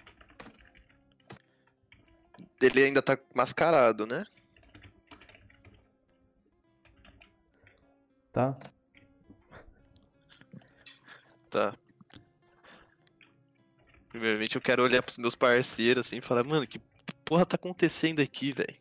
Ele 2.61 2.83
ainda 2.83 3.01
tá 3.01 3.17
mascarado, 3.33 4.05
né? 4.05 4.23
Tá? 8.31 8.57
Tá. 11.49 11.75
Primeiramente 14.09 14.55
eu 14.55 14.61
quero 14.61 14.83
olhar 14.83 15.01
pros 15.01 15.17
meus 15.17 15.35
parceiros 15.35 16.05
assim 16.05 16.17
e 16.17 16.21
falar, 16.21 16.43
mano, 16.43 16.65
que 16.67 16.79
que 16.79 17.13
porra 17.25 17.45
tá 17.45 17.55
acontecendo 17.55 18.21
aqui, 18.21 18.51
velho? 18.51 18.75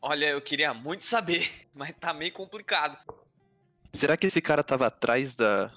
Olha, 0.00 0.26
eu 0.26 0.40
queria 0.40 0.72
muito 0.72 1.04
saber, 1.04 1.50
mas 1.74 1.92
tá 1.98 2.12
meio 2.12 2.32
complicado. 2.32 2.96
Será 3.96 4.16
que 4.16 4.26
esse 4.26 4.40
cara 4.40 4.62
tava 4.62 4.86
atrás 4.86 5.34
da. 5.34 5.72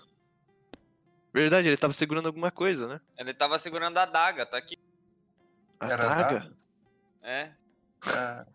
Verdade, 1.34 1.68
ele 1.68 1.78
tava 1.78 1.94
segurando 1.94 2.28
alguma 2.28 2.52
coisa, 2.52 2.88
né? 2.88 3.02
Ele 3.18 3.34
tava 3.34 3.58
segurando 3.60 3.98
a 3.98 4.06
daga, 4.06 4.46
tá 4.46 4.58
aqui. 4.58 4.78
A 5.80 5.88
Era 5.88 6.10
daga? 6.10 6.54
É. 7.22 7.52
Ah, 8.06 8.46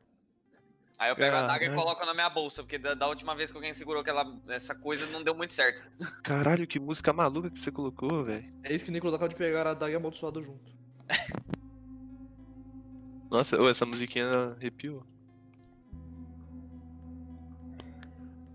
Aí 0.99 1.11
eu 1.11 1.17
pego 1.17 1.37
a 1.37 1.43
daga 1.43 1.67
e 1.67 1.75
coloco 1.75 2.05
na 2.07 2.15
minha 2.15 2.31
bolsa, 2.31 2.63
porque 2.63 2.79
da, 2.79 2.95
da 2.95 3.09
última 3.09 3.35
vez 3.35 3.51
que 3.51 3.57
alguém 3.57 3.75
segurou 3.75 4.01
aquela, 4.01 4.25
essa 4.49 4.75
coisa 4.75 5.07
não 5.07 5.23
deu 5.23 5.35
muito 5.35 5.53
certo. 5.53 5.83
Caralho, 6.23 6.67
que 6.67 6.79
música 6.79 7.13
maluca 7.13 7.51
que 7.51 7.59
você 7.59 7.71
colocou, 7.73 8.25
velho. 8.25 8.53
É 8.63 8.73
isso 8.73 8.85
que 8.85 8.91
o 8.91 8.95
Nicolas 8.95 9.15
acaba 9.15 9.29
de 9.29 9.35
pegar 9.35 9.67
a 9.67 9.75
daga 9.75 9.93
e 9.93 9.97
amaldiçoado 9.97 10.41
junto. 10.43 10.73
Nossa, 13.31 13.61
ô, 13.61 13.69
essa 13.69 13.85
musiquinha 13.85 14.57
arrepiou. 14.57 15.05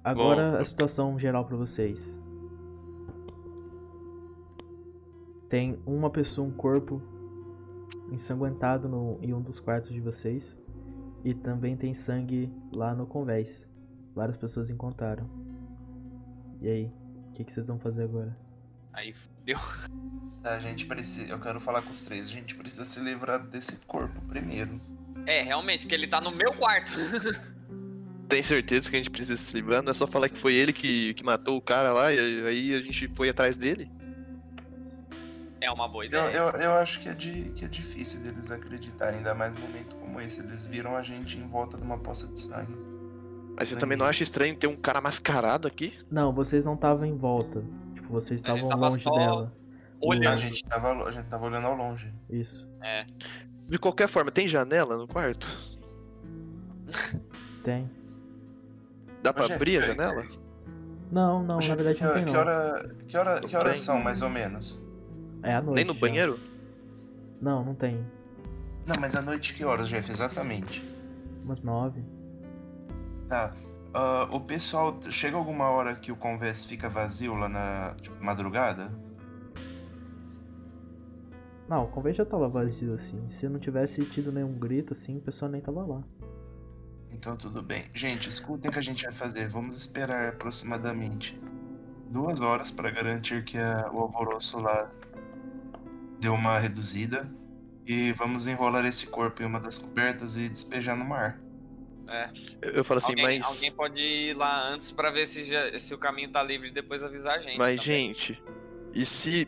Agora 0.10 0.53
Bom. 0.53 0.57
a 0.57 0.66
situação 0.66 1.20
geral 1.20 1.45
pra 1.45 1.55
vocês. 1.55 2.20
Tem 5.47 5.80
uma 5.86 6.10
pessoa, 6.10 6.47
um 6.47 6.51
corpo 6.51 6.99
ensanguentado 8.12 8.89
no, 8.89 9.20
em 9.22 9.36
um 9.36 9.41
dos 9.41 9.60
quartos 9.60 9.91
de 9.91 9.99
vocês. 9.99 10.57
E 11.24 11.36
também 11.36 11.78
tem 11.78 11.93
sangue 11.93 12.51
lá 12.74 12.95
no 12.95 13.05
convés. 13.05 13.70
Várias 14.16 14.36
pessoas 14.36 14.72
encontraram. 14.72 15.30
E 16.60 16.68
aí? 16.68 16.93
O 17.30 17.34
que, 17.34 17.43
que 17.43 17.53
vocês 17.53 17.68
vão 17.68 17.78
fazer 17.78 18.05
agora? 18.05 18.36
Aí 18.91 19.14
fudeu. 19.14 19.60
a 20.43 20.57
gente 20.57 20.88
precisa. 20.88 21.32
Eu 21.32 21.39
quero 21.39 21.60
falar 21.60 21.84
com 21.84 21.91
os 21.91 22.01
três. 22.01 22.26
A 22.26 22.32
gente 22.32 22.55
precisa 22.55 22.84
se 22.84 22.99
livrar 22.99 23.45
desse 23.45 23.76
corpo 23.86 24.20
primeiro. 24.22 24.82
É, 25.28 25.43
realmente, 25.43 25.82
porque 25.82 25.93
ele 25.93 26.07
tá 26.07 26.20
no 26.20 26.32
meu 26.32 26.51
quarto. 26.53 26.93
Tem 28.30 28.43
certeza 28.43 28.89
que 28.89 28.95
a 28.95 28.99
gente 28.99 29.09
precisa 29.09 29.36
se 29.36 29.55
livrar? 29.55 29.82
Não 29.82 29.89
é 29.89 29.93
só 29.93 30.05
falar 30.05 30.30
que 30.30 30.38
foi 30.38 30.53
ele 30.53 30.71
que, 30.71 31.13
que 31.15 31.23
matou 31.23 31.57
o 31.57 31.61
cara 31.61 31.91
lá 31.91 32.13
e 32.13 32.45
aí 32.45 32.75
a 32.75 32.80
gente 32.82 33.07
foi 33.15 33.27
atrás 33.30 33.57
dele? 33.57 33.91
É 35.59 35.69
uma 35.71 35.88
boa 35.89 36.05
Eu, 36.05 36.07
ideia. 36.07 36.32
eu, 36.38 36.49
eu 36.61 36.73
acho 36.75 37.01
que 37.01 37.09
é, 37.09 37.13
de, 37.13 37.51
que 37.55 37.65
é 37.65 37.67
difícil 37.67 38.21
deles 38.21 38.49
acreditarem, 38.51 39.17
ainda 39.17 39.34
mais 39.34 39.53
num 39.55 39.61
momento 39.61 39.95
como 39.95 40.21
esse. 40.21 40.39
Eles 40.41 40.65
viram 40.65 40.95
a 40.95 41.01
gente 41.01 41.38
em 41.38 41.47
volta 41.47 41.75
de 41.75 41.84
uma 41.84 41.97
poça 41.97 42.27
de 42.27 42.39
sangue. 42.39 42.71
Mas 43.57 43.67
você 43.67 43.73
Sangue. 43.73 43.80
também 43.82 43.97
não 43.97 44.05
acha 44.05 44.23
estranho 44.23 44.55
ter 44.55 44.67
um 44.67 44.75
cara 44.75 45.01
mascarado 45.01 45.67
aqui? 45.67 45.93
Não, 46.09 46.32
vocês 46.32 46.65
não 46.65 46.75
estavam 46.75 47.05
em 47.05 47.17
volta. 47.17 47.61
Tipo, 47.93 48.07
vocês 48.09 48.41
A 48.45 48.47
estavam 48.47 48.69
tava 48.69 48.86
longe 48.89 49.03
só 49.03 49.09
dela. 49.11 49.53
A 50.01 50.05
Olhando. 50.07 50.38
gente, 50.38 50.63
tava, 50.63 51.03
a 51.03 51.11
gente 51.11 51.25
tava 51.25 51.45
olhando 51.47 51.67
ao 51.67 51.75
longe. 51.75 52.13
Isso. 52.30 52.65
De 53.67 53.77
qualquer 53.77 54.07
forma, 54.07 54.32
tem 54.32 54.47
janela 54.47 54.95
no 54.97 55.07
quarto? 55.07 55.45
Tem. 57.63 57.89
Dá 59.22 59.34
pra 59.34 59.45
abrir 59.45 59.78
a 59.78 59.82
janela? 59.82 60.26
Não, 61.11 61.43
não, 61.43 61.57
na 61.57 61.76
verdade 61.76 61.97
que, 61.97 62.03
não 62.03 62.13
tem 62.13 62.26
que 62.26 62.32
não. 62.32 62.39
hora, 62.39 62.95
que 63.07 63.17
hora, 63.17 63.41
que 63.41 63.55
horas 63.55 63.82
são, 63.82 63.99
mais 63.99 64.22
ou 64.22 64.30
menos? 64.30 64.80
É 65.41 65.55
à 65.55 65.61
noite. 65.61 65.78
Nem 65.78 65.86
no 65.86 65.93
já. 65.93 65.99
banheiro? 65.99 66.39
Não, 67.41 67.63
não 67.63 67.74
tem. 67.74 68.05
Não, 68.86 68.95
mas 68.99 69.15
à 69.15 69.22
noite 69.22 69.53
que 69.53 69.65
horas, 69.65 69.88
Jeff? 69.88 70.09
Exatamente. 70.09 70.84
Umas 71.43 71.63
nove. 71.63 72.03
Tá. 73.28 73.53
Ah, 73.93 74.28
o 74.32 74.39
pessoal. 74.39 74.99
Chega 75.09 75.36
alguma 75.36 75.70
hora 75.70 75.95
que 75.95 76.11
o 76.11 76.15
convés 76.15 76.65
fica 76.65 76.88
vazio 76.89 77.34
lá 77.36 77.49
na 77.49 77.95
tipo, 78.01 78.24
madrugada? 78.24 78.91
Não, 81.67 81.86
o 81.86 81.88
convés 81.88 82.15
já 82.15 82.26
tava 82.26 82.47
vazio 82.47 82.93
assim. 82.93 83.28
Se 83.30 83.47
não 83.47 83.59
tivesse 83.59 84.03
tido 84.05 84.32
nenhum 84.32 84.53
grito 84.53 84.93
assim, 84.93 85.17
o 85.17 85.22
pessoal 85.22 85.49
nem 85.51 85.61
tava 85.61 85.86
lá. 85.86 86.03
Então 87.12 87.36
tudo 87.36 87.62
bem. 87.62 87.86
Gente, 87.93 88.30
escutem 88.30 88.70
o 88.70 88.74
que 88.74 88.80
a 88.80 88.84
gente 88.84 89.03
vai 89.03 89.14
fazer. 89.14 89.47
Vamos 89.47 89.76
esperar 89.78 90.30
aproximadamente 90.30 91.39
duas 92.10 92.39
horas 92.41 92.72
para 92.72 92.89
garantir 92.89 93.43
que 93.43 93.57
a- 93.57 93.89
o 93.91 93.99
alvoroço 93.99 94.60
lá 94.60 94.89
deu 96.20 96.34
uma 96.34 96.57
reduzida. 96.60 97.30
E 97.86 98.12
vamos 98.12 98.45
enrolar 98.45 98.86
esse 98.86 99.07
corpo 99.07 99.41
em 99.41 99.45
uma 99.45 99.60
das 99.60 99.80
cobertas 99.80 100.38
e 100.38 100.47
despejar 100.47 100.95
no 100.95 101.03
mar. 101.03 101.41
Eu, 102.62 102.70
eu 102.72 102.84
falo 102.84 102.99
assim, 102.99 103.12
alguém, 103.12 103.39
mas. 103.39 103.45
alguém 103.55 103.72
pode 103.72 103.99
ir 103.99 104.34
lá 104.36 104.68
antes 104.70 104.91
pra 104.91 105.10
ver 105.12 105.28
se, 105.28 105.43
já- 105.43 105.78
se 105.80 105.93
o 105.93 105.97
caminho 105.97 106.32
tá 106.32 106.41
livre 106.43 106.70
e 106.70 106.72
depois 106.72 107.01
avisar 107.03 107.36
a 107.38 107.41
gente. 107.41 107.57
Mas, 107.57 107.82
também. 107.84 108.14
gente, 108.14 108.41
e 108.93 109.05
se 109.05 109.47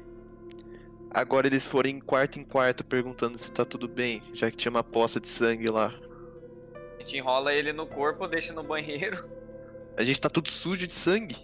agora 1.12 1.48
eles 1.48 1.66
forem 1.68 2.00
quarto 2.00 2.40
em 2.40 2.44
quarto 2.44 2.84
perguntando 2.84 3.38
se 3.38 3.52
tá 3.52 3.64
tudo 3.66 3.88
bem, 3.88 4.24
já 4.34 4.50
que 4.50 4.58
tinha 4.58 4.70
uma 4.72 4.84
poça 4.84 5.20
de 5.20 5.28
sangue 5.28 5.68
lá? 5.70 5.94
A 7.02 7.04
gente 7.04 7.18
enrola 7.18 7.52
ele 7.52 7.74
no 7.74 7.88
corpo, 7.88 8.28
deixa 8.28 8.54
no 8.54 8.62
banheiro. 8.64 9.28
A 9.98 10.04
gente 10.04 10.22
tá 10.22 10.30
tudo 10.30 10.50
sujo 10.50 10.86
de 10.86 10.94
sangue. 10.94 11.36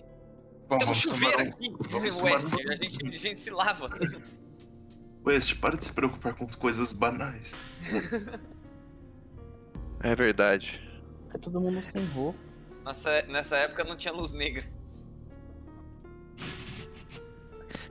Bom, 0.69 0.77
Tem 0.77 0.87
um 0.87 0.91
vamos 0.93 0.97
chuveiro 0.99 1.37
um... 1.39 1.49
aqui, 1.49 1.73
vamos 1.89 2.15
West. 2.21 2.53
um- 2.53 2.71
A 2.71 2.75
gente, 2.75 3.05
a 3.05 3.09
gente 3.09 3.39
se 3.39 3.49
lava. 3.49 3.89
West, 5.25 5.59
para 5.59 5.75
de 5.75 5.83
se 5.83 5.91
preocupar 5.91 6.33
com 6.35 6.47
coisas 6.47 6.93
banais. 6.93 7.59
É 10.01 10.15
verdade. 10.15 10.79
Fica 11.25 11.39
todo 11.39 11.59
mundo 11.59 11.81
sem 11.81 12.05
roupa. 12.05 12.37
Nessa, 12.85 13.21
nessa 13.23 13.57
época 13.57 13.83
não 13.83 13.97
tinha 13.97 14.13
luz 14.13 14.31
negra. 14.31 14.63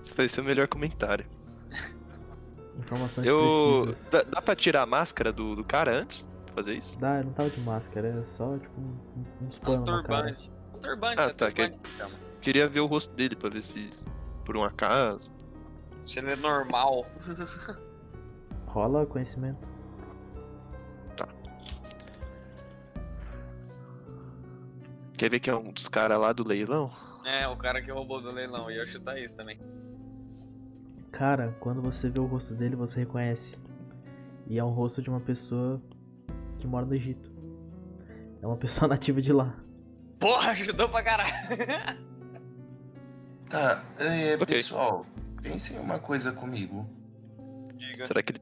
Esse 0.02 0.14
vai 0.14 0.28
ser 0.28 0.40
o 0.40 0.44
melhor 0.44 0.68
comentário. 0.68 1.26
Informações 2.78 3.26
Eu. 3.26 3.82
precisas. 3.86 4.08
Dá, 4.08 4.22
dá 4.22 4.40
pra 4.40 4.54
tirar 4.56 4.82
a 4.82 4.86
máscara 4.86 5.32
do, 5.32 5.56
do 5.56 5.64
cara 5.64 5.90
antes? 6.00 6.26
Fazer 6.56 6.74
isso? 6.74 6.98
Dá, 6.98 7.18
eu 7.18 7.24
não 7.24 7.32
tava 7.34 7.50
de 7.50 7.60
máscara, 7.60 8.08
era 8.08 8.24
só 8.24 8.56
tipo 8.58 8.80
um, 8.80 8.84
um- 9.42 9.46
uns 9.46 9.58
Um 9.58 9.60
panos 9.60 9.84
cara. 9.90 10.02
turbante. 10.02 10.52
Um 10.74 10.78
turbante, 10.78 11.20
Ah, 11.20 11.24
é 11.24 11.28
tá, 11.34 11.46
turbante 11.52 11.78
que. 11.78 12.40
Queria 12.40 12.66
ver 12.66 12.80
o 12.80 12.86
rosto 12.86 13.14
dele 13.14 13.36
pra 13.36 13.50
ver 13.50 13.62
se. 13.62 13.90
Por 14.42 14.56
um 14.56 14.64
acaso. 14.64 15.30
Se 16.06 16.18
ele 16.18 16.30
é 16.30 16.36
normal. 16.36 17.04
Rola 18.66 19.04
conhecimento. 19.04 19.68
Quer 25.16 25.30
ver 25.30 25.40
que 25.40 25.48
é 25.50 25.56
um 25.56 25.72
dos 25.72 25.88
caras 25.88 26.18
lá 26.18 26.32
do 26.32 26.46
leilão? 26.46 26.90
É, 27.24 27.48
o 27.48 27.56
cara 27.56 27.80
que 27.82 27.90
roubou 27.90 28.20
do 28.20 28.30
leilão. 28.30 28.70
E 28.70 28.76
eu 28.78 28.86
chutar 28.86 29.18
isso 29.18 29.34
também. 29.34 29.58
Cara, 31.10 31.56
quando 31.60 31.80
você 31.80 32.10
vê 32.10 32.20
o 32.20 32.26
rosto 32.26 32.54
dele, 32.54 32.76
você 32.76 33.00
reconhece. 33.00 33.56
E 34.46 34.58
é 34.58 34.64
um 34.64 34.70
rosto 34.70 35.00
de 35.02 35.08
uma 35.08 35.20
pessoa 35.20 35.80
que 36.66 36.70
mora 36.70 36.84
no 36.84 36.94
Egito. 36.94 37.30
É 38.42 38.46
uma 38.46 38.56
pessoa 38.56 38.88
nativa 38.88 39.22
de 39.22 39.32
lá. 39.32 39.54
Porra, 40.18 40.50
ajudou 40.50 40.88
pra 40.88 41.02
caralho. 41.02 41.32
Tá, 43.48 43.84
é, 43.98 44.34
Ok. 44.34 44.46
pessoal, 44.46 45.06
pensem 45.40 45.78
uma 45.78 45.98
coisa 45.98 46.32
comigo. 46.32 46.88
Diga. 47.76 48.06
Será 48.06 48.22
que 48.22 48.32
ele. 48.32 48.40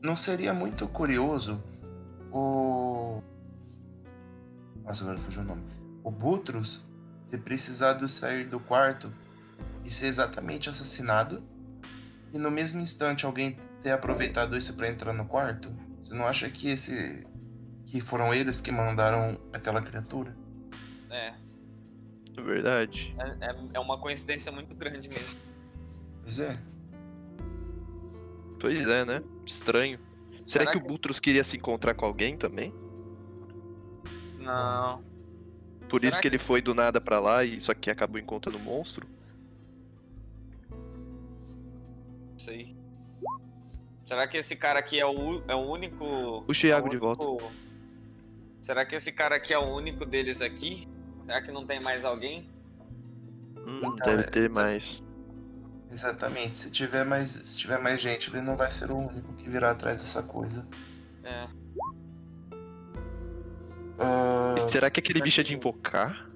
Não 0.00 0.16
seria 0.16 0.54
muito 0.54 0.88
curioso 0.88 1.62
o. 2.32 3.20
Nossa, 4.84 5.02
agora 5.04 5.18
fugiu 5.18 5.42
o 5.42 5.44
nome. 5.44 5.62
O 6.02 6.10
Butros 6.10 6.84
ter 7.30 7.38
precisado 7.38 8.08
sair 8.08 8.46
do 8.46 8.60
quarto 8.60 9.12
e 9.84 9.90
ser 9.90 10.06
exatamente 10.06 10.70
assassinado 10.70 11.42
e 12.32 12.38
no 12.38 12.50
mesmo 12.50 12.80
instante 12.80 13.26
alguém 13.26 13.58
ter 13.82 13.90
aproveitado 13.90 14.56
isso 14.56 14.74
pra 14.74 14.88
entrar 14.88 15.12
no 15.12 15.24
quarto? 15.26 15.74
Você 16.00 16.14
não 16.14 16.26
acha 16.26 16.48
que 16.48 16.70
esse. 16.70 17.25
Que 17.96 18.00
foram 18.06 18.32
eles 18.34 18.60
que 18.60 18.70
mandaram 18.70 19.38
aquela 19.52 19.80
criatura? 19.80 20.36
É, 21.10 21.32
É 22.36 22.42
verdade. 22.42 23.14
é, 23.18 23.46
é- 23.50 23.56
é 23.74 23.80
uma 23.80 23.98
coincidência 23.98 24.52
muito 24.52 24.74
grande 24.74 25.08
mesmo. 25.08 25.40
Pois 26.22 26.38
é. 26.38 26.58
Pois 28.60 28.86
é, 28.88 29.04
né? 29.04 29.22
Estranho. 29.46 29.98
Será, 30.44 30.64
Será 30.64 30.70
que, 30.72 30.78
o 30.78 30.80
que- 30.82 30.88
Butros 30.88 31.18
queria 31.18 31.42
se 31.42 31.56
encontrar 31.56 31.94
com 31.94 32.04
alguém 32.04 32.36
também? 32.36 32.72
Não. 34.38 35.02
Por 35.88 36.00
Será 36.00 36.08
isso 36.10 36.16
que, 36.18 36.22
que- 36.22 36.28
ele 36.28 36.38
foi 36.38 36.60
do 36.60 36.74
nada 36.74 37.00
pra 37.00 37.18
lá 37.18 37.44
e 37.44 37.60
só 37.60 37.72
que 37.74 37.90
acabou 37.90 38.18
encontrando 38.20 38.58
o 38.58 38.60
monstro? 38.60 39.06
Não 40.70 42.38
sei. 42.38 42.76
Será 44.04 44.26
que 44.28 44.36
esse 44.36 44.54
cara 44.54 44.78
aqui 44.78 45.00
é 45.00 45.06
o, 45.06 45.42
é 45.48 45.54
o 45.54 45.60
único. 45.68 46.42
Puxa 46.46 46.66
o 46.66 46.70
é 46.70 46.72
o 46.72 46.76
Iago 46.76 46.88
de 46.88 46.96
volta. 46.96 47.24
Será 48.60 48.84
que 48.84 48.96
esse 48.96 49.12
cara 49.12 49.36
aqui 49.36 49.52
é 49.54 49.58
o 49.58 49.64
único 49.74 50.04
deles 50.04 50.40
aqui? 50.42 50.88
Será 51.26 51.42
que 51.42 51.52
não 51.52 51.66
tem 51.66 51.80
mais 51.80 52.04
alguém? 52.04 52.50
Hum, 53.56 53.78
Então, 53.82 53.96
deve 54.06 54.22
é- 54.22 54.26
ter 54.26 54.50
mais. 54.50 55.02
Exatamente. 55.90 56.56
Se 56.56 56.70
tiver 56.70 57.04
mais, 57.04 57.30
se 57.44 57.58
tiver 57.58 57.78
mais 57.78 58.00
gente, 58.00 58.30
ele 58.30 58.40
não 58.40 58.56
vai 58.56 58.70
ser 58.70 58.90
o 58.90 58.96
único 58.96 59.32
que 59.34 59.48
virá 59.48 59.70
atrás 59.70 59.98
dessa 59.98 60.22
coisa. 60.22 60.66
É. 61.22 61.46
E 64.56 64.68
será 64.68 64.90
que 64.90 65.00
aquele 65.00 65.20
bicho 65.20 65.40
é 65.40 65.44
de 65.44 65.54
invocar? 65.54 66.28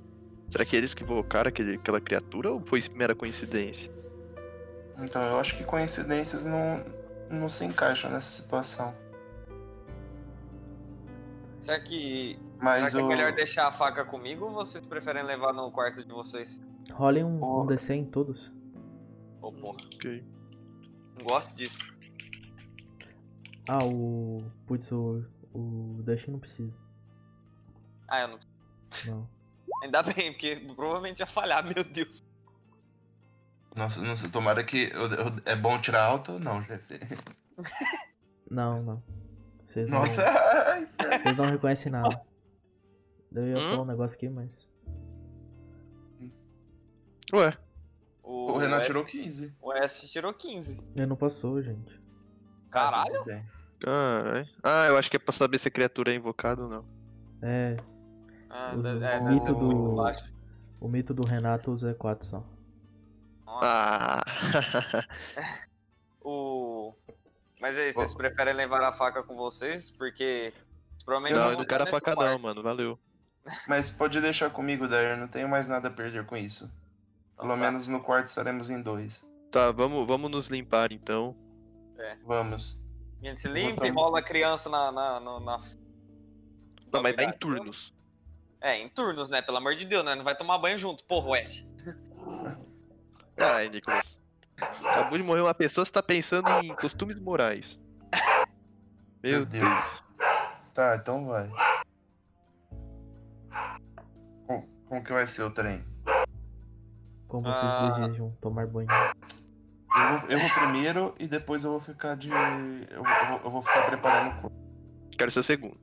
Será 0.48 0.64
que 0.64 0.74
eles 0.76 0.94
que 0.94 1.02
invocaram 1.02 1.48
aquele, 1.48 1.74
aquela 1.74 2.00
criatura 2.00 2.50
ou 2.50 2.60
foi 2.66 2.82
mera 2.94 3.14
coincidência? 3.14 3.92
então 5.02 5.22
eu 5.22 5.38
acho 5.40 5.56
que 5.56 5.64
coincidências 5.64 6.44
não, 6.44 6.84
não 7.30 7.48
se 7.48 7.64
encaixam 7.64 8.10
nessa 8.10 8.28
situação. 8.42 8.94
Será 11.60 11.80
que. 11.80 12.38
Mas 12.58 12.74
será 12.74 12.90
que 12.90 12.96
é 12.98 13.02
o- 13.02 13.08
melhor 13.08 13.32
deixar 13.34 13.68
a 13.68 13.72
faca 13.72 14.04
comigo 14.04 14.46
ou 14.46 14.52
vocês 14.52 14.84
preferem 14.86 15.22
levar 15.22 15.52
no 15.52 15.70
quarto 15.70 16.02
de 16.04 16.12
vocês? 16.12 16.60
Rolem 16.92 17.24
um, 17.24 17.42
um 17.62 17.66
DC 17.66 17.94
em 17.94 18.04
todos. 18.04 18.50
Ô, 19.42 19.52
porra. 19.52 19.78
Ok. 19.94 20.24
Não 21.18 21.26
gosto 21.26 21.56
disso. 21.56 21.86
Ah, 23.68 23.84
o. 23.84 24.38
Putz, 24.66 24.90
o. 24.92 25.24
O 25.52 26.00
Dash 26.04 26.26
não 26.28 26.38
precisa. 26.38 26.72
Ah, 28.08 28.20
eu 28.22 28.28
não. 28.28 28.38
Não. 29.06 29.28
Ainda 29.82 30.02
bem, 30.02 30.32
porque 30.32 30.56
provavelmente 30.76 31.20
ia 31.20 31.26
falhar, 31.26 31.62
meu 31.64 31.82
Deus. 31.84 32.22
Nossa, 33.74 34.00
não 34.02 34.16
sei, 34.16 34.28
tomara 34.28 34.62
que. 34.64 34.90
eu- 34.92 35.06
eu- 35.12 35.32
é 35.44 35.54
bom 35.56 35.80
tirar 35.80 36.04
alto 36.04 36.32
ou 36.32 36.38
não, 36.40 36.60
Jeff? 36.62 36.84
Não, 38.50 38.82
não. 38.82 39.02
Vocês 39.70 39.88
não, 39.88 40.00
Nossa, 40.00 40.22
ai, 40.26 40.88
vocês 41.22 41.36
não 41.36 41.44
reconhecem 41.46 41.92
nada. 41.92 42.20
Eu 43.32 43.46
ia 43.46 43.56
Hum? 43.58 43.70
falar 43.70 43.82
um 43.82 43.86
negócio 43.86 44.16
aqui, 44.16 44.28
mas. 44.28 44.68
Ué, 47.32 47.56
O, 48.24 48.52
o 48.52 48.58
Renato 48.58 48.80
S- 48.80 48.86
tirou 48.88 49.04
15. 49.04 49.54
O 49.62 49.72
S 49.72 50.08
tirou 50.08 50.34
15. 50.34 50.82
Ele 50.96 51.06
não 51.06 51.14
passou, 51.16 51.62
gente. 51.62 52.00
Caralho. 52.70 53.20
Ah, 53.20 53.24
bem. 53.24 53.44
caralho. 53.80 54.48
Ah, 54.62 54.86
eu 54.88 54.96
acho 54.98 55.08
que 55.08 55.16
é 55.16 55.20
pra 55.20 55.32
saber 55.32 55.58
se 55.58 55.68
a 55.68 55.70
criatura 55.70 56.10
é 56.12 56.16
invocada 56.16 56.62
ou 56.64 56.68
não. 56.68 56.84
É, 57.42 57.76
Ah, 58.48 58.72
O 58.76 58.80
é, 58.84 58.92
mito 58.92 58.98
deve 58.98 59.38
ser 59.38 59.54
do- 59.54 59.60
muito 59.60 59.94
baixo. 59.96 60.32
o 60.80 60.88
mito 60.88 61.14
do 61.14 61.26
Renato 61.26 61.70
usa 61.70 61.94
4 61.94 62.26
só. 62.26 62.44
Nossa. 63.46 63.60
Ah! 63.62 64.20
O... 66.22 66.94
Mas 67.60 67.76
aí, 67.76 67.92
vocês 67.92 68.14
Ô. 68.14 68.16
preferem 68.16 68.54
levar 68.54 68.82
a 68.82 68.92
faca 68.92 69.22
com 69.22 69.36
vocês? 69.36 69.90
Porque 69.90 70.52
provavelmente 71.04 71.38
não, 71.38 71.50
eu 71.52 71.58
não 71.58 71.64
quero 71.64 71.84
a 71.84 71.86
faca 71.86 72.14
não, 72.14 72.38
mano. 72.38 72.62
Valeu. 72.62 72.98
Mas 73.68 73.90
pode 73.90 74.20
deixar 74.20 74.50
comigo, 74.50 74.88
Dair, 74.88 75.16
não 75.16 75.28
tenho 75.28 75.48
mais 75.48 75.68
nada 75.68 75.88
a 75.88 75.90
perder 75.90 76.24
com 76.26 76.36
isso. 76.36 76.64
Então 77.34 77.46
Pelo 77.46 77.58
tá. 77.58 77.70
menos 77.70 77.88
no 77.88 78.00
quarto 78.00 78.28
estaremos 78.28 78.70
em 78.70 78.80
dois. 78.80 79.28
Tá, 79.50 79.72
vamos, 79.72 80.06
vamos 80.06 80.30
nos 80.30 80.48
limpar 80.48 80.92
então. 80.92 81.36
Vamos. 82.24 82.80
A 83.22 83.26
gente 83.26 83.40
se 83.40 83.48
limpa 83.48 83.86
e 83.86 83.90
rola 83.90 84.20
a 84.20 84.22
criança 84.22 84.70
na... 84.70 84.90
na, 84.90 85.20
no- 85.20 85.40
na... 85.40 85.58
Não, 86.92 87.02
mas 87.02 87.14
vai 87.14 87.26
em 87.26 87.32
turnos. 87.32 87.94
É, 88.60 88.78
em 88.78 88.88
turnos, 88.88 89.30
né? 89.30 89.42
Pelo 89.42 89.58
amor 89.58 89.74
de 89.74 89.84
Deus, 89.84 90.04
né? 90.04 90.14
Não 90.14 90.24
vai 90.24 90.34
tomar 90.36 90.58
banho 90.58 90.78
junto. 90.78 91.04
Porra, 91.04 91.30
West. 91.30 91.64
Ai, 93.36 93.68
Nicolas. 93.68 94.19
Acabou 94.60 95.18
de 95.18 95.24
morrer 95.24 95.40
uma 95.42 95.54
pessoa, 95.54 95.84
você 95.84 95.92
tá 95.92 96.02
pensando 96.02 96.48
em 96.62 96.74
costumes 96.74 97.18
morais. 97.20 97.80
Meu 99.22 99.32
Meu 99.38 99.46
Deus. 99.46 100.02
Tá, 100.74 100.96
então 100.96 101.26
vai. 101.26 101.50
Como, 104.46 104.68
como 104.86 105.04
que 105.04 105.12
vai 105.12 105.26
ser 105.26 105.42
o 105.42 105.50
trem? 105.50 105.84
Como 107.28 107.42
vocês 107.44 107.64
Ah. 107.64 107.98
desejam 108.00 108.30
tomar 108.40 108.66
banho. 108.66 108.88
Eu 108.90 110.18
vou, 110.18 110.28
eu 110.30 110.38
vou 110.38 110.50
primeiro 110.50 111.14
e 111.18 111.26
depois 111.26 111.64
eu 111.64 111.72
vou 111.72 111.80
ficar 111.80 112.16
de. 112.16 112.30
Eu, 112.30 113.02
vou- 113.02 113.12
eu 113.12 113.26
vou, 113.28 113.40
eu 113.44 113.50
vou 113.50 113.62
ficar 113.62 113.86
preparando 113.86 114.38
o 114.38 114.40
corpo. 114.42 114.56
Quero 115.18 115.30
ser 115.30 115.40
o 115.40 115.42
segundo. 115.44 115.76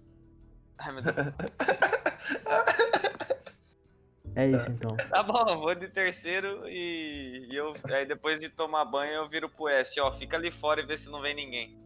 Ai, 0.79 0.91
meu 0.93 1.01
Deus. 1.03 1.15
É 4.37 4.47
isso 4.51 4.69
então. 4.69 4.95
Tá 5.09 5.23
bom, 5.23 5.57
vou 5.59 5.73
de 5.73 5.87
terceiro 5.87 6.67
e, 6.67 7.47
e 7.49 7.55
eu 7.55 7.73
aí 7.85 8.05
depois 8.05 8.39
de 8.39 8.49
tomar 8.49 8.85
banho 8.85 9.11
eu 9.13 9.27
viro 9.29 9.49
pro 9.49 9.63
oeste, 9.65 9.99
ó, 9.99 10.11
fica 10.11 10.37
ali 10.37 10.51
fora 10.51 10.79
e 10.81 10.85
vê 10.85 10.97
se 10.97 11.09
não 11.09 11.21
vem 11.21 11.35
ninguém. 11.35 11.77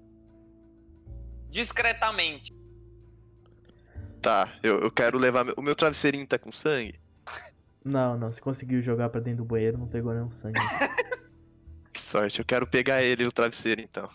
Discretamente. 1.49 2.53
Tá, 4.21 4.53
eu, 4.61 4.79
eu 4.79 4.91
quero 4.91 5.17
levar. 5.17 5.43
meu- 5.43 5.53
O 5.57 5.61
meu 5.61 5.75
travesseirinho 5.75 6.27
tá 6.27 6.37
com 6.37 6.51
sangue? 6.51 6.99
Não, 7.83 8.17
não. 8.17 8.31
Se 8.31 8.39
conseguiu 8.39 8.81
jogar 8.81 9.09
pra 9.09 9.19
dentro 9.19 9.39
do 9.39 9.45
banheiro, 9.45 9.77
não 9.77 9.87
pegou 9.87 10.13
nenhum 10.13 10.29
sangue. 10.31 10.59
Que 11.93 11.99
sorte, 11.99 12.39
eu 12.39 12.45
quero 12.45 12.65
pegar 12.65 13.01
ele 13.03 13.23
e 13.23 13.27
o 13.27 13.31
travesseiro 13.33 13.81
então. 13.81 14.09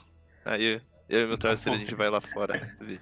Aí 0.46 0.80
eu 1.10 1.22
e 1.24 1.26
meu 1.26 1.36
travesseiro 1.36 1.76
a 1.76 1.78
gente 1.78 1.94
vai 1.94 2.08
lá 2.08 2.22
fora 2.22 2.74
vi- 2.80 2.98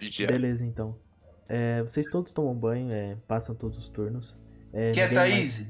vigiar. 0.00 0.30
Beleza, 0.32 0.64
então. 0.64 0.98
É, 1.46 1.82
vocês 1.82 2.08
todos 2.08 2.32
tomam 2.32 2.54
banho, 2.54 2.90
é, 2.90 3.16
passam 3.28 3.54
todos 3.54 3.76
os 3.76 3.90
turnos. 3.90 4.34
É, 4.74 4.92
Que 4.92 5.00
é 5.00 5.08
ninguém 5.08 5.16
mais- 5.16 5.56
Thaís? 5.58 5.68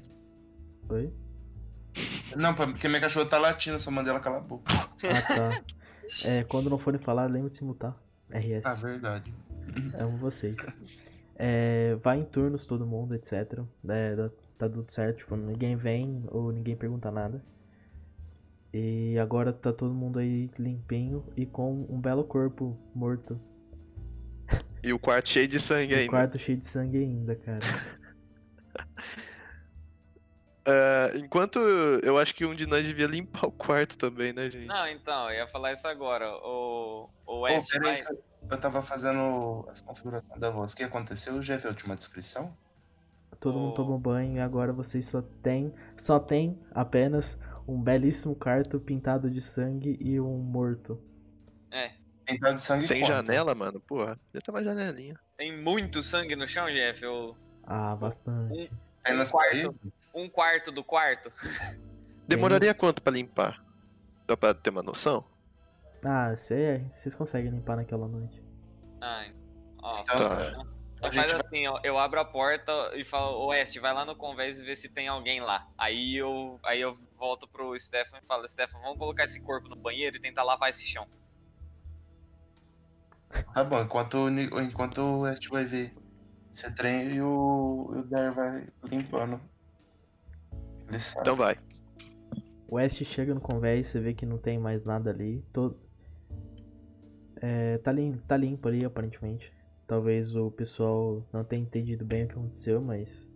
Oi? 0.88 1.12
Não, 2.36 2.54
porque 2.54 2.88
minha 2.88 3.00
cachorra 3.00 3.26
tá 3.28 3.38
latindo, 3.38 3.78
só 3.78 3.90
mandei 3.90 4.10
ela 4.10 4.18
calar 4.20 4.38
a 4.40 4.42
boca. 4.42 4.72
Ah, 4.74 4.88
tá. 5.34 5.62
É, 6.26 6.44
quando 6.44 6.68
não 6.68 6.76
forem 6.76 7.00
falar, 7.00 7.24
lembre 7.30 7.48
de 7.50 7.56
se 7.56 7.64
mutar. 7.64 7.96
RS. 8.30 8.60
Ah, 8.66 8.74
verdade. 8.74 9.32
Amo 9.98 10.18
vocês. 10.18 10.54
É, 11.34 11.94
vai 12.02 12.18
em 12.18 12.24
turnos 12.24 12.66
todo 12.66 12.86
mundo, 12.86 13.14
etc. 13.14 13.60
É, 13.88 14.14
tá 14.58 14.68
tudo 14.68 14.84
certo, 14.92 15.16
tipo, 15.20 15.34
ninguém 15.34 15.76
vem 15.76 16.22
ou 16.28 16.52
ninguém 16.52 16.76
pergunta 16.76 17.10
nada. 17.10 17.42
E 18.70 19.16
agora 19.18 19.50
tá 19.50 19.72
todo 19.72 19.94
mundo 19.94 20.18
aí 20.18 20.50
limpinho 20.58 21.24
e 21.36 21.46
com 21.46 21.86
um 21.88 21.98
belo 21.98 22.22
corpo 22.24 22.76
morto. 22.94 23.40
E 24.82 24.92
o 24.92 24.98
quarto 24.98 25.30
cheio 25.30 25.48
de 25.48 25.58
sangue 25.58 25.94
E 25.94 25.96
o 25.96 25.98
ainda. 26.00 26.10
quarto 26.10 26.38
cheio 26.38 26.58
de 26.58 26.66
sangue 26.66 26.98
ainda, 26.98 27.34
cara. 27.34 27.60
Ah, 30.66 31.10
enquanto 31.16 31.58
eu 31.58 32.18
acho 32.18 32.34
que 32.34 32.44
um 32.44 32.54
de 32.54 32.66
nós 32.66 32.86
devia 32.86 33.06
limpar 33.06 33.46
o 33.46 33.52
quarto 33.52 33.96
também, 33.98 34.32
né, 34.32 34.48
gente? 34.48 34.66
Não, 34.66 34.88
então, 34.88 35.28
eu 35.30 35.36
ia 35.36 35.48
falar 35.48 35.72
isso 35.72 35.86
agora. 35.88 36.28
O, 36.42 37.08
o 37.26 37.40
West 37.40 37.70
peraí, 37.70 38.02
vai. 38.02 38.12
eu- 38.50 38.58
tava 38.58 38.82
fazendo 38.82 39.66
as 39.70 39.80
configurações 39.80 40.38
da 40.38 40.50
voz. 40.50 40.72
O 40.72 40.76
que 40.76 40.84
aconteceu? 40.84 41.38
Jeff, 41.40 41.66
a 41.66 41.70
última 41.70 41.96
descrição? 41.96 42.56
Todo 43.40 43.58
mundo 43.58 43.72
Oh. 43.72 43.74
tomou 43.74 43.98
banho 43.98 44.36
e 44.36 44.40
agora 44.40 44.72
vocês 44.72 45.06
só 45.06 45.20
tem, 45.42 45.74
só 45.98 46.18
tem 46.20 46.58
apenas 46.72 47.36
um 47.66 47.80
belíssimo 47.80 48.34
quarto 48.34 48.78
pintado 48.80 49.30
de 49.30 49.40
sangue 49.40 49.98
e 50.00 50.20
um 50.20 50.38
morto. 50.38 51.00
Pintado 52.24 52.54
de 52.54 52.62
sangue 52.62 52.86
Sem 52.86 53.04
janela, 53.04 53.54
mano. 53.54 53.80
Porra, 53.80 54.18
já 54.32 54.40
tá 54.40 54.50
uma 54.52 54.64
janelinha. 54.64 55.18
Tem 55.36 55.54
muito 55.60 56.02
sangue 56.02 56.34
no 56.36 56.48
chão, 56.48 56.66
Jeff. 56.66 57.02
Eu, 57.02 57.36
Ah, 57.66 57.96
bastante. 57.96 58.70
Tem 59.02 59.14
nas 59.16 59.28
um 59.28 59.32
quarto. 59.32 59.74
um 60.14 60.28
quarto 60.28 60.72
do 60.72 60.84
quarto. 60.84 61.32
Demoraria 62.26 62.74
quanto 62.74 63.02
pra 63.02 63.12
limpar? 63.12 63.62
Dá 64.26 64.36
pra 64.36 64.54
ter 64.54 64.70
uma 64.70 64.82
noção? 64.82 65.24
Ah, 66.02 66.34
cê- 66.36 66.84
vocês 66.94 67.14
conseguem 67.14 67.50
limpar 67.50 67.76
naquela 67.76 68.06
noite. 68.08 68.42
Ai. 69.00 69.34
Ó, 69.82 70.00
Então, 70.00 70.16
Tá. 70.16 70.28
tá. 70.52 70.66
A 71.02 71.12
Faz 71.12 71.30
gente 71.30 71.40
assim, 71.40 71.66
ó, 71.66 71.78
eu 71.84 71.98
abro 71.98 72.18
a 72.18 72.24
porta 72.24 72.72
e 72.94 73.04
falo, 73.04 73.46
Oeste, 73.48 73.78
vai 73.78 73.92
lá 73.92 74.06
no 74.06 74.16
convés 74.16 74.58
e 74.58 74.64
vê 74.64 74.74
se 74.74 74.88
tem 74.88 75.06
alguém 75.06 75.40
lá. 75.42 75.68
Aí 75.76 76.16
eu, 76.16 76.58
aí 76.64 76.80
eu 76.80 76.96
volto 77.18 77.46
pro 77.46 77.78
Stefan 77.78 78.18
e 78.22 78.26
falo, 78.26 78.48
Stefan, 78.48 78.78
vamos 78.80 78.96
colocar 78.98 79.24
esse 79.24 79.42
corpo 79.42 79.68
no 79.68 79.76
banheiro 79.76 80.16
e 80.16 80.20
tentar 80.20 80.42
lavar 80.44 80.70
esse 80.70 80.86
chão. 80.86 81.06
Tá 83.52 83.62
bom, 83.64 83.82
enquanto, 83.82 84.28
enquanto 84.30 84.98
o 84.98 85.20
West 85.20 85.46
vai 85.48 85.64
ver 85.64 85.92
esse 86.54 86.70
trem 86.72 87.16
e 87.16 87.20
o, 87.20 87.90
e 87.94 87.98
o 87.98 88.04
Dar 88.04 88.32
vai 88.32 88.68
limpando. 88.84 89.40
Ele 90.88 90.98
sabe. 91.00 91.20
Então 91.22 91.36
vai. 91.36 91.58
O 92.68 92.76
West 92.76 93.02
chega 93.04 93.34
no 93.34 93.40
convés, 93.40 93.88
você 93.88 94.00
vê 94.00 94.14
que 94.14 94.24
não 94.24 94.38
tem 94.38 94.58
mais 94.58 94.84
nada 94.84 95.10
ali. 95.10 95.44
Todo... 95.52 95.76
É, 97.36 97.78
tá, 97.78 97.90
lim... 97.90 98.16
tá 98.28 98.36
limpo 98.36 98.68
ali, 98.68 98.84
aparentemente. 98.84 99.52
Talvez 99.86 100.34
o 100.36 100.50
pessoal 100.50 101.26
não 101.32 101.44
tenha 101.44 101.62
entendido 101.62 102.04
bem 102.04 102.24
o 102.24 102.28
que 102.28 102.34
aconteceu, 102.34 102.80
mas. 102.80 103.28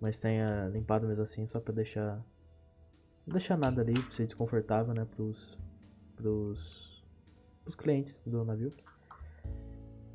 Mas 0.00 0.18
tenha 0.18 0.68
limpado 0.72 1.06
mesmo 1.06 1.22
assim, 1.22 1.46
só 1.46 1.60
pra 1.60 1.72
deixar. 1.74 2.16
Não 3.26 3.32
deixar 3.32 3.56
nada 3.56 3.82
ali, 3.82 3.92
pra 3.92 4.10
ser 4.10 4.24
desconfortável, 4.24 4.94
né? 4.94 5.06
Pros. 5.14 5.58
Pros. 6.16 7.04
Pros 7.62 7.76
clientes 7.76 8.22
do 8.26 8.42
navio. 8.42 8.72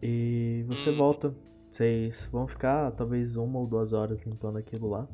E 0.02 0.66
você 0.68 0.90
Hum. 0.90 0.98
volta. 0.98 1.34
Vocês 1.70 2.26
vão 2.32 2.48
ficar 2.48 2.92
talvez 2.92 3.36
uma 3.36 3.60
ou 3.60 3.68
duas 3.68 3.94
horas 3.94 4.22
limpando 4.22 4.58
aquilo 4.58 4.90
lá. 4.90 5.08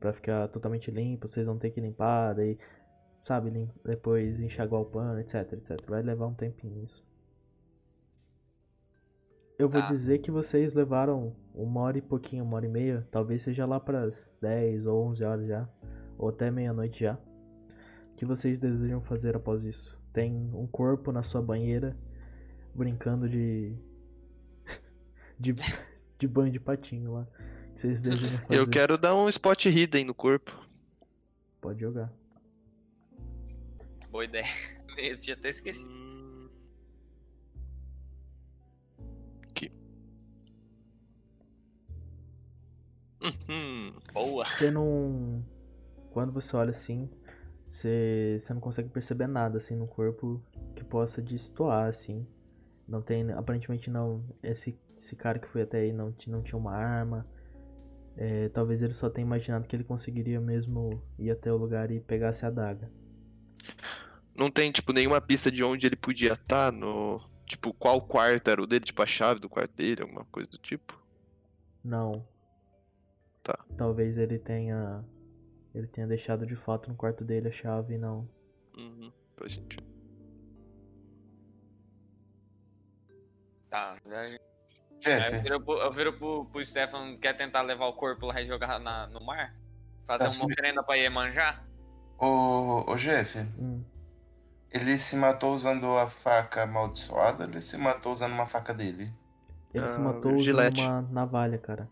Pra 0.00 0.12
ficar 0.12 0.48
totalmente 0.48 0.90
limpo, 0.90 1.28
vocês 1.28 1.46
vão 1.46 1.56
ter 1.58 1.70
que 1.70 1.80
limpar, 1.80 2.34
daí, 2.34 2.58
sabe, 3.24 3.50
lim- 3.50 3.70
depois 3.84 4.40
enxaguar 4.40 4.82
o 4.82 4.86
pano, 4.86 5.18
etc, 5.20 5.52
etc. 5.54 5.80
Vai 5.88 6.02
levar 6.02 6.26
um 6.26 6.34
tempinho 6.34 6.82
isso. 6.82 7.02
Eu 9.58 9.68
vou 9.68 9.80
Tá. 9.80 9.88
dizer 9.88 10.18
que 10.18 10.30
vocês 10.32 10.74
levaram 10.74 11.34
uma 11.54 11.80
hora 11.82 11.96
e 11.98 12.02
pouquinho, 12.02 12.42
uma 12.44 12.56
hora 12.56 12.66
e 12.66 12.68
meia, 12.68 13.06
talvez 13.10 13.42
seja 13.42 13.64
lá 13.64 13.78
pras 13.78 14.36
10 14.40 14.84
ou 14.86 15.04
11 15.06 15.22
horas 15.24 15.46
já, 15.46 15.68
ou 16.18 16.28
até 16.28 16.50
meia-noite 16.50 17.04
já. 17.04 17.14
O 17.14 18.16
que 18.16 18.24
vocês 18.24 18.58
desejam 18.58 19.00
fazer 19.00 19.36
após 19.36 19.62
isso? 19.64 19.96
Tem 20.12 20.50
um 20.54 20.66
corpo 20.66 21.12
na 21.12 21.22
sua 21.22 21.40
banheira 21.40 21.96
brincando 22.74 23.28
de. 23.28 23.76
De, 25.38 25.54
de 26.18 26.28
banho 26.28 26.52
de 26.52 26.60
patinho 26.60 27.12
lá. 27.12 27.26
Que 27.74 27.80
vocês 27.80 28.02
fazer? 28.02 28.46
Eu 28.48 28.68
quero 28.68 28.96
dar 28.96 29.14
um 29.14 29.28
spot 29.28 29.66
hidden 29.66 30.04
no 30.04 30.14
corpo. 30.14 30.64
Pode 31.60 31.80
jogar. 31.80 32.12
Boa 34.10 34.24
ideia. 34.24 34.46
Eu 34.96 35.18
tinha 35.18 35.36
até 35.36 35.50
esquecido. 35.50 35.92
Hum. 35.92 36.48
Aqui. 39.50 39.72
Uhum. 43.20 43.94
Boa. 44.12 44.44
Você 44.44 44.70
não. 44.70 45.44
Quando 46.10 46.32
você 46.32 46.54
olha 46.54 46.70
assim, 46.70 47.10
você, 47.68 48.36
você 48.38 48.54
não 48.54 48.60
consegue 48.60 48.88
perceber 48.88 49.26
nada 49.26 49.56
assim 49.56 49.74
no 49.74 49.88
corpo 49.88 50.40
que 50.76 50.84
possa 50.84 51.20
destoar 51.20 51.88
assim. 51.88 52.24
Não 52.86 53.02
tem. 53.02 53.32
Aparentemente 53.32 53.90
não. 53.90 54.22
Esse, 54.42 54.78
esse 55.04 55.14
cara 55.14 55.38
que 55.38 55.46
foi 55.48 55.62
até 55.62 55.80
aí 55.80 55.92
não, 55.92 56.14
não 56.26 56.42
tinha 56.42 56.58
uma 56.58 56.72
arma. 56.72 57.26
É, 58.16 58.48
talvez 58.48 58.80
ele 58.80 58.94
só 58.94 59.10
tenha 59.10 59.26
imaginado 59.26 59.66
que 59.66 59.76
ele 59.76 59.84
conseguiria 59.84 60.40
mesmo 60.40 61.02
ir 61.18 61.30
até 61.30 61.52
o 61.52 61.56
lugar 61.56 61.90
e 61.90 62.00
pegasse 62.00 62.44
a 62.44 62.48
adaga. 62.48 62.90
Não 64.34 64.50
tem, 64.50 64.72
tipo, 64.72 64.92
nenhuma 64.92 65.20
pista 65.20 65.50
de 65.50 65.62
onde 65.62 65.86
ele 65.86 65.96
podia 65.96 66.32
estar 66.32 66.72
no. 66.72 67.20
Tipo, 67.44 67.74
qual 67.74 68.00
quarto 68.00 68.48
era 68.48 68.62
o 68.62 68.66
dele, 68.66 68.84
tipo, 68.84 69.02
a 69.02 69.06
chave 69.06 69.40
do 69.40 69.48
quarto 69.48 69.74
dele, 69.74 70.02
alguma 70.02 70.24
coisa 70.26 70.50
do 70.50 70.58
tipo. 70.58 70.98
Não. 71.84 72.26
Tá. 73.42 73.58
Talvez 73.76 74.16
ele 74.16 74.38
tenha. 74.38 75.04
Ele 75.74 75.86
tenha 75.86 76.06
deixado 76.06 76.46
de 76.46 76.56
fato 76.56 76.88
no 76.88 76.96
quarto 76.96 77.24
dele 77.24 77.48
a 77.48 77.52
chave 77.52 77.94
e 77.94 77.98
não. 77.98 78.28
Uhum. 78.76 79.12
Faz 79.36 79.52
sentido. 79.52 79.84
Tá. 83.68 83.96
Aí 85.16 85.28
eu 85.32 85.38
viro, 85.42 85.60
pro, 85.64 85.78
eu 85.80 85.92
viro 85.92 86.12
pro, 86.18 86.46
pro 86.46 86.64
Stefan, 86.64 87.16
quer 87.18 87.34
tentar 87.34 87.62
levar 87.62 87.86
o 87.86 87.94
corpo 87.94 88.26
lá 88.26 88.40
e 88.40 88.46
jogar 88.46 88.78
na, 88.80 89.06
no 89.08 89.20
mar? 89.20 89.54
Fazer 90.06 90.28
Tá, 90.28 90.30
uma 90.30 90.46
oferenda 90.46 90.82
pra 90.82 90.96
Iemanjá? 90.96 91.62
ô, 92.18 92.90
ô 92.90 92.96
Jeff, 92.96 93.38
Hum. 93.58 93.84
ele 94.70 94.98
se 94.98 95.16
matou 95.16 95.52
usando 95.54 95.96
a 95.96 96.06
faca 96.08 96.62
amaldiçoada 96.64 97.44
ou 97.44 97.50
ele 97.50 97.60
se 97.62 97.76
matou 97.76 98.12
usando 98.12 98.32
uma 98.32 98.46
faca 98.46 98.74
dele? 98.74 99.12
Ele 99.72 99.88
se 99.88 99.98
Ah, 99.98 100.04
matou 100.12 100.32
usando 100.34 100.68
uma 100.68 101.02
navalha, 101.02 101.58
cara. 101.58 101.88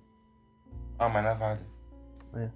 Ah, 0.98 1.08
mas 1.08 1.24
na 1.24 1.34
vale. 1.34 1.66
É. 2.34 2.50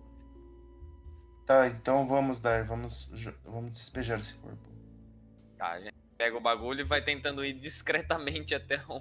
Tá, 1.45 1.67
então 1.69 2.07
vamos 2.07 2.41
dar, 2.41 2.65
vamos, 2.65 3.11
vamos 3.45 3.71
despejar 3.73 4.19
esse 4.19 4.35
corpo. 4.35 4.59
Tá, 5.59 5.73
a 5.73 5.81
gente 5.81 5.95
pega 6.19 6.37
o 6.37 6.41
bagulho 6.41 6.81
e 6.81 6.85
vai 6.85 7.03
tentando 7.03 7.45
ir 7.45 7.55
discretamente 7.55 8.55
até 8.55 8.77
o 8.89 9.01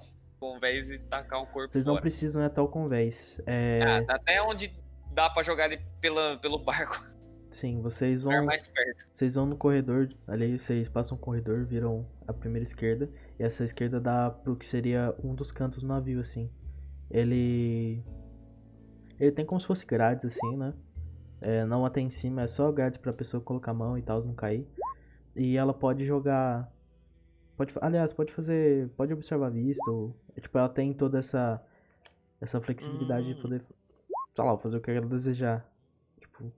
convés 0.53 0.89
e 0.91 0.99
tacar 0.99 1.41
o 1.41 1.47
corpo 1.47 1.71
Vocês 1.71 1.85
não 1.85 1.93
fora. 1.93 2.01
precisam 2.01 2.41
ir 2.41 2.45
até 2.45 2.61
o 2.61 2.67
convés. 2.67 3.39
É, 3.45 3.81
Ah, 4.09 4.15
até 4.15 4.41
onde 4.41 4.71
dá 5.13 5.29
pra 5.29 5.41
jogar 5.43 5.71
ele 5.71 5.81
pela, 6.01 6.37
pelo 6.37 6.59
barco. 6.59 7.03
Sim, 7.51 7.81
vocês 7.81 8.23
vão, 8.23 8.45
mais 8.45 8.67
perto. 8.67 9.07
vocês 9.11 9.35
vão 9.35 9.45
no 9.45 9.55
corredor. 9.55 10.09
Ali 10.27 10.59
vocês 10.59 10.89
passam 10.89 11.17
um 11.17 11.21
corredor, 11.21 11.65
viram 11.65 12.05
a 12.27 12.33
primeira 12.33 12.63
esquerda. 12.63 13.09
E 13.39 13.43
essa 13.43 13.63
esquerda 13.63 13.99
dá 13.99 14.29
pro 14.29 14.55
que 14.57 14.65
seria 14.65 15.15
um 15.23 15.33
dos 15.33 15.51
cantos 15.51 15.81
do 15.81 15.87
navio, 15.87 16.19
assim. 16.19 16.51
Ele. 17.09 18.03
Ele 19.17 19.31
tem 19.31 19.45
como 19.45 19.61
se 19.61 19.67
fosse 19.67 19.85
grades, 19.85 20.25
assim, 20.25 20.57
né? 20.57 20.73
É, 21.39 21.63
não 21.65 21.85
até 21.85 22.01
em 22.01 22.09
cima, 22.09 22.41
é 22.41 22.47
só 22.47 22.69
grades 22.71 22.97
pra 22.97 23.13
pessoa 23.13 23.41
colocar 23.41 23.71
a 23.71 23.73
mão 23.73 23.97
e 23.97 24.01
tal, 24.01 24.21
não 24.23 24.33
cair. 24.33 24.67
E 25.33 25.55
ela 25.55 25.73
pode 25.73 26.05
jogar. 26.05 26.69
Pode, 27.57 27.73
aliás, 27.81 28.11
pode 28.13 28.33
fazer. 28.33 28.89
Pode 28.97 29.13
observar 29.13 29.47
a 29.47 29.49
vista. 29.49 29.89
Ou, 29.89 30.15
é, 30.35 30.41
tipo, 30.41 30.57
ela 30.57 30.69
tem 30.69 30.93
toda 30.93 31.19
essa. 31.19 31.61
Essa 32.41 32.59
flexibilidade 32.61 33.27
de 33.27 33.39
Hum. 33.39 33.41
poder. 33.41 33.61
Sei 33.61 34.43
lá, 34.43 34.57
fazer 34.57 34.77
o 34.77 34.81
que 34.81 34.91
ela 34.91 35.05
desejar. 35.07 35.65
Tipo. 36.19 36.51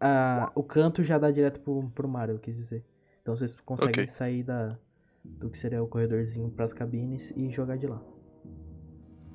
A, 0.00 0.50
o 0.54 0.62
canto 0.62 1.02
já 1.02 1.18
dá 1.18 1.30
direto 1.30 1.60
pro, 1.60 1.88
pro 1.90 2.08
mar, 2.08 2.28
eu 2.28 2.38
quis 2.38 2.56
dizer. 2.56 2.84
Então 3.20 3.36
vocês 3.36 3.54
conseguem 3.54 3.92
Ok. 4.04 4.06
sair 4.08 4.42
da, 4.42 4.76
do 5.24 5.48
que 5.50 5.58
seria 5.58 5.82
o 5.82 5.86
corredorzinho 5.88 6.50
pras 6.50 6.72
cabines 6.72 7.30
e 7.36 7.50
jogar 7.50 7.76
de 7.78 7.86
lá. 7.86 8.00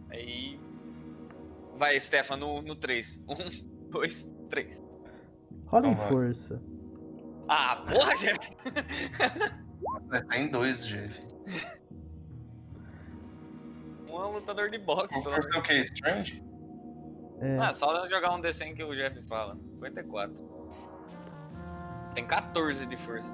Aí. 0.09 0.59
Vai, 1.77 1.99
Stefan, 1.99 2.38
no, 2.38 2.61
no 2.61 2.75
3. 2.75 3.23
Um, 3.27 3.89
dois, 3.89 4.29
três. 4.49 4.83
Roda 5.65 5.88
em 5.88 5.95
força. 5.95 6.61
Ah, 7.47 7.83
porra, 7.89 8.15
gente! 8.17 8.51
É, 10.12 10.22
Tem 10.22 10.49
dois, 10.49 10.88
Jeff. 10.88 11.22
Um 14.10 14.22
é 14.22 14.26
um 14.26 14.32
lutador 14.34 14.70
de 14.70 14.78
boxe, 14.80 15.20
O 15.20 15.24
pelo 15.24 15.36
é 15.36 15.58
o 15.60 15.62
que? 15.62 15.74
Strange? 15.82 16.43
É, 17.39 17.58
Ah, 17.60 17.74
só 17.74 18.08
jogar 18.08 18.34
um 18.34 18.41
D100 18.41 18.76
que 18.76 18.84
o 18.84 18.95
Jeff 18.95 19.22
fala. 19.24 19.55
54. 19.76 20.36
Tem 22.14 22.26
14 22.26 22.86
de 22.86 22.97
força. 22.97 23.34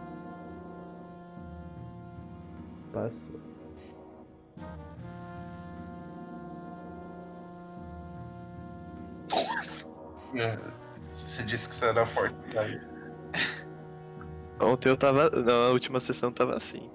passou. 2.92 3.40
É, 10.36 10.58
Você 11.14 11.44
disse 11.44 11.70
que 11.70 11.76
você 11.76 11.86
era 11.86 12.06
forte, 12.06 12.36
cara. 12.52 12.93
Ontem 14.66 14.90
eu 14.90 14.98
tava. 14.98 15.30
Na 15.30 15.70
última 15.72 16.00
sessão 16.00 16.32
tava 16.32 16.56
assim. 16.56 16.90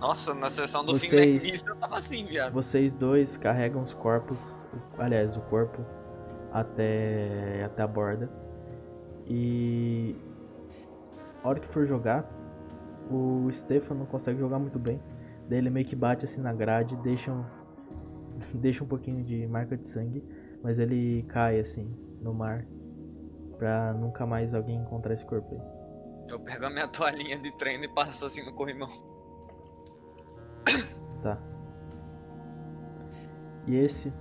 Nossa, 0.00 0.34
na 0.34 0.50
sessão 0.50 0.84
do 0.84 0.94
fim 0.98 1.08
Vocês- 1.08 1.42
da 1.42 1.46
início 1.48 1.68
eu 1.70 1.76
tava 1.76 1.96
assim, 1.96 2.24
viado. 2.26 2.52
Vocês 2.52 2.94
dois 2.94 3.36
carregam 3.36 3.82
os 3.82 3.94
corpos, 3.94 4.38
aliás, 4.98 5.36
o 5.36 5.40
corpo 5.42 5.82
até 6.52 7.64
até 7.64 7.82
a 7.82 7.86
borda. 7.86 8.30
E 9.26 10.14
a 11.42 11.48
hora 11.48 11.58
que 11.60 11.66
for 11.68 11.84
jogar, 11.86 12.30
o 13.10 13.48
Stefan 13.52 13.94
não 13.94 14.06
consegue 14.06 14.38
jogar 14.38 14.58
muito 14.58 14.78
bem. 14.78 15.00
Daí 15.48 15.58
ele 15.58 15.70
meio 15.70 15.86
que 15.86 15.96
bate 15.96 16.24
assim 16.24 16.40
na 16.40 16.52
grade, 16.52 16.94
deixa 16.96 17.32
um, 17.32 17.44
deixa 18.54 18.84
um 18.84 18.86
pouquinho 18.86 19.24
de 19.24 19.46
marca 19.46 19.76
de 19.76 19.88
sangue, 19.88 20.22
mas 20.62 20.78
ele 20.78 21.24
cai 21.28 21.58
assim 21.58 21.90
no 22.20 22.34
mar 22.34 22.64
pra 23.58 23.94
nunca 23.94 24.26
mais 24.26 24.52
alguém 24.54 24.76
encontrar 24.76 25.14
esse 25.14 25.24
corpo 25.24 25.54
aí. 25.54 25.75
Eu 26.28 26.40
pego 26.40 26.66
a 26.66 26.70
minha 26.70 26.88
toalhinha 26.88 27.38
de 27.38 27.50
treino 27.52 27.84
e 27.84 27.88
passo 27.88 28.26
assim 28.26 28.44
no 28.44 28.52
corrimão. 28.52 28.88
Tá. 31.22 31.38
E 33.66 33.74
esse 33.76 34.12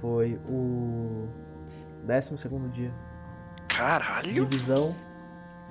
foi 0.00 0.38
o 0.48 1.28
12 2.04 2.38
segundo 2.38 2.68
dia 2.70 2.90
de 2.90 3.74
Caralho! 3.74 4.46
visão 4.46 4.94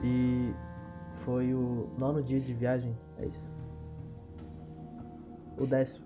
e 0.01 0.53
foi 1.23 1.53
o 1.53 1.89
nono 1.97 2.23
dia 2.23 2.39
de 2.39 2.53
viagem, 2.53 2.97
é 3.17 3.25
isso? 3.25 3.49
O 5.57 5.65
décimo. 5.65 6.05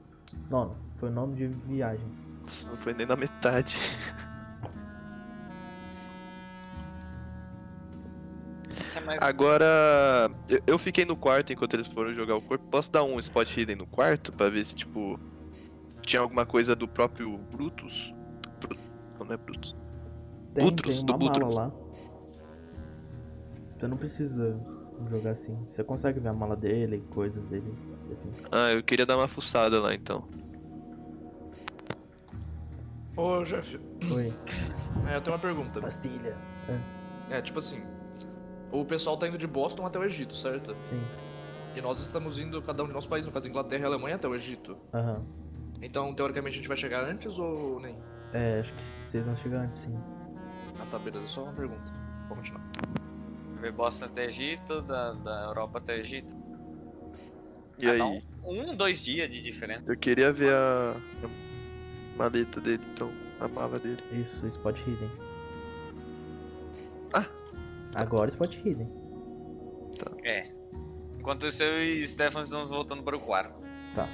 Nono. 0.49 0.75
Foi 0.97 1.09
o 1.09 1.11
nome 1.11 1.35
de 1.35 1.47
viagem. 1.47 2.05
Nossa, 2.41 2.69
Não 2.69 2.77
foi 2.77 2.93
nem 2.93 3.05
na 3.05 3.15
metade. 3.15 3.75
mais... 9.01 9.21
Agora, 9.21 10.29
eu- 10.67 10.77
fiquei 10.79 11.05
no 11.05 11.15
quarto 11.15 11.51
enquanto 11.53 11.73
eles 11.73 11.87
foram 11.87 12.13
jogar 12.13 12.35
o 12.35 12.41
corpo. 12.41 12.65
Posso 12.69 12.91
dar 12.91 13.03
um 13.03 13.17
spot 13.19 13.55
hidden 13.57 13.75
no 13.77 13.85
quarto 13.87 14.31
pra 14.31 14.49
ver 14.49 14.63
se, 14.63 14.75
tipo, 14.75 15.19
tinha 16.01 16.21
alguma 16.21 16.45
coisa 16.45 16.75
do 16.75 16.87
próprio 16.87 17.37
Brutus? 17.37 18.13
Bru- 18.59 18.77
Não, 19.19 19.33
é 19.33 19.37
Brutus. 19.37 19.75
Tem, 20.53 20.63
Butros, 20.63 20.95
tem 20.97 21.05
do 21.05 21.13
Butros. 21.17 21.55
lá. 21.55 21.71
Você 23.77 23.87
não 23.87 23.97
precisa 23.97 24.57
jogar 25.09 25.31
assim. 25.31 25.57
Você 25.71 25.83
consegue 25.83 26.19
ver 26.19 26.29
a 26.29 26.33
mala 26.33 26.55
dele, 26.55 27.03
coisas 27.11 27.43
dele. 27.45 27.73
Ah, 28.51 28.71
eu 28.71 28.81
queria 28.81 29.05
dar 29.05 29.17
uma 29.17 29.27
fuçada 29.27 29.81
lá 29.81 29.93
então. 29.93 30.23
Ô, 33.17 33.43
Jeff, 33.43 33.77
Oi, 34.13 34.33
é, 35.09 35.15
eu 35.15 35.21
tenho 35.21 35.33
uma 35.35 35.39
pergunta. 35.39 35.79
pastilha. 35.81 36.35
É, 37.29 37.41
tipo 37.41 37.59
assim, 37.59 37.81
o 38.81 38.85
pessoal 38.85 39.17
tá 39.17 39.27
indo 39.27 39.37
de 39.37 39.47
Boston 39.47 39.85
até 39.85 39.97
o 39.99 40.03
Egito, 40.03 40.35
certo? 40.35 40.75
Sim. 40.81 41.01
E 41.75 41.81
nós 41.81 41.99
estamos 41.99 42.39
indo, 42.39 42.61
cada 42.61 42.83
um 42.83 42.87
de 42.87 42.93
nosso 42.93 43.09
país, 43.09 43.25
no 43.25 43.31
caso 43.31 43.47
Inglaterra 43.47 43.83
e 43.83 43.85
Alemanha, 43.85 44.15
até 44.15 44.27
o 44.27 44.35
Egito. 44.35 44.77
Aham. 44.93 45.23
Então, 45.81 46.13
teoricamente, 46.13 46.53
a 46.53 46.57
gente 46.57 46.67
vai 46.67 46.77
chegar 46.77 47.03
antes 47.03 47.37
ou 47.37 47.79
nem? 47.79 47.95
É, 48.33 48.59
acho 48.61 48.73
que 48.73 48.83
vocês 48.83 49.25
vão 49.25 49.35
chegar 49.35 49.59
antes, 49.59 49.81
sim. 49.81 49.97
Ah, 50.79 50.85
tá, 50.89 50.97
beleza, 50.97 51.27
só 51.27 51.43
uma 51.43 51.53
pergunta. 51.53 51.91
Vamos 52.29 52.49
continuar. 52.49 52.63
Ver 53.61 53.71
Boston 53.71 54.05
até 54.05 54.25
Egito, 54.25 54.81
da, 54.81 55.13
da 55.13 55.43
Europa 55.45 55.77
até 55.79 55.97
Egito. 55.99 56.33
E 57.79 57.87
Ah, 57.87 57.91
aí? 57.91 58.01
Um, 58.43 58.71
um, 58.71 58.75
dois 58.75 59.03
dias 59.03 59.29
de 59.29 59.41
diferença. 59.41 59.83
Eu 59.87 59.97
queria 59.97 60.31
ver 60.31 60.53
a, 60.53 60.95
a 61.23 62.17
maleta 62.17 62.61
dele, 62.61 62.83
então, 62.93 63.11
a 63.39 63.47
mala 63.47 63.77
dele. 63.79 64.01
Isso, 64.11 64.47
Spot 64.47 64.77
Hidden. 64.79 65.11
Ah. 67.13 67.25
Agora 67.95 68.29
Spot 68.29 68.53
Hidden. 68.53 68.91
É. 70.23 70.51
Enquanto 71.17 71.45
isso, 71.47 71.63
eu 71.63 71.83
e 71.83 72.05
Stefan 72.07 72.41
estamos 72.41 72.69
voltando 72.69 73.01
para 73.01 73.15
o 73.15 73.19
quarto. 73.19 73.61
Tá. 73.95 74.07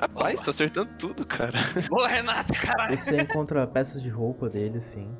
Rapaz, 0.00 0.40
tá 0.42 0.50
acertando 0.50 0.90
tudo, 0.98 1.26
cara. 1.26 1.58
Boa, 1.88 2.06
Renato, 2.06 2.52
caralho. 2.54 2.96
Você 2.96 3.16
encontra 3.16 3.66
peças 3.66 4.02
de 4.02 4.08
roupa 4.08 4.48
dele, 4.48 4.78
assim. 4.78 5.10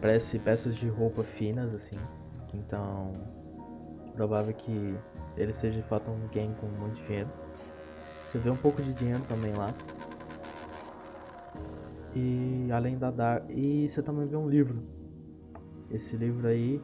Parece 0.00 0.38
peças 0.38 0.76
de 0.76 0.88
roupa 0.88 1.24
finas, 1.24 1.74
assim. 1.74 1.98
Então. 2.52 3.12
Provável 4.14 4.54
que 4.54 4.94
ele 5.36 5.52
seja 5.52 5.80
de 5.80 5.86
fato 5.88 6.10
um 6.10 6.28
gang 6.28 6.54
com 6.60 6.66
muito 6.66 7.02
dinheiro. 7.04 7.30
Você 8.26 8.38
vê 8.38 8.50
um 8.50 8.56
pouco 8.56 8.82
de 8.82 8.92
dinheiro 8.94 9.22
também 9.28 9.52
lá. 9.54 9.74
E 12.16 12.72
além 12.72 12.96
da 12.96 13.10
dar. 13.10 13.44
E 13.50 13.86
você 13.86 14.02
também 14.02 14.26
vê 14.26 14.36
um 14.36 14.48
livro. 14.48 14.82
Esse 15.90 16.16
livro 16.16 16.48
aí. 16.48 16.80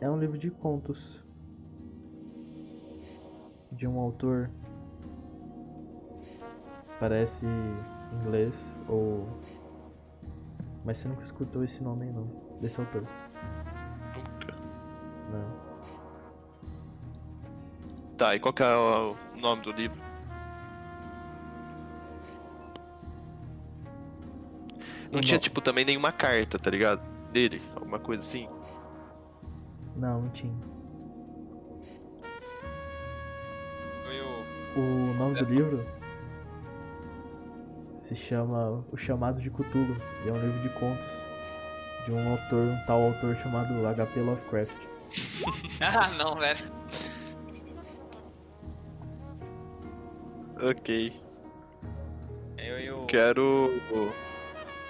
É 0.00 0.10
um 0.10 0.18
livro 0.18 0.36
de 0.36 0.50
contos. 0.50 1.24
De 3.70 3.86
um 3.86 4.00
autor 4.00 4.50
parece 6.98 7.46
inglês 8.20 8.54
ou. 8.88 9.28
Mas 10.84 10.98
você 10.98 11.08
nunca 11.08 11.22
escutou 11.22 11.62
esse 11.62 11.80
nome 11.80 12.06
aí 12.06 12.12
não, 12.12 12.26
desse 12.60 12.80
autor. 12.80 13.02
Nunca. 14.16 14.56
Não. 15.30 15.72
Tá, 18.16 18.34
e 18.34 18.40
qual 18.40 18.52
que 18.52 18.64
é 18.64 18.76
o 18.76 19.16
o 19.34 19.40
nome 19.40 19.62
do 19.62 19.70
livro? 19.70 20.11
Não 25.12 25.20
tinha, 25.20 25.38
tipo, 25.38 25.60
também 25.60 25.84
nenhuma 25.84 26.10
carta, 26.10 26.58
tá 26.58 26.70
ligado? 26.70 27.00
Dele, 27.30 27.60
alguma 27.76 27.98
coisa 27.98 28.22
assim. 28.22 28.48
Não, 29.94 30.22
não 30.22 30.30
tinha. 30.30 30.72
O... 34.74 34.80
Nome 35.12 35.38
do 35.38 35.44
livro 35.44 35.86
se 37.98 38.16
chama 38.16 38.82
O 38.90 38.96
Chamado 38.96 39.40
de 39.40 39.50
Cthulhu 39.50 39.96
e 40.24 40.28
é 40.30 40.32
um 40.32 40.40
livro 40.40 40.60
de 40.60 40.70
contos 40.70 41.24
de 42.06 42.12
um 42.12 42.32
autor, 42.32 42.66
um 42.68 42.86
tal 42.86 43.02
autor 43.02 43.36
chamado 43.36 43.86
H.P. 43.86 44.20
Lovecraft. 44.20 44.74
Ah, 45.80 46.08
não, 46.16 46.36
velho. 46.36 46.72
Ok. 50.62 51.20
Eu 52.56 52.80
e 52.80 52.90
o... 52.90 53.06
Quero. 53.06 53.70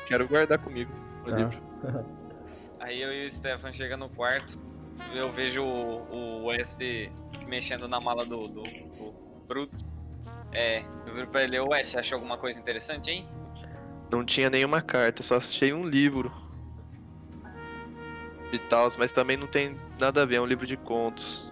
Quero 0.07 0.27
guardar 0.29 0.59
comigo 0.59 0.93
o 1.25 1.31
Tá. 1.31 1.37
livro. 1.37 1.59
Aí 2.81 3.01
eu 3.01 3.13
e 3.13 3.27
o 3.27 3.31
Stefan 3.31 3.73
chega 3.73 3.97
no 3.97 4.09
quarto, 4.09 4.59
eu 5.15 5.31
vejo 5.33 5.63
o, 5.63 6.03
o 6.13 6.45
West 6.47 6.79
mexendo 7.47 7.87
na 7.87 8.01
mala 8.01 8.25
do, 8.27 8.49
do, 8.49 8.63
do 8.63 9.15
Bruto. 9.47 9.77
É, 10.53 10.83
eu 11.07 11.15
viro 11.15 11.29
pra 11.29 11.45
ele, 11.45 11.59
West, 11.61 11.93
você 11.93 11.99
achou 12.01 12.17
alguma 12.17 12.37
coisa 12.37 12.59
interessante, 12.59 13.11
hein? 13.11 13.29
Não 14.11 14.25
tinha 14.25 14.51
nenhuma 14.51 14.83
carta, 14.83 15.23
só 15.23 15.37
achei 15.37 15.73
um 15.73 15.87
livro. 15.87 16.33
E 18.53 18.59
tal, 18.59 18.89
mas 18.99 19.13
também 19.13 19.37
não 19.37 19.47
tem 19.47 19.79
nada 19.99 20.23
a 20.23 20.25
ver, 20.27 20.37
é 20.37 20.41
um 20.41 20.47
livro 20.47 20.67
de 20.67 20.77
contos. 20.77 21.51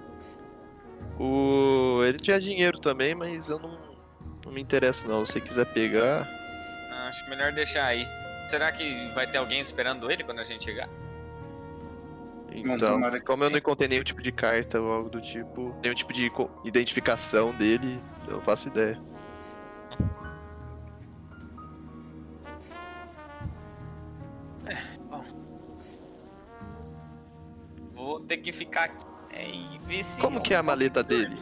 O. 1.19 2.03
Ele 2.05 2.19
tinha 2.19 2.39
dinheiro 2.39 2.79
também, 2.79 3.15
mas 3.15 3.49
eu 3.49 3.59
não, 3.59 3.79
não 4.45 4.53
me 4.53 4.61
interesso 4.61 5.07
não. 5.09 5.25
Se 5.25 5.33
você 5.33 5.41
quiser 5.41 5.65
pegar. 5.67 6.27
Ah, 6.91 7.09
acho 7.09 7.29
melhor 7.31 7.53
deixar 7.53 7.87
aí. 7.87 8.07
Será 8.51 8.73
que 8.73 9.07
vai 9.15 9.31
ter 9.31 9.39
alguém 9.39 9.61
esperando 9.61 10.11
ele 10.11 10.25
quando 10.25 10.41
a 10.41 10.45
gente 10.45 10.65
chegar? 10.65 10.89
Então, 12.51 13.01
como 13.25 13.45
eu 13.45 13.51
não 13.51 13.59
encontrei 13.59 13.89
nenhum 13.89 14.03
tipo 14.03 14.21
de 14.21 14.33
carta 14.33 14.81
ou 14.81 14.93
algo 14.93 15.09
do 15.09 15.21
tipo, 15.21 15.73
nenhum 15.81 15.95
tipo 15.95 16.13
de 16.13 16.29
identificação 16.65 17.55
dele, 17.55 18.03
eu 18.27 18.33
não 18.33 18.41
faço 18.41 18.67
ideia. 18.67 19.01
Vou 27.95 28.19
ter 28.19 28.39
que 28.39 28.53
ficar 28.53 28.87
aqui 28.87 29.07
é, 29.31 29.49
e 29.49 29.79
ver 29.87 30.03
se. 30.03 30.21
Como 30.21 30.41
que 30.41 30.55
é 30.55 30.57
a 30.57 30.63
maleta 30.65 31.05
dele? 31.05 31.41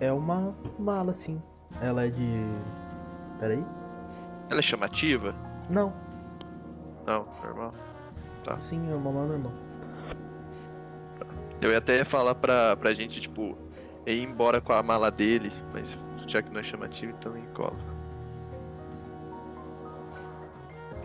É 0.00 0.10
uma 0.10 0.56
mala, 0.78 1.12
sim. 1.12 1.42
Ela 1.82 2.06
é 2.06 2.08
de. 2.08 2.46
Peraí? 3.38 3.62
Ela 4.50 4.58
é 4.58 4.62
chamativa? 4.62 5.34
Não, 5.68 5.92
Não, 7.06 7.24
normal. 7.42 7.72
sim, 8.58 8.90
é 8.90 8.94
uma 8.94 9.10
mala 9.12 9.26
normal. 9.28 9.52
Eu 11.60 11.70
ia 11.70 11.78
até 11.78 12.04
falar 12.04 12.34
pra, 12.34 12.76
pra 12.76 12.92
gente, 12.92 13.20
tipo, 13.20 13.56
ir 14.06 14.22
embora 14.22 14.60
com 14.60 14.72
a 14.72 14.82
mala 14.82 15.10
dele, 15.10 15.52
mas 15.72 15.96
já 16.26 16.42
que 16.42 16.50
não 16.50 16.60
é 16.60 16.62
chamativo, 16.62 17.12
então 17.12 17.32
nem 17.32 17.44
cola. 17.54 17.76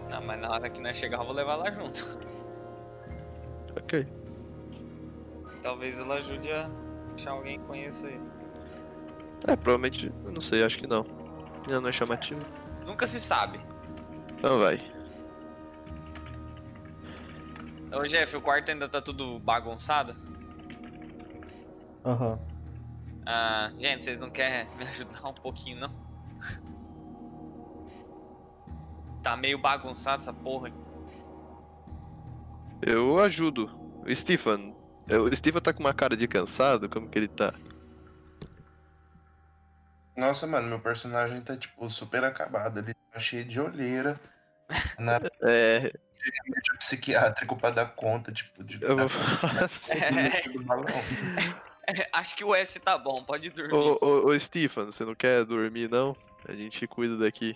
Não, 0.09 0.21
mas 0.25 0.39
na 0.39 0.49
hora 0.51 0.69
que 0.69 0.81
nós 0.81 0.97
chegar, 0.97 1.19
eu 1.19 1.25
vou 1.25 1.35
levar 1.35 1.53
ela 1.53 1.71
junto. 1.71 2.17
Ok. 3.77 4.07
Talvez 5.61 5.99
ela 5.99 6.15
ajude 6.15 6.49
a 6.51 6.69
achar 7.15 7.31
alguém 7.31 7.59
que 7.59 7.65
conheça 7.65 8.07
ele. 8.07 8.21
É, 9.47 9.55
provavelmente, 9.55 10.11
eu 10.23 10.31
não 10.31 10.39
sei, 10.41 10.63
acho 10.63 10.79
que 10.79 10.87
não. 10.87 11.05
Ainda 11.65 11.81
não 11.81 11.89
é 11.89 11.91
chamativo. 11.91 12.39
Nunca 12.85 13.07
se 13.07 13.19
sabe. 13.19 13.59
Então 14.37 14.59
vai. 14.59 14.79
Ô 17.91 18.03
Jeff, 18.03 18.35
o 18.35 18.41
quarto 18.41 18.69
ainda 18.69 18.89
tá 18.89 19.01
tudo 19.01 19.39
bagunçado? 19.39 20.15
Aham. 22.03 22.39
Ah, 23.25 23.71
gente, 23.79 24.03
vocês 24.03 24.19
não 24.19 24.29
querem 24.29 24.67
me 24.77 24.83
ajudar 24.85 25.27
um 25.27 25.33
pouquinho, 25.33 25.79
não? 25.79 26.05
Tá 29.23 29.35
meio 29.35 29.57
bagunçado 29.57 30.21
essa 30.21 30.33
porra. 30.33 30.71
Eu 32.81 33.19
ajudo. 33.19 33.71
O 34.05 34.15
Stephen. 34.15 34.75
O 35.09 35.35
Stephen 35.35 35.61
tá 35.61 35.73
com 35.73 35.79
uma 35.79 35.93
cara 35.93 36.15
de 36.15 36.27
cansado, 36.27 36.87
como 36.87 37.09
que 37.09 37.17
ele 37.17 37.27
tá? 37.27 37.53
Nossa, 40.15 40.47
mano, 40.47 40.67
meu 40.67 40.79
personagem 40.79 41.41
tá, 41.41 41.57
tipo, 41.57 41.89
super 41.89 42.23
acabado. 42.23 42.79
Ele 42.79 42.93
tá 43.11 43.19
cheio 43.19 43.45
de 43.45 43.59
olheira. 43.59 44.19
Na 44.99 45.19
É, 45.41 45.91
remédio 46.25 46.77
psiquiátrico 46.79 47.55
pra 47.55 47.69
dar 47.69 47.85
conta, 47.87 48.31
tipo, 48.31 48.63
de. 48.63 48.81
eu 48.81 48.97
vou 48.97 49.09
falar 49.09 49.65
assim. 49.65 49.91
Acho 52.11 52.35
que 52.35 52.43
o 52.43 52.55
S 52.55 52.79
tá 52.79 52.97
bom, 52.97 53.23
pode 53.23 53.49
dormir. 53.51 53.75
Ô, 53.75 53.93
sim. 53.93 54.05
ô, 54.05 54.25
ô, 54.29 54.39
Stephen, 54.39 54.85
você 54.85 55.05
não 55.05 55.13
quer 55.13 55.45
dormir, 55.45 55.87
não? 55.89 56.17
A 56.47 56.53
gente 56.53 56.87
cuida 56.87 57.15
daqui. 57.17 57.55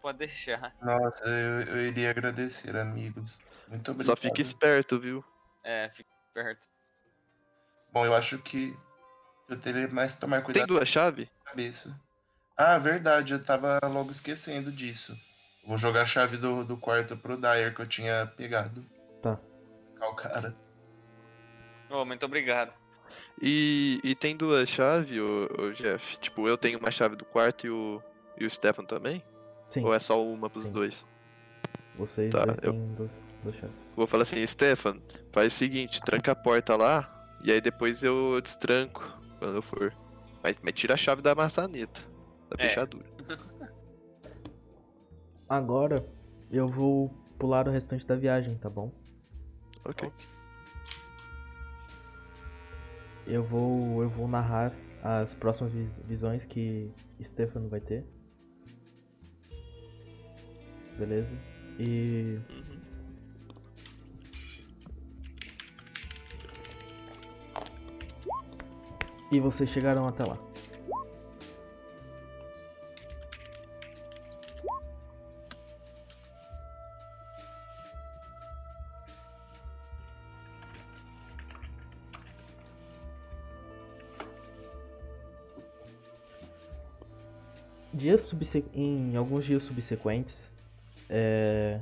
Pode 0.00 0.18
deixar. 0.18 0.72
Nossa, 0.80 1.24
eu, 1.26 1.62
eu 1.62 1.86
iria 1.86 2.10
agradecer, 2.10 2.76
amigos. 2.76 3.40
Muito 3.66 3.90
obrigado. 3.90 4.06
Só 4.06 4.16
fica 4.16 4.40
esperto, 4.40 4.98
viu? 5.00 5.24
É, 5.64 5.90
fica 5.92 6.08
perto. 6.32 6.68
Bom, 7.92 8.06
eu 8.06 8.14
acho 8.14 8.38
que 8.38 8.76
eu 9.48 9.58
teria 9.58 9.88
mais 9.88 10.14
que 10.14 10.20
tomar 10.20 10.36
Tem 10.36 10.44
cuidado 10.44 10.68
duas 10.68 10.88
chaves? 10.88 11.28
Cabeça. 11.48 11.98
Ah, 12.56 12.76
verdade, 12.78 13.32
eu 13.34 13.42
tava 13.44 13.78
logo 13.84 14.10
esquecendo 14.10 14.70
disso. 14.72 15.16
Vou 15.66 15.78
jogar 15.78 16.02
a 16.02 16.06
chave 16.06 16.36
do, 16.36 16.64
do 16.64 16.76
quarto 16.76 17.16
pro 17.16 17.36
Dyer 17.36 17.74
que 17.74 17.82
eu 17.82 17.86
tinha 17.86 18.26
pegado. 18.36 18.84
Tá. 19.22 19.38
O 20.00 20.14
cara. 20.14 20.54
Ô, 21.90 22.04
muito 22.04 22.24
obrigado. 22.26 22.72
E, 23.40 24.00
e 24.02 24.14
tem 24.14 24.36
duas 24.36 24.68
chaves, 24.68 25.16
ô, 25.18 25.48
ô 25.62 25.72
Jeff? 25.72 26.18
Tipo, 26.18 26.48
eu 26.48 26.58
tenho 26.58 26.78
uma 26.78 26.90
chave 26.90 27.16
do 27.16 27.24
quarto 27.24 27.66
e 27.66 27.70
o, 27.70 28.02
e 28.38 28.44
o 28.44 28.50
Stefan 28.50 28.84
também? 28.84 29.22
Sim, 29.70 29.84
Ou 29.84 29.94
é 29.94 29.98
só 29.98 30.22
uma 30.22 30.48
pros 30.50 30.64
Sim. 30.64 30.70
dois? 30.72 31.06
vocês 31.94 32.30
tá, 32.32 32.44
dois 32.44 32.58
eu- 32.62 32.72
têm 32.72 32.94
duas, 32.94 33.22
duas 33.42 33.56
chaves. 33.56 33.74
Vou 33.96 34.06
falar 34.06 34.22
assim, 34.22 34.46
Stefan, 34.46 35.00
faz 35.32 35.52
o 35.52 35.56
seguinte, 35.56 36.00
tranca 36.00 36.30
a 36.32 36.36
porta 36.36 36.76
lá, 36.76 37.28
e 37.42 37.50
aí 37.50 37.60
depois 37.60 38.02
eu 38.04 38.40
destranco 38.40 39.02
quando 39.40 39.56
eu 39.56 39.62
for. 39.62 39.92
Mas, 40.42 40.58
mas 40.62 40.72
tira 40.74 40.94
a 40.94 40.96
chave 40.96 41.20
da 41.22 41.34
maçaneta, 41.34 42.00
da 42.48 42.56
É. 42.58 42.68
fechadura. 42.68 43.04
Agora 45.48 46.04
eu 46.50 46.66
vou 46.66 47.10
pular 47.38 47.66
o 47.68 47.70
restante 47.70 48.06
da 48.06 48.14
viagem, 48.14 48.56
tá 48.58 48.68
bom? 48.68 48.92
Ok. 49.84 50.10
Eu 53.26 53.42
vou, 53.44 54.02
eu 54.02 54.08
vou 54.08 54.26
narrar 54.28 54.72
as 55.02 55.34
próximas 55.34 55.72
vis- 55.72 55.98
visões 56.06 56.44
que 56.44 56.90
Stefano 57.22 57.68
vai 57.68 57.80
ter. 57.80 58.04
Beleza? 60.98 61.36
E 61.78 62.38
e 69.30 69.40
vocês 69.40 69.68
chegaram 69.68 70.06
até 70.06 70.24
lá. 70.24 70.38
Dias 87.92 88.32
em 88.74 89.16
alguns 89.16 89.44
dias 89.44 89.64
subsequentes, 89.64 90.52
é, 91.10 91.80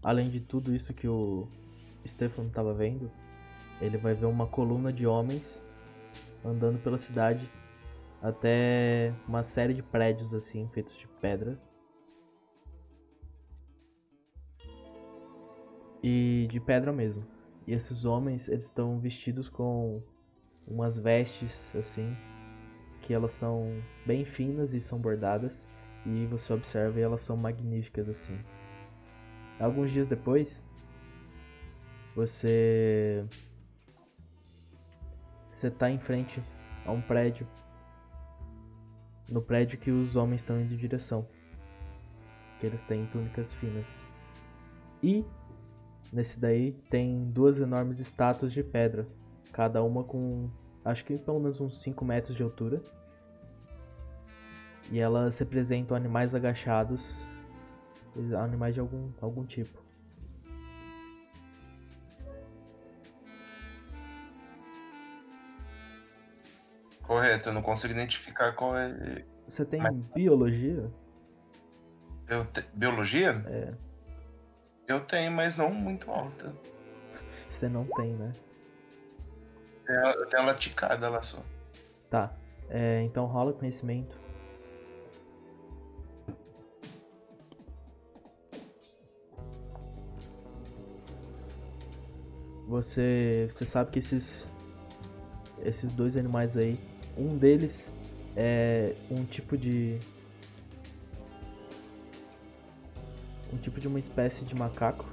além 0.00 0.30
de 0.30 0.40
tudo 0.40 0.72
isso 0.72 0.94
que 0.94 1.08
o 1.08 1.48
Stefano 2.06 2.48
estava 2.48 2.72
vendo, 2.72 3.10
ele 3.80 3.96
vai 3.96 4.14
ver 4.14 4.26
uma 4.26 4.46
coluna 4.46 4.92
de 4.92 5.06
homens 5.06 5.60
andando 6.44 6.78
pela 6.82 6.98
cidade 6.98 7.50
até 8.22 9.14
uma 9.26 9.42
série 9.42 9.74
de 9.74 9.82
prédios 9.82 10.34
assim 10.34 10.68
feitos 10.68 10.96
de 10.96 11.06
pedra. 11.20 11.58
E 16.02 16.46
de 16.50 16.58
pedra 16.60 16.92
mesmo. 16.92 17.26
E 17.66 17.72
esses 17.72 18.04
homens, 18.04 18.48
eles 18.48 18.64
estão 18.64 18.98
vestidos 18.98 19.48
com 19.48 20.02
umas 20.66 20.98
vestes 20.98 21.68
assim 21.74 22.16
que 23.02 23.14
elas 23.14 23.32
são 23.32 23.82
bem 24.06 24.24
finas 24.24 24.74
e 24.74 24.80
são 24.80 24.98
bordadas 24.98 25.66
e 26.06 26.26
você 26.26 26.52
observa 26.52 26.98
e 26.98 27.02
elas 27.02 27.22
são 27.22 27.36
magníficas 27.36 28.08
assim. 28.08 28.38
Alguns 29.58 29.90
dias 29.92 30.08
depois, 30.08 30.66
você 32.14 33.24
você 35.60 35.70
tá 35.70 35.90
em 35.90 35.98
frente 35.98 36.42
a 36.86 36.92
um 36.92 37.00
prédio. 37.02 37.46
No 39.30 39.42
prédio 39.42 39.78
que 39.78 39.90
os 39.90 40.16
homens 40.16 40.40
estão 40.40 40.60
indo 40.60 40.72
em 40.72 40.76
direção. 40.76 41.26
Que 42.58 42.66
eles 42.66 42.82
têm 42.82 43.06
túnicas 43.06 43.52
finas. 43.52 44.02
E 45.02 45.24
nesse 46.12 46.40
daí 46.40 46.72
tem 46.88 47.30
duas 47.30 47.58
enormes 47.58 48.00
estátuas 48.00 48.52
de 48.52 48.62
pedra, 48.62 49.06
cada 49.52 49.82
uma 49.82 50.02
com 50.02 50.50
acho 50.84 51.04
que 51.04 51.16
pelo 51.18 51.38
menos 51.38 51.60
uns 51.60 51.80
5 51.80 52.04
metros 52.04 52.36
de 52.36 52.42
altura. 52.42 52.82
E 54.90 54.98
elas 54.98 55.38
representam 55.38 55.96
animais 55.96 56.34
agachados, 56.34 57.22
animais 58.36 58.74
de 58.74 58.80
algum, 58.80 59.10
algum 59.20 59.44
tipo. 59.44 59.89
Correto, 67.10 67.48
eu 67.48 67.52
não 67.52 67.60
consigo 67.60 67.92
identificar 67.92 68.52
qual 68.52 68.78
é. 68.78 69.24
Você 69.48 69.64
tem 69.64 69.80
Mas- 69.82 69.92
biologia? 70.14 70.88
Eu 72.28 72.44
te- 72.44 72.64
Biologia? 72.72 73.42
É. 73.48 73.74
Eu 74.86 75.00
tenho, 75.00 75.32
mas 75.32 75.56
não 75.56 75.72
muito 75.72 76.08
alta. 76.08 76.54
Você 77.48 77.68
não 77.68 77.84
tem, 77.84 78.12
né? 78.12 78.30
Eu 79.88 80.24
tenho 80.28 80.44
ela 80.44 80.54
ticada 80.54 81.08
lá 81.08 81.20
só. 81.20 81.42
Tá. 82.08 82.32
É, 82.68 83.02
então 83.02 83.26
rola 83.26 83.52
conhecimento. 83.54 84.16
Você, 92.68 93.48
você 93.50 93.66
sabe 93.66 93.90
que 93.90 93.98
esses 93.98 94.46
esses 95.62 95.92
dois 95.92 96.16
animais 96.16 96.56
aí, 96.56 96.78
um 97.16 97.36
deles 97.36 97.92
é 98.36 98.94
um 99.10 99.24
tipo 99.24 99.56
de 99.56 99.98
um 103.52 103.56
tipo 103.56 103.80
de 103.80 103.88
uma 103.88 103.98
espécie 103.98 104.44
de 104.44 104.54
macaco 104.54 105.04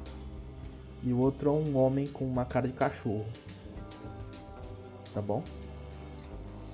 e 1.04 1.12
o 1.12 1.18
outro 1.20 1.50
é 1.50 1.54
um 1.54 1.78
homem 1.78 2.08
com 2.08 2.26
uma 2.26 2.46
cara 2.46 2.68
de 2.68 2.74
cachorro. 2.74 3.26
Tá 5.14 5.22
bom? 5.22 5.44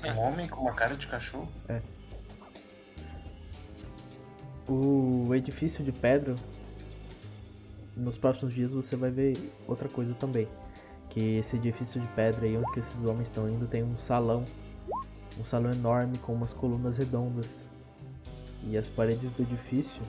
Um 0.04 0.20
homem 0.20 0.48
com 0.48 0.62
uma 0.62 0.74
cara 0.74 0.96
de 0.96 1.08
cachorro? 1.08 1.48
O 4.68 5.34
edifício 5.34 5.84
de 5.84 5.92
pedra, 5.92 6.36
nos 7.96 8.18
próximos 8.18 8.54
dias 8.54 8.74
você 8.74 8.96
vai 8.96 9.12
ver 9.12 9.34
outra 9.68 9.88
coisa 9.88 10.14
também. 10.14 10.48
Que 11.10 11.38
esse 11.38 11.56
edifício 11.56 12.02
de 12.02 12.08
pedra 12.08 12.46
aí 12.46 12.58
onde 12.58 12.72
que 12.74 12.80
esses 12.80 13.04
homens 13.06 13.28
estão 13.28 13.50
indo 13.50 13.68
tem 13.68 13.84
um 13.84 13.98
salão. 13.98 14.44
Um 15.40 15.46
salão 15.46 15.72
enorme 15.72 16.18
com 16.20 16.34
umas 16.34 16.54
colunas 16.54 16.98
redondas. 16.98 17.68
E 18.64 18.78
as 18.78 18.88
paredes 18.88 19.30
do 19.32 19.42
edifício 19.42 20.02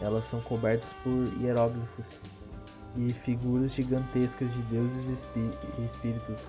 elas 0.00 0.26
são 0.26 0.40
cobertas 0.42 0.92
por 1.02 1.26
hieróglifos 1.40 2.20
e 2.96 3.12
figuras 3.12 3.74
gigantescas 3.74 4.52
de 4.52 4.62
deuses 4.62 5.06
e 5.08 5.12
espí- 5.12 5.84
espíritos. 5.84 6.42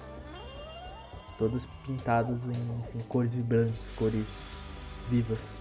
Todas 1.37 1.67
pintadas 1.85 2.45
em 2.45 2.81
assim, 2.81 2.97
cores 3.07 3.33
vibrantes, 3.33 3.89
cores 3.95 4.43
vivas. 5.09 5.57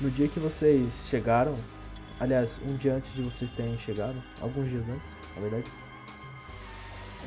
No 0.00 0.10
dia 0.10 0.28
que 0.28 0.38
vocês 0.38 1.06
chegaram, 1.08 1.54
aliás, 2.20 2.60
um 2.68 2.76
dia 2.76 2.94
antes 2.94 3.12
de 3.14 3.22
vocês 3.22 3.50
terem 3.52 3.78
chegado, 3.78 4.22
alguns 4.40 4.68
dias 4.68 4.82
antes, 4.88 5.16
na 5.34 5.40
verdade, 5.42 5.70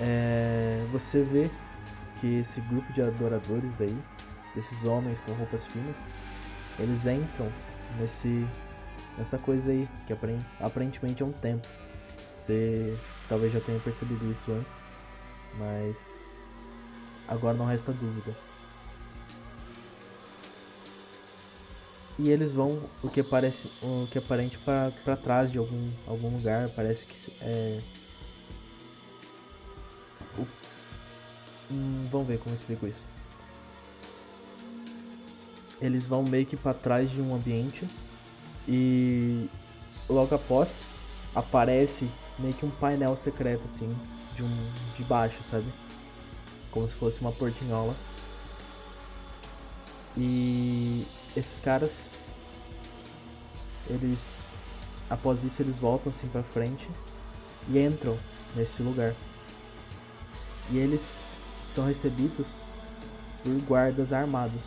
é, 0.01 0.83
você 0.91 1.21
vê 1.21 1.49
que 2.19 2.39
esse 2.39 2.59
grupo 2.61 2.91
de 2.93 3.01
adoradores 3.01 3.79
aí, 3.81 3.97
desses 4.55 4.83
homens 4.83 5.19
com 5.19 5.33
roupas 5.33 5.65
finas, 5.67 6.09
eles 6.79 7.05
entram 7.05 7.49
nesse 7.99 8.45
nessa 9.17 9.37
coisa 9.37 9.71
aí, 9.71 9.87
que 10.07 10.13
aparen- 10.13 10.39
aparentemente 10.59 11.21
é 11.21 11.25
um 11.25 11.31
templo. 11.31 11.69
Você 12.37 12.97
talvez 13.29 13.53
já 13.53 13.59
tenha 13.59 13.79
percebido 13.79 14.31
isso 14.31 14.51
antes, 14.51 14.83
mas 15.57 16.15
agora 17.27 17.55
não 17.55 17.65
resta 17.65 17.91
dúvida. 17.91 18.35
E 22.17 22.29
eles 22.29 22.51
vão 22.51 22.83
o 23.03 23.09
que 23.09 23.21
parece 23.21 23.67
o 23.81 24.07
que 24.09 24.17
aparente 24.17 24.57
para 24.59 25.17
trás 25.17 25.51
de 25.51 25.57
algum 25.57 25.91
algum 26.07 26.29
lugar, 26.29 26.69
parece 26.69 27.05
que 27.05 27.33
é 27.41 27.79
Hum, 31.71 32.03
vamos 32.11 32.27
ver 32.27 32.37
como 32.39 32.53
eu 32.53 32.59
explico 32.59 32.85
isso. 32.85 33.05
Eles 35.81 36.05
vão 36.05 36.23
meio 36.23 36.45
que 36.45 36.57
para 36.57 36.73
trás 36.73 37.09
de 37.09 37.21
um 37.21 37.33
ambiente 37.33 37.87
e 38.67 39.49
logo 40.09 40.35
após 40.35 40.83
aparece 41.33 42.09
meio 42.37 42.53
que 42.53 42.65
um 42.65 42.69
painel 42.69 43.15
secreto 43.15 43.65
assim 43.65 43.89
de 44.35 44.43
um 44.43 44.71
de 44.95 45.03
baixo, 45.03 45.41
sabe? 45.43 45.65
Como 46.69 46.87
se 46.87 46.93
fosse 46.93 47.21
uma 47.21 47.31
portinhola. 47.31 47.95
E 50.15 51.07
esses 51.35 51.59
caras 51.61 52.11
eles 53.89 54.45
após 55.09 55.43
isso 55.43 55.61
eles 55.61 55.79
voltam 55.79 56.11
assim 56.11 56.27
para 56.27 56.43
frente 56.43 56.87
e 57.69 57.79
entram 57.79 58.17
nesse 58.55 58.83
lugar. 58.83 59.15
E 60.69 60.77
eles 60.77 61.19
são 61.71 61.85
recebidos 61.85 62.47
por 63.43 63.53
guardas 63.61 64.11
armados. 64.11 64.61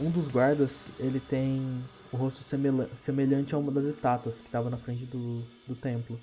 Um 0.00 0.10
dos 0.10 0.28
guardas, 0.28 0.88
ele 0.98 1.18
tem 1.18 1.84
o 2.12 2.16
rosto 2.16 2.42
semelhante 2.96 3.54
a 3.54 3.58
uma 3.58 3.72
das 3.72 3.84
estátuas 3.84 4.40
que 4.40 4.46
estava 4.46 4.70
na 4.70 4.78
frente 4.78 5.04
do, 5.04 5.42
do 5.66 5.74
templo. 5.74 6.18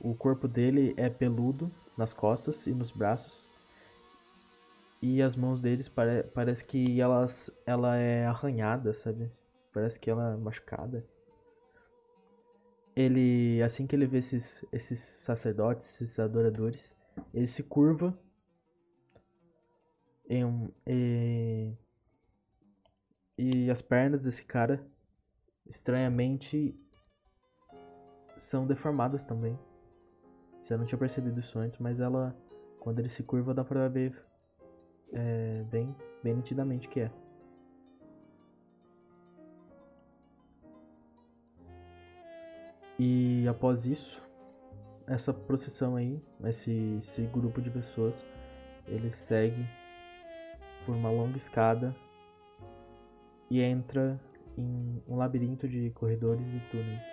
O 0.00 0.14
corpo 0.14 0.48
dele 0.48 0.92
é 0.96 1.08
peludo 1.08 1.70
nas 1.96 2.12
costas 2.12 2.66
e 2.66 2.72
nos 2.72 2.90
braços. 2.90 3.46
E 5.00 5.22
as 5.22 5.36
mãos 5.36 5.62
deles 5.62 5.88
pare 5.88 6.24
parece 6.24 6.64
que 6.64 7.00
elas 7.00 7.48
ela 7.64 7.96
é 7.96 8.26
arranhada, 8.26 8.92
sabe? 8.92 9.30
Parece 9.72 9.98
que 9.98 10.10
ela 10.10 10.32
é 10.32 10.36
machucada. 10.36 11.04
Ele, 12.98 13.62
assim 13.62 13.86
que 13.86 13.94
ele 13.94 14.08
vê 14.08 14.18
esses, 14.18 14.64
esses 14.72 14.98
sacerdotes, 14.98 15.86
esses 15.86 16.18
adoradores, 16.18 16.96
ele 17.32 17.46
se 17.46 17.62
curva 17.62 18.18
em 20.28 20.44
um, 20.44 20.68
e, 20.84 21.72
e 23.38 23.70
as 23.70 23.80
pernas 23.80 24.24
desse 24.24 24.44
cara, 24.44 24.84
estranhamente, 25.64 26.76
são 28.34 28.66
deformadas 28.66 29.22
também. 29.22 29.56
Você 30.64 30.76
não 30.76 30.84
tinha 30.84 30.98
percebido 30.98 31.38
isso 31.38 31.56
antes, 31.56 31.78
mas 31.78 32.00
ela, 32.00 32.36
quando 32.80 32.98
ele 32.98 33.08
se 33.08 33.22
curva, 33.22 33.54
dá 33.54 33.62
pra 33.62 33.86
ver 33.86 34.20
é, 35.12 35.62
bem, 35.70 35.94
bem 36.20 36.34
nitidamente 36.34 36.88
que 36.88 36.98
é. 36.98 37.12
E 42.98 43.46
após 43.46 43.86
isso, 43.86 44.20
essa 45.06 45.32
procissão 45.32 45.94
aí, 45.94 46.20
esse, 46.44 46.98
esse 46.98 47.22
grupo 47.22 47.62
de 47.62 47.70
pessoas, 47.70 48.24
ele 48.86 49.10
segue 49.10 49.64
por 50.84 50.94
uma 50.94 51.10
longa 51.10 51.36
escada 51.36 51.94
e 53.50 53.60
entra 53.60 54.20
em 54.56 55.02
um 55.06 55.16
labirinto 55.16 55.68
de 55.68 55.90
corredores 55.90 56.52
e 56.52 56.60
túneis. 56.70 57.06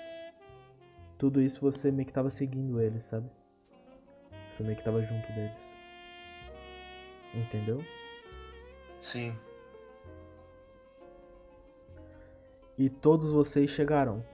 Tudo 1.18 1.42
isso 1.42 1.62
você 1.62 1.92
meio 1.92 2.08
que 2.08 2.14
tava 2.14 2.30
seguindo 2.30 2.82
eles, 2.82 3.04
sabe? 3.04 3.30
Você 4.52 4.64
meio 4.64 4.76
que 4.76 4.84
tava 4.84 5.02
junto 5.02 5.28
deles. 5.34 5.70
Entendeu? 7.34 7.84
Sim. 9.00 9.36
E 12.78 12.90
todos 12.90 13.32
vocês 13.32 13.70
chegaram. 13.70 14.26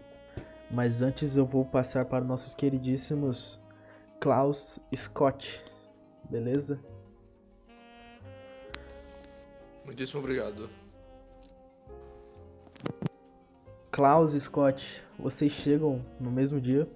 Mas 0.74 1.02
antes 1.02 1.36
eu 1.36 1.46
vou 1.46 1.66
passar 1.66 2.06
para 2.06 2.24
nossos 2.24 2.56
queridíssimos 2.56 3.60
Klaus 4.22 4.80
Scott. 4.96 5.62
Beleza? 6.30 6.80
Muitíssimo 9.86 10.22
obrigado. 10.22 10.70
Klaus 13.92 14.34
e 14.34 14.40
Scott, 14.40 15.04
vocês 15.20 15.52
chegam 15.52 16.06
no 16.18 16.32
mesmo 16.32 16.62
dia. 16.62 16.88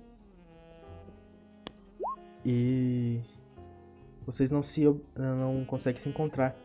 E 2.46 3.20
vocês 4.26 4.52
não 4.52 4.64
se 4.64 4.86
não 5.18 5.66
conseguem 5.66 6.02
se 6.02 6.08
encontrar. 6.08 6.56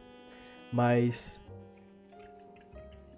Mas 0.73 1.41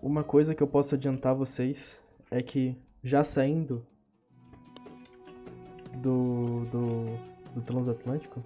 uma 0.00 0.24
coisa 0.24 0.54
que 0.54 0.62
eu 0.62 0.66
posso 0.66 0.94
adiantar 0.94 1.32
a 1.32 1.34
vocês 1.34 2.00
é 2.30 2.42
que 2.42 2.74
já 3.02 3.24
saindo 3.24 3.84
do, 5.96 6.64
do, 6.66 7.16
do 7.54 7.62
transatlântico, 7.62 8.42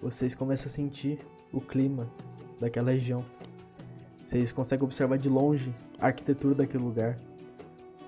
vocês 0.00 0.34
começam 0.34 0.66
a 0.66 0.70
sentir 0.70 1.18
o 1.52 1.60
clima 1.60 2.08
daquela 2.60 2.90
região. 2.90 3.24
Vocês 4.24 4.52
conseguem 4.52 4.84
observar 4.84 5.18
de 5.18 5.28
longe 5.28 5.74
a 5.98 6.06
arquitetura 6.06 6.54
daquele 6.54 6.84
lugar. 6.84 7.16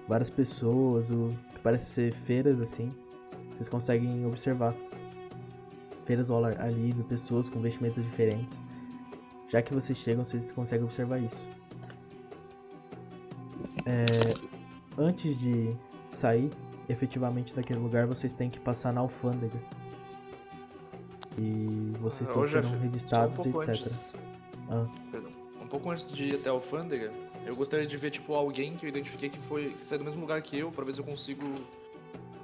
Várias 0.09 0.31
pessoas, 0.31 1.11
o 1.11 1.29
que 1.53 1.61
parece 1.61 1.87
ser 1.87 2.13
feiras 2.13 2.61
assim. 2.61 2.91
Vocês 3.51 3.69
conseguem 3.69 4.25
observar. 4.25 4.75
Feiras 6.05 6.31
ao 6.31 6.41
livre, 6.71 7.03
pessoas 7.05 7.49
com 7.49 7.61
vestimentas 7.61 8.05
diferentes. 8.05 8.61
Já 9.49 9.61
que 9.61 9.75
vocês 9.75 9.99
chegam, 9.99 10.25
vocês 10.25 10.53
conseguem 10.53 10.85
observar 10.85 11.19
isso. 11.19 11.43
É, 13.85 14.35
antes 14.99 15.39
de 15.39 15.71
sair 16.11 16.51
efetivamente 16.89 17.55
daquele 17.55 17.79
lugar, 17.79 18.07
vocês 18.07 18.33
têm 18.33 18.49
que 18.49 18.61
passar 18.61 18.93
na 18.93 19.01
alfândega. 19.01 19.59
E 21.39 21.93
vocês 22.01 22.29
todos 22.31 22.51
Jeff, 22.51 22.67
serão 22.67 22.79
só 22.79 22.83
revistados, 22.83 23.39
um 23.39 23.63
etc. 23.63 23.69
antes. 23.69 24.15
Ah. 24.71 24.87
Perdão. 25.11 25.31
Um 25.63 25.67
pouco 25.67 25.91
antes 25.91 26.11
de 26.11 26.29
ir 26.29 26.35
até 26.37 26.49
a 26.49 26.53
alfândega, 26.53 27.13
eu 27.45 27.55
gostaria 27.55 27.87
de 27.87 27.97
ver, 27.97 28.11
tipo, 28.11 28.35
alguém 28.35 28.75
que 28.75 28.87
eu 28.87 28.89
identifiquei 28.89 29.29
que 29.29 29.39
foi 29.39 29.75
que 29.79 29.85
saiu 29.85 29.99
do 29.99 30.05
mesmo 30.05 30.21
lugar 30.21 30.41
que 30.41 30.59
eu, 30.59 30.71
pra 30.71 30.85
ver 30.85 30.95
se 30.95 31.01
eu 31.01 31.05
consigo 31.05 31.45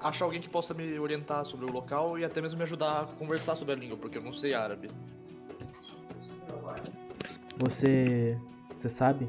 achar 0.00 0.24
alguém 0.24 0.40
que 0.40 0.48
possa 0.48 0.74
me 0.74 0.98
orientar 0.98 1.44
sobre 1.44 1.64
o 1.64 1.72
local 1.72 2.18
e 2.18 2.24
até 2.24 2.40
mesmo 2.40 2.58
me 2.58 2.64
ajudar 2.64 3.02
a 3.02 3.06
conversar 3.06 3.54
sobre 3.54 3.74
a 3.74 3.76
língua, 3.76 3.96
porque 3.96 4.18
eu 4.18 4.22
não 4.22 4.32
sei 4.32 4.54
árabe. 4.54 4.90
Você. 7.56 8.38
Você 8.74 8.88
sabe? 8.88 9.28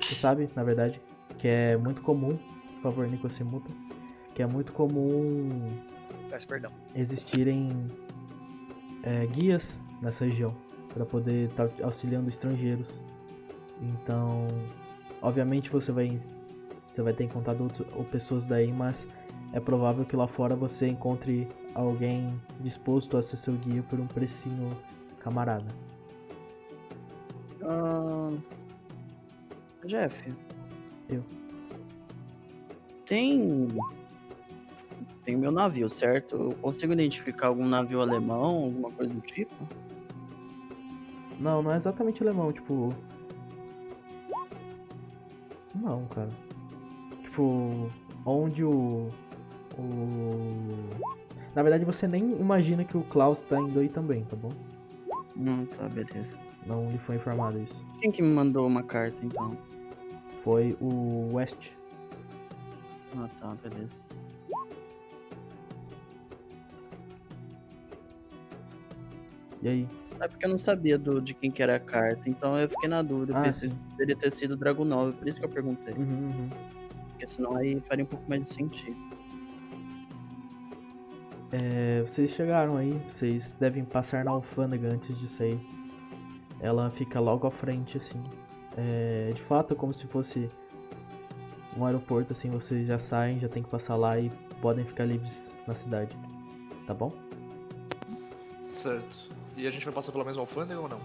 Você 0.00 0.14
sabe, 0.16 0.50
na 0.56 0.64
verdade, 0.64 1.00
que 1.42 1.48
é 1.48 1.76
muito 1.76 2.02
comum. 2.02 2.38
Por 2.74 2.82
favor, 2.82 3.10
Nico, 3.10 3.28
se 3.28 3.42
muta. 3.42 3.68
Que 4.32 4.44
é 4.44 4.46
muito 4.46 4.72
comum 4.72 5.48
Peço 6.30 6.46
perdão. 6.46 6.70
existirem 6.94 7.68
é, 9.02 9.26
guias 9.26 9.76
nessa 10.00 10.24
região 10.24 10.54
para 10.94 11.04
poder 11.04 11.48
estar 11.48 11.68
auxiliando 11.82 12.30
estrangeiros. 12.30 13.00
Então, 13.82 14.46
obviamente 15.20 15.68
você 15.68 15.90
vai 15.90 16.20
você 16.88 17.02
vai 17.02 17.12
ter 17.12 17.24
encontrado 17.24 17.62
outro, 17.64 17.86
ou 17.96 18.04
pessoas 18.04 18.46
daí, 18.46 18.70
mas 18.70 19.08
é 19.52 19.58
provável 19.58 20.04
que 20.04 20.14
lá 20.14 20.28
fora 20.28 20.54
você 20.54 20.86
encontre 20.86 21.48
alguém 21.74 22.40
disposto 22.60 23.16
a 23.16 23.22
ser 23.22 23.36
seu 23.36 23.54
guia 23.54 23.82
por 23.82 23.98
um 23.98 24.06
precinho 24.06 24.68
camarada. 25.18 25.66
Ah, 27.64 28.30
Jeff. 29.84 30.51
Eu. 31.08 31.24
Tem. 33.06 33.68
Tem 35.22 35.36
meu 35.36 35.52
navio, 35.52 35.88
certo? 35.88 36.34
Eu 36.36 36.52
consigo 36.60 36.92
identificar 36.92 37.48
algum 37.48 37.66
navio 37.66 38.00
alemão, 38.00 38.64
alguma 38.64 38.90
coisa 38.90 39.12
do 39.14 39.20
tipo? 39.20 39.54
Não, 41.38 41.62
não 41.62 41.72
é 41.72 41.76
exatamente 41.76 42.22
alemão, 42.22 42.52
tipo. 42.52 42.94
Não, 45.74 46.06
cara. 46.06 46.30
Tipo, 47.22 47.88
onde 48.24 48.64
o. 48.64 49.08
O. 49.78 50.68
Na 51.54 51.62
verdade 51.62 51.84
você 51.84 52.06
nem 52.06 52.30
imagina 52.40 52.84
que 52.84 52.96
o 52.96 53.02
Klaus 53.02 53.42
tá 53.42 53.60
indo 53.60 53.78
aí 53.80 53.88
também, 53.88 54.24
tá 54.24 54.36
bom? 54.36 54.50
Hum, 55.36 55.66
tá, 55.66 55.88
beleza. 55.88 56.38
Não 56.66 56.88
lhe 56.88 56.98
foi 56.98 57.16
informado 57.16 57.60
isso. 57.60 57.84
Quem 58.00 58.10
que 58.10 58.22
me 58.22 58.32
mandou 58.32 58.66
uma 58.66 58.82
carta 58.82 59.16
então? 59.22 59.56
Foi 60.42 60.76
o 60.80 61.34
West. 61.34 61.70
Ah, 63.16 63.28
tá, 63.40 63.54
beleza. 63.62 64.00
E 69.62 69.68
aí? 69.68 69.88
É 70.20 70.28
porque 70.28 70.44
eu 70.44 70.50
não 70.50 70.58
sabia 70.58 70.98
do, 70.98 71.20
de 71.20 71.34
quem 71.34 71.50
que 71.50 71.62
era 71.62 71.76
a 71.76 71.80
carta, 71.80 72.28
então 72.28 72.58
eu 72.58 72.68
fiquei 72.68 72.88
na 72.88 73.02
dúvida. 73.02 73.38
Ah, 73.38 73.42
pensei 73.42 73.72
poderia 73.90 74.16
ter 74.16 74.30
sido 74.32 74.52
o 74.52 74.56
Dragunov, 74.56 75.12
por 75.14 75.28
isso 75.28 75.38
que 75.38 75.44
eu 75.44 75.48
perguntei. 75.48 75.94
Uhum, 75.94 76.28
uhum. 76.28 76.48
Porque 77.08 77.26
senão 77.26 77.56
aí 77.56 77.80
faria 77.88 78.04
um 78.04 78.08
pouco 78.08 78.28
mais 78.28 78.42
de 78.42 78.52
sentido. 78.52 78.96
É, 81.52 82.00
vocês 82.00 82.30
chegaram 82.30 82.76
aí, 82.76 82.90
vocês 83.08 83.54
devem 83.60 83.84
passar 83.84 84.24
na 84.24 84.30
alfândega 84.30 84.88
antes 84.88 85.16
de 85.18 85.28
sair. 85.28 85.60
Ela 86.60 86.88
fica 86.90 87.20
logo 87.20 87.46
à 87.46 87.50
frente, 87.50 87.98
assim. 87.98 88.22
É, 88.76 89.30
de 89.34 89.42
fato, 89.42 89.74
é 89.74 89.76
como 89.76 89.92
se 89.92 90.06
fosse 90.06 90.48
um 91.76 91.84
aeroporto, 91.84 92.32
assim, 92.32 92.50
vocês 92.50 92.86
já 92.86 92.98
saem, 92.98 93.38
já 93.38 93.48
tem 93.48 93.62
que 93.62 93.68
passar 93.68 93.96
lá 93.96 94.18
e 94.18 94.30
podem 94.60 94.84
ficar 94.84 95.04
livres 95.04 95.54
na 95.66 95.74
cidade. 95.74 96.16
Tá 96.86 96.94
bom? 96.94 97.12
Certo. 98.72 99.30
E 99.56 99.66
a 99.66 99.70
gente 99.70 99.84
vai 99.84 99.94
passar 99.94 100.12
pela 100.12 100.24
mesma 100.24 100.42
alfândega 100.42 100.80
ou 100.80 100.88
não? 100.88 101.00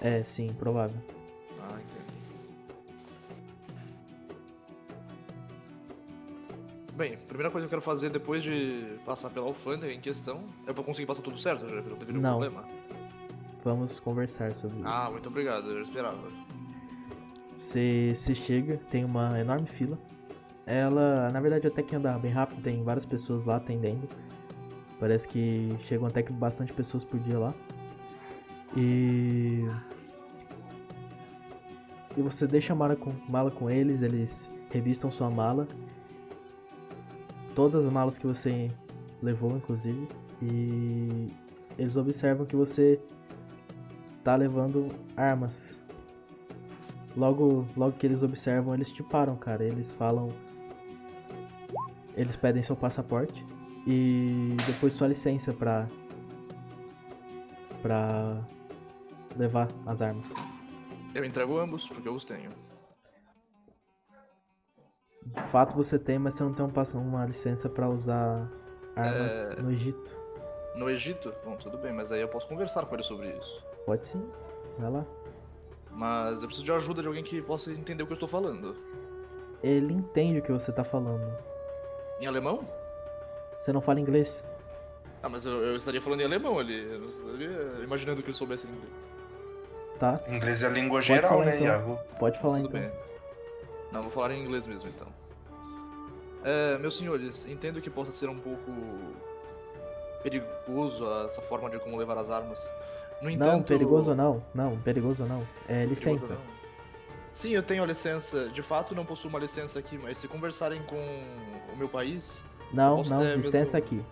É, 0.00 0.22
sim, 0.24 0.52
provável. 0.54 0.96
Ah, 1.60 1.74
entendi. 1.74 2.00
Bem, 6.94 7.14
a 7.14 7.16
primeira 7.16 7.50
coisa 7.50 7.66
que 7.66 7.74
eu 7.74 7.78
quero 7.78 7.82
fazer 7.82 8.10
depois 8.10 8.42
de 8.42 8.96
passar 9.04 9.30
pela 9.30 9.46
alfândega 9.46 9.92
em 9.92 10.00
questão 10.00 10.44
é 10.66 10.72
pra 10.72 10.82
conseguir 10.84 11.06
passar 11.06 11.22
tudo 11.22 11.38
certo, 11.38 11.68
já 11.68 11.76
não 11.76 11.96
teve 11.96 12.12
nenhum 12.12 12.22
Não. 12.22 12.38
problema. 12.38 12.64
vamos 13.64 13.98
conversar 14.00 14.54
sobre 14.56 14.78
isso. 14.78 14.88
Ah, 14.88 15.08
muito 15.10 15.28
obrigado, 15.28 15.70
eu 15.70 15.82
esperava. 15.82 16.18
Você, 17.60 18.14
chega, 18.34 18.78
tem 18.90 19.04
uma 19.04 19.38
enorme 19.38 19.66
fila. 19.66 19.98
Ela, 20.64 21.28
na 21.30 21.40
verdade, 21.40 21.66
até 21.66 21.82
que 21.82 21.94
anda 21.94 22.18
bem 22.18 22.30
rápido, 22.30 22.62
tem 22.62 22.82
várias 22.82 23.04
pessoas 23.04 23.44
lá 23.44 23.56
atendendo. 23.56 24.08
Parece 24.98 25.28
que 25.28 25.68
chegam 25.84 26.06
até 26.06 26.22
que 26.22 26.32
bastante 26.32 26.72
pessoas 26.72 27.04
por 27.04 27.20
dia 27.20 27.38
lá. 27.38 27.54
E. 28.74 29.66
E 32.16 32.22
você 32.22 32.46
deixa 32.46 32.72
a 32.72 32.76
mala 32.76 32.96
com, 32.96 33.12
mala 33.30 33.50
com 33.50 33.68
eles, 33.68 34.00
eles 34.00 34.48
revistam 34.70 35.10
sua 35.10 35.28
mala. 35.28 35.68
Todas 37.54 37.84
as 37.84 37.92
malas 37.92 38.16
que 38.16 38.26
você 38.26 38.68
levou, 39.22 39.54
inclusive. 39.54 40.08
E 40.40 41.26
eles 41.76 41.94
observam 41.94 42.46
que 42.46 42.56
você 42.56 42.98
tá 44.24 44.34
levando 44.34 44.88
armas. 45.14 45.78
Logo, 47.16 47.66
logo 47.76 47.92
que 47.92 48.06
eles 48.06 48.22
observam, 48.22 48.74
eles 48.74 48.90
te 48.90 49.02
param, 49.02 49.36
cara. 49.36 49.64
Eles 49.64 49.92
falam. 49.92 50.28
Eles 52.16 52.36
pedem 52.36 52.62
seu 52.62 52.76
passaporte 52.76 53.44
e 53.86 54.56
depois 54.66 54.92
sua 54.92 55.08
licença 55.08 55.52
pra. 55.52 55.86
pra 57.82 58.40
levar 59.36 59.68
as 59.86 60.02
armas. 60.02 60.28
Eu 61.14 61.24
entrego 61.24 61.58
ambos, 61.58 61.88
porque 61.88 62.08
eu 62.08 62.14
os 62.14 62.24
tenho. 62.24 62.50
De 65.26 65.42
fato 65.42 65.76
você 65.76 65.98
tem, 65.98 66.18
mas 66.18 66.34
você 66.34 66.42
não 66.42 66.52
tem 66.52 66.64
um 66.64 67.00
uma 67.00 67.24
licença 67.24 67.68
pra 67.68 67.88
usar 67.88 68.50
armas 68.96 69.32
É. 69.34 69.62
no 69.62 69.70
Egito. 69.70 70.18
No 70.74 70.88
Egito? 70.88 71.32
Bom, 71.44 71.56
tudo 71.56 71.78
bem, 71.78 71.92
mas 71.92 72.10
aí 72.12 72.20
eu 72.20 72.28
posso 72.28 72.48
conversar 72.48 72.86
com 72.86 72.94
ele 72.94 73.02
sobre 73.02 73.30
isso. 73.36 73.64
Pode 73.86 74.06
sim, 74.06 74.24
vai 74.78 74.90
lá. 74.90 75.06
Mas 75.92 76.42
eu 76.42 76.48
preciso 76.48 76.64
de 76.64 76.72
ajuda 76.72 77.02
de 77.02 77.08
alguém 77.08 77.22
que 77.22 77.42
possa 77.42 77.70
entender 77.70 78.02
o 78.02 78.06
que 78.06 78.12
eu 78.12 78.14
estou 78.14 78.28
falando. 78.28 78.76
Ele 79.62 79.92
entende 79.92 80.38
o 80.38 80.42
que 80.42 80.52
você 80.52 80.72
tá 80.72 80.84
falando. 80.84 81.32
Em 82.20 82.26
alemão? 82.26 82.66
Você 83.58 83.72
não 83.72 83.80
fala 83.80 84.00
inglês? 84.00 84.42
Ah, 85.22 85.28
mas 85.28 85.44
eu, 85.44 85.62
eu 85.62 85.76
estaria 85.76 86.00
falando 86.00 86.22
em 86.22 86.24
alemão 86.24 86.58
ali. 86.58 86.92
Eu 86.92 86.98
não 87.00 87.08
estaria 87.08 87.82
imaginando 87.82 88.22
que 88.22 88.28
ele 88.28 88.36
soubesse 88.36 88.66
inglês. 88.66 89.16
Tá? 89.98 90.18
Inglês 90.28 90.62
é 90.62 90.66
a 90.66 90.70
língua 90.70 91.02
geral, 91.02 91.30
falar, 91.30 91.44
né, 91.44 91.56
então. 91.56 91.66
Iago? 91.66 91.98
Pode 92.18 92.40
falar 92.40 92.54
Tudo 92.54 92.68
então. 92.68 92.80
bem. 92.80 92.90
Não, 93.92 94.02
vou 94.02 94.10
falar 94.10 94.32
em 94.32 94.42
inglês 94.42 94.66
mesmo 94.66 94.88
então. 94.88 95.08
É, 96.42 96.78
meus 96.78 96.96
senhores, 96.96 97.44
entendo 97.46 97.82
que 97.82 97.90
possa 97.90 98.10
ser 98.10 98.30
um 98.30 98.38
pouco 98.38 98.72
perigoso 100.22 101.06
essa 101.26 101.42
forma 101.42 101.68
de 101.68 101.78
como 101.78 101.98
levar 101.98 102.16
as 102.16 102.30
armas. 102.30 102.72
No 103.22 103.28
entanto. 103.30 103.50
Não, 103.56 103.62
perigoso 103.62 104.14
não. 104.14 104.42
Não, 104.54 104.78
perigoso 104.78 105.24
não. 105.24 105.42
É 105.68 105.84
Perigoso 105.86 105.90
licença. 106.10 106.34
não. 106.34 106.40
Sim, 107.32 107.50
eu 107.50 107.62
tenho 107.62 107.82
a 107.82 107.86
licença. 107.86 108.48
De 108.48 108.62
fato, 108.62 108.94
não 108.94 109.04
possuo 109.04 109.28
uma 109.30 109.38
licença 109.38 109.78
aqui, 109.78 109.96
mas 109.98 110.18
se 110.18 110.26
conversarem 110.26 110.82
com 110.84 110.96
o 111.72 111.76
meu 111.76 111.88
país. 111.88 112.42
Não, 112.72 112.96
não, 112.96 113.02
ter 113.04 113.24
mesmo- 113.24 113.42
licença 113.42 113.76
aqui. 113.78 114.04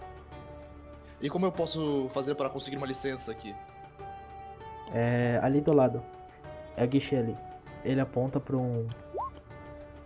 E 1.20 1.28
como 1.28 1.44
eu 1.46 1.50
posso 1.52 2.08
fazer 2.10 2.34
para 2.36 2.48
conseguir 2.48 2.76
uma 2.76 2.86
licença 2.86 3.32
aqui? 3.32 3.54
É 4.92 5.38
ali 5.42 5.60
do 5.60 5.72
lado. 5.72 6.02
É 6.76 6.84
o 6.84 6.88
guichê 6.88 7.16
ali. 7.16 7.36
Ele 7.84 8.00
aponta 8.00 8.38
pra 8.38 8.56
um. 8.56 8.86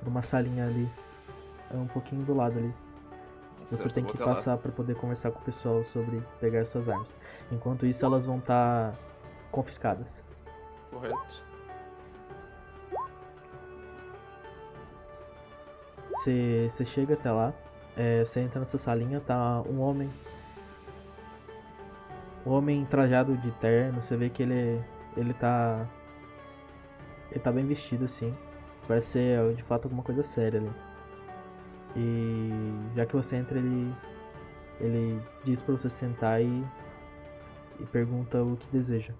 pra 0.01 0.09
uma 0.09 0.23
salinha 0.23 0.67
ali. 0.67 0.89
É 1.71 1.77
um 1.77 1.87
pouquinho 1.87 2.25
do 2.25 2.35
lado 2.35 2.59
ali. 2.59 2.73
Você 3.65 3.77
Certo, 3.77 3.95
tem 3.95 4.05
que 4.05 4.19
passar 4.19 4.57
pra 4.59 4.73
poder 4.73 4.97
conversar 4.97 5.31
com 5.31 5.39
o 5.39 5.43
pessoal 5.43 5.85
sobre 5.85 6.23
pegar 6.41 6.65
suas 6.65 6.89
armas. 6.89 7.15
Enquanto 7.51 7.87
isso, 7.87 8.05
elas 8.05 8.27
vão 8.27 8.39
estar 8.39 8.95
confiscadas. 9.51 10.25
Correto. 10.91 11.45
Você 16.11 16.69
você 16.69 16.85
chega 16.85 17.15
até 17.15 17.31
lá, 17.31 17.53
é, 17.97 18.25
você 18.25 18.41
entra 18.41 18.61
nessa 18.61 18.79
salinha, 18.79 19.21
tá 19.21 19.63
um 19.63 19.81
homem. 19.81 20.11
Um 22.45 22.51
homem 22.51 22.85
trajado 22.85 23.37
de 23.37 23.51
terno, 23.53 24.03
você 24.03 24.17
vê 24.17 24.29
que 24.29 24.43
ele, 24.43 24.83
ele 25.17 25.35
tá. 25.35 25.87
Ele 27.31 27.41
tá 27.41 27.53
bem 27.53 27.67
vestido 27.67 28.05
assim. 28.05 28.37
Parece 28.87 29.09
ser 29.09 29.55
de 29.55 29.63
fato 29.63 29.85
alguma 29.85 30.03
coisa 30.03 30.23
séria 30.23 30.61
ali. 30.61 30.71
E 31.97 32.51
já 32.95 33.07
que 33.07 33.15
você 33.15 33.37
entra, 33.37 33.59
ele. 33.59 33.95
Ele 34.81 35.21
diz 35.45 35.61
pra 35.61 35.77
você 35.77 35.91
sentar 35.91 36.43
e. 36.43 36.65
E 37.81 37.87
pergunta 37.87 38.43
o 38.43 38.57
que 38.57 38.67
deseja. 38.69 39.13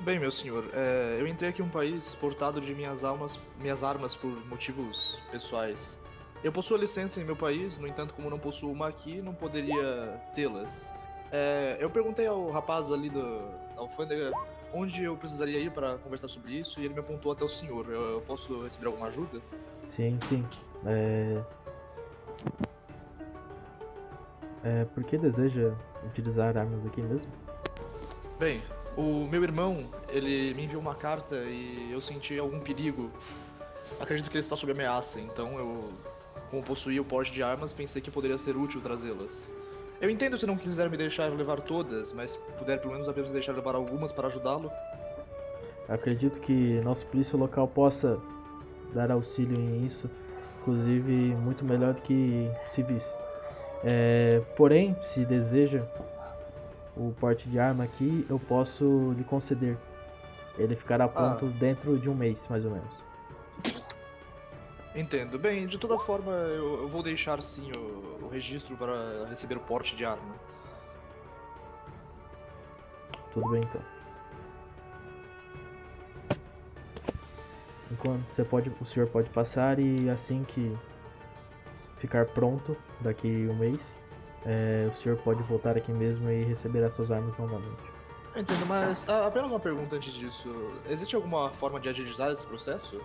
Bem, 0.00 0.18
meu 0.18 0.30
senhor, 0.30 0.64
é, 0.72 1.16
eu 1.18 1.26
entrei 1.26 1.50
aqui 1.50 1.60
em 1.60 1.64
um 1.64 1.68
país 1.68 2.14
portado 2.14 2.60
de 2.60 2.72
minhas 2.72 3.02
almas, 3.02 3.38
minhas 3.60 3.82
armas 3.82 4.14
por 4.14 4.30
motivos 4.46 5.20
pessoais. 5.30 6.00
Eu 6.42 6.52
possuo 6.52 6.76
a 6.76 6.80
licença 6.80 7.20
em 7.20 7.24
meu 7.24 7.34
país, 7.34 7.78
no 7.78 7.86
entanto, 7.86 8.14
como 8.14 8.30
não 8.30 8.38
possuo 8.38 8.70
uma 8.70 8.86
aqui, 8.86 9.20
não 9.20 9.34
poderia 9.34 10.22
tê-las. 10.36 10.92
É, 11.32 11.76
eu 11.80 11.90
perguntei 11.90 12.26
ao 12.28 12.48
rapaz 12.48 12.92
ali 12.92 13.10
do, 13.10 13.20
da 13.74 13.80
alfândega 13.80 14.32
onde 14.72 15.02
eu 15.02 15.16
precisaria 15.16 15.58
ir 15.58 15.72
para 15.72 15.98
conversar 15.98 16.28
sobre 16.28 16.52
isso 16.52 16.80
e 16.80 16.84
ele 16.84 16.94
me 16.94 17.00
apontou 17.00 17.32
até 17.32 17.44
o 17.44 17.48
senhor. 17.48 17.86
Eu, 17.88 18.02
eu 18.12 18.20
posso 18.20 18.62
receber 18.62 18.86
alguma 18.86 19.08
ajuda? 19.08 19.40
Sim, 19.84 20.18
sim. 20.28 20.46
É. 20.86 21.42
É, 24.64 24.84
por 24.86 25.04
que 25.04 25.16
deseja 25.16 25.72
utilizar 26.06 26.56
armas 26.56 26.84
aqui 26.86 27.00
mesmo? 27.00 27.28
Bem, 28.38 28.60
o 28.96 29.26
meu 29.26 29.42
irmão, 29.42 29.86
ele 30.08 30.54
me 30.54 30.64
enviou 30.64 30.80
uma 30.80 30.94
carta 30.94 31.36
e 31.36 31.88
eu 31.90 31.98
senti 32.00 32.38
algum 32.38 32.60
perigo. 32.60 33.10
Acredito 34.00 34.30
que 34.30 34.36
ele 34.36 34.44
está 34.44 34.56
sob 34.56 34.72
ameaça, 34.72 35.20
então 35.20 35.58
eu, 35.58 35.92
como 36.50 36.62
possuía 36.62 37.00
o 37.00 37.04
porte 37.04 37.32
de 37.32 37.42
armas, 37.42 37.72
pensei 37.72 38.02
que 38.02 38.10
poderia 38.10 38.36
ser 38.36 38.56
útil 38.56 38.80
trazê-las. 38.80 39.52
Eu 40.00 40.10
entendo 40.10 40.38
se 40.38 40.46
não 40.46 40.56
quiser 40.56 40.88
me 40.88 40.96
deixar 40.96 41.30
levar 41.30 41.60
todas, 41.60 42.12
mas 42.12 42.36
puder 42.58 42.80
pelo 42.80 42.92
menos 42.92 43.08
apenas 43.08 43.30
deixar 43.30 43.52
levar 43.52 43.74
algumas 43.74 44.12
para 44.12 44.28
ajudá-lo. 44.28 44.70
Acredito 45.88 46.38
que 46.40 46.80
nosso 46.80 47.06
polícia 47.06 47.36
local 47.36 47.66
possa 47.66 48.20
dar 48.92 49.10
auxílio 49.10 49.56
nisso, 49.56 50.08
inclusive 50.60 51.12
muito 51.36 51.64
melhor 51.64 51.94
do 51.94 52.02
que 52.02 52.50
civis. 52.68 53.16
É, 53.84 54.40
porém, 54.56 54.96
se 55.00 55.24
deseja 55.24 55.84
o 56.96 57.12
porte 57.12 57.48
de 57.48 57.58
arma 57.58 57.84
aqui, 57.84 58.26
eu 58.28 58.38
posso 58.38 59.12
lhe 59.16 59.24
conceder. 59.24 59.76
Ele 60.58 60.74
ficará 60.74 61.06
pronto 61.06 61.46
dentro 61.46 61.98
de 61.98 62.10
um 62.10 62.14
mês, 62.14 62.46
mais 62.48 62.64
ou 62.64 62.72
menos. 62.72 63.08
Entendo. 64.94 65.38
Bem, 65.38 65.66
de 65.66 65.78
toda 65.78 65.96
forma, 65.98 66.32
eu, 66.32 66.82
eu 66.82 66.88
vou 66.88 67.02
deixar 67.02 67.40
sim 67.40 67.70
o, 67.76 68.24
o 68.24 68.28
registro 68.28 68.76
para 68.76 69.26
receber 69.28 69.56
o 69.56 69.60
porte 69.60 69.94
de 69.94 70.04
arma. 70.04 70.34
Tudo 73.32 73.50
bem 73.50 73.62
então. 73.62 73.97
Enquanto 77.90 78.28
você 78.28 78.44
pode, 78.44 78.70
o 78.80 78.84
senhor 78.84 79.08
pode 79.08 79.30
passar 79.30 79.78
e 79.78 80.10
assim 80.10 80.44
que 80.44 80.76
ficar 81.98 82.26
pronto 82.26 82.76
daqui 83.00 83.48
um 83.48 83.56
mês, 83.56 83.96
é, 84.44 84.88
o 84.90 84.94
senhor 84.94 85.18
pode 85.18 85.42
voltar 85.42 85.76
aqui 85.76 85.92
mesmo 85.92 86.30
e 86.30 86.44
receber 86.44 86.84
as 86.84 86.94
suas 86.94 87.10
armas 87.10 87.36
novamente. 87.38 87.98
Entendo, 88.36 88.66
mas 88.66 89.08
ah, 89.08 89.26
apenas 89.26 89.50
uma 89.50 89.58
pergunta 89.58 89.96
antes 89.96 90.12
disso. 90.12 90.48
Existe 90.88 91.16
alguma 91.16 91.52
forma 91.54 91.80
de 91.80 91.88
agilizar 91.88 92.30
esse 92.30 92.46
processo? 92.46 93.00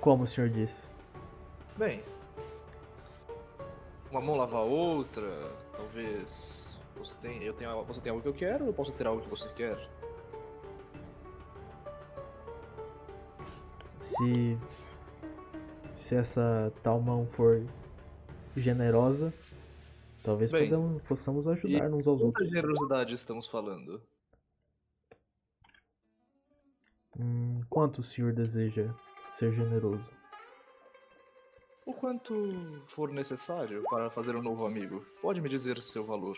Como 0.00 0.24
o 0.24 0.26
senhor 0.26 0.48
disse? 0.48 0.86
Bem, 1.76 2.02
uma 4.10 4.20
mão 4.20 4.36
lava 4.36 4.58
a 4.58 4.62
outra, 4.62 5.26
talvez 5.74 6.76
você 6.96 7.14
tem, 7.20 7.42
eu 7.42 7.52
tenho, 7.52 7.82
você 7.84 8.00
tem 8.00 8.10
algo 8.10 8.22
que 8.22 8.28
eu 8.28 8.34
quero, 8.34 8.64
ou 8.64 8.70
eu 8.70 8.74
posso 8.74 8.92
ter 8.92 9.06
algo 9.06 9.22
que 9.22 9.28
você 9.28 9.48
quer. 9.48 9.76
Se 14.16 14.58
se 15.96 16.16
essa 16.16 16.72
tal 16.82 17.00
mão 17.00 17.26
for 17.26 17.64
generosa, 18.56 19.32
talvez 20.22 20.50
Bem, 20.50 20.64
podamos, 20.64 21.02
possamos 21.02 21.46
ajudar 21.46 21.88
uns 21.88 22.06
aos 22.06 22.18
Quanta 22.20 22.24
outros. 22.24 22.48
generosidade 22.48 23.14
estamos 23.14 23.46
falando? 23.46 24.02
Hum, 27.18 27.60
quanto 27.70 28.00
o 28.00 28.02
senhor 28.02 28.32
deseja 28.32 28.92
ser 29.32 29.52
generoso? 29.52 30.10
O 31.86 31.92
quanto 31.92 32.82
for 32.86 33.10
necessário 33.10 33.82
para 33.88 34.10
fazer 34.10 34.34
um 34.36 34.42
novo 34.42 34.66
amigo. 34.66 35.04
Pode 35.20 35.40
me 35.40 35.48
dizer 35.48 35.80
seu 35.80 36.04
valor. 36.04 36.36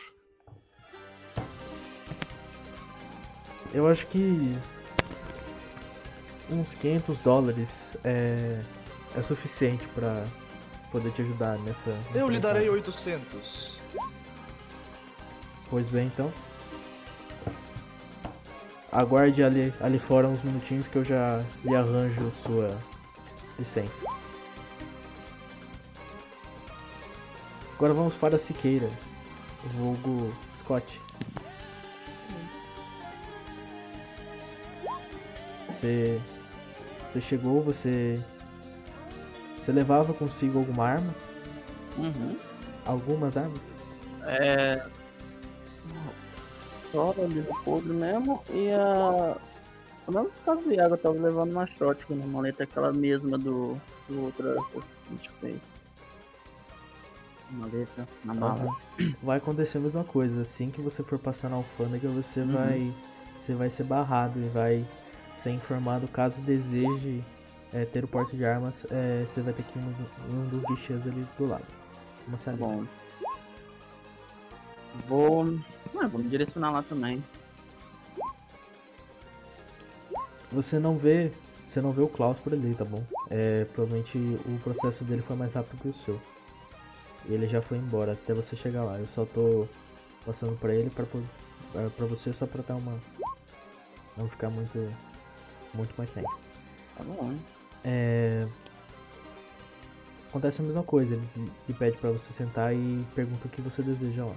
Eu 3.73 3.89
acho 3.89 4.07
que 4.07 4.57
uns 6.51 6.75
500 6.75 7.19
dólares 7.19 7.71
é, 8.05 8.61
é 9.17 9.23
suficiente 9.23 9.87
pra 9.89 10.25
poder 10.91 11.11
te 11.13 11.23
ajudar 11.23 11.59
nessa. 11.59 11.91
Eu 12.15 12.29
lhe 12.29 12.39
darei 12.39 12.69
empreitada. 12.69 12.91
800. 12.91 13.79
Pois 15.69 15.89
bem, 15.89 16.07
então. 16.07 16.33
Aguarde 18.93 19.43
ali, 19.43 19.75
ali 19.81 19.99
fora 19.99 20.29
uns 20.29 20.43
minutinhos 20.43 20.87
que 20.87 20.97
eu 20.97 21.05
já 21.05 21.43
lhe 21.65 21.75
arranjo 21.75 22.31
sua 22.47 22.79
licença. 23.59 24.03
Agora 27.77 27.93
vamos 27.93 28.15
para 28.15 28.39
Siqueira, 28.39 28.89
vulgo 29.73 30.33
Scott. 30.61 31.01
Você, 35.67 36.21
você 37.15 37.21
chegou, 37.21 37.63
você, 37.63 38.21
você 39.57 39.71
levava 39.71 40.13
consigo 40.13 40.59
alguma 40.59 40.89
arma? 40.89 41.15
Uhum. 41.97 42.37
Algumas 42.85 43.37
armas? 43.37 43.61
É. 44.25 44.85
Só 46.91 47.15
a 47.17 47.23
livro 47.25 47.53
podre 47.65 47.93
mesmo 47.93 48.43
e 48.53 48.71
a. 48.73 49.37
O 50.07 50.13
mesmo 50.13 50.31
caso 50.45 50.69
de 50.69 50.79
água, 50.81 50.97
eu 50.97 50.99
tava 50.99 51.15
levando 51.19 51.53
uma 51.53 51.67
shotgun, 51.67 52.15
uma 52.17 52.27
maleta 52.27 52.65
aquela 52.65 52.93
mesma 52.93 53.39
do, 53.39 53.81
do 54.09 54.25
outro 54.25 54.67
que 54.71 54.79
a 54.79 55.11
gente 55.15 55.31
fez. 55.41 55.57
Maleta 57.53 58.09
na 58.25 58.35
mala. 58.35 58.55
Aham. 58.99 59.15
Vai 59.23 59.39
acontecer 59.39 59.79
a 59.79 59.81
mesma 59.81 60.05
coisa. 60.05 60.41
Assim 60.43 60.69
que 60.69 60.81
você 60.83 61.03
for 61.03 61.19
passar 61.19 61.49
na 61.49 61.57
alfândega, 61.57 62.09
você 62.09 62.41
Uhum. 62.41 62.53
vai. 62.53 62.93
Você 63.39 63.55
vai 63.55 63.71
ser 63.71 63.85
barrado 63.85 64.39
e 64.41 64.49
vai 64.49 64.85
ser 65.45 65.51
informado 65.51 66.09
caso 66.09 66.41
deseje 66.41 67.23
é, 67.73 67.85
ter 67.85 68.03
o 68.03 68.09
porte 68.09 68.35
de 68.37 68.45
armas. 68.47 68.87
é, 68.91 69.25
você 69.27 69.43
vai 69.43 69.53
ter 69.53 69.63
que 69.63 69.79
ir 69.79 69.83
em 69.83 70.35
um- 70.35 70.49
dos 70.49 70.63
guichês 70.65 71.07
ali 71.07 71.27
do 71.37 71.47
lado. 71.47 71.65
Uma 72.27 72.39
salinha. 72.39 72.67
bom. 72.67 72.87
Vou. 75.07 75.45
Ah, 76.01 76.07
vou 76.07 76.23
me 76.23 76.29
direcionar 76.31 76.71
lá 76.71 76.83
também. 76.83 77.23
Você 80.51 80.79
não 80.79 80.97
vê. 80.97 81.31
Você 81.69 81.81
não 81.81 81.91
vê 81.91 82.03
o 82.03 82.09
Klaus 82.09 82.39
por 82.39 82.53
ali, 82.55 82.75
tá 82.75 82.85
bom? 82.85 83.03
É, 83.29 83.65
provavelmente 83.75 84.17
o 84.17 84.59
processo 84.63 85.03
dele 85.05 85.23
foi 85.23 85.35
mais 85.37 85.53
rápido 85.53 85.81
que 85.81 85.89
o 85.89 85.95
seu. 86.05 86.21
E 87.27 87.33
ele 87.35 87.49
já 87.49 87.61
foi 87.61 87.79
embora 87.79 88.13
até 88.13 88.33
você 88.33 88.55
chegar 88.57 88.85
lá. 88.85 88.99
Eu 88.99 89.07
só 89.07 89.25
tô 89.27 89.67
passando 90.25 90.57
pra 90.59 90.73
ele 90.75 90.89
pra, 90.91 91.05
pra 91.91 92.07
você 92.07 92.33
só 92.33 92.47
pra 92.47 92.63
dar 92.63 92.77
uma. 92.77 92.99
Não 94.17 94.29
ficar 94.29 94.49
muito. 94.51 94.79
Muito 95.75 95.95
mais 95.97 96.11
tempo. 96.11 96.39
Tá 96.97 97.05
bom, 97.05 97.33
hein? 97.33 97.45
É... 97.85 98.49
Acontece 100.29 100.61
a 100.61 100.65
mesma 100.65 100.83
coisa, 100.83 101.15
ele 101.15 101.53
lhe 101.69 101.75
pede 101.75 101.97
pra 101.99 102.11
você 102.11 102.33
sentar 102.33 102.75
e 102.75 103.07
pergunta 103.15 103.47
o 103.47 103.51
que 103.51 103.61
você 103.61 103.83
deseja 103.83 104.25
lá. 104.25 104.37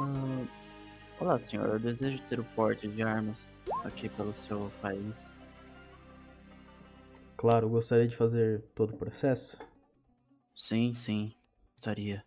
Ah, 0.00 0.46
olá, 1.20 1.38
senhor. 1.38 1.68
Eu 1.68 1.78
desejo 1.78 2.20
ter 2.22 2.40
o 2.40 2.44
porte 2.44 2.88
de 2.88 3.02
armas 3.02 3.52
aqui 3.84 4.08
pelo 4.08 4.34
seu 4.34 4.70
país. 4.82 5.30
Claro, 7.36 7.68
gostaria 7.68 8.08
de 8.08 8.16
fazer 8.16 8.62
todo 8.74 8.94
o 8.94 8.96
processo? 8.96 9.56
Sim, 10.56 10.92
sim. 10.92 11.32
Gostaria. 11.76 12.24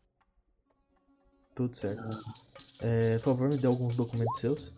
Tudo 1.53 1.75
certo. 1.75 2.01
É, 2.79 3.17
por 3.17 3.25
favor, 3.25 3.49
me 3.49 3.57
dê 3.57 3.67
alguns 3.67 3.95
documentos 3.95 4.39
seus. 4.39 4.73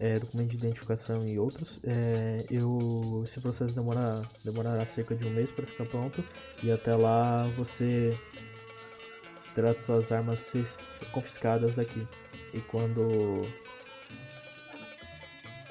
É, 0.00 0.18
documento 0.18 0.48
de 0.48 0.56
identificação 0.56 1.26
e 1.26 1.38
outros. 1.38 1.78
É, 1.84 2.46
eu, 2.50 3.22
esse 3.26 3.38
processo 3.38 3.74
demora, 3.74 4.22
demorará 4.42 4.84
cerca 4.86 5.14
de 5.14 5.28
um 5.28 5.30
mês 5.30 5.50
para 5.50 5.66
ficar 5.66 5.84
pronto. 5.84 6.24
E 6.62 6.72
até 6.72 6.96
lá 6.96 7.42
você, 7.56 8.18
você 9.36 9.48
terá 9.54 9.74
suas 9.84 10.10
armas 10.10 10.52
confiscadas 11.12 11.78
aqui. 11.78 12.08
E 12.54 12.60
quando 12.62 13.46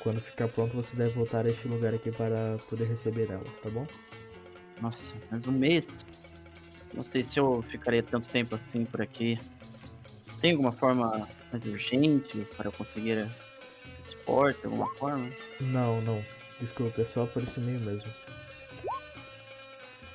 quando 0.03 0.21
ficar 0.21 0.47
pronto, 0.47 0.75
você 0.75 0.95
deve 0.95 1.11
voltar 1.11 1.45
a 1.45 1.49
este 1.49 1.67
lugar 1.67 1.93
aqui 1.93 2.11
para 2.11 2.57
poder 2.69 2.85
receber 2.85 3.29
elas, 3.29 3.47
tá 3.61 3.69
bom? 3.69 3.85
Nossa, 4.81 5.13
mas 5.29 5.45
um 5.45 5.51
mês? 5.51 6.05
Não 6.93 7.03
sei 7.03 7.21
se 7.21 7.39
eu 7.39 7.61
ficaria 7.63 8.01
tanto 8.01 8.29
tempo 8.29 8.55
assim 8.55 8.85
por 8.85 9.01
aqui. 9.01 9.39
Tem 10.39 10.51
alguma 10.51 10.71
forma 10.71 11.27
mais 11.51 11.65
urgente 11.65 12.39
para 12.55 12.67
eu 12.67 12.71
conseguir 12.71 13.27
esse 13.99 14.15
porte, 14.17 14.65
alguma 14.65 14.87
forma? 14.95 15.29
Não, 15.59 16.01
não. 16.01 16.23
Desculpa, 16.59 17.01
é 17.01 17.05
só 17.05 17.25
por 17.25 17.43
esse 17.43 17.59
meio 17.59 17.79
mesmo. 17.79 18.11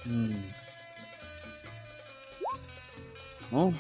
Hum. 0.07 0.51
Bom. 3.51 3.75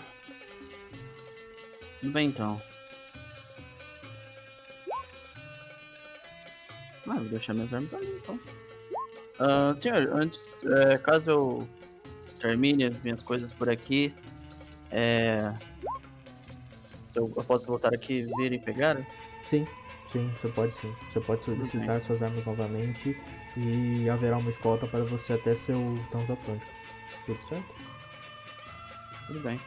Tudo 2.00 2.12
bem 2.12 2.28
então. 2.28 2.60
Ah, 7.06 7.14
vou 7.14 7.24
deixar 7.24 7.54
minhas 7.54 7.72
armas 7.72 7.92
ali 7.92 8.18
então. 8.22 8.40
Ah, 9.38 9.74
senhor, 9.76 10.08
antes, 10.14 10.48
é, 10.64 10.96
caso 10.98 11.30
eu 11.30 11.68
termine 12.40 12.84
as 12.84 13.02
minhas 13.02 13.22
coisas 13.22 13.52
por 13.52 13.68
aqui, 13.68 14.14
é. 14.90 15.52
Se 17.08 17.18
eu, 17.18 17.32
eu 17.36 17.44
posso 17.44 17.66
voltar 17.66 17.94
aqui 17.94 18.28
vir 18.38 18.52
e 18.52 18.58
pegar? 18.58 19.06
Sim, 19.44 19.66
sim, 20.14 20.32
você 20.36 20.48
pode 20.48 20.74
sim. 20.74 20.94
Você 21.10 21.20
pode 21.20 21.42
solicitar 21.42 22.00
suas 22.00 22.22
armas 22.22 22.44
novamente 22.44 23.16
e 23.56 24.08
haverá 24.08 24.38
uma 24.38 24.50
escolta 24.50 24.86
para 24.86 25.04
você 25.04 25.32
até 25.32 25.54
seu 25.56 25.98
transatlântico. 26.10 26.70
Tudo 27.26 27.44
certo? 27.44 27.74
Tudo 29.26 29.40
bem. 29.40 29.60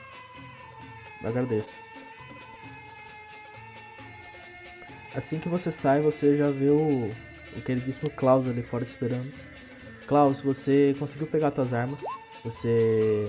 Agradeço. 1.24 1.70
Assim 5.14 5.40
que 5.40 5.50
você 5.50 5.72
sai, 5.72 6.00
você 6.00 6.38
já 6.38 6.50
vê 6.50 6.70
o, 6.70 7.12
o 7.56 7.62
queridíssimo 7.66 8.10
Klaus 8.12 8.48
ali 8.48 8.64
fora 8.64 8.86
te 8.86 8.90
esperando. 8.90 9.32
Klaus, 10.08 10.40
você 10.40 10.96
conseguiu 10.98 11.28
pegar 11.28 11.52
suas 11.52 11.74
armas. 11.74 12.00
Você 12.46 13.26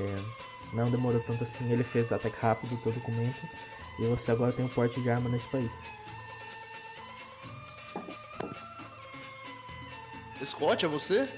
não 0.72 0.90
demorou 0.90 1.20
tanto 1.20 1.42
assim. 1.42 1.72
Ele 1.72 1.82
fez 1.82 2.12
até 2.12 2.30
que 2.30 2.38
rápido 2.38 2.74
o 2.74 2.78
teu 2.78 2.92
documento. 2.92 3.40
E 3.98 4.06
você 4.06 4.30
agora 4.30 4.52
tem 4.52 4.64
um 4.64 4.68
porte 4.68 5.00
de 5.00 5.10
arma 5.10 5.28
nesse 5.28 5.48
país. 5.48 5.72
Scott, 10.44 10.84
é 10.84 10.88
você? 10.88 11.28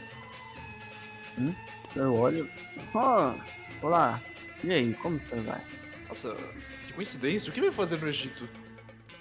Eu 1.97 2.15
olho. 2.15 2.51
Ó, 2.95 3.35
olá. 3.83 4.21
E 4.63 4.73
aí, 4.73 4.95
como 4.95 5.19
você 5.19 5.41
vai? 5.41 5.63
Nossa, 6.09 6.37
que 6.87 6.93
coincidência. 6.93 7.51
O 7.51 7.53
que 7.53 7.61
veio 7.61 7.73
fazer 7.73 7.99
no 7.99 8.09
Egito? 8.09 8.49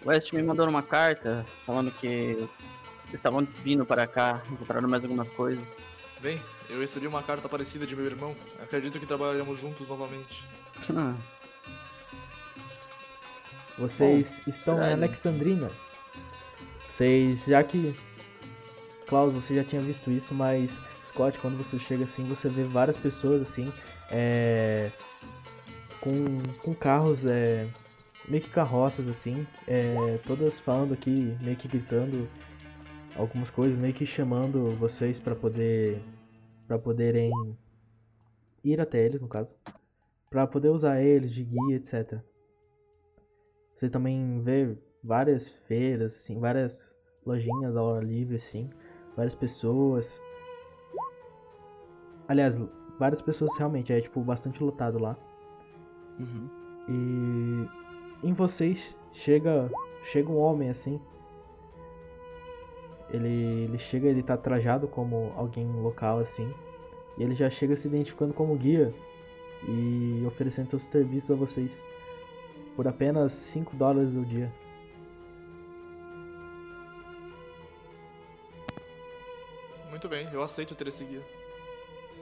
O 0.03 0.10
West 0.10 0.34
me 0.34 0.41
mandou 0.43 0.68
uma 0.68 0.84
carta 0.84 1.45
falando 1.65 1.91
que 1.91 2.47
estavam 3.14 3.47
vindo 3.64 3.85
para 3.85 4.06
cá, 4.07 4.41
encontraram 4.51 4.88
mais 4.88 5.03
algumas 5.03 5.30
coisas. 5.30 5.68
Bem, 6.22 6.41
eu 6.69 6.80
recebi 6.80 7.07
uma 7.07 7.23
carta 7.23 7.47
parecida 7.47 7.85
de 7.85 7.95
meu 7.95 8.06
irmão. 8.06 8.35
Acredito 8.61 8.99
que 8.99 9.06
trabalharemos 9.06 9.57
juntos 9.57 9.88
novamente. 9.88 10.43
Vocês 13.77 14.41
estão 14.45 14.76
em 14.76 14.80
caralho. 14.80 14.95
Alexandrina. 14.95 15.72
Vocês, 16.88 17.45
já 17.45 17.64
que. 17.64 17.95
Klaus, 19.10 19.34
você 19.34 19.56
já 19.56 19.64
tinha 19.64 19.81
visto 19.81 20.11
isso, 20.11 20.36
mas 20.36 20.80
Scott, 21.07 21.40
quando 21.40 21.57
você 21.57 21.80
chega 21.80 22.03
assim, 22.03 22.23
você 22.26 22.48
vê 22.48 22.64
várias 22.64 22.95
pessoas 22.95 23.41
assim, 23.41 23.73
é, 24.11 24.91
com, 25.99 26.14
com 26.61 26.76
carros, 26.76 27.26
é, 27.26 27.68
meio 28.27 28.44
que 28.44 28.52
carroças 28.52 29.07
assim, 29.07 29.48
é, 29.68 30.19
todas 30.27 30.60
falando 30.60 30.94
aqui, 30.94 31.36
meio 31.41 31.57
que 31.57 31.68
gritando 31.68 32.30
algumas 33.15 33.49
coisas, 33.49 33.76
meio 33.77 33.95
que 33.95 34.06
chamando 34.06 34.76
vocês 34.76 35.19
para 35.19 35.36
poder, 35.36 35.99
para 36.68 36.77
poderem 36.77 37.31
ir 38.64 38.80
até 38.80 39.03
eles, 39.03 39.19
no 39.19 39.27
caso, 39.27 39.56
para 40.30 40.45
poder 40.45 40.69
usar 40.69 41.02
eles 41.02 41.31
de 41.31 41.44
guia, 41.44 41.77
etc. 41.77 42.19
Você 43.73 43.90
também 43.90 44.40
vê 44.44 44.77
várias 45.03 45.49
feiras, 45.49 46.14
assim, 46.14 46.40
várias 46.40 46.91
lojinhas 47.26 47.76
ao 47.76 47.95
ar 47.95 48.03
livre, 48.03 48.36
assim, 48.36 48.69
várias 49.19 49.35
pessoas. 49.35 50.19
Aliás, 52.27 52.63
várias 52.97 53.21
pessoas 53.21 53.55
realmente, 53.57 53.91
é 53.91 53.99
tipo 53.99 54.21
bastante 54.21 54.63
lotado 54.63 54.97
lá. 54.97 55.17
Uhum. 56.17 56.49
E 56.87 58.27
em 58.27 58.33
vocês 58.33 58.95
chega 59.11 59.69
chega 60.05 60.31
um 60.31 60.37
homem 60.37 60.69
assim. 60.69 60.99
Ele, 63.09 63.63
ele 63.63 63.79
chega, 63.79 64.07
ele 64.07 64.23
tá 64.23 64.37
trajado 64.37 64.87
como 64.87 65.33
alguém 65.35 65.67
local 65.81 66.19
assim. 66.19 66.53
E 67.17 67.23
ele 67.23 67.35
já 67.35 67.49
chega 67.49 67.75
se 67.75 67.87
identificando 67.87 68.33
como 68.33 68.55
guia 68.55 68.93
e 69.67 70.23
oferecendo 70.25 70.69
seus 70.69 70.83
serviços 70.83 71.31
a 71.31 71.35
vocês 71.35 71.83
por 72.75 72.87
apenas 72.87 73.33
5 73.33 73.75
dólares 73.75 74.15
ao 74.15 74.23
dia. 74.23 74.53
Muito 79.99 80.07
bem, 80.07 80.30
eu 80.31 80.41
aceito 80.41 80.73
ter 80.76 80.88
esse 80.88 81.03
guia. 81.03 81.21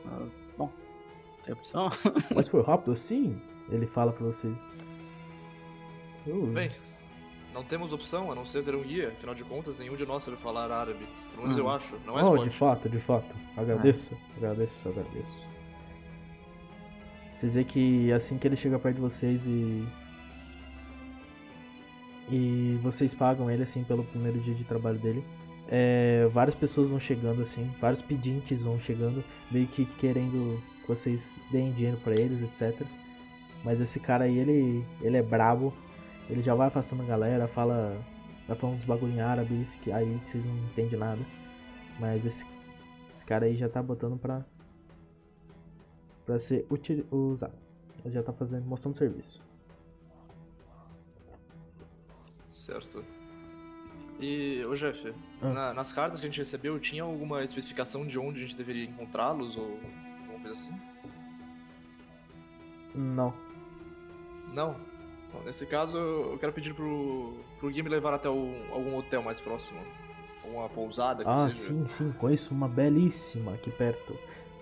Ah, 0.08 0.26
bom, 0.58 0.72
tem 1.46 1.54
opção? 1.54 1.92
Mas 2.36 2.48
foi 2.48 2.64
rápido 2.64 2.92
assim? 2.92 3.40
Ele 3.70 3.86
fala 3.86 4.12
pra 4.12 4.26
você. 4.26 4.48
Uh, 6.26 6.48
Bem, 6.48 6.72
não 7.54 7.64
temos 7.64 7.94
opção 7.94 8.32
a 8.32 8.36
não 8.36 8.44
ser 8.44 8.64
ter 8.64 8.74
um 8.74 8.82
guia. 8.82 9.10
Afinal 9.10 9.36
de 9.36 9.44
contas, 9.44 9.78
nenhum 9.78 9.96
de 9.96 10.08
nós 10.08 10.24
sabe 10.24 10.38
falar 10.38 10.72
árabe. 10.72 11.06
Pelo 11.30 11.44
menos 11.44 11.56
Uhum. 11.56 11.66
eu 11.66 11.70
acho. 11.70 12.00
Não 12.04 12.18
é 12.18 12.24
oh, 12.24 12.44
de 12.44 12.50
fato, 12.50 12.90
de 12.90 13.00
fato. 13.00 13.36
Agradeço, 13.56 14.18
agradeço, 14.38 14.90
agradeço. 14.90 15.38
Vocês 17.36 17.54
veem 17.54 17.66
que 17.68 18.12
assim 18.12 18.40
que 18.40 18.48
ele 18.48 18.56
chega 18.56 18.80
perto 18.80 18.96
de 18.96 19.02
vocês 19.02 19.46
e. 19.46 19.88
E 22.32 22.80
vocês 22.82 23.14
pagam 23.14 23.52
ele 23.52 23.62
assim 23.62 23.84
pelo 23.84 24.04
primeiro 24.04 24.40
dia 24.40 24.56
de 24.56 24.64
trabalho 24.64 24.98
dele. 24.98 25.24
É, 25.70 26.28
várias 26.34 26.56
pessoas 26.56 26.90
vão 26.90 27.00
chegando 27.00 27.42
assim, 27.42 27.70
vários 27.80 28.02
pedintes 28.02 28.62
vão 28.62 28.80
chegando, 28.80 29.24
meio 29.52 29.68
que 29.68 29.86
querendo 29.86 30.62
que 30.82 30.88
vocês 30.88 31.36
deem 31.52 31.72
dinheiro 31.74 31.98
pra 31.98 32.14
eles, 32.14 32.42
etc. 32.42 32.86
Mas 33.64 33.82
esse 33.82 34.00
cara 34.00 34.26
aí, 34.26 34.38
ele, 34.38 34.86
ele 35.02 35.18
é 35.18 35.22
brabo, 35.24 35.74
ele 36.30 36.42
já 36.42 36.54
vai 36.56 36.68
afastando 36.68 37.04
a 37.04 37.06
galera, 37.06 37.48
fala. 37.48 37.98
Vai 38.48 38.56
falando 38.56 38.78
uns 38.78 38.86
bagulho 38.86 39.12
em 39.14 39.20
árabe, 39.20 39.62
isso 39.62 39.78
que- 39.80 39.92
aí 39.92 40.06
vocês 40.26 40.46
não 40.46 40.56
entendem 40.70 40.98
nada. 40.98 41.22
Mas 42.00 42.26
esse, 42.26 42.46
esse 43.14 43.26
cara 43.26 43.46
aí 43.46 43.58
já 43.58 43.68
tá 43.68 43.84
botando 43.84 44.18
pra. 44.18 44.46
pra 46.26 46.40
ser 46.40 46.66
usado. 47.12 47.54
Ele 48.06 48.14
já 48.14 48.24
tá 48.24 48.32
fazendo, 48.32 48.64
mostrando 48.66 48.96
serviço. 48.96 49.42
Certo. 52.48 53.04
E, 54.20 54.64
ô 54.66 54.76
Jeff, 54.76 55.14
Ah. 55.42 55.50
na- 55.50 55.74
nas 55.74 55.92
cartas 55.94 56.20
que 56.20 56.26
a 56.26 56.30
gente 56.30 56.40
recebeu, 56.40 56.80
tinha 56.80 57.04
alguma 57.04 57.44
especificação 57.44 58.06
de 58.06 58.18
onde 58.18 58.38
a 58.44 58.46
gente 58.48 58.56
deveria 58.56 58.84
encontrá-los 58.86 59.56
ou 59.56 59.66
alguma 60.22 60.40
coisa 60.42 60.52
assim? 60.52 60.74
Não. 62.96 63.34
Não? 64.54 64.76
Bom, 65.32 65.42
nesse 65.46 65.66
caso, 65.68 65.98
eu 65.98 66.38
quero 66.40 66.54
pedir 66.54 66.74
pro, 66.74 67.38
pro 67.60 67.70
Gui 67.70 67.84
me 67.84 67.90
levar 67.90 68.14
até 68.14 68.30
o- 68.30 68.56
algum 68.72 68.96
hotel 68.98 69.22
mais 69.22 69.40
próximo. 69.40 69.80
Alguma 70.44 70.70
pousada 70.70 71.24
que 71.24 71.30
Ah, 71.30 71.52
seja. 71.52 71.52
sim, 71.74 71.86
sim, 71.88 72.12
conheço 72.14 72.54
uma 72.54 72.68
belíssima 72.68 73.54
aqui 73.54 73.70
perto. 73.70 74.18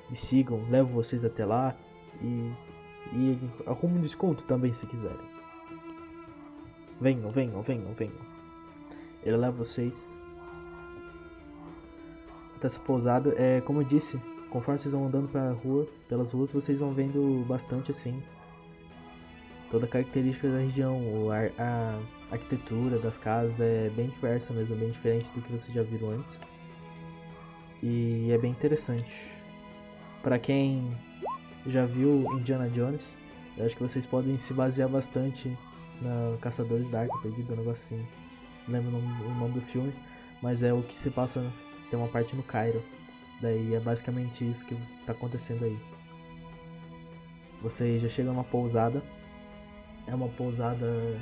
Me 0.10 0.18
sigam, 0.18 0.66
levo 0.70 0.94
vocês 0.94 1.24
até 1.24 1.46
lá 1.46 1.76
e. 2.22 2.52
E 3.14 3.40
arrumo 3.68 4.00
um 4.00 4.02
desconto 4.02 4.44
também 4.46 4.74
se 4.74 4.86
quiserem. 4.88 5.30
Venham, 7.00 7.30
venham, 7.30 7.62
venham, 7.62 7.94
venham. 7.94 8.25
Ele 9.26 9.38
leva 9.38 9.52
vocês 9.58 10.16
até 12.56 12.68
essa 12.68 12.80
pousada. 12.80 13.34
É, 13.38 13.60
como 13.62 13.82
eu 13.82 13.86
disse, 13.86 14.18
conforme 14.50 14.80
vocês 14.80 14.94
vão 14.94 15.08
andando 15.08 15.28
pra 15.28 15.52
rua, 15.52 15.88
pelas 16.08 16.32
ruas, 16.32 16.52
vocês 16.52 16.80
vão 16.80 16.94
vendo 16.94 17.44
bastante 17.48 17.92
assim. 17.92 18.22
Toda 19.72 19.86
a 19.86 19.90
característica 19.90 20.48
da 20.48 20.60
região, 20.60 21.32
ar- 21.32 21.52
a 21.58 22.00
arquitetura 22.32 23.00
das 23.00 23.18
casas 23.18 23.60
é 23.60 23.90
bem 23.90 24.08
diversa 24.10 24.54
mesmo, 24.54 24.76
bem 24.76 24.92
diferente 24.92 25.28
do 25.34 25.42
que 25.42 25.52
vocês 25.52 25.74
já 25.74 25.82
viram 25.82 26.12
antes. 26.12 26.40
E 27.82 28.32
é 28.32 28.38
bem 28.38 28.52
interessante. 28.52 29.12
Pra 30.22 30.40
quem 30.40 30.96
já 31.68 31.86
viu 31.86 32.26
Indiana 32.34 32.70
Jones, 32.70 33.16
eu 33.58 33.66
acho 33.66 33.76
que 33.76 33.84
vocês 33.84 34.06
podem 34.06 34.38
se 34.38 34.54
basear 34.54 34.88
bastante 34.88 35.56
na 36.02 36.38
Caçadores 36.42 36.90
da 36.90 37.02
Arca 37.02 37.18
Perdida, 37.22 37.54
um 37.54 37.58
negócio 37.58 37.72
assim. 37.96 38.06
Não 38.68 38.80
lembro 38.80 38.98
o 38.98 39.34
nome, 39.36 39.54
do 39.54 39.62
filme, 39.62 39.94
mas 40.42 40.64
é 40.64 40.74
o 40.74 40.82
que 40.82 40.96
se 40.96 41.10
passa, 41.10 41.52
tem 41.90 42.00
uma 42.00 42.08
parte 42.08 42.36
no 42.36 42.44
Cairo. 42.44 42.84
Daí 43.42 43.76
é 43.76 43.80
basicamente 43.80 44.50
isso 44.50 44.66
que 44.66 44.76
tá 45.06 45.12
acontecendo 45.12 45.66
aí. 45.66 45.78
Você 47.62 48.00
já 48.00 48.10
chega 48.10 48.30
numa 48.30 48.44
pousada. 48.44 49.04
É 50.08 50.14
uma 50.14 50.30
pousada. 50.30 51.20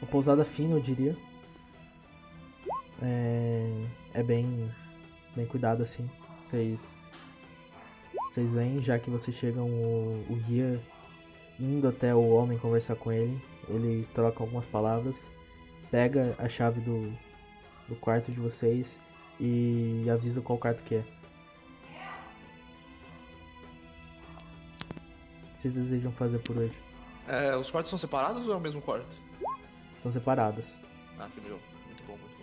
Uma 0.00 0.10
pousada 0.10 0.44
fina, 0.44 0.74
eu 0.74 0.80
diria. 0.80 1.16
É, 3.02 3.86
é 4.14 4.22
bem, 4.22 4.70
bem 5.34 5.46
cuidado 5.46 5.82
assim. 5.82 6.08
Vocês, 6.44 7.04
vocês 8.30 8.50
veem, 8.52 8.82
já 8.82 8.98
que 8.98 9.10
vocês 9.10 9.36
chegam 9.36 9.68
o, 9.68 10.24
o 10.30 10.36
guia 10.46 10.80
indo 11.58 11.88
até 11.88 12.14
o 12.14 12.28
homem 12.30 12.58
conversar 12.58 12.96
com 12.96 13.12
ele. 13.12 13.40
Ele 13.68 14.06
troca 14.14 14.42
algumas 14.42 14.64
palavras, 14.66 15.28
pega 15.90 16.34
a 16.38 16.48
chave 16.48 16.80
do, 16.80 17.12
do 17.88 17.96
quarto 17.96 18.30
de 18.30 18.38
vocês 18.38 19.00
e 19.40 20.06
avisa 20.08 20.40
qual 20.40 20.58
quarto 20.58 20.82
que 20.84 20.96
é. 20.96 21.04
O 25.42 25.56
que 25.56 25.62
vocês 25.62 25.74
desejam 25.74 26.12
fazer 26.12 26.38
por 26.38 26.56
hoje? 26.56 26.76
É, 27.26 27.56
os 27.56 27.70
quartos 27.70 27.90
são 27.90 27.98
separados 27.98 28.46
ou 28.46 28.54
é 28.54 28.56
o 28.56 28.60
mesmo 28.60 28.80
quarto? 28.80 29.16
São 30.02 30.12
separados. 30.12 30.64
Ah, 31.18 31.28
que 31.34 31.40
legal. 31.40 31.58
Muito 31.86 32.02
bom, 32.04 32.16
muito 32.16 32.36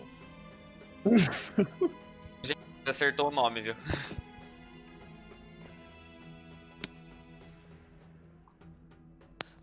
bom. 1.88 1.94
Você 2.42 2.54
acertou 2.90 3.28
o 3.28 3.30
nome, 3.30 3.62
viu? 3.62 3.74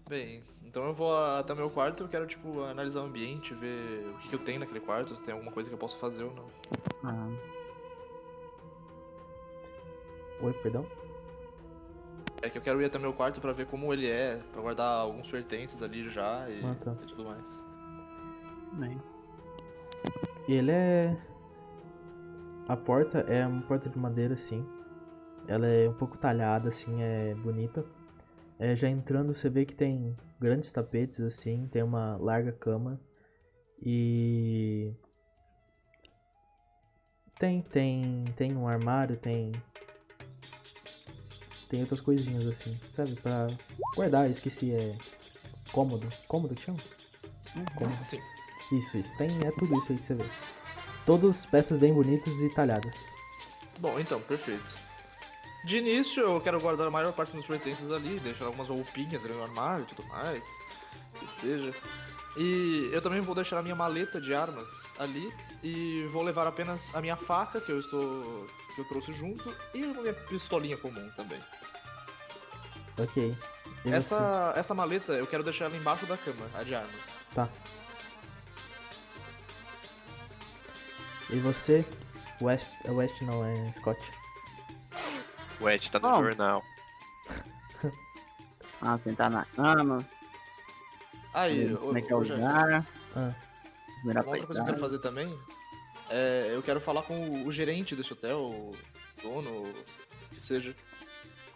Bem, 0.10 0.42
então 0.72 0.86
eu 0.86 0.94
vou 0.94 1.14
até 1.36 1.54
meu 1.54 1.70
quarto 1.70 2.00
e 2.02 2.04
eu 2.06 2.08
quero, 2.08 2.26
tipo, 2.26 2.64
analisar 2.64 3.02
o 3.02 3.04
ambiente, 3.06 3.54
ver 3.54 4.08
o 4.16 4.18
que, 4.20 4.30
que 4.30 4.36
eu 4.36 4.40
tenho 4.40 4.62
naquele 4.62 4.80
quarto, 4.80 5.14
se 5.14 5.22
tem 5.22 5.34
alguma 5.34 5.52
coisa 5.52 5.68
que 5.70 5.76
eu 5.76 5.78
posso 5.78 5.98
fazer 5.98 6.24
ou 6.24 6.34
não. 6.34 6.46
Ah, 7.04 7.28
Oi, 10.42 10.54
perdão? 10.64 10.86
É 12.42 12.50
que 12.50 12.58
eu 12.58 12.62
quero 12.62 12.82
ir 12.82 12.86
até 12.86 12.98
meu 12.98 13.12
quarto 13.14 13.42
pra 13.42 13.52
ver 13.52 13.68
como 13.68 13.92
ele 13.94 14.10
é, 14.10 14.38
pra 14.54 14.62
guardar 14.62 14.88
alguns 14.88 15.30
pertences 15.30 15.84
ali 15.84 16.08
já 16.10 16.50
e, 16.50 16.64
Ah, 16.66 16.76
tá. 16.82 16.96
e 17.04 17.06
tudo 17.06 17.26
mais. 17.26 17.64
bem. 18.74 19.00
Ele 20.48 20.72
é. 20.72 21.18
A 22.68 22.78
porta 22.78 23.20
é 23.20 23.46
uma 23.46 23.62
porta 23.62 23.90
de 23.90 24.00
madeira, 24.00 24.34
assim. 24.36 24.66
Ela 25.48 25.68
é 25.68 25.90
um 25.90 25.94
pouco 25.94 26.18
talhada, 26.18 26.70
assim, 26.70 27.02
é 27.04 27.36
bonita. 27.36 27.86
É, 28.58 28.74
já 28.76 28.88
entrando, 28.88 29.34
você 29.36 29.50
vê 29.50 29.66
que 29.66 29.76
tem 29.76 30.16
grandes 30.42 30.72
tapetes, 30.72 31.20
assim, 31.22 31.68
tem 31.68 31.84
uma 31.84 32.18
larga 32.18 32.52
cama. 32.52 33.00
E. 33.80 34.92
Tem, 37.38 37.62
tem. 37.62 38.26
Tem 38.36 38.58
um 38.58 38.68
armário, 38.68 39.18
tem. 39.18 39.52
Tem 41.70 41.82
outras 41.82 42.02
coisinhas, 42.02 42.48
assim, 42.48 42.78
sabe? 42.96 43.16
Pra 43.18 43.48
guardar, 43.96 44.30
esqueci, 44.30 44.74
é. 44.74 44.98
Cômodo. 45.72 46.10
Cômodo 46.28 46.56
que 46.56 46.64
chama? 46.64 46.80
Cômodo. 47.76 48.04
Sim. 48.04 48.20
Isso, 48.72 48.98
isso. 48.98 49.18
Tem, 49.18 49.30
é 49.46 49.52
tudo 49.52 49.78
isso 49.78 49.92
aí 49.92 49.98
que 50.00 50.06
você 50.06 50.16
vê. 50.16 50.26
Todas 51.06 51.46
peças 51.46 51.80
bem 51.80 51.94
bonitas 51.94 52.34
e 52.40 52.54
talhadas. 52.54 52.96
Bom, 53.80 54.00
então, 54.00 54.20
perfeito. 54.22 54.91
De 55.64 55.78
início, 55.78 56.24
eu 56.24 56.42
quero 56.42 56.60
guardar 56.60 56.88
a 56.88 56.92
maior 56.92 57.14
parte 57.14 57.36
dos 57.36 57.46
pertences 57.46 57.92
ali, 57.92 58.20
deixar 58.20 58.46
algumas 58.46 58.68
roupinhas 58.68 59.24
ali 59.24 59.34
no 59.34 59.44
armário 59.44 59.84
e 59.84 59.96
tudo 59.96 60.08
mais, 60.08 60.44
que 61.20 61.30
seja. 61.30 61.72
E 62.36 62.90
eu 62.94 63.02
também 63.02 63.20
vou 63.22 63.36
deixar 63.36 63.58
a 63.60 63.62
minha 63.62 63.76
maleta 63.76 64.20
de 64.20 64.34
armas 64.34 64.94
ali 64.98 65.32
e 65.62 66.08
vou 66.12 66.24
levar 66.24 66.48
apenas 66.48 66.94
a 66.96 67.02
minha 67.02 67.18
faca 67.18 67.60
que 67.60 67.72
eu 67.72 67.80
estou 67.80 68.48
que 68.74 68.82
eu 68.82 68.86
trouxe 68.86 69.12
junto 69.14 69.54
e 69.74 69.84
a 69.84 69.88
minha 69.88 70.14
pistolinha 70.14 70.78
comum 70.78 71.10
também. 71.18 71.40
Ok. 72.98 73.38
E 73.84 73.90
você? 73.90 73.96
Essa 73.96 74.54
essa 74.56 74.74
maleta 74.74 75.14
eu 75.14 75.28
quero 75.28 75.44
deixar 75.44 75.66
ela 75.66 75.76
embaixo 75.76 76.06
da 76.06 76.18
cama, 76.18 76.50
a 76.54 76.64
de 76.64 76.74
armas. 76.74 77.26
Tá. 77.36 77.50
E 81.30 81.40
você? 81.40 81.86
West. 82.42 82.68
é 82.86 82.92
West 82.92 83.22
não, 83.22 83.46
é 83.46 83.74
Scott. 83.80 84.21
O 85.62 85.70
Ed 85.70 85.92
tá 85.92 86.00
no 86.00 86.24
jornal. 86.24 86.64
Ah, 88.84 88.98
sentar 89.04 89.30
na 89.30 89.46
cama, 89.46 90.04
Aí, 91.36 91.76
como 91.78 91.96
é 91.96 92.02
que 92.02 92.12
é 92.12 92.16
o 92.16 92.20
lugar. 92.22 92.84
Ah, 93.16 93.32
Uma 94.04 94.08
outra 94.08 94.24
coisa 94.24 94.46
que 94.48 94.60
eu 94.60 94.66
quero 94.66 94.78
fazer 94.80 94.98
também 94.98 95.38
é 96.10 96.50
eu 96.52 96.64
quero 96.64 96.82
falar 96.82 97.04
com 97.04 97.46
o, 97.46 97.52
gerente 97.52 97.96
desse 97.96 98.12
hotel, 98.12 98.40
o 98.40 98.72
dono, 99.22 99.72
que 100.32 100.42
seja, 100.42 100.74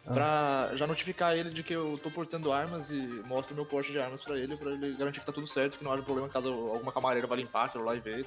Ah. 0.06 0.14
pra 0.14 0.70
já 0.76 0.86
notificar 0.86 1.36
ele 1.36 1.50
de 1.50 1.64
que 1.64 1.74
eu 1.74 2.00
tô 2.04 2.12
portando 2.12 2.52
armas 2.52 2.92
e 2.92 3.02
mostro 3.26 3.54
o 3.54 3.56
meu 3.56 3.66
porte 3.66 3.92
de 3.92 3.98
armas 4.00 4.22
pra 4.22 4.38
ele, 4.38 4.56
pra 4.56 4.72
ele 4.74 4.96
garantir 4.96 5.20
que 5.20 5.26
tá 5.26 5.34
tudo 5.34 5.48
certo, 5.48 5.80
que 5.80 5.84
não 5.84 5.92
haja 5.92 6.04
problema 6.04 6.30
caso 6.30 6.50
alguma 6.54 6.92
camareira 6.92 7.26
vá 7.28 7.36
limpar 7.36 7.66
aquilo 7.66 7.86
lá 7.86 7.96
e 7.96 8.00
ver. 8.00 8.24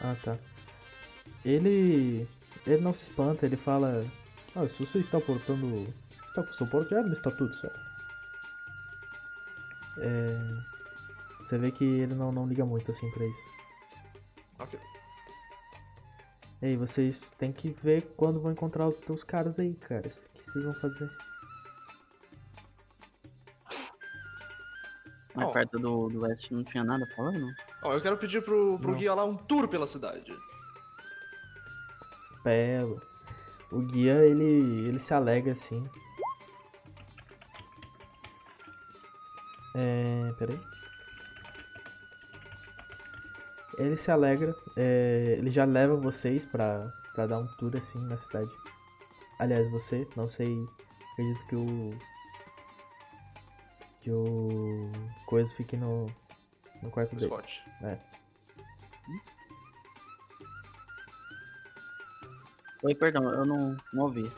ah, 0.00 0.16
tá. 0.24 0.36
Ele. 1.44 2.26
Ele 2.66 2.82
não 2.82 2.92
se 2.92 3.04
espanta, 3.04 3.46
ele 3.46 3.56
fala. 3.56 4.04
Ah, 4.56 4.66
se 4.66 4.86
você 4.86 5.00
está 5.00 5.20
portando. 5.20 5.86
Está 6.28 6.42
com 6.42 6.52
suporte 6.54 6.88
de 6.88 6.94
arma, 6.94 7.12
está 7.12 7.30
tudo 7.30 7.54
certo. 7.54 7.78
É. 9.98 10.38
Você 11.40 11.58
vê 11.58 11.70
que 11.70 11.84
ele 11.84 12.14
não, 12.14 12.32
não 12.32 12.46
liga 12.46 12.64
muito 12.64 12.90
assim 12.90 13.10
pra 13.10 13.26
isso. 13.26 13.42
Ok. 14.58 14.80
E 16.62 16.66
aí, 16.66 16.76
vocês 16.76 17.30
têm 17.38 17.52
que 17.52 17.68
ver 17.68 18.14
quando 18.16 18.40
vão 18.40 18.50
encontrar 18.50 18.88
os 18.88 18.98
teus 19.00 19.22
caras 19.22 19.58
aí, 19.58 19.74
caras. 19.74 20.26
O 20.26 20.38
que 20.38 20.44
vocês 20.50 20.64
vão 20.64 20.74
fazer? 20.74 21.10
Na 25.34 25.46
Ó. 25.46 25.50
carta 25.52 25.78
do, 25.78 26.08
do 26.08 26.20
West 26.22 26.50
não 26.50 26.64
tinha 26.64 26.82
nada 26.82 27.06
falando? 27.14 27.46
Ó, 27.82 27.92
eu 27.92 28.00
quero 28.00 28.16
pedir 28.16 28.42
pro, 28.42 28.78
pro 28.78 28.92
Não. 28.92 28.98
guia 28.98 29.14
lá 29.14 29.22
um 29.24 29.36
tour 29.36 29.68
pela 29.68 29.86
cidade. 29.86 30.34
Belo. 32.42 33.02
O 33.76 33.82
guia, 33.82 34.14
ele, 34.24 34.88
ele 34.88 34.98
se 34.98 35.12
alegra 35.12 35.52
assim. 35.52 35.86
É. 39.74 40.32
Peraí. 40.38 40.58
Ele 43.76 43.98
se 43.98 44.10
alegra, 44.10 44.56
é, 44.74 45.34
ele 45.36 45.50
já 45.50 45.66
leva 45.66 45.94
vocês 45.94 46.46
pra, 46.46 46.90
pra 47.14 47.26
dar 47.26 47.38
um 47.38 47.46
tour 47.58 47.76
assim 47.76 47.98
na 48.06 48.16
cidade. 48.16 48.50
Aliás, 49.38 49.70
você, 49.70 50.08
não 50.16 50.30
sei, 50.30 50.66
acredito 51.12 51.46
que 51.46 51.56
o. 51.56 51.98
Que 54.00 54.10
o. 54.10 54.90
Coisa 55.26 55.54
fique 55.54 55.76
no. 55.76 56.06
No 56.82 56.90
quarto 56.90 57.14
dele. 57.14 57.26
Scott. 57.26 57.62
Oi, 62.82 62.94
perdão, 62.94 63.32
eu 63.32 63.44
não, 63.46 63.76
não 63.92 64.04
ouvi. 64.04 64.30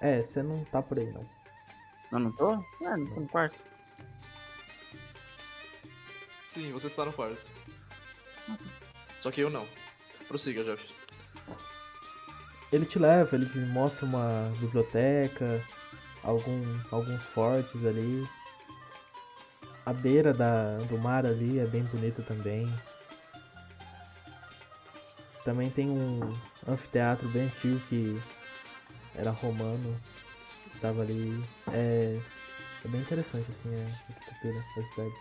É, 0.00 0.22
você 0.22 0.42
não 0.42 0.64
tá 0.64 0.82
por 0.82 0.98
aí 0.98 1.10
não. 1.12 1.28
Eu 2.12 2.18
não 2.18 2.32
tô? 2.32 2.52
É, 2.52 2.96
não 2.96 3.06
tô 3.06 3.20
no 3.20 3.28
quarto. 3.28 3.56
Sim, 6.46 6.70
você 6.72 6.86
está 6.86 7.04
no 7.04 7.12
quarto. 7.12 7.48
Só 9.18 9.30
que 9.30 9.40
eu 9.40 9.48
não. 9.48 9.66
Prossiga, 10.28 10.62
Jeff. 10.62 10.94
Ele 12.70 12.84
te 12.84 12.98
leva, 12.98 13.34
ele 13.34 13.46
te 13.46 13.58
mostra 13.58 14.04
uma 14.04 14.52
biblioteca, 14.58 15.62
algum, 16.22 16.62
alguns 16.90 17.22
fortes 17.22 17.84
ali. 17.86 18.28
A 19.86 19.92
beira 19.92 20.32
da, 20.32 20.78
do 20.78 20.98
mar 20.98 21.24
ali 21.24 21.58
é 21.58 21.66
bem 21.66 21.84
bonita 21.84 22.22
também. 22.22 22.66
Também 25.44 25.68
tem 25.70 25.88
um 25.88 26.32
anfiteatro 26.66 27.28
bem 27.28 27.44
antigo 27.44 27.78
que 27.88 28.18
era 29.14 29.30
romano. 29.30 29.94
que 30.72 30.80
Tava 30.80 31.02
ali. 31.02 31.44
É, 31.70 32.18
é 32.84 32.88
bem 32.88 33.00
interessante 33.00 33.46
assim 33.50 33.74
a 33.74 33.84
arquitetura 33.84 34.64
da 34.76 34.82
cidade. 34.88 35.14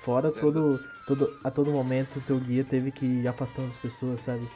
Fora 0.00 0.30
todo, 0.30 0.78
todo. 1.06 1.40
A 1.42 1.50
todo 1.50 1.70
momento 1.70 2.18
o 2.18 2.22
teu 2.22 2.38
guia 2.38 2.62
teve 2.62 2.90
que 2.90 3.06
ir 3.06 3.26
afastando 3.26 3.68
as 3.68 3.78
pessoas, 3.78 4.20
sabe? 4.20 4.46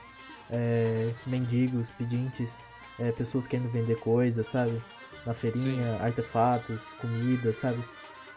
É, 0.51 1.15
mendigos, 1.27 1.89
pedintes, 1.97 2.53
é, 2.99 3.11
pessoas 3.13 3.47
querendo 3.47 3.71
vender 3.71 3.99
coisas, 4.01 4.47
sabe? 4.47 4.83
Na 5.25 5.33
feirinha, 5.33 5.97
artefatos, 6.03 6.81
comida, 7.01 7.55
sabe? 7.55 7.83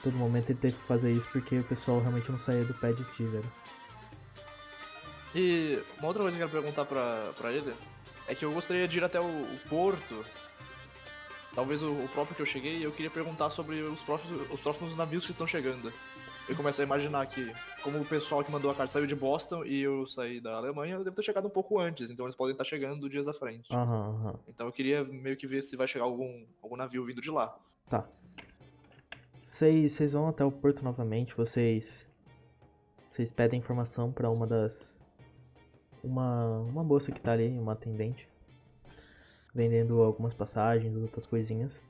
Todo 0.01 0.15
momento 0.15 0.49
ele 0.49 0.59
teve 0.59 0.75
que 0.75 0.87
fazer 0.87 1.11
isso 1.11 1.27
porque 1.31 1.59
o 1.59 1.63
pessoal 1.65 1.99
realmente 1.99 2.31
não 2.31 2.39
saía 2.39 2.63
do 2.63 2.73
pé 2.73 2.93
de 2.93 3.03
ti, 3.15 3.23
velho. 3.23 3.51
E 5.33 5.81
uma 5.97 6.07
outra 6.07 6.23
coisa 6.23 6.37
que 6.37 6.43
eu 6.43 6.49
quero 6.49 6.61
perguntar 6.61 6.85
pra, 6.85 7.33
pra 7.37 7.51
ele 7.51 7.73
é 8.27 8.35
que 8.35 8.43
eu 8.43 8.51
gostaria 8.51 8.87
de 8.87 8.97
ir 8.97 9.03
até 9.03 9.19
o, 9.19 9.23
o 9.23 9.59
porto. 9.69 10.25
Talvez 11.53 11.81
o, 11.81 11.91
o 11.91 12.07
próprio 12.09 12.35
que 12.35 12.41
eu 12.41 12.45
cheguei, 12.45 12.77
e 12.77 12.83
eu 12.83 12.91
queria 12.91 13.11
perguntar 13.11 13.49
sobre 13.49 13.81
os 13.81 14.01
próximos, 14.01 14.49
os 14.51 14.59
próximos 14.59 14.95
navios 14.95 15.25
que 15.25 15.31
estão 15.31 15.45
chegando. 15.45 15.91
Eu 16.47 16.55
começo 16.55 16.81
a 16.81 16.83
imaginar 16.83 17.25
que, 17.27 17.51
como 17.83 17.99
o 17.99 18.05
pessoal 18.05 18.43
que 18.43 18.51
mandou 18.51 18.71
a 18.71 18.75
carta 18.75 18.91
saiu 18.91 19.05
de 19.05 19.15
Boston 19.15 19.63
e 19.63 19.81
eu 19.81 20.05
saí 20.05 20.41
da 20.41 20.55
Alemanha, 20.55 20.95
eu 20.95 21.03
devo 21.03 21.15
ter 21.15 21.21
chegado 21.21 21.47
um 21.47 21.51
pouco 21.51 21.79
antes, 21.79 22.09
então 22.09 22.25
eles 22.25 22.35
podem 22.35 22.53
estar 22.53 22.63
chegando 22.63 23.09
dias 23.09 23.27
à 23.27 23.33
frente. 23.33 23.73
Aham, 23.73 24.15
aham. 24.15 24.39
Então 24.47 24.65
eu 24.65 24.73
queria 24.73 25.03
meio 25.03 25.37
que 25.37 25.45
ver 25.45 25.61
se 25.61 25.75
vai 25.75 25.87
chegar 25.87 26.05
algum, 26.05 26.45
algum 26.61 26.75
navio 26.75 27.05
vindo 27.05 27.21
de 27.21 27.29
lá. 27.29 27.57
Tá. 27.89 28.05
Vocês 29.43 30.13
vão 30.13 30.27
até 30.27 30.43
o 30.43 30.51
porto 30.51 30.83
novamente, 30.83 31.35
vocês. 31.35 32.05
Vocês 33.07 33.31
pedem 33.31 33.59
informação 33.59 34.11
pra 34.11 34.29
uma 34.29 34.47
das. 34.47 34.95
Uma, 36.03 36.59
uma 36.59 36.83
moça 36.83 37.11
que 37.11 37.21
tá 37.21 37.31
ali, 37.31 37.49
uma 37.49 37.73
atendente. 37.73 38.27
Vendendo 39.53 40.01
algumas 40.01 40.33
passagens, 40.33 40.95
outras 40.95 41.25
coisinhas. 41.25 41.83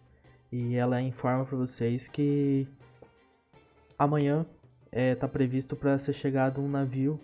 E 0.51 0.75
ela 0.75 1.01
informa 1.01 1.45
pra 1.45 1.57
vocês 1.57 2.07
que. 2.07 2.67
Amanhã 3.97 4.45
é, 4.91 5.15
tá 5.15 5.27
previsto 5.27 5.75
pra 5.75 5.97
ser 5.97 6.13
chegado 6.13 6.61
um 6.61 6.67
navio. 6.67 7.19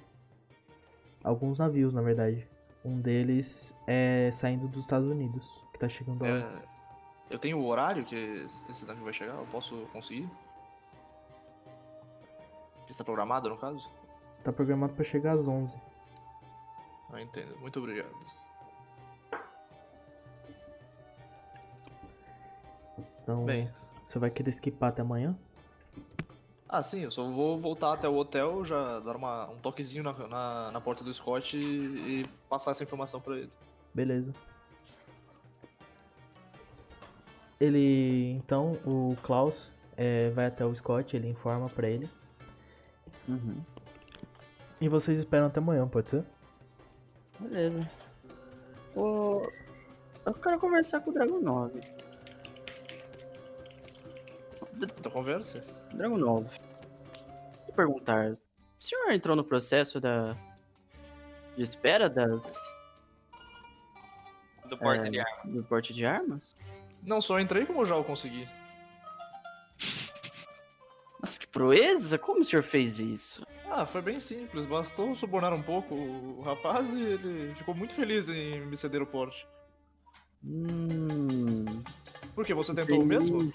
Alguns 1.24 1.60
navios, 1.60 1.94
na 1.94 2.02
verdade. 2.02 2.48
Um 2.86 3.02
deles 3.02 3.74
é 3.86 4.30
saindo 4.32 4.68
dos 4.68 4.84
Estados 4.84 5.10
Unidos. 5.10 5.46
Que 5.74 5.80
tá 5.80 5.90
chegando 5.90 6.22
lá. 6.22 6.30
É, 6.30 6.62
eu 7.30 7.38
tenho 7.38 7.60
o 7.60 7.66
horário 7.66 8.06
que 8.06 8.16
esse 8.70 8.86
navio 8.86 9.04
vai 9.04 9.14
chegar? 9.14 9.36
Eu 9.36 9.46
posso 9.48 9.76
conseguir? 9.92 10.30
Está 12.90 13.04
programado, 13.04 13.50
no 13.50 13.58
caso? 13.58 13.92
Tá 14.44 14.54
programado 14.54 14.94
pra 14.94 15.04
chegar 15.04 15.34
às 15.34 15.46
11. 15.46 15.76
Ah, 17.12 17.22
entendo. 17.22 17.58
Muito 17.60 17.80
obrigado. 17.80 18.14
Então, 23.24 23.46
Bem, 23.46 23.70
você 24.06 24.20
vai 24.20 24.30
querer 24.30 24.52
skipar 24.52 24.90
até 24.90 25.02
amanhã? 25.02 25.38
ah, 26.70 26.84
sim, 26.84 27.02
eu 27.02 27.12
só 27.12 27.24
vou 27.30 27.58
voltar 27.58 27.94
até 27.94 28.08
o 28.08 28.16
hotel, 28.16 28.64
já 28.64 29.00
dar 29.00 29.16
uma, 29.16 29.50
um 29.50 29.58
toquezinho 29.58 30.04
na, 30.04 30.14
na, 30.28 30.72
na 30.72 30.82
porta 30.82 31.04
do 31.04 31.14
Scott 31.14 31.58
e, 31.58 32.22
e 32.22 32.30
passar 32.50 32.72
essa 32.72 32.84
informação 32.84 33.20
pra 33.20 33.38
ele. 33.38 33.50
Beleza. 33.94 34.34
Ele. 37.60 38.32
Então, 38.34 38.74
o 38.86 39.16
Klaus 39.24 39.72
é, 39.96 40.30
vai 40.30 40.46
até 40.46 40.66
o 40.66 40.76
Scott, 40.76 41.16
ele 41.16 41.28
informa 41.28 41.68
pra 41.68 41.90
ele. 41.90 42.10
Uhum. 43.28 43.62
E 44.80 44.88
vocês 44.88 45.20
esperam 45.20 45.48
até 45.48 45.60
amanhã, 45.60 45.88
pode 45.88 46.10
ser? 46.10 46.24
Beleza. 47.40 47.90
Ô, 48.96 49.48
eu 50.26 50.34
quero 50.34 50.60
conversar 50.60 51.02
com 51.02 51.12
o 51.12 51.14
Dragon 51.14 51.40
9. 51.40 51.82
Então 55.00 55.12
conversa? 55.12 55.64
Dragon 55.94 56.18
9. 56.18 56.60
Vou 57.66 57.76
perguntar. 57.76 58.32
O 58.32 58.38
senhor 58.84 59.12
entrou 59.12 59.36
no 59.36 59.44
processo 59.44 60.00
da. 60.00 60.36
de 61.56 61.64
espera 61.64 62.10
das. 62.10 62.56
Do 64.70 64.78
porte 64.78 65.08
É. 65.08 65.10
de 65.10 65.20
arma. 65.20 65.52
do 65.52 65.64
porte 65.64 65.94
de 65.94 66.06
armas? 66.06 66.56
Não, 67.02 67.22
só 67.22 67.40
entrei 67.40 67.66
como 67.66 67.82
eu 67.82 67.86
já 67.86 67.96
o 67.96 68.04
consegui. 68.04 68.48
Mas 71.20 71.38
que 71.38 71.48
proeza? 71.48 72.18
Como 72.18 72.42
o 72.42 72.46
senhor 72.46 72.62
fez 72.64 73.00
isso? 73.00 73.46
Ah, 73.70 73.86
foi 73.86 74.02
bem 74.02 74.20
simples, 74.20 74.66
bastou 74.66 75.14
subornar 75.16 75.54
um 75.54 75.62
pouco 75.62 75.94
o 75.94 76.42
rapaz 76.42 76.96
e 76.96 77.02
ele 77.02 77.54
ficou 77.56 77.76
muito 77.76 77.94
feliz 77.94 78.30
em 78.30 78.62
me 78.62 78.78
ceder 78.78 79.02
o 79.02 79.06
porte. 79.06 79.48
Hum. 80.44 81.66
Por 82.34 82.46
que, 82.46 82.54
você 82.54 82.74
tentou 82.74 83.02
o 83.02 83.06
mesmo? 83.06 83.40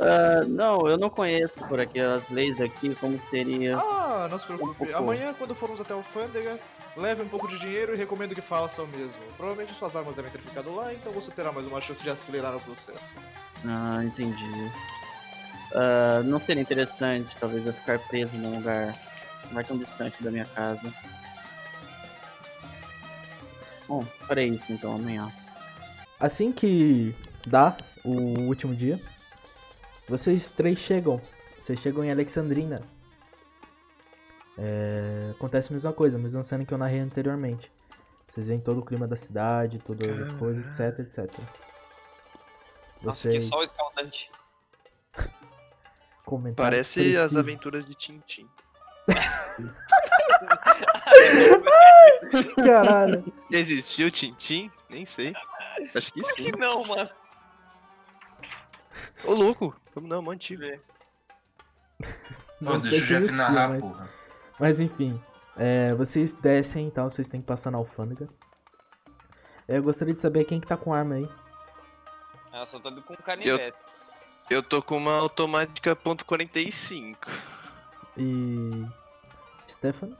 Ah, 0.00 0.44
não, 0.46 0.88
eu 0.88 0.96
não 0.96 1.10
conheço 1.10 1.54
por 1.64 1.80
aqui 1.80 1.98
as 1.98 2.28
leis 2.30 2.56
daqui, 2.56 2.94
como 2.94 3.20
seria. 3.30 3.76
Ah, 3.76 4.28
não 4.30 4.38
se 4.38 4.46
preocupe. 4.46 4.92
Um. 4.92 4.96
Amanhã, 4.96 5.34
quando 5.36 5.56
formos 5.56 5.80
até 5.80 5.92
a 5.92 5.96
alfândega, 5.96 6.58
leve 6.96 7.22
um 7.22 7.28
pouco 7.28 7.48
de 7.48 7.58
dinheiro 7.58 7.92
e 7.92 7.96
recomendo 7.96 8.32
que 8.32 8.40
faça 8.40 8.82
o 8.82 8.86
mesmo. 8.86 9.22
Provavelmente 9.36 9.74
suas 9.74 9.96
armas 9.96 10.14
devem 10.14 10.30
ter 10.30 10.40
ficado 10.40 10.74
lá, 10.74 10.94
então 10.94 11.12
você 11.12 11.32
terá 11.32 11.50
mais 11.50 11.66
uma 11.66 11.80
chance 11.80 12.00
de 12.00 12.08
acelerar 12.08 12.56
o 12.56 12.60
processo. 12.60 13.02
Ah, 13.66 14.04
entendi. 14.04 14.70
Ah, 15.74 16.22
não 16.24 16.40
seria 16.40 16.62
interessante, 16.62 17.34
talvez, 17.40 17.66
eu 17.66 17.72
ficar 17.72 17.98
preso 17.98 18.36
num 18.36 18.56
lugar 18.56 18.94
não 19.46 19.54
vai 19.54 19.64
tão 19.64 19.76
distante 19.76 20.22
da 20.22 20.30
minha 20.30 20.46
casa. 20.46 20.92
Bom, 23.88 24.04
farei 24.26 24.48
isso 24.48 24.72
então 24.72 24.94
amanhã. 24.94 25.30
Assim 26.18 26.52
que 26.52 27.14
dá 27.46 27.76
o 28.04 28.40
último 28.46 28.74
dia, 28.74 29.00
vocês 30.08 30.52
três 30.52 30.78
chegam. 30.78 31.20
Vocês 31.58 31.78
chegam 31.80 32.04
em 32.04 32.10
Alexandrina. 32.10 32.82
É, 34.58 35.30
acontece 35.32 35.70
a 35.70 35.72
mesma 35.72 35.92
coisa, 35.92 36.18
a 36.18 36.20
mesma 36.20 36.42
cena 36.42 36.64
que 36.64 36.72
eu 36.72 36.78
narrei 36.78 37.00
anteriormente. 37.00 37.70
Vocês 38.28 38.48
veem 38.48 38.60
todo 38.60 38.80
o 38.80 38.84
clima 38.84 39.06
da 39.06 39.16
cidade, 39.16 39.78
todas 39.78 40.20
as 40.20 40.32
coisas, 40.32 40.64
etc, 40.66 41.00
etc. 41.00 41.40
Nossa, 43.02 43.28
que 43.28 43.34
Vocês 43.34 43.44
sol 43.44 43.62
escaldante. 43.62 44.30
Comentários 46.36 46.76
Parece 46.76 47.00
as 47.00 47.06
precisos. 47.06 47.36
aventuras 47.36 47.86
de 47.86 47.94
Tintin. 47.94 48.48
Caralho. 52.64 53.24
Existiu 53.50 54.10
Tintin? 54.10 54.70
Nem 54.88 55.04
sei. 55.04 55.32
Acho 55.94 56.12
que 56.12 56.22
sim. 56.24 56.44
Que 56.44 56.56
não, 56.56 56.82
mano. 56.84 57.08
Ô 59.24 59.32
louco, 59.34 59.74
vamos 59.94 60.10
não, 60.10 60.22
mó 60.22 60.30
antigo. 60.32 60.62
Não 62.60 62.80
Pô, 62.80 62.82
sei 62.82 62.90
deixa 62.98 63.18
o 63.18 63.22
Jeff 63.22 63.34
narrar, 63.36 63.68
mas- 63.68 63.80
porra. 63.80 64.10
Mas 64.58 64.80
enfim, 64.80 65.20
é, 65.56 65.92
vocês 65.94 66.34
descem, 66.34 66.86
então 66.86 67.08
vocês 67.10 67.26
têm 67.28 67.40
que 67.40 67.46
passar 67.46 67.70
na 67.70 67.78
alfândega. 67.78 68.26
É, 69.66 69.78
Eu 69.78 69.82
gostaria 69.82 70.14
de 70.14 70.20
saber 70.20 70.44
quem 70.44 70.60
que 70.60 70.66
tá 70.66 70.76
com 70.76 70.92
arma 70.94 71.14
aí. 71.16 71.28
Eu 72.52 72.66
só 72.66 72.78
tô 72.78 72.92
com 73.02 73.16
canivete. 73.16 73.74
Eu 73.76 73.91
tô 74.68 74.82
com 74.82 74.96
uma 74.96 75.16
automática 75.16 75.94
ponto 75.96 76.24
.45. 76.24 77.16
E. 78.16 78.84
Stefan? 79.68 80.10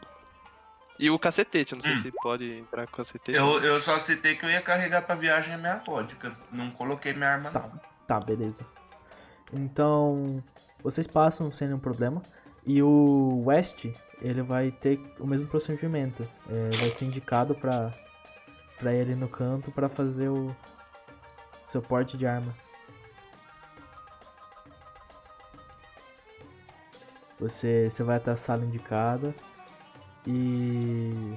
E 0.99 1.11
o 1.11 1.19
cacetete, 1.19 1.73
eu 1.73 1.77
não 1.77 1.83
sei 1.83 1.95
Hum. 1.95 1.97
se 1.97 2.13
pode 2.23 2.51
entrar 2.59 2.87
com 2.87 2.93
o 2.93 2.97
cacetete. 2.97 3.37
Eu, 3.37 3.63
eu 3.63 3.81
só 3.81 3.99
citei 3.99 4.37
que 4.37 4.45
eu 4.45 4.51
ia 4.51 4.61
carregar 4.63 5.03
pra 5.03 5.15
viagem 5.15 5.55
a 5.55 5.59
minha 5.59 5.77
vodka. 5.79 6.33
Não 6.51 6.71
coloquei 6.71 7.13
minha 7.13 7.29
arma, 7.31 7.51
Tá. 7.51 7.61
não. 7.61 7.81
Tá, 8.07 8.21
beleza. 8.21 8.65
Então, 9.53 10.43
vocês 10.83 11.07
passam 11.07 11.53
sem 11.53 11.69
nenhum 11.69 11.81
problema. 11.81 12.23
E 12.65 12.83
o 12.83 13.43
West, 13.47 13.87
ele 14.21 14.43
vai 14.43 14.71
ter 14.71 15.01
o 15.19 15.27
mesmo 15.27 15.47
procedimento. 15.49 16.27
É, 16.49 16.77
vai 16.77 16.91
ser 16.91 17.05
indicado 17.07 17.55
pra, 17.55 17.93
pra 18.79 18.93
ele 18.95 19.15
no 19.15 19.29
canto 19.29 19.71
pra 19.73 19.89
fazer 19.89 20.29
o 20.29 20.55
seu 21.67 21.83
porte 21.83 22.17
de 22.17 22.27
arma. 22.27 22.55
Você, 27.43 27.91
você 27.91 28.05
vai 28.05 28.19
até 28.19 28.31
a 28.31 28.37
sala 28.37 28.65
indicada 28.65 29.35
e 30.25 31.37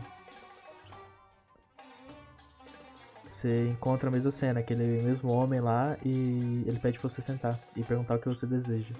você 3.32 3.68
encontra 3.68 4.10
a 4.10 4.12
mesma 4.12 4.30
cena, 4.30 4.60
aquele 4.60 4.84
mesmo 5.02 5.32
homem 5.32 5.60
lá 5.60 5.98
e 6.06 6.64
ele 6.68 6.78
pede 6.80 7.00
pra 7.00 7.10
você 7.10 7.24
sentar 7.24 7.60
e 7.76 7.84
perguntar 7.84 8.16
o 8.16 8.20
que 8.20 8.30
você 8.30 8.46
deseja. 8.46 8.94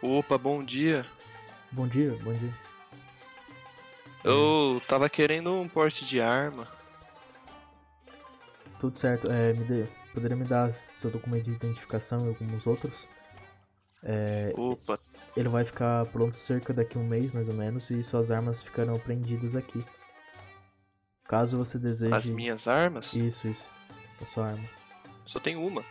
Opa, 0.00 0.38
bom 0.38 0.62
dia. 0.62 1.04
Bom 1.72 1.88
dia, 1.88 2.16
bom 2.22 2.32
dia. 2.32 2.54
Eu 4.22 4.80
tava 4.86 5.10
querendo 5.10 5.52
um 5.52 5.66
porte 5.66 6.04
de 6.04 6.20
arma. 6.20 6.68
Tudo 8.78 8.96
certo. 8.96 9.28
É, 9.32 9.52
me 9.52 9.64
dê, 9.64 9.84
poderia 10.14 10.36
me 10.36 10.44
dar 10.44 10.72
seu 10.96 11.10
documento 11.10 11.46
de 11.46 11.52
identificação 11.52 12.24
e 12.24 12.28
alguns 12.28 12.68
outros? 12.68 12.94
É, 14.04 14.52
Opa, 14.56 14.98
ele 15.36 15.48
vai 15.48 15.64
ficar 15.64 16.04
pronto 16.06 16.36
cerca 16.38 16.72
daqui 16.72 16.98
um 16.98 17.04
mês, 17.06 17.30
mais 17.32 17.48
ou 17.48 17.54
menos, 17.54 17.88
e 17.90 18.02
suas 18.02 18.30
armas 18.30 18.62
ficarão 18.62 18.98
prendidas 18.98 19.54
aqui. 19.54 19.84
Caso 21.24 21.56
você 21.56 21.78
deseje. 21.78 22.12
as 22.12 22.28
minhas 22.28 22.66
armas? 22.66 23.14
Isso, 23.14 23.46
isso. 23.48 23.66
A 24.20 24.24
sua 24.26 24.48
arma. 24.48 24.68
Só 25.24 25.38
tem 25.40 25.56
uma. 25.56 25.84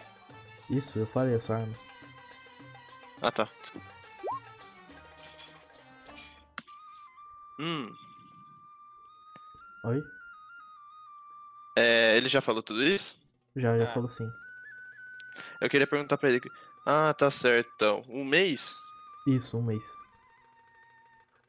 Isso, 0.70 1.00
eu 1.00 1.08
falei 1.08 1.36
a 1.36 1.40
sua 1.42 1.58
arma. 1.58 1.74
Ah, 3.22 3.32
tá. 3.32 3.48
Desculpa. 3.62 3.88
Hum, 7.60 7.94
Oi? 9.86 10.04
é, 11.78 12.18
ele 12.18 12.28
já 12.28 12.42
falou 12.42 12.64
tudo 12.64 12.84
isso? 12.84 13.16
Já, 13.56 13.78
já 13.78 13.90
Ah. 13.90 13.94
falou 13.94 14.10
sim. 14.10 14.32
Eu 15.60 15.70
queria 15.70 15.86
perguntar 15.86 16.18
pra 16.18 16.30
ele. 16.30 16.42
Ah, 16.86 17.14
tá 17.14 17.30
certo, 17.30 17.72
então. 17.76 18.04
Um 18.10 18.26
mês 18.26 18.76
Isso, 19.28 19.58
um 19.58 19.62
mês. 19.62 19.96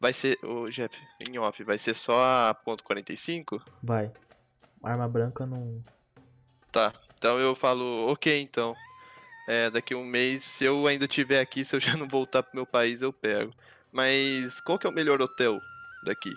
vai 0.00 0.12
ser. 0.12 0.38
Ô, 0.44 0.68
Jeff, 0.68 1.00
em 1.20 1.38
off, 1.38 1.62
vai 1.64 1.78
ser 1.78 1.94
só 1.94 2.22
a 2.50 2.54
ponto 2.54 2.84
.45? 2.84 3.62
Vai. 3.82 4.12
Arma 4.82 5.08
branca 5.08 5.46
não. 5.46 5.82
Tá. 6.70 6.92
Então 7.16 7.38
eu 7.38 7.54
falo, 7.54 8.10
ok, 8.10 8.40
então. 8.40 8.74
É, 9.48 9.70
daqui 9.70 9.94
um 9.94 10.04
mês, 10.04 10.44
se 10.44 10.64
eu 10.64 10.86
ainda 10.86 11.04
estiver 11.04 11.40
aqui, 11.40 11.64
se 11.64 11.74
eu 11.74 11.80
já 11.80 11.96
não 11.96 12.06
voltar 12.08 12.42
pro 12.42 12.54
meu 12.54 12.66
país, 12.66 13.02
eu 13.02 13.12
pego. 13.12 13.52
Mas 13.92 14.60
qual 14.60 14.78
que 14.78 14.86
é 14.86 14.90
o 14.90 14.92
melhor 14.92 15.20
hotel 15.20 15.60
daqui? 16.04 16.32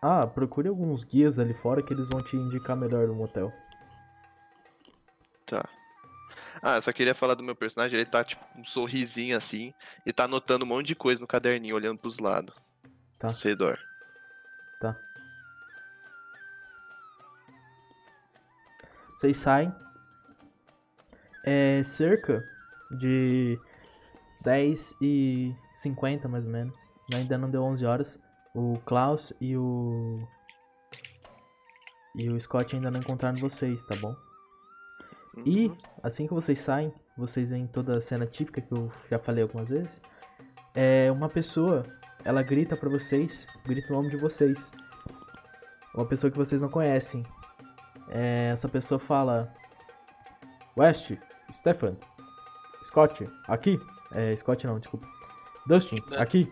Ah, 0.00 0.26
procure 0.26 0.68
alguns 0.68 1.04
guias 1.04 1.38
ali 1.38 1.54
fora 1.54 1.82
que 1.82 1.92
eles 1.92 2.08
vão 2.08 2.22
te 2.22 2.36
indicar 2.36 2.76
melhor 2.76 3.08
um 3.08 3.14
motel. 3.14 3.52
Tá. 5.46 5.68
Ah, 6.60 6.80
só 6.80 6.92
queria 6.92 7.14
falar 7.14 7.34
do 7.34 7.42
meu 7.42 7.56
personagem, 7.56 7.98
ele 7.98 8.08
tá 8.08 8.22
tipo 8.22 8.44
um 8.56 8.64
sorrisinho 8.64 9.36
assim 9.36 9.74
e 10.06 10.12
tá 10.12 10.24
anotando 10.24 10.64
um 10.64 10.68
monte 10.68 10.88
de 10.88 10.94
coisa 10.94 11.20
no 11.20 11.26
caderninho, 11.26 11.74
olhando 11.74 11.98
pros 11.98 12.18
lados. 12.18 12.54
Tá. 13.18 13.28
Ao 13.28 13.34
redor. 13.34 13.78
Tá. 14.80 14.96
Vocês 19.14 19.36
saem. 19.36 19.72
É 21.44 21.82
cerca 21.82 22.42
de 22.90 23.58
10 24.42 24.94
e 25.00 25.54
50 25.72 26.28
mais 26.28 26.44
ou 26.44 26.50
menos. 26.50 26.76
Ainda 27.14 27.36
não 27.38 27.50
deu 27.50 27.62
11 27.62 27.84
horas. 27.84 28.18
O 28.54 28.78
Klaus 28.84 29.32
e 29.40 29.56
o. 29.56 30.16
E 32.14 32.28
o 32.28 32.38
Scott 32.40 32.74
ainda 32.76 32.90
não 32.90 33.00
encontraram 33.00 33.38
vocês, 33.38 33.84
tá 33.84 33.96
bom? 33.96 34.14
E 35.44 35.66
Uhum. 35.68 35.76
assim 36.02 36.26
que 36.26 36.34
vocês 36.34 36.58
saem, 36.60 36.92
vocês 37.16 37.50
veem 37.50 37.66
toda 37.66 37.96
a 37.96 38.00
cena 38.00 38.26
típica 38.26 38.60
que 38.60 38.72
eu 38.72 38.90
já 39.10 39.18
falei 39.18 39.42
algumas 39.42 39.68
vezes. 39.70 40.00
É 40.74 41.10
uma 41.10 41.28
pessoa, 41.28 41.84
ela 42.24 42.42
grita 42.42 42.76
pra 42.76 42.88
vocês, 42.88 43.46
grita 43.64 43.92
o 43.92 43.96
nome 43.96 44.10
de 44.10 44.16
vocês. 44.16 44.72
Uma 45.94 46.06
pessoa 46.06 46.30
que 46.30 46.36
vocês 46.38 46.60
não 46.60 46.68
conhecem. 46.68 47.24
É, 48.08 48.50
essa 48.52 48.68
pessoa 48.68 48.98
fala: 48.98 49.52
West, 50.76 51.12
Stefan, 51.52 51.96
Scott, 52.84 53.28
aqui. 53.46 53.80
É, 54.12 54.34
Scott 54.36 54.66
não, 54.66 54.78
desculpa. 54.78 55.06
Dustin, 55.66 55.96
É. 56.12 56.20
aqui. 56.22 56.50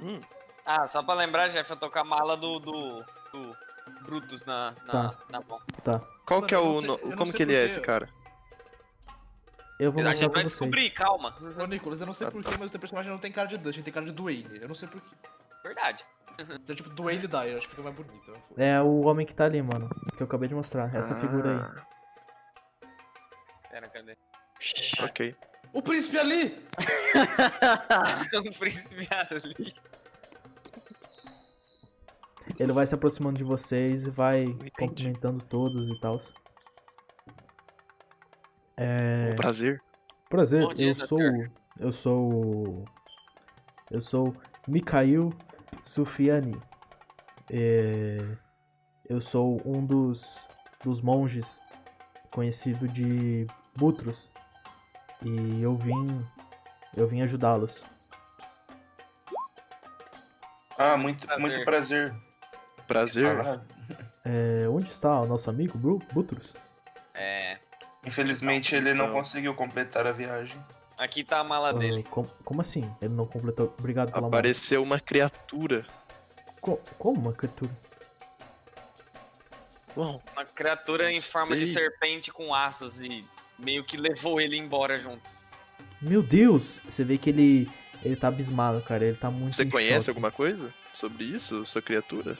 Hum, 0.00 0.20
Ah, 0.64 0.86
só 0.86 1.02
pra 1.02 1.14
lembrar, 1.14 1.48
Jeff, 1.48 1.68
eu 1.70 1.76
tô 1.76 1.90
com 1.90 1.98
a 1.98 2.04
mala 2.04 2.36
do, 2.36 2.60
do, 2.60 3.04
do 3.32 3.56
Brutus 4.04 4.44
na, 4.44 4.72
na, 4.86 4.92
Tá. 5.10 5.14
na 5.28 5.40
mão. 5.40 5.60
Tá. 5.82 6.00
Qual 6.32 6.40
Mano, 6.40 6.46
que 6.48 6.54
é 6.54 6.58
o. 6.58 6.80
sei- 6.80 7.16
Como 7.16 7.32
que 7.32 7.42
ele 7.42 7.54
é 7.54 7.64
esse 7.64 7.80
cara? 7.80 8.08
Eu 9.78 9.90
vou 9.90 10.00
A 10.00 10.04
mostrar 10.08 10.26
gente 10.26 10.32
vai 10.34 10.44
descobrir, 10.44 10.90
calma. 10.90 11.36
Ô, 11.58 11.66
Nicolas, 11.66 12.00
eu 12.00 12.06
não 12.06 12.14
sei 12.14 12.26
Ah, 12.28 12.30
porquê, 12.30 12.56
mas 12.56 12.68
o 12.68 12.70
teu 12.70 12.80
personagem 12.80 13.10
não 13.10 13.18
tem 13.18 13.32
cara 13.32 13.48
de 13.48 13.56
Dustin, 13.58 13.82
tem 13.82 13.92
cara 13.92 14.06
de 14.06 14.12
Dwayne. 14.12 14.58
Eu 14.60 14.68
não 14.68 14.74
sei 14.74 14.88
porquê. 14.88 15.08
Verdade. 15.62 16.04
Você 16.64 16.72
é 16.72 16.76
tipo 16.76 16.90
Dwayne 16.90 17.26
Dyer, 17.26 17.56
acho 17.56 17.66
que 17.66 17.70
fica 17.70 17.82
mais 17.82 17.94
bonito. 17.96 18.32
É 18.56 18.80
o 18.80 19.00
homem 19.02 19.26
que 19.26 19.34
tá 19.34 19.44
ali, 19.44 19.60
mano. 19.60 19.90
Que 20.16 20.22
eu 20.22 20.26
acabei 20.26 20.48
de 20.48 20.54
mostrar. 20.54 20.94
Essa 20.94 21.14
figura 21.18 21.50
aí. 21.50 21.56
Ah, 21.60 22.88
Pera, 23.70 23.88
cadê? 23.88 24.16
Ok. 25.02 25.34
O 25.72 25.82
príncipe 25.82 26.18
ali! 26.18 26.66
o 28.48 28.58
príncipe 28.58 29.08
ali. 29.10 29.74
Ele 32.62 32.72
vai 32.72 32.86
se 32.86 32.94
aproximando 32.94 33.36
de 33.38 33.42
vocês 33.42 34.06
e 34.06 34.10
vai 34.10 34.44
Entendi. 34.44 34.70
cumprimentando 34.78 35.44
todos 35.44 35.90
e 35.90 36.00
tal. 36.00 36.20
É. 38.76 39.30
Um 39.32 39.36
prazer. 39.36 39.82
Prazer, 40.30 40.62
Bom 40.62 40.72
dia, 40.72 40.90
eu 40.90 41.06
sou. 41.06 41.18
Dr. 41.18 41.50
Eu 41.80 41.92
sou. 41.92 42.84
Eu 43.90 44.00
sou 44.00 44.36
Mikhail 44.68 45.32
Sufiani. 45.82 46.56
É, 47.50 48.18
eu 49.08 49.20
sou 49.20 49.60
um 49.66 49.84
dos, 49.84 50.38
dos 50.84 51.00
monges 51.00 51.60
conhecido 52.30 52.86
de 52.86 53.44
Butros. 53.76 54.30
E 55.20 55.60
eu 55.60 55.74
vim. 55.74 56.24
Eu 56.96 57.08
vim 57.08 57.22
ajudá-los. 57.22 57.82
Ah, 60.78 60.96
muito 60.96 61.26
Prazer. 61.26 61.40
muito 61.42 61.64
prazer. 61.64 62.14
Prazer. 62.92 63.60
É, 64.24 64.66
onde 64.68 64.88
está 64.88 65.20
o 65.20 65.26
nosso 65.26 65.48
amigo 65.50 65.76
Butros? 66.12 66.52
É. 67.14 67.58
Infelizmente 68.04 68.74
ele 68.74 68.94
não 68.94 69.12
conseguiu 69.12 69.54
completar 69.54 70.06
a 70.06 70.12
viagem. 70.12 70.56
Aqui 70.98 71.24
tá 71.24 71.38
a 71.38 71.44
mala 71.44 71.70
Ah, 71.70 71.72
dele. 71.72 72.02
com- 72.04 72.26
como 72.44 72.60
assim? 72.60 72.88
Ele 73.00 73.14
não 73.14 73.26
completou. 73.26 73.74
Obrigado 73.78 74.12
pela. 74.12 74.26
Apareceu 74.28 74.82
uma 74.82 75.00
criatura. 75.00 75.84
Co- 76.60 76.80
como 76.98 77.20
uma 77.20 77.32
criatura? 77.32 77.70
Bom, 79.94 80.22
Uma 80.32 80.44
criatura 80.44 81.12
em 81.12 81.20
forma 81.20 81.56
de 81.56 81.66
serpente 81.66 82.30
com 82.32 82.54
asas 82.54 83.00
e 83.00 83.24
meio 83.58 83.84
que 83.84 83.96
levou 83.96 84.40
ele 84.40 84.56
embora 84.56 84.98
junto. 84.98 85.28
Meu 86.00 86.22
Deus! 86.22 86.78
Você 86.88 87.04
vê 87.04 87.18
que 87.18 87.30
ele. 87.30 87.70
Ele 88.02 88.16
tá 88.16 88.28
abismado, 88.28 88.80
cara. 88.82 89.04
Ele 89.04 89.16
tá 89.16 89.30
muito. 89.30 89.54
você 89.54 89.64
em 89.64 89.70
conhece 89.70 90.06
choque. 90.06 90.10
alguma 90.10 90.30
coisa 90.30 90.72
sobre 90.94 91.24
isso, 91.24 91.64
sua 91.66 91.82
criatura? 91.82 92.36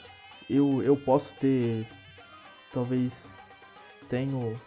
Eu, 0.49 0.81
eu 0.83 0.95
posso 0.95 1.33
ter. 1.35 1.87
Talvez. 2.71 3.29
Tenho. 4.09 4.59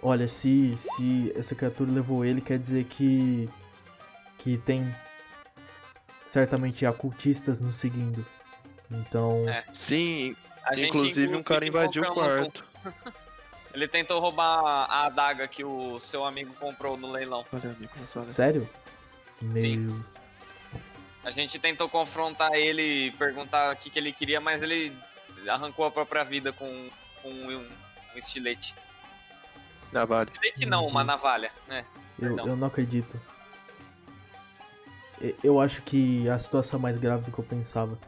Olha, 0.00 0.28
se, 0.28 0.74
se 0.76 1.32
essa 1.34 1.54
criatura 1.54 1.90
levou 1.90 2.24
ele, 2.24 2.40
quer 2.40 2.58
dizer 2.58 2.84
que. 2.84 3.48
Que 4.38 4.58
tem. 4.58 4.94
Certamente 6.26 6.86
ocultistas 6.86 7.60
nos 7.60 7.78
seguindo. 7.78 8.24
Então. 8.90 9.48
É. 9.48 9.64
Sim, 9.72 10.36
A 10.64 10.74
gente, 10.74 10.88
inclusive 10.88 11.34
um 11.34 11.42
cara 11.42 11.66
invadiu 11.66 12.02
o 12.02 12.14
quarto. 12.14 12.64
Ele 13.74 13.86
tentou 13.86 14.18
roubar 14.18 14.64
a 14.90 15.06
adaga 15.06 15.46
que 15.46 15.62
o 15.62 15.98
seu 15.98 16.24
amigo 16.24 16.52
comprou 16.54 16.96
no 16.96 17.10
leilão. 17.10 17.44
Sério? 18.24 18.68
Sim. 19.54 20.02
A 21.28 21.30
gente 21.30 21.58
tentou 21.58 21.90
confrontar 21.90 22.54
ele 22.54 23.08
e 23.08 23.10
perguntar 23.10 23.74
o 23.74 23.76
que, 23.76 23.90
que 23.90 23.98
ele 23.98 24.14
queria, 24.14 24.40
mas 24.40 24.62
ele 24.62 24.96
arrancou 25.46 25.84
a 25.84 25.90
própria 25.90 26.24
vida 26.24 26.54
com, 26.54 26.88
com 27.22 27.28
um, 27.28 27.58
um 27.58 28.16
estilete. 28.16 28.74
Navalha. 29.92 30.30
Estilete 30.30 30.64
não, 30.64 30.86
uma 30.86 31.04
navalha, 31.04 31.52
né? 31.66 31.84
Eu, 32.18 32.34
eu 32.38 32.56
não 32.56 32.68
acredito. 32.68 33.20
Eu 35.44 35.60
acho 35.60 35.82
que 35.82 36.26
a 36.30 36.38
situação 36.38 36.78
é 36.78 36.82
mais 36.82 36.96
grave 36.96 37.26
do 37.26 37.30
que 37.30 37.38
eu 37.38 37.44
pensava. 37.44 37.98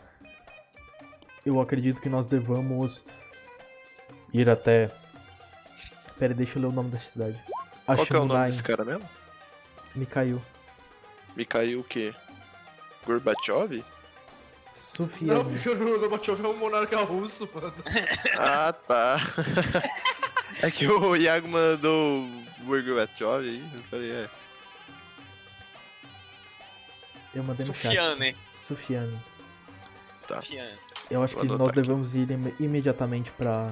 Eu 1.45 1.61
acredito 1.61 2.01
que 2.01 2.09
nós 2.09 2.27
devamos 2.27 3.05
ir 4.33 4.49
até. 4.49 4.91
Pera, 6.19 6.33
deixa 6.33 6.59
eu 6.59 6.63
ler 6.63 6.69
o 6.69 6.73
nome 6.73 6.89
da 6.89 6.99
cidade. 6.99 7.39
Qual 7.85 8.07
que 8.07 8.17
é 8.17 8.19
o 8.19 8.25
nome 8.25 8.47
desse 8.47 8.63
cara 8.63 8.83
mesmo? 8.83 9.07
Mikhail. 9.95 10.41
Mikhail 11.37 11.81
o 11.81 11.85
quê? 11.85 12.15
Gorbachev? 13.07 13.79
Não, 13.79 13.85
Sufiane. 14.75 15.45
porque 15.51 15.69
o 15.71 15.99
Gorbachev 16.01 16.45
é 16.45 16.49
um 16.49 16.57
monarca 16.57 16.99
russo, 17.03 17.49
mano. 17.55 17.73
Ah, 18.39 18.73
tá. 18.73 19.19
é 20.63 20.71
que 20.71 20.87
o 20.87 21.17
Iago 21.17 21.49
mandou 21.49 22.23
o 22.25 22.65
Gorbachev 22.65 23.41
aí, 23.49 23.71
eu 23.75 23.83
falei, 23.85 24.11
é. 24.13 24.29
Eu 27.35 27.43
mandei 27.45 27.67
no 27.67 27.73
chat. 27.75 27.85
Sufiane. 27.93 28.37
Sufiane. 28.57 29.21
Tá. 30.27 30.43
Sufiane. 30.43 30.73
Eu 31.11 31.23
acho 31.23 31.35
Vou 31.35 31.43
que 31.45 31.51
nós 31.51 31.61
aqui. 31.69 31.81
devemos 31.81 32.15
ir 32.15 32.31
im- 32.31 32.55
imediatamente 32.61 33.31
pra 33.33 33.71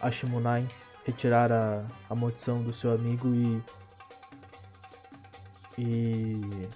Ashimunai, 0.00 0.68
retirar 1.04 1.50
a, 1.52 1.84
a 2.10 2.14
maldição 2.14 2.62
do 2.62 2.72
seu 2.72 2.92
amigo 2.92 3.28
e. 3.34 3.62
e. 5.78 6.68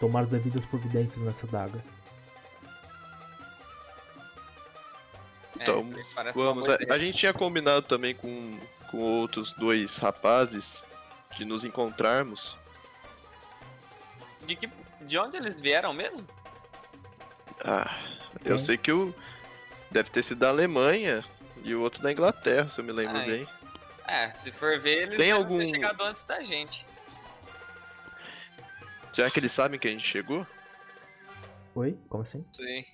tomar 0.00 0.20
as 0.24 0.28
devidas 0.28 0.64
providências 0.66 1.22
nessa 1.22 1.46
daga. 1.46 1.82
Então, 5.60 5.90
É, 5.96 6.04
parece 6.14 6.38
uma 6.38 6.46
Vamos, 6.46 6.68
a, 6.68 6.76
a 6.90 6.98
gente 6.98 7.16
tinha 7.16 7.32
combinado 7.32 7.82
também 7.86 8.14
com, 8.14 8.58
com 8.90 8.98
outros 8.98 9.52
dois 9.52 9.96
rapazes 9.98 10.86
de 11.36 11.44
nos 11.44 11.64
encontrarmos. 11.64 12.56
De, 14.46 14.54
que, 14.54 14.68
de 15.00 15.18
onde 15.18 15.36
eles 15.36 15.60
vieram 15.60 15.92
mesmo? 15.92 16.26
Ah, 17.64 17.96
eu 18.44 18.58
sei 18.58 18.76
que 18.76 18.92
o. 18.92 19.14
Deve 19.90 20.10
ter 20.10 20.22
sido 20.22 20.38
da 20.38 20.48
Alemanha 20.48 21.24
e 21.64 21.74
o 21.74 21.80
outro 21.80 22.02
da 22.02 22.12
Inglaterra, 22.12 22.68
se 22.68 22.80
eu 22.80 22.84
me 22.84 22.92
lembro 22.92 23.16
Ai. 23.16 23.26
bem. 23.26 23.48
É, 24.06 24.30
se 24.32 24.52
for 24.52 24.78
ver, 24.78 25.04
eles 25.04 25.16
Tem 25.16 25.32
algum- 25.32 25.58
ter 25.58 25.68
chegado 25.70 26.00
antes 26.02 26.22
da 26.24 26.42
gente. 26.42 26.84
Já 29.16 29.30
que 29.30 29.40
eles 29.40 29.50
sabem 29.50 29.80
que 29.80 29.88
a 29.88 29.90
gente 29.90 30.06
chegou? 30.06 30.46
Oi? 31.74 31.98
Como 32.06 32.22
assim? 32.22 32.44
Sim. 32.52 32.84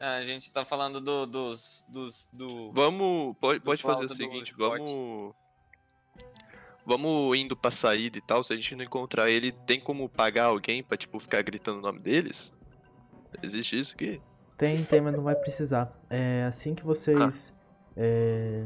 Ah, 0.00 0.16
a 0.16 0.24
gente 0.24 0.50
tá 0.50 0.64
falando 0.64 1.02
do, 1.02 1.26
dos, 1.26 1.84
dos, 1.86 2.26
do... 2.32 2.72
Vamos. 2.72 3.36
Pode, 3.38 3.58
Do 3.58 3.64
pode 3.66 3.82
fazer 3.82 4.06
o 4.06 4.08
seguinte, 4.08 4.54
vamos. 4.56 5.34
Vamos 6.86 7.38
indo 7.38 7.54
pra 7.54 7.70
saída 7.70 8.16
e 8.16 8.22
tal, 8.22 8.42
se 8.42 8.54
a 8.54 8.56
gente 8.56 8.74
não 8.74 8.84
encontrar 8.84 9.30
ele, 9.30 9.52
tem 9.52 9.78
como 9.78 10.08
pagar 10.08 10.44
alguém 10.44 10.82
pra, 10.82 10.96
tipo, 10.96 11.20
ficar 11.20 11.42
gritando 11.42 11.78
o 11.78 11.82
nome 11.82 11.98
deles? 11.98 12.50
Existe 13.42 13.78
isso 13.78 13.94
aqui? 13.94 14.22
Tem, 14.56 14.82
tem, 14.82 15.00
mas 15.02 15.14
não 15.14 15.22
vai 15.22 15.34
precisar. 15.34 15.92
É 16.08 16.44
assim 16.44 16.74
que 16.74 16.84
vocês 16.84 17.52
é, 17.96 18.64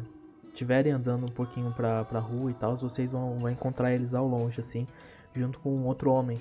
estiverem 0.49 0.93
andando 0.93 1.27
um 1.27 1.31
pouquinho 1.31 1.73
pra, 1.73 2.05
pra 2.05 2.21
rua 2.21 2.53
e 2.53 2.55
tal, 2.55 2.77
vocês 2.77 3.11
vão, 3.11 3.39
vão 3.39 3.51
encontrar 3.51 3.93
eles 3.93 4.15
ao 4.15 4.27
longe, 4.27 4.61
assim, 4.61 4.87
junto 5.35 5.59
com 5.59 5.71
um 5.71 5.87
outro 5.87 6.11
homem. 6.11 6.41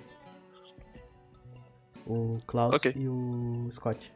O 2.09 2.39
Klaus 2.47 2.75
Ok. 2.75 2.93
e 2.95 3.07
o 3.07 3.67
Scott. 3.71 4.13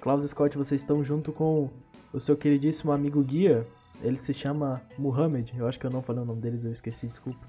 Klaus 0.00 0.24
e 0.24 0.28
Scott, 0.28 0.58
vocês 0.58 0.80
estão 0.82 1.02
junto 1.02 1.32
com 1.32 1.70
o 2.12 2.20
seu 2.20 2.36
queridíssimo 2.36 2.92
amigo 2.92 3.22
guia. 3.22 3.66
Ele 4.02 4.18
se 4.18 4.34
chama 4.34 4.82
Muhammad. 4.98 5.48
Eu 5.56 5.66
acho 5.66 5.78
que 5.78 5.86
eu 5.86 5.90
não 5.90 6.02
falei 6.02 6.22
o 6.22 6.26
nome 6.26 6.40
deles, 6.40 6.64
eu 6.64 6.72
esqueci, 6.72 7.06
desculpa. 7.06 7.46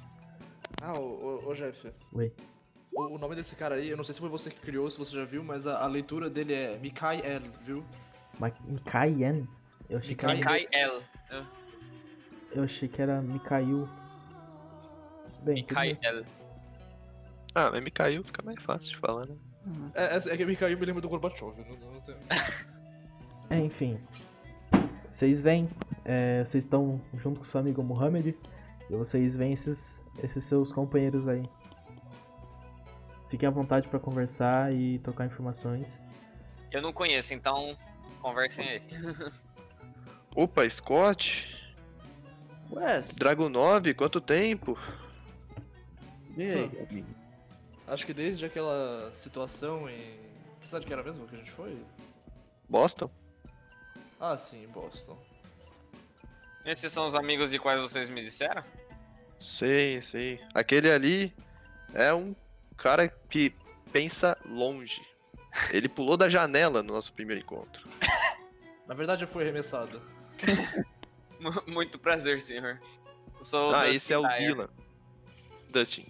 Ah, 0.81 0.94
ô, 0.99 1.41
ô, 1.45 1.49
ô 1.49 1.53
Jeff. 1.53 1.91
Oi. 2.14 2.31
O, 2.94 3.15
o 3.15 3.18
nome 3.18 3.35
desse 3.35 3.56
cara 3.56 3.76
aí, 3.76 3.90
eu 3.90 3.98
não 3.98 4.03
sei 4.03 4.14
se 4.14 4.22
foi 4.22 4.30
você 4.30 4.49
que 4.52 4.60
criou, 4.60 4.90
se 4.90 4.98
você 4.99 5.15
já 5.18 5.26
viu, 5.26 5.44
mas 5.44 5.65
a, 5.68 5.84
a 5.84 5.88
leitura 5.88 6.30
dele 6.30 6.53
é 6.53 6.77
Mikael, 6.77 7.41
viu? 7.64 7.84
Ma- 8.40 8.52
Mikaien? 8.65 9.48
Eu 9.90 9.98
achei 9.98 10.15
que 10.15 10.23
era. 10.26 10.35
Mikael. 10.35 11.02
eu 12.53 12.64
achei 12.64 12.88
que 12.88 13.02
era 13.02 13.22
Mikael. 13.22 13.90
Bem, 15.44 15.65
tudo 15.65 15.80
bem. 15.80 15.98
Ah, 17.55 17.69
mas 17.71 17.84
me 17.84 17.91
caiu, 17.91 18.23
fica 18.23 18.41
mais 18.43 18.61
fácil 18.63 18.89
de 18.89 18.97
falar, 18.97 19.27
né? 19.27 19.35
É, 19.93 20.15
é, 20.15 20.34
é 20.34 20.38
que 20.38 20.45
me 20.45 20.85
lembra 20.85 21.01
do 21.01 21.09
Gorbachev. 21.09 21.53
Não, 21.57 21.91
não 21.93 22.01
tem... 22.01 22.15
É, 23.49 23.59
enfim. 23.59 23.99
Vocês 25.11 25.41
vêm, 25.41 25.69
é, 26.05 26.43
vocês 26.43 26.63
estão 26.63 26.99
junto 27.15 27.39
com 27.39 27.45
seu 27.45 27.59
amigo 27.59 27.84
Mohamed 27.84 28.35
e 28.89 28.95
vocês 28.95 29.35
veem 29.35 29.53
esses, 29.53 29.99
esses 30.23 30.43
seus 30.43 30.71
companheiros 30.71 31.27
aí. 31.27 31.47
Fiquem 33.30 33.47
à 33.47 33.51
vontade 33.51 33.88
pra 33.88 33.99
conversar 33.99 34.73
e 34.73 34.99
trocar 34.99 35.25
informações. 35.25 35.99
Eu 36.71 36.81
não 36.81 36.91
conheço, 36.91 37.34
então 37.34 37.77
conversem 38.21 38.67
aí. 38.67 38.81
Opa, 40.35 40.67
Scott, 40.67 41.47
Ué, 42.71 43.01
Dragunov, 43.15 43.93
quanto 43.93 44.19
tempo? 44.19 44.77
e 46.35 46.41
aí, 46.43 46.88
amigo? 46.89 47.22
Acho 47.94 48.07
que 48.07 48.14
desde 48.14 48.44
aquela 48.44 49.11
situação 49.14 49.88
em. 49.88 50.20
Que 50.60 50.68
cidade 50.68 50.88
que 50.88 50.91
era 50.94 51.03
mesmo 51.03 51.28
que 51.28 51.36
a 51.36 51.38
gente 51.38 51.52
foi? 51.52 51.78
Boston? 52.68 53.07
Ah, 54.20 54.36
sim, 54.36 54.68
Boston. 54.70 55.15
Esses 56.65 56.91
são 56.91 57.06
os 57.06 57.14
amigos 57.14 57.52
de 57.52 57.60
quais 57.60 57.80
vocês 57.80 58.10
me 58.10 58.24
disseram? 58.24 58.64
Sei, 59.40 60.02
sei. 60.02 60.40
Aquele 60.56 60.90
ali 60.90 61.36
é 61.94 62.11
um 62.14 62.34
cara 62.78 63.07
que 63.07 63.53
pensa 63.91 64.36
longe. 64.44 65.06
Ele 65.72 65.88
pulou 65.88 66.18
da 66.18 66.28
janela 66.30 66.82
no 66.82 66.94
nosso 66.95 67.14
primeiro 67.14 67.41
encontro. 67.41 67.88
Na 68.88 68.95
verdade, 68.95 69.24
eu 69.24 69.28
fui 69.28 69.44
arremessado. 69.44 70.02
Mu- 71.40 71.64
Muito 71.68 71.99
prazer, 71.99 72.41
senhor. 72.41 72.82
Eu 73.38 73.45
sou 73.45 73.70
o 73.70 73.76
ah, 73.76 73.82
Dustin 73.82 73.95
esse 73.95 74.14
é 74.14 74.18
o 74.18 74.24
Dyer. 74.24 74.40
Dylan. 74.40 74.70
Dustin. 75.70 76.06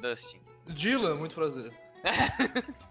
Dustin. 0.00 0.47
Dylan, 0.68 1.14
muito 1.16 1.34
prazer. 1.34 1.72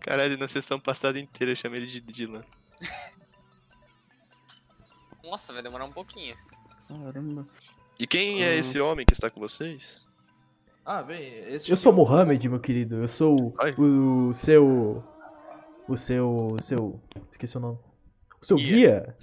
Caralho, 0.00 0.36
na 0.38 0.48
sessão 0.48 0.78
passada 0.78 1.18
inteira 1.18 1.52
eu 1.52 1.56
chamei 1.56 1.80
ele 1.80 1.86
de 1.86 2.00
Dylan. 2.00 2.42
Nossa, 5.22 5.52
vai 5.52 5.62
demorar 5.62 5.84
um 5.86 5.92
pouquinho. 5.92 6.36
Caramba. 6.88 7.46
E 7.98 8.06
quem 8.06 8.42
é 8.44 8.50
Hum. 8.50 8.58
esse 8.58 8.78
homem 8.80 9.06
que 9.06 9.12
está 9.14 9.30
com 9.30 9.40
vocês? 9.40 10.06
Ah, 10.84 11.02
bem, 11.02 11.26
esse. 11.48 11.70
Eu 11.70 11.76
sou 11.78 11.92
Mohamed, 11.92 12.46
meu 12.48 12.60
querido. 12.60 12.96
Eu 12.96 13.08
sou 13.08 13.54
Ai. 13.58 13.72
o, 13.78 14.28
o 14.28 14.34
seu. 14.34 15.02
O 15.88 15.96
seu. 15.96 16.48
O 16.52 16.60
seu. 16.62 17.00
Esqueci 17.30 17.56
o 17.56 17.60
nome. 17.60 17.78
O 18.40 18.44
seu 18.44 18.56
Guia. 18.58 18.68
guia. 19.00 19.16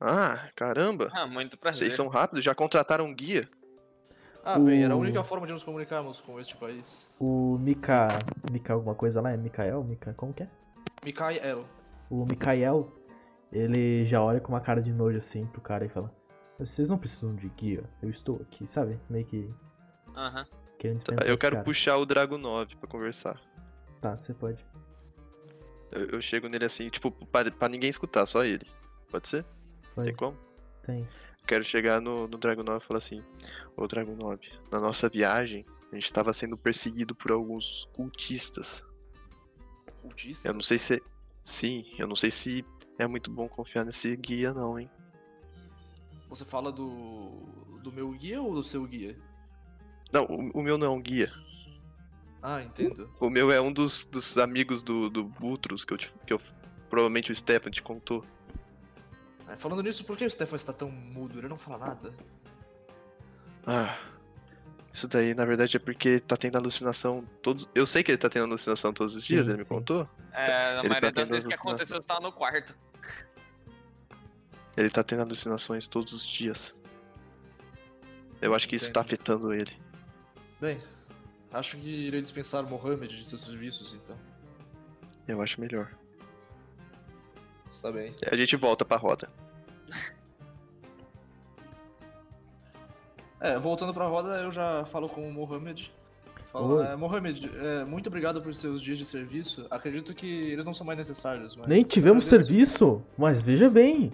Ah, 0.00 0.48
caramba. 0.56 1.10
Ah, 1.12 1.26
muito 1.26 1.58
prazer. 1.58 1.80
Vocês 1.80 1.94
são 1.94 2.08
rápidos, 2.08 2.42
já 2.44 2.54
contrataram 2.54 3.04
um 3.06 3.14
guia? 3.14 3.46
Ah, 4.48 4.58
bem, 4.60 4.84
era 4.84 4.94
a 4.94 4.96
O- 4.96 5.00
única 5.00 5.24
forma 5.24 5.46
de 5.46 5.52
nos 5.52 5.64
comunicarmos 5.64 6.20
com 6.20 6.38
este 6.38 6.56
país. 6.56 7.12
O 7.20 7.58
Mika. 7.58 8.08
Mika 8.52 8.72
alguma 8.74 8.94
coisa 8.94 9.20
lá? 9.20 9.32
É 9.32 9.36
Mikael? 9.36 9.82
Mika. 9.82 10.14
Como 10.14 10.32
que 10.32 10.44
é? 10.44 10.48
Mikael. 11.04 11.64
O 12.08 12.24
Mikael, 12.24 12.92
ele 13.52 14.06
já 14.06 14.22
olha 14.22 14.40
com 14.40 14.52
uma 14.52 14.60
cara 14.60 14.80
de 14.80 14.92
nojo 14.92 15.18
assim 15.18 15.44
pro 15.46 15.60
cara 15.60 15.84
e 15.84 15.88
fala: 15.88 16.14
Vocês 16.58 16.88
não 16.88 16.96
precisam 16.96 17.34
de 17.34 17.48
guia, 17.48 17.82
eu 18.00 18.08
estou 18.08 18.36
aqui, 18.42 18.66
sabe? 18.68 19.00
Meio 19.10 19.24
que 19.26 19.50
Aham. 20.16 20.46
querendo 20.78 20.98
Tá, 21.02 21.12
dispensar 21.12 21.28
eu 21.28 21.36
quero 21.38 21.56
cara. 21.56 21.64
puxar 21.64 21.96
o 21.96 22.06
Dragunov 22.06 22.74
pra 22.76 22.88
conversar. 22.88 23.40
Tá, 24.00 24.16
você 24.16 24.32
pode. 24.32 24.64
Eu, 25.90 26.06
eu 26.10 26.20
chego 26.20 26.48
nele 26.48 26.64
assim, 26.64 26.88
tipo, 26.88 27.10
pra, 27.10 27.50
pra 27.50 27.68
ninguém 27.68 27.90
escutar, 27.90 28.24
só 28.26 28.44
ele. 28.44 28.66
Pode 29.10 29.28
ser? 29.28 29.44
Pode. 29.94 30.06
Tem 30.08 30.16
como? 30.16 30.36
Tem. 30.84 31.06
Quero 31.46 31.62
chegar 31.64 32.00
no, 32.00 32.26
no 32.26 32.36
Dragunov 32.38 32.82
e 32.82 32.86
falar 32.86 32.98
assim: 32.98 33.22
Ô 33.76 33.86
Dragunov, 33.86 34.40
na 34.70 34.80
nossa 34.80 35.08
viagem, 35.08 35.64
a 35.92 35.94
gente 35.94 36.12
tava 36.12 36.32
sendo 36.32 36.56
perseguido 36.56 37.14
por 37.14 37.30
alguns 37.30 37.88
cultistas. 37.94 38.84
Cultista? 40.02 40.48
Eu 40.48 40.54
não 40.54 40.62
sei 40.62 40.78
se. 40.78 41.02
Sim, 41.44 41.84
eu 41.96 42.08
não 42.08 42.16
sei 42.16 42.30
se 42.30 42.64
é 42.98 43.06
muito 43.06 43.30
bom 43.30 43.48
confiar 43.48 43.84
nesse 43.84 44.16
guia, 44.16 44.52
não, 44.52 44.78
hein? 44.78 44.90
Você 46.28 46.44
fala 46.44 46.72
do. 46.72 47.30
do 47.82 47.92
meu 47.92 48.10
guia 48.10 48.42
ou 48.42 48.52
do 48.54 48.62
seu 48.62 48.84
guia? 48.84 49.16
Não, 50.12 50.24
o, 50.24 50.58
o 50.58 50.62
meu 50.62 50.76
não 50.76 50.86
é 50.86 50.90
um 50.90 51.00
guia. 51.00 51.32
Ah, 52.42 52.62
entendo. 52.62 53.10
O 53.20 53.30
meu 53.30 53.50
é 53.50 53.60
um 53.60 53.72
dos, 53.72 54.04
dos 54.04 54.36
amigos 54.38 54.82
do, 54.82 55.08
do 55.08 55.24
Butros 55.24 55.84
que 55.84 55.92
eu, 55.92 55.98
te- 55.98 56.12
que 56.26 56.32
eu. 56.32 56.40
Provavelmente 56.88 57.30
o 57.32 57.34
Stefan 57.34 57.70
te 57.70 57.82
contou. 57.82 58.24
Falando 59.56 59.82
nisso, 59.82 60.04
por 60.04 60.16
que 60.16 60.24
o 60.24 60.30
Stefan 60.30 60.56
está 60.56 60.72
tão 60.72 60.90
mudo? 60.90 61.38
Ele 61.38 61.48
não 61.48 61.58
fala 61.58 61.78
nada. 61.86 62.12
Ah. 63.66 63.96
Isso 64.92 65.06
daí, 65.08 65.34
na 65.34 65.44
verdade, 65.44 65.76
é 65.76 65.80
porque 65.80 66.18
tá 66.20 66.36
tendo 66.38 66.56
alucinação 66.56 67.22
todos. 67.42 67.68
Eu 67.74 67.86
sei 67.86 68.02
que 68.02 68.10
ele 68.10 68.18
tá 68.18 68.30
tendo 68.30 68.44
alucinação 68.44 68.92
todos 68.94 69.14
os 69.14 69.22
dias, 69.22 69.44
Sim, 69.44 69.50
ele 69.50 69.58
me 69.58 69.64
sim. 69.64 69.68
contou. 69.74 70.08
É, 70.32 70.74
na 70.74 70.80
Ele 70.80 70.88
maioria 70.88 71.12
tá 71.12 71.20
das 71.20 71.28
vezes 71.30 71.46
que 71.46 71.52
aconteceu, 71.54 72.00
você 72.00 72.06
tá 72.08 72.18
no 72.18 72.32
quarto. 72.32 72.74
Ele 74.76 74.88
tá 74.90 75.02
tendo 75.02 75.22
alucinações 75.22 75.86
todos 75.86 76.12
os 76.12 76.24
dias. 76.26 76.80
Eu 78.40 78.54
acho 78.54 78.66
que 78.68 78.76
isso 78.76 78.90
tá 78.92 79.00
Entendi. 79.00 79.14
afetando 79.14 79.52
ele. 79.52 79.72
Bem, 80.60 80.80
acho 81.52 81.76
que 81.78 81.88
irei 81.88 82.20
dispensar 82.22 82.64
o 82.64 82.68
Mohamed 82.68 83.16
de 83.16 83.24
seus 83.24 83.42
serviços, 83.42 83.94
então. 83.94 84.16
Eu 85.28 85.42
acho 85.42 85.60
melhor. 85.60 85.90
Está 87.70 87.90
bem. 87.90 88.14
A 88.30 88.36
gente 88.36 88.56
volta 88.56 88.84
pra 88.84 88.96
roda. 88.96 89.28
É, 93.40 93.58
voltando 93.58 93.92
pra 93.92 94.06
roda, 94.06 94.40
eu 94.40 94.50
já 94.50 94.84
falo 94.86 95.08
com 95.08 95.28
o 95.28 95.32
Mohamed. 95.32 95.92
Falo, 96.46 96.82
é, 96.82 96.96
Mohamed, 96.96 97.50
é, 97.54 97.84
muito 97.84 98.06
obrigado 98.06 98.40
por 98.40 98.54
seus 98.54 98.80
dias 98.80 98.96
de 98.96 99.04
serviço. 99.04 99.66
Acredito 99.70 100.14
que 100.14 100.26
eles 100.26 100.64
não 100.64 100.72
são 100.72 100.86
mais 100.86 100.96
necessários, 100.96 101.56
mas... 101.56 101.68
Nem 101.68 101.82
tivemos 101.82 102.24
serviço, 102.24 103.02
mas 103.18 103.40
veja 103.40 103.68
bem. 103.68 104.12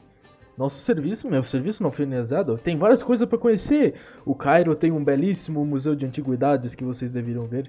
Nosso 0.57 0.83
serviço, 0.83 1.31
meu 1.31 1.43
serviço 1.43 1.83
não 1.83 1.91
foi 1.91 2.05
finalizado. 2.05 2.59
Tem 2.59 2.77
várias 2.77 3.03
coisas 3.03 3.27
pra 3.29 3.39
conhecer. 3.39 3.95
O 4.25 4.35
Cairo 4.35 4.75
tem 4.75 4.93
um 4.93 5.03
belíssimo 5.03 5.65
museu 5.65 5.95
de 5.95 6.05
antiguidades 6.05 6.75
que 6.75 6.85
vocês 6.85 7.11
deveriam 7.11 7.47
ver. 7.47 7.69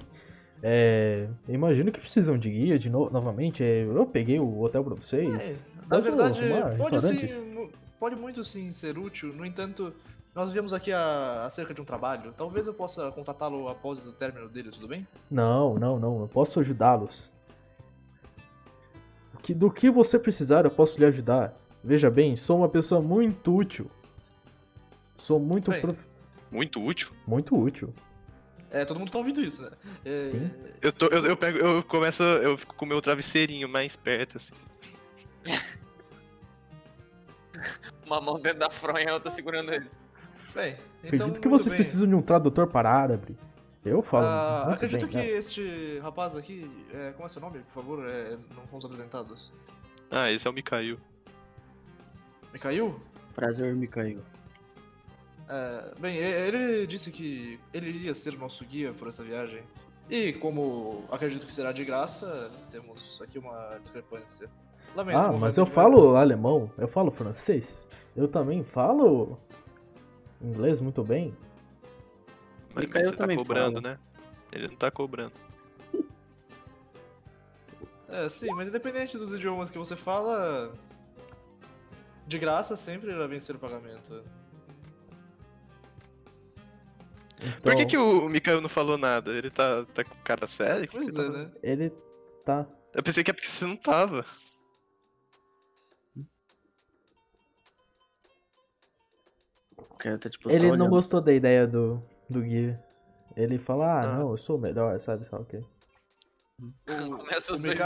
É, 0.66 1.28
imagino 1.50 1.92
que 1.92 2.00
precisam 2.00 2.38
de 2.38 2.50
guia 2.50 2.80
de 2.80 2.90
novo, 2.90 3.12
novamente. 3.12 3.62
É, 3.62 3.84
eu 3.84 4.06
peguei 4.06 4.40
o 4.40 4.62
hotel 4.62 4.82
pra 4.84 4.96
vocês. 4.96 5.60
É, 5.60 5.60
na 5.90 6.00
verdade, 6.00 6.40
pode 6.78 7.02
sim, 7.02 7.70
pode 8.00 8.16
muito 8.16 8.42
sim 8.46 8.72
ser 8.72 8.98
útil. 8.98 9.34
No 9.34 9.46
entanto, 9.46 9.94
nós 10.34 10.54
viemos 10.54 10.72
aqui 10.74 10.94
a- 10.94 11.44
acerca 11.46 11.74
de 11.74 11.82
um 11.82 11.86
trabalho. 11.86 12.32
Talvez 12.38 12.66
eu 12.66 12.74
possa 12.74 13.12
contatá-lo 13.12 13.68
após 13.68 14.08
o 14.08 14.14
término 14.14 14.48
dele, 14.48 14.70
tudo 14.72 14.88
bem? 14.88 15.06
Não, 15.30 15.76
não, 15.76 16.00
não. 16.00 16.22
Eu 16.22 16.28
posso 16.30 16.62
ajudá-los. 16.62 17.30
Do 19.56 19.70
que 19.70 19.90
você 19.90 20.18
precisar, 20.18 20.64
eu 20.64 20.72
posso 20.72 20.98
lhe 20.98 21.06
ajudar. 21.06 21.54
Veja 21.84 22.10
bem, 22.10 22.38
sou 22.38 22.60
uma 22.60 22.70
pessoa 22.70 23.02
muito 23.02 23.54
útil. 23.54 23.92
Sou 25.18 25.38
muito 25.38 25.70
Bem. 25.70 25.82
prof- 25.82 26.06
Muito 26.50 26.82
útil. 26.82 27.12
muito 27.28 27.54
útil. 27.60 27.94
É, 28.74 28.84
todo 28.84 29.00
mundo 29.00 29.12
tá 29.12 29.20
ouvindo 29.20 29.40
isso, 29.40 29.62
né? 29.62 29.70
É, 30.04 30.18
Sim. 30.18 30.52
Eu, 30.82 30.92
tô, 30.92 31.06
eu, 31.06 31.24
eu 31.28 31.38
pego, 31.38 31.60
eu 31.60 31.84
começo, 31.84 32.24
eu 32.24 32.58
fico 32.58 32.74
com 32.74 32.86
o 32.86 32.88
meu 32.88 33.00
travesseirinho 33.00 33.70
mais 33.70 33.96
perto, 33.96 34.38
assim. 34.38 34.56
Uma 38.04 38.20
mão 38.20 38.40
dentro 38.40 38.60
da 38.60 38.72
fronha 38.72 39.06
e 39.06 39.10
a 39.10 39.14
outra 39.14 39.30
segurando 39.30 39.72
ele. 39.72 39.88
Bem, 40.56 40.76
então. 41.04 41.28
Acredito 41.28 41.40
que 41.40 41.48
vocês 41.48 41.70
bem. 41.70 41.78
precisam 41.78 42.08
de 42.08 42.16
um 42.16 42.22
tradutor 42.24 42.72
para 42.72 42.92
árabe. 42.92 43.38
Eu 43.86 44.02
falo. 44.02 44.26
Ah, 44.26 44.74
acredito 44.74 45.02
bem, 45.02 45.10
que 45.10 45.18
né? 45.18 45.28
este 45.28 46.00
rapaz 46.00 46.36
aqui. 46.36 46.68
É, 46.92 47.12
como 47.12 47.28
é 47.28 47.30
seu 47.30 47.42
nome, 47.42 47.60
por 47.60 47.74
favor? 47.74 48.04
É, 48.04 48.36
não 48.56 48.66
fomos 48.66 48.84
apresentados. 48.84 49.54
Ah, 50.10 50.32
esse 50.32 50.48
é 50.48 50.50
o 50.50 50.54
Mikael. 50.54 50.98
Mikhail? 52.52 53.00
Prazer, 53.36 53.76
Mikael. 53.76 54.24
É, 55.50 55.94
bem, 56.00 56.18
ele 56.18 56.88
disse 56.88 57.12
que 57.12 57.60
ele 57.74 57.90
iria 57.90 58.14
ser 58.14 58.34
o 58.34 58.40
nosso 58.40 58.64
guia 58.66 58.94
por 58.94 59.08
essa 59.08 59.24
viagem. 59.24 59.64
E 60.10 60.34
como 60.34 61.06
acredito 61.12 61.46
que 61.46 61.54
será 61.54 61.72
de 61.72 61.86
graça, 61.86 62.52
temos 62.72 63.22
aqui 63.22 63.40
uma 63.40 63.78
discrepância. 63.80 64.50
Lamento. 64.96 65.18
Ah, 65.18 65.32
mas 65.32 65.58
eu 65.58 65.66
falo 65.66 66.16
alemão, 66.16 66.72
eu 66.78 66.88
falo 66.88 67.10
francês. 67.10 67.86
Eu 68.16 68.28
também 68.28 68.64
falo 68.64 69.40
inglês 70.42 70.80
muito 70.80 71.04
bem. 71.04 71.36
Mas, 72.76 72.86
Mikael 72.86 73.06
você 73.06 73.16
tá 73.16 73.36
cobrando, 73.36 73.82
fala. 73.82 73.94
né? 73.94 74.00
Ele 74.52 74.68
não 74.68 74.76
tá 74.76 74.92
cobrando. 74.92 75.34
É, 78.08 78.30
sim, 78.30 78.54
mas 78.56 78.68
independente 78.68 79.18
dos 79.18 79.34
idiomas 79.34 79.72
que 79.72 79.78
você 79.80 79.96
fala, 79.96 80.72
de 82.28 82.38
graça 82.38 82.76
sempre 82.76 83.12
irá 83.12 83.26
vencer 83.26 83.56
o 83.56 83.60
pagamento. 83.60 84.24
Por 87.62 87.76
que, 87.76 87.82
Então, 87.84 87.88
que 87.88 87.98
o 87.98 88.30
Mikael 88.30 88.62
não 88.62 88.70
falou 88.70 88.98
nada? 88.98 89.32
Ele 89.32 89.50
tá, 89.50 89.86
tá 89.94 90.04
com 90.04 90.16
cara 90.24 90.48
sério? 90.48 90.88
Que 90.88 91.12
tá 91.12 91.24
é, 91.24 91.30
né? 91.30 91.52
Ele 91.62 91.90
tá. 92.46 92.66
Eu 92.94 93.04
pensei 93.04 93.24
que 93.24 93.32
é 93.32 93.34
porque 93.34 93.48
você 93.50 93.66
não 93.66 93.76
tava. 93.76 94.24
Tá 100.20 100.30
tipo 100.30 100.50
Ele 100.50 100.64
não 100.68 100.72
olhando. 100.74 100.90
gostou 100.90 101.22
da 101.22 101.32
ideia 101.32 101.66
do, 101.66 102.04
do 102.30 102.42
guia. 102.42 102.84
Ele 103.36 103.58
fala, 103.58 103.86
ah, 103.86 104.02
Ah. 104.02 104.18
não, 104.20 104.32
eu 104.32 104.38
sou 104.38 104.58
o 104.58 104.60
melhor, 104.60 105.00
sabe? 105.00 105.26
Sabe 105.26 105.44
o 105.44 105.46
quê? 105.46 105.62
Começa 107.18 107.52
O 107.52 107.56
os 107.56 107.62
dois. 107.62 107.80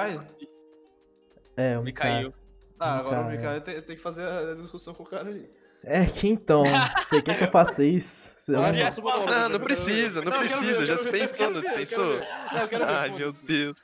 É, 1.56 1.76
o 1.78 1.82
Me 1.82 1.86
Mikael. 1.86 2.32
caiu. 2.32 2.34
Ah, 2.80 3.00
agora 3.00 3.22
o 3.22 3.26
Mikai, 3.30 3.38
Mikai 3.58 3.62
tem, 3.62 3.82
tem 3.82 3.96
que 3.96 4.02
fazer 4.02 4.24
a 4.28 4.54
discussão 4.56 4.94
com 4.94 5.04
o 5.04 5.06
cara 5.06 5.30
aí. 5.30 5.50
É 5.90 6.06
que 6.06 6.28
então, 6.28 6.64
você 6.98 7.22
quer 7.22 7.38
que 7.38 7.46
eu 7.46 7.52
faça 7.52 7.82
isso? 7.82 8.30
Não, 8.46 8.62
não 8.62 8.72
quero 8.74 9.52
ver. 9.52 9.60
precisa, 9.60 10.22
não 10.22 10.32
precisa. 10.34 10.86
Já 10.86 10.98
se 10.98 11.10
pensou, 11.10 11.50
não 11.50 11.62
pensou? 11.62 12.16
Não, 12.16 12.88
Ai, 12.88 13.10
meu. 13.12 13.32
Deus. 13.32 13.78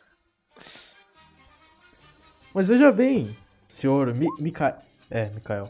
Mas 2.54 2.68
veja 2.68 2.92
bem, 2.92 3.36
senhor 3.70 4.14
Mi 4.14 4.28
Mika... 4.40 4.78
É, 5.10 5.30
Mikael. 5.30 5.70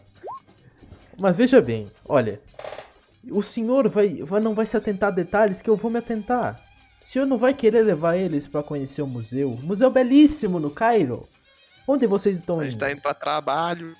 Mas 1.19 1.37
veja 1.37 1.61
bem, 1.61 1.87
olha. 2.03 2.41
O 3.29 3.43
senhor 3.43 3.87
vai, 3.87 4.15
vai, 4.23 4.41
não 4.41 4.55
vai 4.55 4.65
se 4.65 4.75
atentar 4.75 5.09
a 5.09 5.15
detalhes 5.15 5.61
que 5.61 5.69
eu 5.69 5.77
vou 5.77 5.91
me 5.91 5.99
atentar. 5.99 6.59
O 6.99 7.05
senhor 7.05 7.25
não 7.25 7.37
vai 7.37 7.53
querer 7.53 7.83
levar 7.83 8.17
eles 8.17 8.47
pra 8.47 8.63
conhecer 8.63 9.03
o 9.03 9.07
museu. 9.07 9.51
O 9.51 9.63
museu 9.63 9.91
belíssimo 9.91 10.59
no 10.59 10.71
Cairo. 10.71 11.27
Onde 11.87 12.07
vocês 12.07 12.39
estão 12.39 12.59
A 12.59 12.63
indo? 12.63 12.71
gente 12.71 12.79
tá 12.79 12.91
indo 12.91 13.01
pra 13.01 13.13
trabalho. 13.13 13.95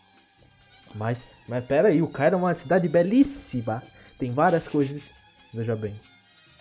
Mas, 0.96 1.26
mas 1.48 1.64
pera 1.66 1.90
aí, 1.90 2.02
o 2.02 2.08
Cairo 2.08 2.36
é 2.36 2.40
uma 2.40 2.56
cidade 2.56 2.88
belíssima. 2.88 3.84
Tem 4.18 4.32
várias 4.32 4.68
coisas. 4.68 5.10
Veja 5.54 5.76
bem, 5.76 5.94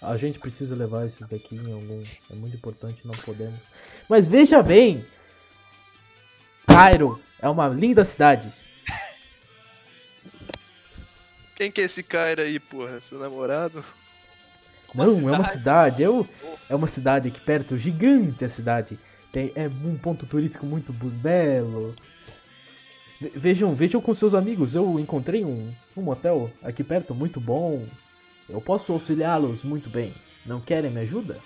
a 0.00 0.16
gente 0.16 0.38
precisa 0.38 0.74
levar 0.74 1.06
esses 1.06 1.26
daqui 1.26 1.54
em 1.54 1.72
algum. 1.72 2.02
É 2.30 2.34
muito 2.34 2.56
importante, 2.56 3.00
não 3.04 3.14
podemos. 3.14 3.58
Mas 4.08 4.26
veja 4.26 4.62
bem, 4.62 5.04
Cairo 6.66 7.20
é 7.40 7.48
uma 7.48 7.68
linda 7.68 8.04
cidade. 8.04 8.52
Quem 11.54 11.70
que 11.70 11.80
é 11.80 11.84
esse 11.84 12.02
cara 12.02 12.42
aí, 12.42 12.58
porra? 12.58 13.00
Seu 13.00 13.18
namorado? 13.18 13.84
Uma 14.94 15.06
não, 15.06 15.28
é 15.28 15.32
uma 15.32 15.44
cidade? 15.44 15.52
cidade. 15.52 16.02
Eu, 16.02 16.28
é 16.68 16.74
uma 16.74 16.86
cidade 16.86 17.28
aqui 17.28 17.40
perto, 17.40 17.78
gigante 17.78 18.44
a 18.44 18.50
cidade. 18.50 18.98
Tem, 19.30 19.52
é 19.54 19.68
um 19.68 19.96
ponto 19.96 20.26
turístico 20.26 20.66
muito 20.66 20.92
belo. 20.92 21.94
Ve- 23.22 23.32
Vejam, 23.38 23.74
vejam 23.74 24.00
com 24.00 24.14
seus 24.14 24.34
amigos. 24.34 24.74
Eu 24.74 24.98
encontrei 24.98 25.44
um, 25.44 25.72
um 25.96 26.02
motel 26.02 26.50
aqui 26.62 26.82
perto 26.82 27.14
muito 27.14 27.40
bom. 27.40 27.86
Eu 28.48 28.60
posso 28.60 28.92
auxiliá-los 28.92 29.62
muito 29.62 29.88
bem. 29.88 30.12
Não 30.44 30.60
querem 30.60 30.90
me 30.90 31.00
ajuda? 31.00 31.40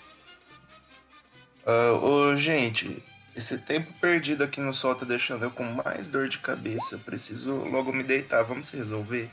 Ah, 1.66 1.92
ô, 1.92 2.34
gente, 2.36 3.02
esse 3.34 3.58
tempo 3.58 3.92
perdido 4.00 4.42
aqui 4.44 4.60
no 4.60 4.72
sol 4.72 4.94
tá 4.94 5.04
deixando 5.04 5.44
eu 5.44 5.50
com 5.50 5.64
mais 5.64 6.06
dor 6.06 6.28
de 6.28 6.38
cabeça. 6.38 6.96
Preciso 6.96 7.54
logo 7.56 7.92
me 7.92 8.02
deitar. 8.02 8.42
Vamos 8.42 8.68
se 8.68 8.76
resolver? 8.76 9.28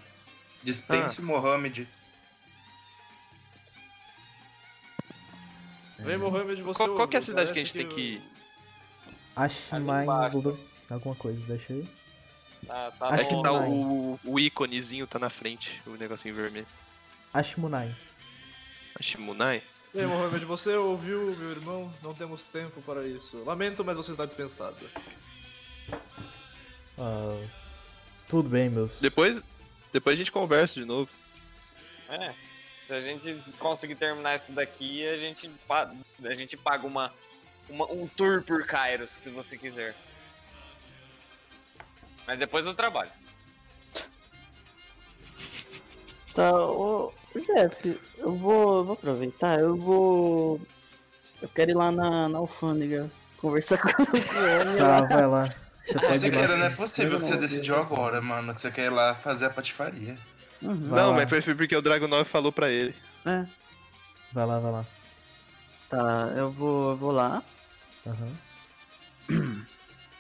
Dispense 0.63 1.21
o 1.21 1.23
Mohamed. 1.25 1.87
Vem, 5.99 6.17
Mohamed, 6.17 6.61
você 6.61 6.77
Qual, 6.77 6.95
qual 6.95 7.07
que 7.07 7.15
é 7.15 7.19
a 7.19 7.21
cidade 7.21 7.53
que 7.53 7.59
a 7.59 7.63
gente 7.63 7.73
tem 7.73 7.87
que 7.87 8.01
ir? 8.01 8.21
Acho 9.35 9.79
mais 9.79 10.07
alguma 10.89 11.15
coisa, 11.15 11.39
deixa 11.47 11.73
eu. 11.73 11.87
Tá, 12.67 12.91
tá 12.91 13.07
Acho 13.09 13.23
É 13.23 13.25
que 13.27 13.41
tá 13.43 13.51
o, 13.53 14.19
o 14.23 14.39
íconezinho 14.39 15.05
tá 15.07 15.17
na 15.19 15.29
frente, 15.29 15.81
o 15.85 15.91
negocinho 15.91 16.33
vermelho. 16.33 16.67
Ashmunai. 17.33 17.93
A 18.99 19.01
Shimunai? 19.01 19.63
Bem, 19.93 20.05
Mohamed, 20.07 20.45
você 20.45 20.75
ouviu, 20.75 21.35
meu 21.35 21.51
irmão? 21.51 21.91
Não 22.03 22.13
temos 22.13 22.47
tempo 22.49 22.81
para 22.81 23.07
isso. 23.07 23.43
Lamento, 23.43 23.83
mas 23.83 23.97
você 23.97 24.11
está 24.11 24.25
dispensado. 24.25 24.75
Ah, 26.97 27.39
tudo 28.27 28.49
bem, 28.49 28.69
meus. 28.69 28.91
Depois, 28.99 29.41
depois 29.91 30.13
a 30.13 30.17
gente 30.17 30.31
conversa 30.31 30.75
de 30.79 30.85
novo. 30.85 31.09
É. 32.09 32.33
Se 32.87 32.93
a 32.93 32.99
gente 32.99 33.35
conseguir 33.59 33.95
terminar 33.95 34.35
isso 34.35 34.51
daqui, 34.51 35.07
a 35.07 35.17
gente, 35.17 35.49
a 35.69 36.33
gente 36.33 36.57
paga 36.57 36.85
uma, 36.85 37.11
uma- 37.69 37.91
um 37.91 38.07
tour 38.07 38.43
por 38.43 38.65
Cairo, 38.65 39.07
se 39.07 39.29
você 39.29 39.57
quiser. 39.57 39.95
Mas 42.27 42.39
depois 42.39 42.65
eu 42.65 42.73
trabalho. 42.73 43.11
Tá, 46.33 46.51
ô, 46.55 47.13
Jeff, 47.35 47.99
eu 48.17 48.35
vou, 48.35 48.77
eu 48.79 48.83
vou 48.85 48.93
aproveitar, 48.93 49.59
eu 49.59 49.75
vou. 49.75 50.59
Eu 51.41 51.49
quero 51.49 51.71
ir 51.71 51.75
lá 51.75 51.91
na, 51.91 52.27
na 52.29 52.37
alfândega 52.39 53.09
conversar 53.37 53.77
com, 53.77 53.89
o 53.89 54.61
homem 54.61 54.77
Tá, 54.77 54.87
lá. 54.87 55.01
vai 55.01 55.27
lá. 55.27 55.43
Você 55.85 55.93
pode 55.99 56.19
Você 56.19 56.27
ir 56.27 56.31
lá. 56.35 56.47
quer, 56.47 56.57
não 56.57 56.65
é 56.65 56.69
possível 56.69 57.19
que 57.19 57.25
você 57.25 57.37
decidiu 57.37 57.75
agora, 57.75 58.21
mano. 58.21 58.53
Que 58.55 58.61
você 58.61 58.71
quer 58.71 58.85
ir 58.85 58.89
lá 58.89 59.13
fazer 59.15 59.45
a 59.45 59.49
patifaria. 59.49 60.17
Uhum. 60.61 60.73
Não, 60.75 61.11
lá. 61.11 61.25
mas 61.29 61.43
foi 61.43 61.53
porque 61.53 61.75
o 61.75 61.81
Dragon 61.81 62.07
9 62.07 62.23
falou 62.23 62.51
pra 62.51 62.69
ele. 62.69 62.95
É. 63.25 63.45
Vai 64.31 64.45
lá, 64.45 64.59
vai 64.59 64.71
lá. 64.71 64.85
Tá, 65.89 66.31
eu 66.35 66.49
vou, 66.49 66.91
eu 66.91 66.95
vou 66.97 67.11
lá. 67.11 67.43
Aham. 68.07 69.65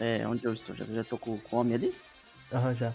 É, 0.03 0.27
onde 0.27 0.43
eu 0.43 0.53
estou? 0.53 0.75
Já, 0.75 0.83
já 0.83 1.01
tô 1.01 1.17
com 1.17 1.31
o 1.31 1.41
homem 1.55 1.75
ali? 1.75 1.95
Aham, 2.51 2.75
já. 2.75 2.93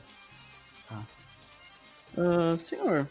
Ah, 2.18 2.56
senhor, 2.58 3.08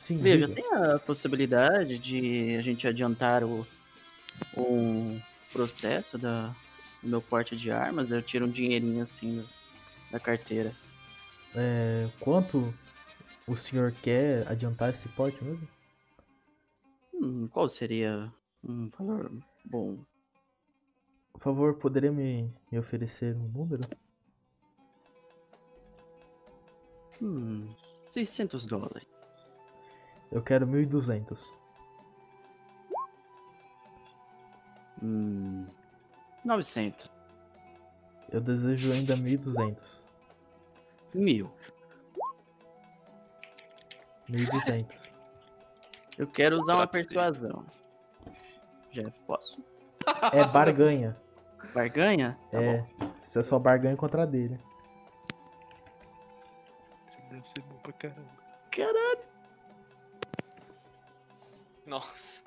Sim, 0.00 0.18
veja, 0.18 0.48
diga. 0.48 0.60
tem 0.60 0.64
a 0.74 0.98
possibilidade 0.98 1.96
de 1.96 2.56
a 2.56 2.62
gente 2.62 2.88
adiantar 2.88 3.44
o, 3.44 3.64
o 4.56 5.20
processo 5.52 6.18
da, 6.18 6.48
do 7.00 7.08
meu 7.08 7.22
porte 7.22 7.56
de 7.56 7.70
armas? 7.70 8.10
Eu 8.10 8.20
tiro 8.20 8.46
um 8.46 8.50
dinheirinho 8.50 9.04
assim 9.04 9.46
da 10.10 10.18
carteira. 10.18 10.72
É, 11.54 12.08
quanto 12.18 12.74
o 13.46 13.54
senhor 13.54 13.92
quer 13.92 14.48
adiantar 14.48 14.90
esse 14.90 15.08
porte 15.10 15.42
mesmo? 15.44 15.68
Hum, 17.14 17.46
qual 17.46 17.68
seria 17.68 18.32
um 18.64 18.88
valor 18.88 19.30
bom? 19.64 19.98
Por 21.40 21.44
favor, 21.44 21.74
poderia 21.76 22.12
me, 22.12 22.52
me 22.70 22.78
oferecer 22.78 23.34
um 23.34 23.48
número? 23.48 23.82
Hum, 27.22 27.66
600 28.10 28.66
dólares. 28.66 29.06
Eu 30.30 30.42
quero 30.42 30.66
1.200. 30.66 31.38
Hum, 35.02 35.66
900. 36.44 37.10
Eu 38.30 38.42
desejo 38.42 38.92
ainda 38.92 39.16
1.200. 39.16 39.78
Mil. 41.14 41.50
1.200. 44.28 44.94
Eu 46.18 46.26
quero 46.26 46.60
usar 46.60 46.74
uma 46.74 46.86
persuasão. 46.86 47.64
Jeff, 48.92 49.18
posso? 49.26 49.64
É 50.34 50.44
barganha. 50.44 51.16
Barganha? 51.74 52.38
Tá 52.50 52.60
é. 52.60 52.78
bom. 52.78 53.10
Isso 53.22 53.38
é 53.38 53.42
só 53.42 53.58
barganha 53.58 53.96
contra 53.96 54.22
a 54.22 54.26
dele. 54.26 54.58
Você 57.08 57.22
deve 57.30 57.46
ser 57.46 57.60
bom 57.62 57.76
pra 57.82 57.92
caramba. 57.92 58.40
Caralho. 58.70 59.20
Nossa. 61.86 62.44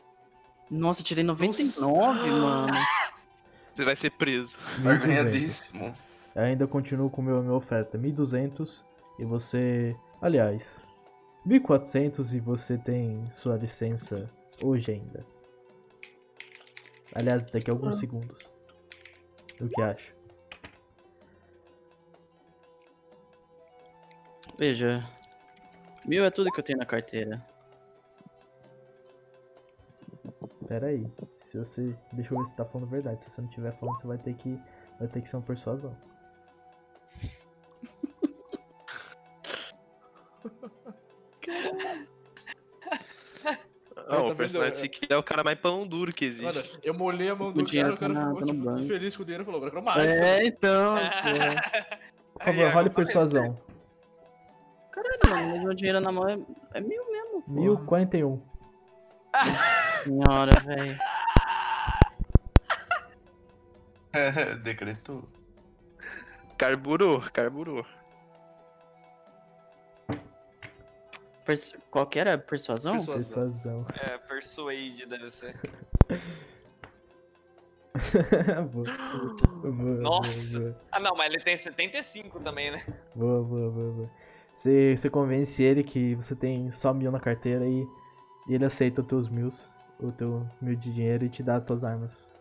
Nossa, 0.69 1.01
eu 1.01 1.05
tirei 1.05 1.23
99, 1.23 2.29
mano. 2.29 2.73
Você 3.73 3.83
vai 3.83 3.95
ser 3.95 4.11
preso. 4.11 4.57
1.200. 4.79 4.83
Barganhadíssimo. 4.83 5.93
Eu 6.35 6.43
ainda 6.43 6.67
continuo 6.67 7.09
com 7.09 7.21
meu, 7.21 7.41
minha 7.41 7.53
oferta. 7.53 7.97
1.200 7.97 8.83
e 9.19 9.25
você... 9.25 9.95
Aliás, 10.21 10.87
1.400 11.45 12.33
e 12.33 12.39
você 12.39 12.77
tem 12.77 13.29
sua 13.31 13.57
licença 13.57 14.29
hoje 14.61 14.91
ainda. 14.91 15.25
Aliás, 17.13 17.49
daqui 17.49 17.69
a 17.69 17.73
alguns 17.73 17.99
segundos. 17.99 18.52
O 19.63 19.69
que 19.69 19.81
acha? 19.81 20.13
Veja. 24.57 25.09
Mil 26.05 26.25
é 26.25 26.29
tudo 26.29 26.51
que 26.51 26.59
eu 26.59 26.63
tenho 26.63 26.79
na 26.79 26.85
carteira. 26.85 27.41
Pera 30.67 30.87
aí. 30.87 31.09
Se 31.45 31.57
você... 31.57 31.95
Deixa 32.11 32.33
eu 32.33 32.39
ver 32.39 32.47
se 32.47 32.55
tá 32.57 32.65
falando 32.65 32.87
a 32.87 32.91
verdade. 32.91 33.23
Se 33.23 33.29
você 33.29 33.39
não 33.39 33.47
estiver 33.47 33.71
falando, 33.79 34.01
você 34.01 34.07
vai 34.07 34.17
ter 34.17 34.33
que... 34.33 34.59
Vai 34.99 35.07
ter 35.07 35.21
que 35.21 35.29
ser 35.29 35.37
uma 35.37 35.43
persuasão. 35.43 35.95
Não, 44.13 44.19
tá 44.19 44.25
o 44.25 44.27
vendo? 44.27 44.37
personagem 44.37 44.75
Seeker 44.75 45.07
é 45.09 45.17
o 45.17 45.23
cara 45.23 45.43
mais 45.43 45.59
pão 45.59 45.87
duro 45.87 46.13
que 46.13 46.25
existe. 46.25 46.45
Olha, 46.45 46.63
eu 46.83 46.93
molhei 46.93 47.29
a 47.29 47.35
mão 47.35 47.51
do 47.51 47.65
cara, 47.65 47.93
o 47.93 47.97
cara 47.97 48.13
tá 48.13 48.21
ficou 48.21 48.39
tá 48.39 48.45
tipo, 48.45 48.77
feliz 48.87 49.15
com 49.15 49.23
o 49.23 49.25
dinheiro 49.25 49.43
e 49.43 49.45
falou, 49.45 49.57
agora 49.59 49.75
eu 49.75 49.83
quero 49.83 49.97
mais. 49.97 50.11
É, 50.11 50.45
então. 50.45 50.97
pô. 52.33 52.39
Por 52.39 52.45
favor, 52.45 52.73
role 52.73 52.89
persuasão. 52.89 53.57
Caralho, 54.91 55.19
mano, 55.29 55.49
mas 55.49 55.63
meu 55.63 55.73
dinheiro 55.73 55.99
na 55.99 56.11
mão 56.11 56.27
é, 56.27 56.37
é 56.73 56.81
mil 56.81 57.11
mesmo. 57.11 57.41
pô. 57.43 57.51
1041. 57.51 58.41
Senhora, 60.03 60.59
velho. 60.61 60.97
Decretou. 64.63 65.23
Carburou, 66.57 67.21
carburou. 67.33 67.85
Persu... 71.45 71.77
Qual 71.91 72.05
que 72.07 72.19
era? 72.19 72.37
Persuasão? 72.37 72.93
Persuasão. 72.93 73.41
Persuasão. 73.43 73.85
É, 74.01 74.17
Persuade 74.17 75.05
deve 75.05 75.29
ser. 75.29 75.55
boa. 78.71 78.85
Boa, 79.71 79.95
Nossa. 80.01 80.59
Boa, 80.59 80.81
Ah, 80.91 80.99
não, 80.99 81.15
mas 81.15 81.33
ele 81.33 81.43
tem 81.43 81.55
75 81.55 82.39
também, 82.39 82.71
né? 82.71 82.81
boa, 83.15 83.43
boa, 83.43 83.69
boa, 83.71 83.91
boa. 83.91 84.11
Você, 84.53 84.95
você 84.95 85.09
convence 85.09 85.61
ele 85.63 85.83
que 85.83 86.15
você 86.15 86.35
tem 86.35 86.71
só 86.71 86.93
mil 86.93 87.11
na 87.11 87.19
carteira 87.19 87.65
e, 87.67 87.87
e 88.47 88.53
ele 88.53 88.65
aceita 88.65 89.01
os 89.01 89.07
teus 89.07 89.29
mil, 89.29 89.49
o 89.99 90.11
teu 90.11 90.47
mil 90.61 90.75
de 90.75 90.91
dinheiro 90.93 91.25
e 91.25 91.29
te 91.29 91.41
dá 91.43 91.57
as 91.57 91.65
tuas 91.65 91.83
armas. 91.83 92.31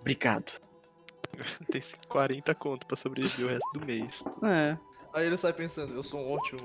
Obrigado. 0.00 0.52
Tem 1.70 1.82
40 2.08 2.54
conto 2.54 2.86
pra 2.86 2.96
sobreviver 2.96 3.46
o 3.46 3.48
resto 3.50 3.72
do 3.74 3.84
mês. 3.84 4.24
É. 4.42 4.78
Aí 5.12 5.26
ele 5.26 5.36
sai 5.36 5.52
pensando, 5.52 5.94
eu 5.94 6.02
sou 6.02 6.20
um 6.20 6.32
ótimo. 6.32 6.60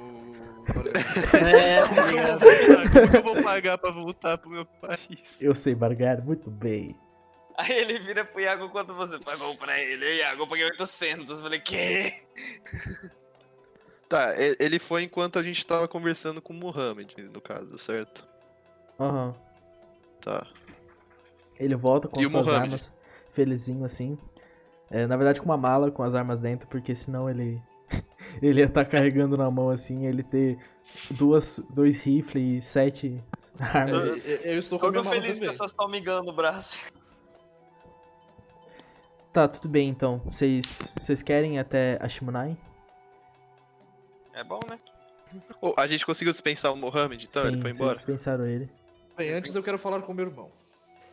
É, 1.33 1.81
Como 1.87 2.03
que 2.07 2.13
eu 2.13 2.23
vou 2.23 2.39
pagar? 2.39 2.91
Como 2.91 3.09
que 3.11 3.17
eu 3.17 3.23
vou 3.23 3.43
pagar 3.43 3.77
pra 3.77 3.91
voltar 3.91 4.37
pro 4.37 4.49
meu 4.49 4.65
país? 4.65 5.41
Eu 5.41 5.55
sei 5.55 5.73
barganhar 5.73 6.23
muito 6.23 6.49
bem. 6.49 6.95
Aí 7.57 7.71
ele 7.71 7.99
vira 7.99 8.25
pro 8.25 8.41
Iago 8.41 8.69
quanto 8.69 8.93
você 8.93 9.19
pagou 9.19 9.55
pra 9.57 9.79
ele. 9.79 10.05
Aí, 10.05 10.17
Iago, 10.19 10.43
eu 10.43 10.47
paguei 10.47 10.65
800. 10.65 11.41
Falei, 11.41 11.59
quê? 11.59 12.13
Tá, 14.09 14.33
ele 14.59 14.77
foi 14.79 15.03
enquanto 15.03 15.39
a 15.39 15.41
gente 15.41 15.65
tava 15.65 15.87
conversando 15.87 16.41
com 16.41 16.53
o 16.53 16.55
Mohamed, 16.55 17.15
no 17.29 17.41
caso, 17.41 17.77
certo? 17.77 18.27
Aham. 18.99 19.33
Tá. 20.21 20.45
Ele 21.59 21.75
volta 21.75 22.07
com 22.07 22.21
E 22.21 22.29
suas 22.29 22.47
armas, 22.47 22.91
felizinho 23.33 23.85
assim. 23.85 24.17
É, 24.89 25.07
na 25.07 25.17
verdade 25.17 25.39
com 25.39 25.45
uma 25.45 25.57
mala 25.57 25.89
com 25.89 26.03
as 26.03 26.13
armas 26.13 26.39
dentro, 26.39 26.67
porque 26.67 26.95
senão 26.95 27.29
ele 27.29 27.61
ele 28.41 28.59
ia 28.61 28.65
estar 28.65 28.85
carregando 28.85 29.37
na 29.37 29.49
mão 29.51 29.69
assim, 29.69 30.05
ele 30.05 30.23
ter 30.23 30.57
duas, 31.11 31.59
dois 31.69 32.01
rifles 32.01 32.63
e 32.63 32.67
sete 32.67 33.23
armas. 33.59 33.91
eu, 33.97 34.17
eu- 34.17 34.37
eu 34.53 34.59
estou 34.59 34.79
com 34.79 34.87
a 34.87 34.89
Eu 34.89 35.03
feliz 35.03 35.33
que 35.33 35.39
também. 35.41 35.53
essas 35.53 35.71
estão 35.71 35.87
migando 35.87 36.31
o 36.31 36.33
braço. 36.33 36.77
Tá, 39.31 39.47
tudo 39.47 39.67
bem 39.67 39.89
então. 39.89 40.19
Vocês 40.25 40.91
vocês 40.99 41.23
querem 41.23 41.55
ir 41.55 41.59
até 41.59 41.97
a 42.01 42.07
Shimunai? 42.07 42.55
É 44.33 44.43
bom, 44.43 44.59
né? 44.69 44.77
Ô, 45.59 45.73
a 45.77 45.87
gente 45.87 46.05
conseguiu 46.05 46.31
dispensar 46.31 46.71
o 46.71 46.75
Mohamed, 46.75 47.25
então? 47.25 47.47
ele 47.47 47.59
foi 47.59 47.71
embora? 47.71 47.95
dispensaram 47.95 48.45
ele. 48.45 48.69
Bem, 49.17 49.31
antes 49.31 49.53
eu 49.55 49.63
quero 49.63 49.79
falar 49.79 50.01
com 50.01 50.13
meu 50.13 50.27
irmão. 50.27 50.51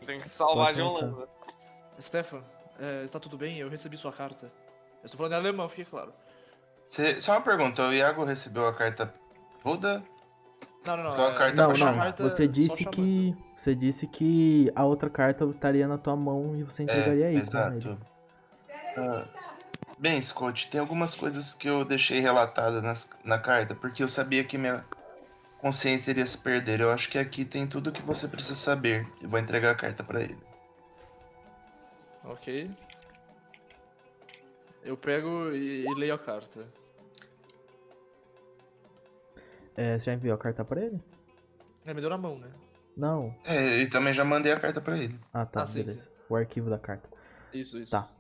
Tem 0.07 0.21
que 0.21 0.29
salvar 0.29 0.67
Pode 0.67 0.77
de 0.77 0.83
um 0.83 0.89
começar. 0.89 1.07
lança. 1.07 1.29
Stefan, 1.99 2.45
é, 2.79 3.05
está 3.05 3.19
tudo 3.19 3.37
bem? 3.39 3.59
Eu 3.59 3.69
recebi 3.69 3.97
sua 3.97 4.13
carta. 4.13 4.47
Eu 4.47 5.07
estou 5.07 5.17
falando 5.19 5.33
em 5.33 5.37
alemão, 5.37 5.69
fique 5.69 5.91
claro. 5.91 6.13
Cê- 6.91 7.21
só 7.21 7.33
uma 7.33 7.41
pergunta, 7.41 7.87
o 7.87 7.95
Iago 7.95 8.25
recebeu 8.25 8.67
a 8.67 8.75
carta 8.75 9.15
toda? 9.63 10.03
Não, 10.85 10.97
não, 10.97 11.05
não. 11.05 11.13
Só 11.17 11.29
a 11.29 11.33
é, 11.33 11.39
carta 11.39 11.63
Não, 11.63 11.73
não. 11.73 11.99
carta- 11.99 12.25
Você 12.29 12.49
disse 12.49 12.85
que 12.85 13.37
você 13.55 13.75
disse 13.77 14.07
que 14.09 14.73
a 14.75 14.85
outra 14.85 15.09
carta 15.09 15.45
estaria 15.45 15.87
na 15.87 15.97
tua 15.97 16.17
mão 16.17 16.57
e 16.57 16.65
você 16.65 16.83
entregaria 16.83 17.27
É, 17.27 17.29
aí 17.29 17.35
com 17.35 17.41
exato. 17.41 17.99
Ah, 18.99 19.25
bem, 19.99 20.21
Scott, 20.21 20.69
tem 20.69 20.81
algumas 20.81 21.15
coisas 21.15 21.55
que 21.55 21.69
eu 21.69 21.85
deixei 21.85 22.19
relatada 22.19 22.83
nas- 22.83 23.09
na 23.23 23.39
carta, 23.39 23.73
porque 23.75 24.03
eu 24.03 24.09
sabia 24.09 24.43
que 24.43 24.59
minha 24.59 24.85
consciência 25.59 26.11
iria 26.11 26.27
se 26.27 26.39
perder. 26.39 26.81
Eu 26.81 26.91
acho 26.91 27.09
que 27.09 27.19
aqui 27.19 27.45
tem 27.45 27.69
tudo 27.69 27.91
o 27.91 27.93
que 27.93 28.03
você 28.03 28.27
precisa 28.27 28.57
saber. 28.57 29.07
Eu 29.23 29.29
vou 29.29 29.39
entregar 29.39 29.71
a 29.71 29.75
carta 29.77 30.03
pra 30.03 30.23
ele. 30.23 30.39
Ok. 32.25 32.69
Eu 34.83 34.97
pego 34.97 35.53
e, 35.53 35.85
e 35.87 35.95
leio 35.95 36.15
a 36.15 36.19
carta. 36.19 36.67
É, 39.81 39.99
você 39.99 40.05
já 40.11 40.13
enviou 40.13 40.35
a 40.35 40.39
carta 40.39 40.63
pra 40.63 40.79
ele? 40.85 41.03
É, 41.87 41.95
me 41.95 42.03
deu 42.03 42.11
na 42.11 42.19
mão, 42.19 42.37
né? 42.37 42.53
Não. 42.95 43.35
É, 43.47 43.79
e 43.79 43.89
também 43.89 44.13
já 44.13 44.23
mandei 44.23 44.53
a 44.53 44.61
carta 44.61 44.79
pra 44.79 44.99
ele. 44.99 45.19
Ah, 45.33 45.47
tá, 45.47 45.63
Ah, 45.63 45.67
sim, 45.67 45.83
beleza. 45.83 46.07
O 46.29 46.37
arquivo 46.37 46.69
da 46.69 46.79
carta. 46.79 47.09
Isso, 47.51 47.79
isso. 47.79 47.91
Tá. 47.91 48.11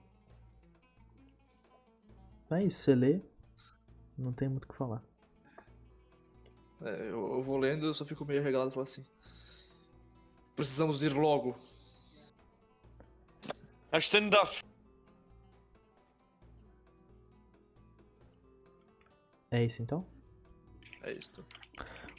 É 2.52 2.64
isso, 2.64 2.80
você 2.82 2.94
lê. 2.94 3.20
Não 4.16 4.32
tem 4.32 4.48
muito 4.48 4.64
o 4.64 4.68
que 4.68 4.74
falar. 4.74 5.02
É, 6.80 7.10
eu, 7.10 7.34
eu 7.34 7.42
vou 7.42 7.58
lendo, 7.58 7.84
eu 7.84 7.92
só 7.92 8.06
fico 8.06 8.24
meio 8.24 8.42
regalado 8.42 8.70
e 8.70 8.72
falo 8.72 8.84
assim. 8.84 9.04
Precisamos 10.56 11.02
ir 11.02 11.12
logo. 11.12 11.54
Standoff. 13.92 14.64
É 19.50 19.62
isso 19.62 19.82
então? 19.82 20.06
É 21.02 21.12
isso. 21.12 21.44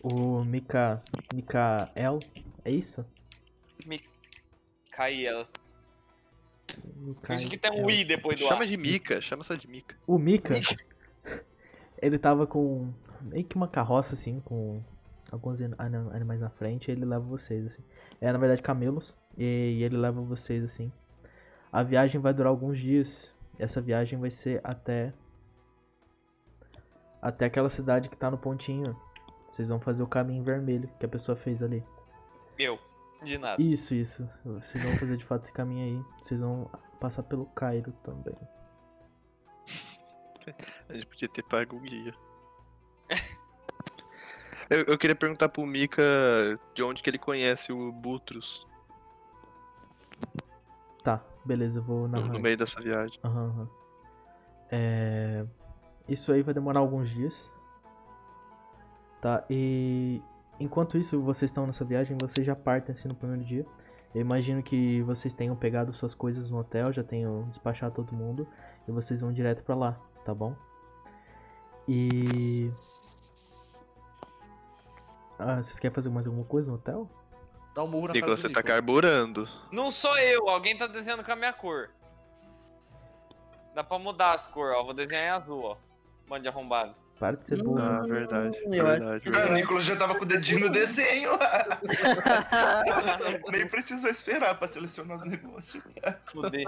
O 0.04 0.44
Mika. 0.44 1.02
Mikael, 1.34 2.20
é 2.66 2.72
isso? 2.72 3.06
Micael. 3.86 5.48
Finge 7.24 7.48
que 7.50 7.56
Mikael. 7.56 7.74
tem 7.74 7.84
um 7.84 7.90
i 7.90 8.04
depois 8.04 8.40
do 8.40 8.46
Chama 8.46 8.64
A. 8.64 8.66
de 8.66 8.78
Mika, 8.78 9.20
chama 9.22 9.44
só 9.44 9.56
de 9.56 9.68
Mika. 9.68 9.96
O 10.08 10.18
Mika, 10.18 10.54
ele 12.02 12.18
tava 12.18 12.48
com 12.48 12.94
meio 13.22 13.44
que 13.44 13.56
uma 13.56 13.68
carroça 13.68 14.14
assim, 14.14 14.40
com 14.40 14.82
alguns 15.32 15.62
ani- 15.62 15.76
ani- 15.78 16.10
animais 16.16 16.40
na 16.40 16.50
frente, 16.50 16.88
e 16.88 16.92
ele 16.92 17.06
leva 17.06 17.24
vocês 17.26 17.66
assim. 17.68 17.84
É 18.20 18.32
na 18.32 18.38
verdade 18.40 18.62
camelos, 18.62 19.16
e 19.38 19.84
ele 19.84 19.98
leva 19.98 20.22
vocês 20.22 20.64
assim. 20.64 20.92
A 21.72 21.84
viagem 21.84 22.20
vai 22.20 22.34
durar 22.34 22.50
alguns 22.50 22.80
dias. 22.80 23.32
Essa 23.60 23.82
viagem 23.82 24.18
vai 24.20 24.32
ser 24.32 24.60
até 24.64 25.14
até 27.22 27.46
aquela 27.46 27.70
cidade 27.70 28.10
que 28.10 28.18
tá 28.18 28.32
no 28.32 28.38
pontinho. 28.38 29.00
Vocês 29.50 29.70
vão 29.70 29.80
fazer 29.80 30.02
o 30.02 30.08
caminho 30.08 30.44
vermelho 30.44 30.90
que 31.00 31.06
a 31.06 31.10
pessoa 31.10 31.36
fez 31.36 31.62
ali. 31.62 31.84
Eu. 32.58 32.80
De 33.24 33.38
nada. 33.38 33.62
Isso, 33.62 33.94
isso. 33.94 34.28
Vocês 34.44 34.84
vão 34.84 34.98
fazer 34.98 35.18
de 35.18 35.24
fato 35.24 35.44
esse 35.44 35.52
caminho 35.52 35.86
aí. 35.86 36.06
Vocês 36.24 36.40
vão 36.40 36.70
passar 37.00 37.24
pelo 37.24 37.46
Cairo 37.48 37.92
também. 38.04 38.36
A 40.90 40.94
gente 40.94 41.06
podia 41.06 41.30
ter 41.30 41.44
pago 41.44 41.76
o 41.76 41.80
guia. 41.80 42.14
Eu, 44.70 44.86
eu 44.86 44.98
queria 44.98 45.18
perguntar 45.18 45.50
pro 45.50 45.66
Mika 45.66 46.02
de 46.74 46.82
onde 46.82 47.04
que 47.04 47.10
ele 47.10 47.18
conhece 47.18 47.74
o 47.74 47.92
Butrus 47.92 48.66
Tá, 51.04 51.22
beleza, 51.44 51.80
eu 51.80 51.84
vou 51.84 52.08
no, 52.08 52.08
narrar. 52.08 52.32
no 52.32 52.40
meio 52.40 52.58
dessa 52.58 52.80
viagem. 52.80 53.20
Aham, 53.22 53.48
aham. 53.50 53.70
É... 54.72 55.46
Isso 56.12 56.34
aí 56.34 56.42
vai 56.42 56.54
demorar 56.54 56.82
alguns 56.82 57.10
dias. 57.10 57.50
Tá, 59.22 59.46
e 59.50 60.22
enquanto 60.60 60.98
isso 60.98 61.22
vocês 61.22 61.50
estão 61.50 61.66
nessa 61.66 61.86
viagem, 61.86 62.18
vocês 62.20 62.46
já 62.46 62.54
partem 62.54 62.92
assim 62.92 63.08
no 63.08 63.16
primeiro 63.16 63.46
dia. 63.46 63.66
Eu 64.14 64.20
imagino 64.20 64.62
que 64.62 65.02
vocês 65.04 65.34
tenham 65.34 65.56
pegado 65.56 65.94
suas 65.94 66.14
coisas 66.14 66.52
no 66.52 66.58
hotel, 66.60 66.92
já 66.92 67.02
tenham 67.02 67.48
despachado 67.48 67.96
todo 67.96 68.14
mundo 68.14 68.46
e 68.86 68.92
vocês 68.92 69.22
vão 69.22 69.32
direto 69.32 69.64
pra 69.64 69.74
lá, 69.74 69.98
tá 70.26 70.34
bom? 70.34 70.54
E. 71.88 72.70
Ah, 75.40 75.64
vocês 75.64 75.80
querem 75.80 75.96
fazer 75.96 76.10
mais 76.10 76.28
alguma 76.28 76.46
coisa 76.46 76.68
no 76.68 76.76
hotel? 76.76 77.10
Dá 77.74 77.84
um 77.84 77.88
murro 77.88 78.08
na 78.10 78.14
Nicolas, 78.16 78.42
você 78.42 78.50
tá 78.50 78.60
Nicolas. 78.60 78.76
carburando. 78.76 79.48
Não 79.72 79.90
sou 79.90 80.18
eu, 80.18 80.50
alguém 80.50 80.78
tá 80.78 80.88
desenhando 80.88 81.24
com 81.24 81.32
a 81.32 81.38
minha 81.38 81.54
cor. 81.54 81.90
Dá 83.74 83.82
pra 83.82 83.98
mudar 83.98 84.34
as 84.34 84.46
cores, 84.46 84.76
ó. 84.78 84.84
Vou 84.84 84.94
desenhar 84.94 85.24
em 85.24 85.30
azul, 85.30 85.64
ó. 85.64 85.91
Bando 86.32 86.44
de 86.44 86.48
arrombado. 86.48 86.96
Para 87.20 87.36
de 87.36 87.46
ser 87.46 87.62
burro. 87.62 87.78
Ah, 87.82 88.00
verdade, 88.08 88.58
verdade, 88.70 89.04
Ah, 89.04 89.18
o 89.18 89.20
verdade. 89.20 89.52
Nicolas 89.52 89.84
já 89.84 89.98
tava 89.98 90.16
com 90.16 90.24
o 90.24 90.26
dedinho 90.26 90.62
no 90.62 90.70
desenho. 90.72 91.32
Nem 93.52 93.68
precisou 93.68 94.10
esperar 94.10 94.58
pra 94.58 94.66
selecionar 94.70 95.18
os 95.18 95.24
negócios. 95.26 95.84
Fudei. 96.32 96.64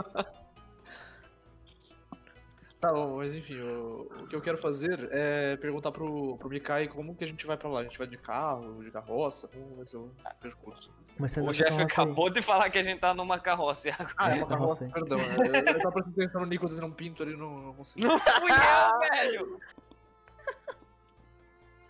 Tá 2.83 2.91
bom, 2.91 3.15
mas 3.15 3.33
enfim, 3.33 3.61
o, 3.61 4.11
o 4.23 4.27
que 4.27 4.35
eu 4.35 4.41
quero 4.41 4.57
fazer 4.57 5.07
é 5.09 5.55
perguntar 5.55 5.89
pro, 5.89 6.35
pro 6.35 6.49
Mikai 6.49 6.89
como 6.89 7.15
que 7.15 7.23
a 7.23 7.27
gente 7.27 7.45
vai 7.45 7.55
pra 7.55 7.69
lá. 7.69 7.79
A 7.79 7.83
gente 7.83 7.97
vai 7.97 8.05
de 8.05 8.17
carro, 8.17 8.83
de 8.83 8.91
carroça, 8.91 9.47
como 9.47 9.77
vai 9.77 9.87
ser 9.87 9.95
o 9.95 10.11
percurso. 10.41 10.91
Mas 11.17 11.31
você 11.31 11.39
O 11.39 11.43
anda 11.43 11.53
Jeff 11.53 11.69
com 11.69 11.75
a 11.75 11.77
carroça 11.77 12.01
aí. 12.01 12.03
acabou 12.03 12.29
de 12.29 12.41
falar 12.41 12.69
que 12.69 12.77
a 12.77 12.83
gente 12.83 12.99
tá 12.99 13.13
numa 13.13 13.39
carroça. 13.39 13.87
Iago. 13.87 14.09
Ah, 14.17 14.27
é 14.27 14.31
Essa 14.33 14.41
uma 14.43 14.49
carroça, 14.49 14.89
carroça 14.89 14.93
perdão. 14.99 15.17
Eu, 15.17 15.75
eu 15.75 15.79
tava 15.79 15.91
prestando 15.93 16.19
atenção 16.19 16.41
no 16.41 16.47
Nicolas 16.47 16.71
desenhando 16.71 16.91
um 16.91 16.93
pinto 16.93 17.23
ali, 17.23 17.37
não, 17.37 17.57
não 17.61 17.73
consegui. 17.73 18.05
Não 18.05 18.19
fui 18.19 18.51
eu, 18.51 18.99
velho! 18.99 19.59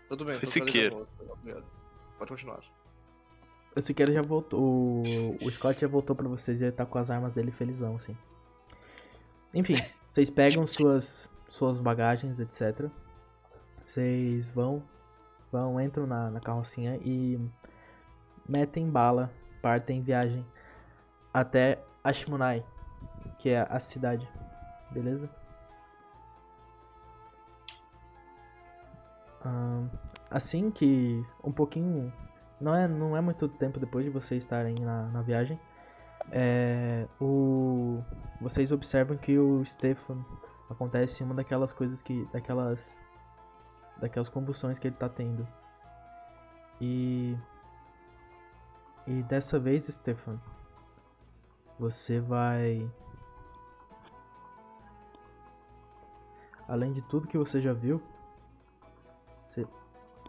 Tudo 0.08 0.26
bem, 0.26 0.36
Foi 0.36 0.62
Obrigado. 0.62 1.66
Pode 2.20 2.30
continuar. 2.30 2.60
O 3.76 3.82
Siqueira 3.82 4.14
já 4.14 4.22
voltou. 4.22 4.62
O, 4.62 5.38
o 5.42 5.50
Scott 5.50 5.82
já 5.82 5.88
voltou 5.88 6.16
pra 6.16 6.28
vocês 6.28 6.62
e 6.62 6.66
ele 6.66 6.72
tá 6.72 6.86
com 6.86 7.00
as 7.00 7.10
armas 7.10 7.34
dele 7.34 7.50
felizão, 7.50 7.96
assim. 7.96 8.16
Enfim, 9.56 9.84
vocês 10.14 10.30
pegam 10.30 10.68
suas, 10.68 11.28
suas 11.50 11.80
bagagens, 11.80 12.40
etc. 12.40 12.88
Vocês 13.84 14.52
vão, 14.52 14.84
vão, 15.52 15.82
entram 15.82 16.06
na, 16.06 16.30
na 16.30 16.40
carrocinha 16.40 16.98
e 16.98 17.40
metem 18.48 18.88
bala, 18.88 19.32
partem 19.60 20.04
viagem 20.04 20.46
até 21.34 21.84
Ashmunai, 22.04 22.64
que 23.40 23.50
é 23.50 23.66
a 23.68 23.80
cidade. 23.80 24.30
Beleza? 24.92 25.28
Assim 30.30 30.70
que 30.70 31.26
um 31.44 31.52
pouquinho 31.52 32.14
não 32.62 32.76
é, 32.76 32.88
não 32.88 33.18
é 33.18 33.22
muito 33.22 33.48
tempo 33.48 33.80
depois 33.80 34.06
de 34.06 34.12
vocês 34.12 34.44
estarem 34.44 34.76
na, 34.76 35.08
na 35.08 35.24
viagem, 35.24 35.60
é, 36.32 37.08
o, 37.20 38.02
vocês 38.42 38.72
observam 38.72 39.18
que 39.18 39.38
o 39.38 39.64
Stefan 39.66 40.24
acontece 40.70 41.24
uma 41.24 41.34
daquelas 41.34 41.72
coisas 41.74 42.02
que. 42.02 42.26
daquelas. 42.32 42.96
daquelas 43.98 44.30
convulsões 44.30 44.80
que 44.80 44.88
ele 44.88 44.96
tá 44.96 45.10
tendo. 45.10 45.48
E. 46.80 47.38
E 49.06 49.22
dessa 49.24 49.60
vez, 49.60 49.86
Stefan, 49.86 50.40
você 51.78 52.20
vai. 52.20 52.90
Além 56.68 56.94
de 56.94 57.02
tudo 57.04 57.28
que 57.28 57.38
você 57.38 57.62
já 57.62 57.74
viu, 57.74 58.02
você. 59.46 59.68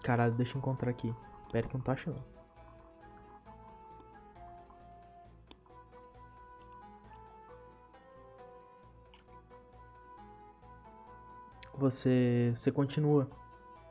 Caralho, 0.03 0.35
deixa 0.35 0.57
eu 0.57 0.59
encontrar 0.59 0.91
aqui. 0.91 1.15
Pera 1.51 1.67
que 1.67 1.75
não 1.75 1.81
tô 1.81 1.93
achando. 1.93 2.34
Você, 11.79 12.53
você 12.55 12.71
continua. 12.71 13.29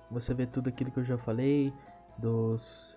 Você 0.10 0.34
vê 0.34 0.46
tudo 0.46 0.70
aquilo 0.70 0.92
que 0.92 1.00
eu 1.00 1.04
já 1.04 1.18
falei, 1.18 1.74
dos 2.18 2.94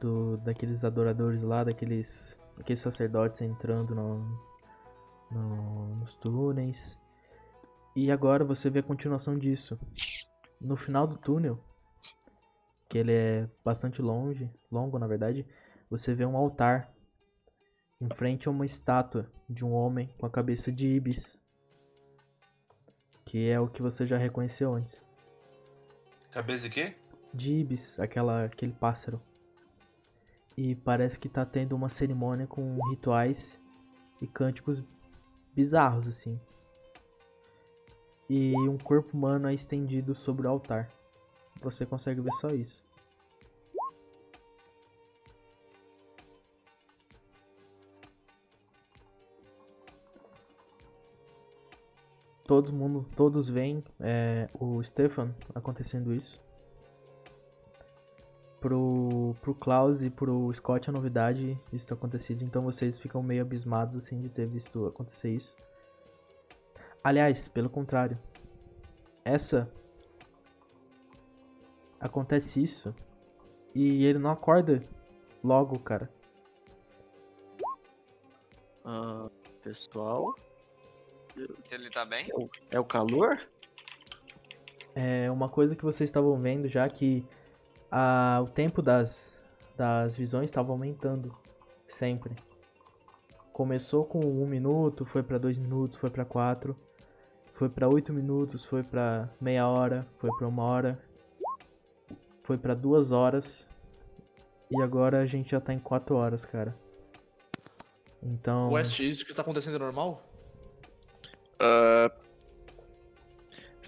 do 0.00 0.38
daqueles 0.38 0.82
adoradores 0.84 1.42
lá, 1.42 1.62
daqueles 1.62 2.38
aqueles 2.58 2.80
sacerdotes 2.80 3.40
entrando 3.42 3.94
no, 3.94 4.18
no- 5.30 5.96
nos 5.96 6.14
túneis. 6.14 6.98
E 7.94 8.10
agora 8.10 8.44
você 8.44 8.70
vê 8.70 8.78
a 8.78 8.82
continuação 8.82 9.36
disso. 9.36 9.78
No 10.60 10.76
final 10.76 11.06
do 11.06 11.16
túnel, 11.18 11.58
que 12.88 12.98
ele 12.98 13.12
é 13.12 13.48
bastante 13.64 14.00
longe, 14.02 14.50
longo 14.70 14.98
na 14.98 15.06
verdade, 15.06 15.46
você 15.90 16.14
vê 16.14 16.24
um 16.24 16.36
altar 16.36 16.92
em 18.00 18.08
frente 18.14 18.48
a 18.48 18.50
uma 18.50 18.64
estátua 18.64 19.30
de 19.48 19.64
um 19.64 19.72
homem 19.72 20.08
com 20.18 20.26
a 20.26 20.30
cabeça 20.30 20.70
de 20.72 20.88
ibis, 20.88 21.38
que 23.30 23.48
é 23.48 23.60
o 23.60 23.68
que 23.68 23.80
você 23.80 24.04
já 24.04 24.18
reconheceu 24.18 24.74
antes. 24.74 25.04
Cabeça 26.32 26.64
de 26.64 26.70
quê? 26.70 26.94
De 27.32 27.54
ibis, 27.54 27.96
aquela 28.00 28.46
aquele 28.46 28.72
pássaro. 28.72 29.22
E 30.56 30.74
parece 30.74 31.16
que 31.16 31.28
tá 31.28 31.46
tendo 31.46 31.76
uma 31.76 31.88
cerimônia 31.88 32.48
com 32.48 32.76
rituais 32.90 33.60
e 34.20 34.26
cânticos 34.26 34.82
bizarros 35.54 36.08
assim. 36.08 36.40
E 38.28 38.52
um 38.68 38.76
corpo 38.76 39.16
humano 39.16 39.46
é 39.46 39.54
estendido 39.54 40.12
sobre 40.12 40.48
o 40.48 40.50
altar. 40.50 40.90
Você 41.62 41.86
consegue 41.86 42.20
ver 42.20 42.32
só 42.32 42.48
isso. 42.48 42.82
Todo 52.50 52.72
mundo, 52.72 53.06
todos 53.14 53.48
veem 53.48 53.80
é, 54.00 54.48
o 54.58 54.82
Stefan 54.82 55.32
acontecendo 55.54 56.12
isso. 56.12 56.40
Pro, 58.58 59.36
pro 59.40 59.54
Klaus 59.54 60.02
e 60.02 60.10
pro 60.10 60.52
Scott 60.52 60.90
é 60.90 60.92
novidade 60.92 61.56
isso 61.72 61.86
ter 61.86 61.94
acontecido, 61.94 62.42
então 62.42 62.64
vocês 62.64 62.98
ficam 62.98 63.22
meio 63.22 63.42
abismados 63.42 63.94
assim 63.94 64.20
de 64.20 64.28
ter 64.28 64.48
visto 64.48 64.84
acontecer 64.84 65.30
isso. 65.30 65.54
Aliás, 67.04 67.46
pelo 67.46 67.70
contrário, 67.70 68.18
essa 69.24 69.70
acontece 72.00 72.60
isso 72.60 72.92
e 73.72 74.04
ele 74.04 74.18
não 74.18 74.30
acorda 74.32 74.82
logo, 75.40 75.78
cara. 75.78 76.10
Ah, 78.84 79.30
pessoal, 79.62 80.34
Ele 81.36 81.90
tá 81.90 82.04
bem? 82.04 82.28
é 82.70 82.78
o 82.78 82.84
calor? 82.84 83.40
É 84.94 85.30
uma 85.30 85.48
coisa 85.48 85.76
que 85.76 85.84
vocês 85.84 86.08
estavam 86.08 86.38
vendo 86.40 86.68
já 86.68 86.88
que 86.88 87.26
a, 87.90 88.40
o 88.42 88.48
tempo 88.48 88.82
das, 88.82 89.38
das 89.76 90.16
visões 90.16 90.50
estava 90.50 90.72
aumentando 90.72 91.36
sempre. 91.86 92.34
Começou 93.52 94.04
com 94.04 94.20
um 94.20 94.46
minuto, 94.46 95.04
foi 95.04 95.22
pra 95.22 95.38
dois 95.38 95.58
minutos, 95.58 95.96
foi 95.96 96.10
pra 96.10 96.24
quatro, 96.24 96.76
foi 97.54 97.68
pra 97.68 97.88
oito 97.88 98.12
minutos, 98.12 98.64
foi 98.64 98.82
pra 98.82 99.28
meia 99.40 99.68
hora, 99.68 100.06
foi 100.18 100.30
pra 100.38 100.48
uma 100.48 100.64
hora. 100.64 100.98
foi 102.42 102.56
pra 102.58 102.74
duas 102.74 103.12
horas. 103.12 103.68
E 104.70 104.80
agora 104.80 105.20
a 105.20 105.26
gente 105.26 105.50
já 105.50 105.60
tá 105.60 105.74
em 105.74 105.78
quatro 105.78 106.14
horas, 106.16 106.44
cara. 106.44 106.76
Então. 108.22 108.70
West, 108.70 109.00
isso 109.00 109.24
que 109.24 109.30
está 109.30 109.42
acontecendo 109.42 109.76
é 109.76 109.78
normal? 109.78 110.29
Ah, 111.60 112.10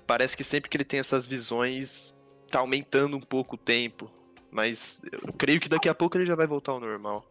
parece 0.07 0.37
que 0.37 0.45
sempre 0.45 0.69
que 0.69 0.77
ele 0.77 0.85
tem 0.85 1.01
essas 1.01 1.27
visões, 1.27 2.15
tá 2.51 2.61
aumentando 2.61 3.17
um 3.17 3.21
pouco 3.21 3.55
o 3.57 3.59
tempo. 3.59 4.11
Mas 4.51 5.01
eu 5.11 5.33
creio 5.33 5.59
que 5.59 5.69
daqui 5.69 5.89
a 5.89 5.95
pouco 5.95 6.19
ele 6.19 6.27
já 6.27 6.35
vai 6.35 6.47
voltar 6.47 6.73
ao 6.73 6.81
normal. 6.81 7.25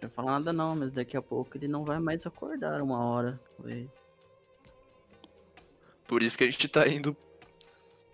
Não 0.00 0.08
falar 0.08 0.32
nada 0.32 0.52
não, 0.52 0.74
mas 0.74 0.92
daqui 0.92 1.16
a 1.16 1.22
pouco 1.22 1.56
ele 1.56 1.68
não 1.68 1.84
vai 1.84 1.98
mais 1.98 2.26
acordar 2.26 2.80
uma 2.80 3.04
hora. 3.04 3.38
talvez. 3.56 3.88
Por 6.06 6.22
isso 6.22 6.38
que 6.38 6.44
a 6.44 6.50
gente 6.50 6.66
tá 6.68 6.88
indo 6.88 7.14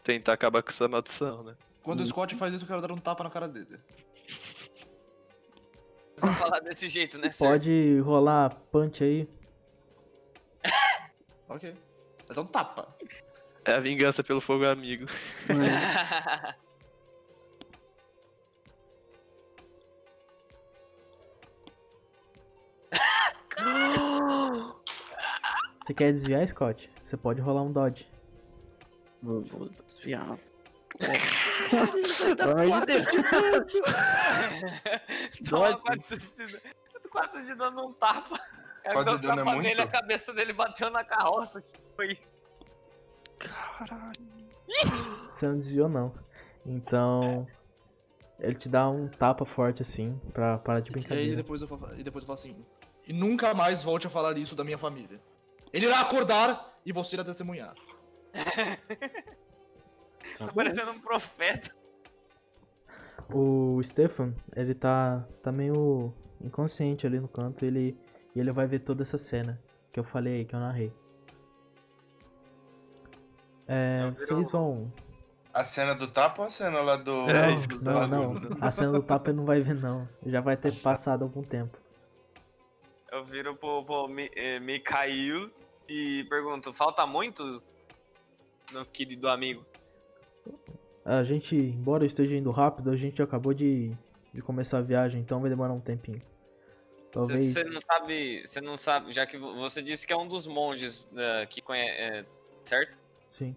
tentar 0.03 0.33
acabar 0.33 0.63
com 0.63 0.71
essa 0.71 0.89
maldição, 0.89 1.45
né? 1.45 1.55
Quando 1.81 2.01
o 2.01 2.07
Scott 2.07 2.35
faz 2.35 2.53
isso, 2.53 2.65
eu 2.65 2.69
quero 2.69 2.81
dar 2.81 2.93
um 2.93 2.99
tapa 2.99 3.23
na 3.23 3.31
cara 3.31 3.47
dele. 3.47 3.79
Você 6.17 6.33
falar 6.33 6.61
desse 6.61 6.89
jeito, 6.89 7.19
né? 7.19 7.31
Pode 7.39 8.01
rolar 8.01 8.55
punch 8.73 9.05
aí. 9.05 9.29
Ok. 11.49 11.75
Mas 12.29 12.39
é 12.39 12.41
um 12.41 12.47
tapa. 12.47 12.97
É 13.65 13.73
a 13.73 13.81
vingança 13.81 14.23
pelo 14.23 14.41
fogo 14.41 14.67
amigo. 14.67 15.07
Você 25.85 25.93
quer 25.93 26.13
desviar, 26.13 26.49
Scott? 26.49 26.91
Você 27.03 27.17
pode 27.17 27.41
rolar 27.43 27.63
um 27.63 27.71
dodge. 27.71 28.09
Vou, 29.23 29.43
vou 29.43 29.69
desviar. 29.69 30.39
Toma 35.49 35.77
quatro 35.77 36.19
de, 36.19 36.61
quatro 37.11 37.45
de 37.45 37.55
dano 37.55 37.83
num 37.83 37.93
tapa. 37.93 38.41
Deu 38.93 39.19
de 39.19 39.27
dano 39.27 39.41
é 39.41 39.45
muito? 39.45 39.63
nele, 39.63 39.81
a 39.81 39.87
cabeça 39.87 40.33
dele 40.33 40.53
bateu 40.53 40.91
na 40.91 41.03
carroça. 41.05 41.63
Que 41.63 41.73
foi 41.97 42.13
isso? 42.13 42.35
Você 45.31 45.47
não 45.49 45.57
desviou, 45.57 45.89
não. 45.89 46.13
Então. 46.67 47.47
Ele 48.41 48.57
te 48.57 48.69
dá 48.69 48.89
um 48.91 49.07
tapa 49.09 49.45
forte 49.45 49.81
assim, 49.81 50.21
pra 50.33 50.59
parar 50.59 50.81
de 50.81 50.91
E 50.91 50.95
aí 50.95 51.01
brincadeira. 51.01 51.37
depois 51.37 51.63
eu, 51.63 51.69
falo- 51.69 51.95
e 51.97 52.03
depois 52.03 52.25
eu 52.25 52.27
falo 52.27 52.35
assim. 52.39 52.65
E 53.07 53.13
nunca 53.13 53.55
mais 53.55 53.85
volte 53.85 54.07
a 54.09 54.11
falar 54.11 54.37
isso 54.37 54.57
da 54.57 54.65
minha 54.65 54.77
família. 54.77 55.21
Ele 55.73 55.87
irá 55.87 56.01
acordar 56.01 56.77
e 56.85 56.93
você 56.93 57.17
irá 57.17 57.25
testemunhar. 57.25 57.75
Tá 60.39 60.53
parecendo 60.53 60.91
um 60.91 60.99
profeta. 60.99 61.71
O 63.33 63.79
Stefan, 63.83 64.35
ele 64.57 64.75
tá, 64.75 65.25
tá 65.43 65.53
meio 65.53 66.13
inconsciente 66.41 67.07
ali 67.07 67.21
no 67.21 67.29
canto. 67.29 67.65
Ele, 67.65 67.97
e 68.35 68.41
ele 68.41 68.53
vai 68.53 68.67
ver 68.67 68.81
toda 68.81 69.03
essa 69.03 69.19
cena 69.19 69.61
que 69.93 69.99
eu 70.01 70.05
falei 70.05 70.37
aí, 70.39 70.45
que 70.45 70.55
eu 70.55 70.61
narrei. 70.61 70.93
É, 73.67 74.01
Não, 74.03 74.11
virou- 74.13 74.27
vocês 74.27 74.53
vão. 74.53 74.93
A 75.53 75.63
cena 75.63 75.95
do 75.95 76.09
tapa 76.09 76.43
ou 76.43 76.49
a 76.49 76.51
cena 76.51 76.81
lá 76.81 76.97
do. 76.97 77.29
É, 77.31 77.43
não, 77.47 77.51
isso 77.55 77.69
que 77.69 77.77
eu 77.77 78.09
não. 78.09 78.35
A 78.61 78.71
cena 78.71 78.93
do 78.93 79.03
tapa 79.03 79.31
ele 79.31 79.37
não 79.39 79.45
vai 79.45 79.61
ver, 79.61 79.75
não. 79.75 80.09
Já 80.27 80.41
vai 80.41 80.57
ter 80.57 80.73
passado 80.81 81.23
algum 81.23 81.43
tempo. 81.43 81.79
Eu 83.13 83.25
viro 83.25 83.55
pro, 83.55 83.85
pro 83.85 84.09
Mi- 84.09 84.31
eh, 84.35 84.59
Mikhail 84.59 85.49
e 85.89 86.25
pergunto: 86.29 86.73
falta 86.73 87.07
muito, 87.07 87.63
meu 88.73 88.85
querido 88.85 89.29
amigo? 89.29 89.65
A 91.05 91.23
gente, 91.23 91.55
embora 91.55 92.03
eu 92.03 92.09
esteja 92.09 92.35
indo 92.35 92.51
rápido, 92.51 92.91
a 92.91 92.97
gente 92.97 93.23
acabou 93.23 93.55
de, 93.55 93.93
de 94.33 94.43
começar 94.43 94.79
a 94.79 94.83
viagem, 94.83 95.21
então 95.21 95.41
vai 95.41 95.49
demorar 95.49 95.73
um 95.73 95.81
tempinho. 95.81 96.21
Talvez. 97.15 97.45
Você 97.53 97.65
não 97.65 97.81
sabe, 97.81 98.43
você 98.47 98.61
não 98.61 98.77
sabe, 98.77 99.13
já 99.13 99.25
que 99.27 99.39
vo- 99.39 99.55
você 99.55 99.81
disse 99.83 100.05
que 100.07 100.13
é 100.13 100.17
um 100.17 100.27
dos 100.27 100.47
monges 100.47 101.09
eh, 101.17 101.47
que 101.47 101.61
conhece, 101.63 102.27
certo? 102.65 102.99
Sim. 103.29 103.55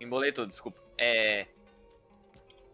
Embolei 0.00 0.30
tudo, 0.32 0.48
desculpa. 0.48 0.78
É. 0.98 1.46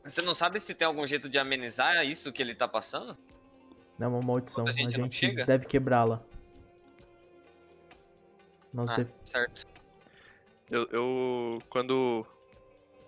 Você 0.05 0.20
não 0.23 0.35
sabe 0.35 0.59
se 0.60 0.74
tem 0.74 0.86
algum 0.86 1.06
jeito 1.06 1.28
de 1.28 1.39
amenizar 1.39 2.05
isso 2.05 2.32
que 2.32 2.43
ele 2.43 2.55
tá 2.55 2.66
passando? 2.68 3.16
É 3.98 4.06
uma 4.06 4.20
maldição. 4.20 4.64
Quando 4.64 4.68
a 4.68 4.70
A 4.70 4.73
gente 4.74 4.90
gente, 4.90 5.01
não 5.01 5.10
chega? 5.10 5.44
deve 5.47 5.66
quebrá-la. 5.66 6.23
Nós 8.73 8.90
Ah, 8.90 8.97
deve- 8.97 9.12
certo. 9.24 9.66
Eu, 10.70 10.86
eu- 10.90 11.59
quando 11.70 12.27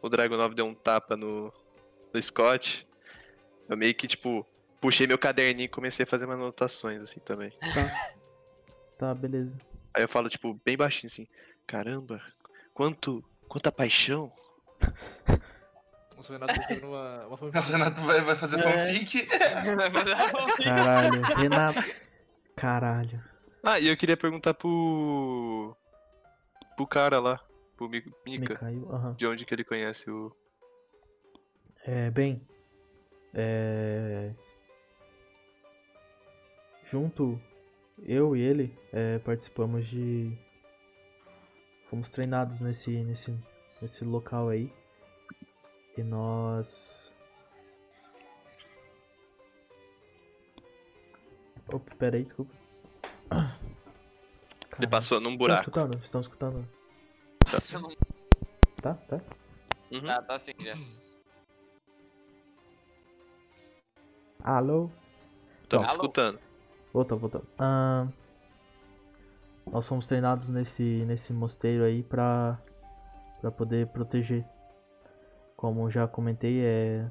o 0.01 0.09
Dragonov 0.09 0.55
deu 0.55 0.67
um 0.67 0.75
tapa 0.75 1.17
no, 1.17 1.53
no 2.13 2.23
Scott, 2.23 2.87
eu 3.69 3.77
meio 3.77 3.95
que, 3.95 4.07
tipo, 4.09 4.47
puxei 4.81 5.07
meu 5.07 5.19
caderninho 5.19 5.67
e 5.67 5.69
comecei 5.69 6.05
a 6.05 6.07
fazer 6.07 6.25
umas 6.25 6.39
anotações, 6.39 7.03
assim, 7.03 7.21
também. 7.21 7.53
Tá. 8.99 9.09
Tá, 9.09 9.15
beleza. 9.15 9.57
Aí 9.95 10.03
eu 10.03 10.09
falo, 10.09 10.29
tipo, 10.29 10.61
bem 10.65 10.77
baixinho, 10.77 11.07
assim, 11.07 11.27
caramba, 11.67 12.21
quanto, 12.75 13.25
quanta 13.49 13.71
paixão. 13.71 14.33
O 16.17 16.33
Renato 16.33 16.55
tá 16.55 16.63
sendo 16.63 16.89
uma, 16.89 17.27
uma 17.27 17.35
O 17.35 17.37
família. 17.37 17.61
Renato 17.61 18.01
vai, 18.01 18.21
vai 18.23 18.35
fazer 18.35 18.61
fanfic. 18.61 19.29
Vai 19.77 19.91
fazer 19.91 20.15
uma 20.15 20.29
fanfic. 20.29 20.65
Caralho, 20.65 21.23
Renato. 21.23 21.85
Caralho. 22.57 23.23
Ah, 23.63 23.79
e 23.79 23.87
eu 23.87 23.97
queria 23.97 24.17
perguntar 24.17 24.55
pro... 24.55 25.77
pro 26.77 26.87
cara 26.89 27.21
lá, 27.21 27.41
pro 27.77 27.89
Mika, 27.89 28.55
caiu. 28.57 28.93
Aham. 28.93 29.15
de 29.15 29.27
onde 29.29 29.45
que 29.45 29.55
ele 29.55 29.63
conhece 29.63 30.11
o... 30.11 30.35
É, 31.87 32.11
bem. 32.11 32.45
É. 33.33 34.33
Junto, 36.91 37.39
eu 38.03 38.35
e 38.35 38.41
ele 38.41 38.79
é, 38.93 39.19
participamos 39.19 39.87
de. 39.87 40.33
Fomos 41.91 42.09
treinados 42.11 42.61
nesse, 42.61 42.91
nesse, 43.05 43.35
nesse 43.81 44.05
local 44.05 44.49
aí. 44.49 44.73
E 45.97 46.03
nós. 46.03 47.13
Opa, 51.71 51.95
pera 51.97 52.17
aí, 52.17 52.25
desculpa. 52.25 52.55
Ele 53.31 53.49
Caralho. 54.71 54.91
passou 54.91 55.21
num 55.21 55.31
Estão 55.33 55.39
buraco. 55.39 55.61
escutando? 55.63 55.99
Estão 55.99 56.21
escutando? 56.21 56.69
Não 57.75 57.91
Tá? 58.81 58.95
Tá? 58.95 59.21
Uhum. 59.91 60.07
tá, 60.07 60.23
tá 60.23 60.35
assim 60.35 60.53
já. 60.59 60.73
Alô? 64.43 64.91
Tamo 65.69 65.83
Alô? 65.83 65.91
escutando. 65.91 66.48
Voltou, 66.93 67.19
voltou. 67.19 67.43
Ahn, 67.59 68.09
nós 69.71 69.87
fomos 69.87 70.07
treinados 70.07 70.49
nesse, 70.49 71.05
nesse 71.07 71.33
mosteiro 71.33 71.85
aí 71.85 72.03
pra, 72.03 72.59
pra 73.41 73.51
poder 73.51 73.87
proteger. 73.89 74.45
Como 75.57 75.91
já 75.91 76.07
comentei, 76.07 76.65
é. 76.65 77.11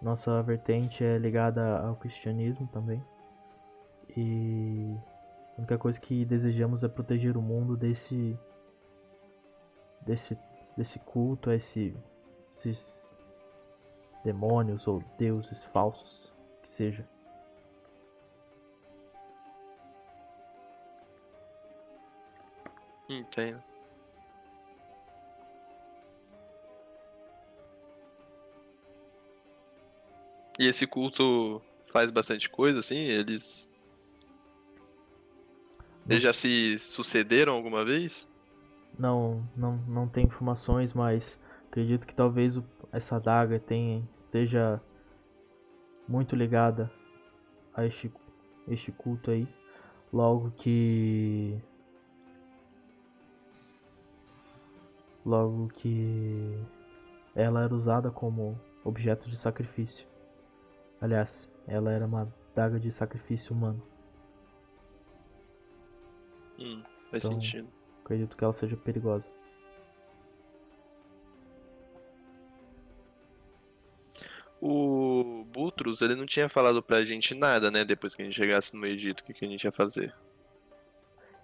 Nossa 0.00 0.42
vertente 0.42 1.02
é 1.04 1.18
ligada 1.18 1.78
ao 1.80 1.96
cristianismo 1.96 2.68
também. 2.68 3.04
E 4.16 4.96
a 5.56 5.58
única 5.58 5.76
coisa 5.76 6.00
que 6.00 6.24
desejamos 6.24 6.82
é 6.82 6.88
proteger 6.88 7.36
o 7.36 7.42
mundo 7.42 7.76
desse. 7.76 8.38
desse. 10.00 10.36
desse 10.76 10.98
culto, 11.00 11.50
a 11.50 11.54
esse, 11.54 11.96
esses 12.56 13.08
demônios 14.24 14.86
ou 14.86 15.02
deuses 15.16 15.64
falsos, 15.66 16.32
que 16.62 16.68
seja. 16.68 17.06
Entendo. 23.08 23.62
E 30.58 30.66
esse 30.66 30.86
culto 30.86 31.62
faz 31.86 32.10
bastante 32.10 32.50
coisa, 32.50 32.80
assim? 32.80 32.96
Eles. 32.98 33.70
Eles 36.08 36.22
já 36.22 36.32
se 36.32 36.78
sucederam 36.78 37.54
alguma 37.54 37.84
vez? 37.84 38.26
Não, 38.98 39.46
não, 39.56 39.76
não 39.86 40.08
tem 40.08 40.24
informações, 40.24 40.92
mas 40.92 41.38
acredito 41.68 42.06
que 42.06 42.14
talvez 42.14 42.56
o- 42.56 42.64
essa 42.90 43.16
adaga 43.16 43.60
tenha, 43.60 44.02
esteja 44.16 44.80
muito 46.08 46.34
ligada 46.34 46.90
a 47.74 47.84
este, 47.86 48.10
este 48.66 48.90
culto 48.90 49.30
aí. 49.30 49.46
Logo 50.12 50.50
que. 50.52 51.56
Logo 55.28 55.68
que 55.68 56.58
ela 57.34 57.62
era 57.62 57.74
usada 57.74 58.10
como 58.10 58.58
objeto 58.82 59.28
de 59.28 59.36
sacrifício. 59.36 60.06
Aliás, 61.02 61.46
ela 61.66 61.92
era 61.92 62.06
uma 62.06 62.32
adaga 62.54 62.80
de 62.80 62.90
sacrifício 62.90 63.54
humano. 63.54 63.82
Hum, 66.58 66.82
faz 67.10 67.22
Então- 67.26 67.32
sentido. 67.38 67.68
Acredito 68.02 68.38
que 68.38 68.42
ela 68.42 68.54
seja 68.54 68.74
perigosa. 68.74 69.28
O 74.62 75.44
Butros, 75.52 76.00
ele 76.00 76.16
não 76.16 76.24
tinha 76.24 76.48
falado 76.48 76.82
pra 76.82 77.04
gente 77.04 77.34
nada, 77.34 77.70
né? 77.70 77.84
Depois 77.84 78.14
que 78.14 78.22
a 78.22 78.24
gente 78.24 78.34
chegasse 78.34 78.74
no 78.74 78.86
Egito, 78.86 79.20
o 79.20 79.24
que, 79.24 79.34
que 79.34 79.44
a 79.44 79.48
gente 79.48 79.64
ia 79.64 79.70
fazer. 79.72 80.14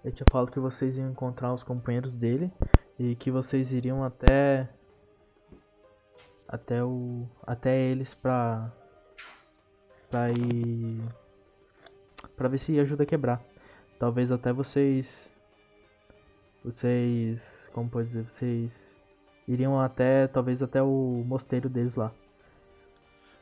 Ele 0.03 0.15
tinha 0.15 0.27
falado 0.31 0.51
que 0.51 0.59
vocês 0.59 0.97
iam 0.97 1.11
encontrar 1.11 1.53
os 1.53 1.63
companheiros 1.63 2.15
dele 2.15 2.51
e 2.99 3.15
que 3.17 3.31
vocês 3.31 3.73
iriam 3.73 4.05
até 4.05 4.69
até 6.47 6.85
o 6.85 7.27
até 7.47 7.77
eles 7.77 8.15
pra 8.15 8.71
pra 10.11 10.31
ir 10.31 11.01
pra 12.37 12.49
ver 12.49 12.59
se 12.59 12.79
ajuda 12.79 13.03
a 13.03 13.07
quebrar. 13.07 13.43
Talvez 13.99 14.31
até 14.31 14.53
vocês 14.53 15.31
vocês 16.65 17.69
como 17.73 17.91
pode 17.91 18.09
dizer, 18.09 18.23
vocês 18.23 18.95
iriam 19.47 19.81
até 19.81 20.27
talvez 20.27 20.63
até 20.63 20.83
o 20.83 21.25
mosteiro 21.27 21.69
deles 21.69 21.97
lá. 21.97 22.13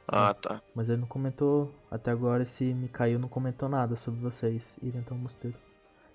Ah, 0.08 0.34
tá. 0.34 0.60
Mas 0.74 0.88
ele 0.88 1.00
não 1.00 1.08
comentou 1.08 1.72
até 1.90 2.10
agora 2.10 2.42
esse 2.42 2.64
Mikael 2.64 3.18
não 3.18 3.28
comentou 3.28 3.68
nada 3.68 3.96
sobre 3.96 4.20
vocês 4.20 4.76
irem 4.82 5.00
até 5.00 5.12
o 5.12 5.16
mosteiro. 5.16 5.56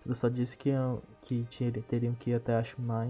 Ele 0.05 0.15
só 0.15 0.29
disse 0.29 0.55
que, 0.55 0.71
que 1.23 1.45
teriam 1.87 2.13
que 2.15 2.29
ir 2.31 2.35
até 2.35 2.55
a 2.55 2.63
Shunai 2.63 3.09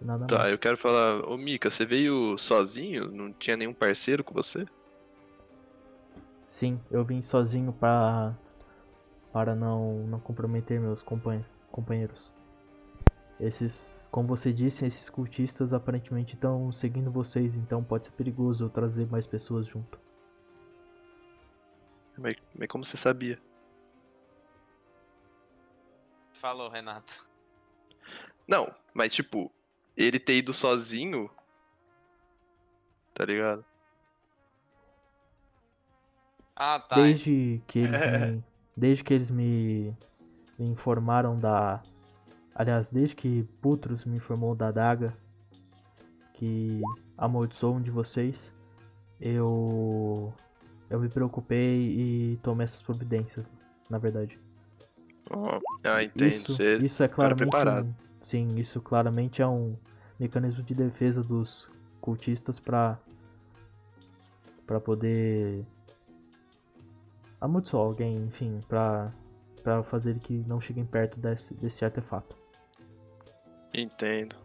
e 0.00 0.04
nada 0.04 0.26
Tá, 0.26 0.38
mais. 0.38 0.52
eu 0.52 0.58
quero 0.58 0.76
falar, 0.76 1.26
ô 1.28 1.36
Mika, 1.36 1.70
você 1.70 1.84
veio 1.86 2.36
sozinho? 2.38 3.10
Não 3.10 3.32
tinha 3.32 3.56
nenhum 3.56 3.72
parceiro 3.74 4.22
com 4.22 4.34
você? 4.34 4.66
Sim, 6.46 6.80
eu 6.90 7.04
vim 7.04 7.20
sozinho 7.22 7.72
para 7.72 8.34
para 9.32 9.54
não 9.56 10.06
não 10.06 10.20
comprometer 10.20 10.78
meus 10.80 11.02
companhe- 11.02 11.44
companheiros. 11.70 12.30
Esses, 13.40 13.90
como 14.10 14.28
você 14.28 14.52
disse, 14.52 14.86
esses 14.86 15.10
cultistas 15.10 15.72
aparentemente 15.72 16.34
estão 16.34 16.70
seguindo 16.70 17.10
vocês, 17.10 17.56
então 17.56 17.82
pode 17.82 18.06
ser 18.06 18.12
perigoso 18.12 18.64
eu 18.64 18.70
trazer 18.70 19.06
mais 19.10 19.26
pessoas 19.26 19.66
junto. 19.66 19.98
Mas, 22.16 22.36
mas 22.54 22.68
como 22.68 22.84
você 22.84 22.96
sabia? 22.96 23.40
Falou, 26.34 26.68
Renato. 26.68 27.26
Não, 28.46 28.74
mas 28.92 29.14
tipo, 29.14 29.50
ele 29.96 30.18
ter 30.18 30.36
ido 30.36 30.52
sozinho. 30.52 31.30
Tá 33.14 33.24
ligado? 33.24 33.64
Ah, 36.54 36.78
tá. 36.78 36.96
Desde 36.96 37.62
que 37.66 37.78
eles 37.78 38.00
me, 38.34 38.44
desde 38.76 39.04
que 39.04 39.14
eles 39.14 39.30
me, 39.30 39.96
me 40.58 40.66
informaram 40.66 41.38
da 41.38 41.82
aliás, 42.54 42.90
desde 42.90 43.16
que 43.16 43.44
Putros 43.60 44.04
me 44.04 44.16
informou 44.16 44.54
da 44.54 44.68
adaga 44.68 45.16
que 46.34 46.80
amaldiçoou 47.16 47.76
um 47.76 47.82
de 47.82 47.90
vocês, 47.90 48.52
eu 49.20 50.32
eu 50.90 51.00
me 51.00 51.08
preocupei 51.08 52.32
e 52.34 52.36
tomei 52.42 52.64
essas 52.64 52.82
providências, 52.82 53.48
na 53.88 53.98
verdade. 53.98 54.38
Ó, 55.30 55.60
ah, 55.84 56.02
entendo. 56.02 56.30
Isso, 56.30 56.54
Você 56.54 56.76
isso 56.76 57.02
é 57.02 57.08
claramente 57.08 57.50
preparado. 57.50 57.86
um, 57.86 57.94
sim, 58.22 58.54
isso 58.56 58.80
claramente 58.80 59.40
é 59.40 59.46
um 59.46 59.76
mecanismo 60.18 60.62
de 60.62 60.74
defesa 60.74 61.22
dos 61.22 61.68
cultistas 62.00 62.58
pra 62.58 62.98
para 64.66 64.80
poder 64.80 65.64
amaldiçoar 67.40 67.84
alguém, 67.84 68.16
enfim, 68.24 68.60
pra 68.68 69.12
para 69.62 69.82
fazer 69.82 70.18
que 70.18 70.44
não 70.46 70.60
cheguem 70.60 70.84
perto 70.84 71.18
desse, 71.18 71.54
desse 71.54 71.84
artefato. 71.84 72.36
entendo. 73.72 74.36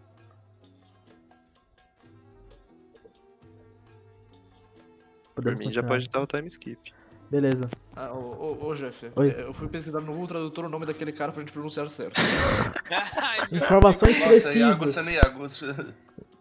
Por 5.36 5.56
mim 5.56 5.72
já 5.72 5.84
pode 5.84 6.10
dar 6.10 6.22
o 6.22 6.28
time 6.28 6.48
skip. 6.48 6.94
Beleza. 7.30 7.70
Ah, 7.96 8.12
ô, 8.12 8.58
ô, 8.60 8.68
ô, 8.68 8.74
Jeff, 8.76 9.12
Oi. 9.16 9.36
eu 9.38 9.54
fui 9.54 9.68
pesquisar 9.68 10.00
no 10.02 10.08
Google 10.12 10.28
Tradutor 10.28 10.66
o 10.66 10.70
nome 10.70 10.86
daquele 10.86 11.12
cara 11.12 11.32
pra 11.32 11.42
gente 11.42 11.52
pronunciar 11.54 11.88
certo. 11.90 12.20
Informações 13.52 14.18
Nossa, 14.20 14.52
Iago, 14.54 14.80
precisas. 14.80 14.94
sendo 14.94 15.10
Iago. 15.12 15.94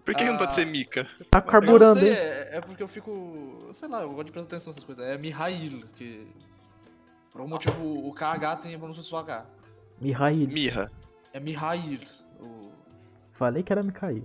Por 0.04 0.14
que 0.14 0.24
não 0.24 0.34
Ah. 0.36 0.38
pode 0.38 0.54
ser 0.54 0.64
Mika? 0.66 1.06
Tá 1.30 1.38
Eu 1.38 1.42
carburando, 1.42 2.00
sei, 2.00 2.08
hein? 2.10 2.16
é, 2.16 2.48
é 2.56 2.60
porque 2.62 2.82
eu 2.82 2.88
fico. 2.88 3.68
Sei 3.72 3.88
lá, 3.88 4.00
eu 4.02 4.08
gosto 4.10 4.26
de 4.26 4.32
prestar 4.32 4.56
atenção 4.56 4.70
nessas 4.70 4.84
coisas. 4.84 5.04
É 5.04 5.18
Mihail, 5.18 5.82
que. 5.96 6.26
Por 7.30 7.40
algum 7.42 7.50
motivo 7.52 8.08
o 8.08 8.12
KH 8.14 8.56
tem 8.62 8.74
a 8.74 8.78
pronúncia 8.78 9.02
só 9.02 9.18
H. 9.18 9.44
Mihail. 10.00 10.48
Mirra. 10.48 10.90
É 11.34 11.38
Mihail. 11.38 12.00
O... 12.40 12.70
Falei 13.34 13.62
que 13.62 13.70
era 13.72 13.82
Mikhail. 13.82 14.24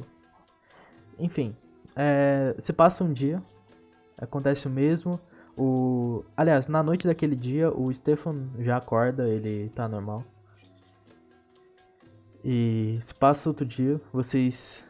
Enfim, 1.19 1.53
é, 1.95 2.55
se 2.57 2.71
passa 2.71 3.03
um 3.03 3.11
dia, 3.11 3.43
acontece 4.17 4.67
o 4.67 4.69
mesmo. 4.71 5.19
O, 5.57 6.23
aliás, 6.35 6.67
na 6.67 6.81
noite 6.81 7.05
daquele 7.05 7.35
dia, 7.35 7.71
o 7.71 7.93
Stefan 7.93 8.47
já 8.59 8.77
acorda, 8.77 9.27
ele 9.27 9.69
tá 9.69 9.87
normal. 9.87 10.23
E 12.43 12.97
se 13.01 13.13
passa 13.13 13.49
outro 13.49 13.65
dia, 13.65 14.01
vocês 14.11 14.85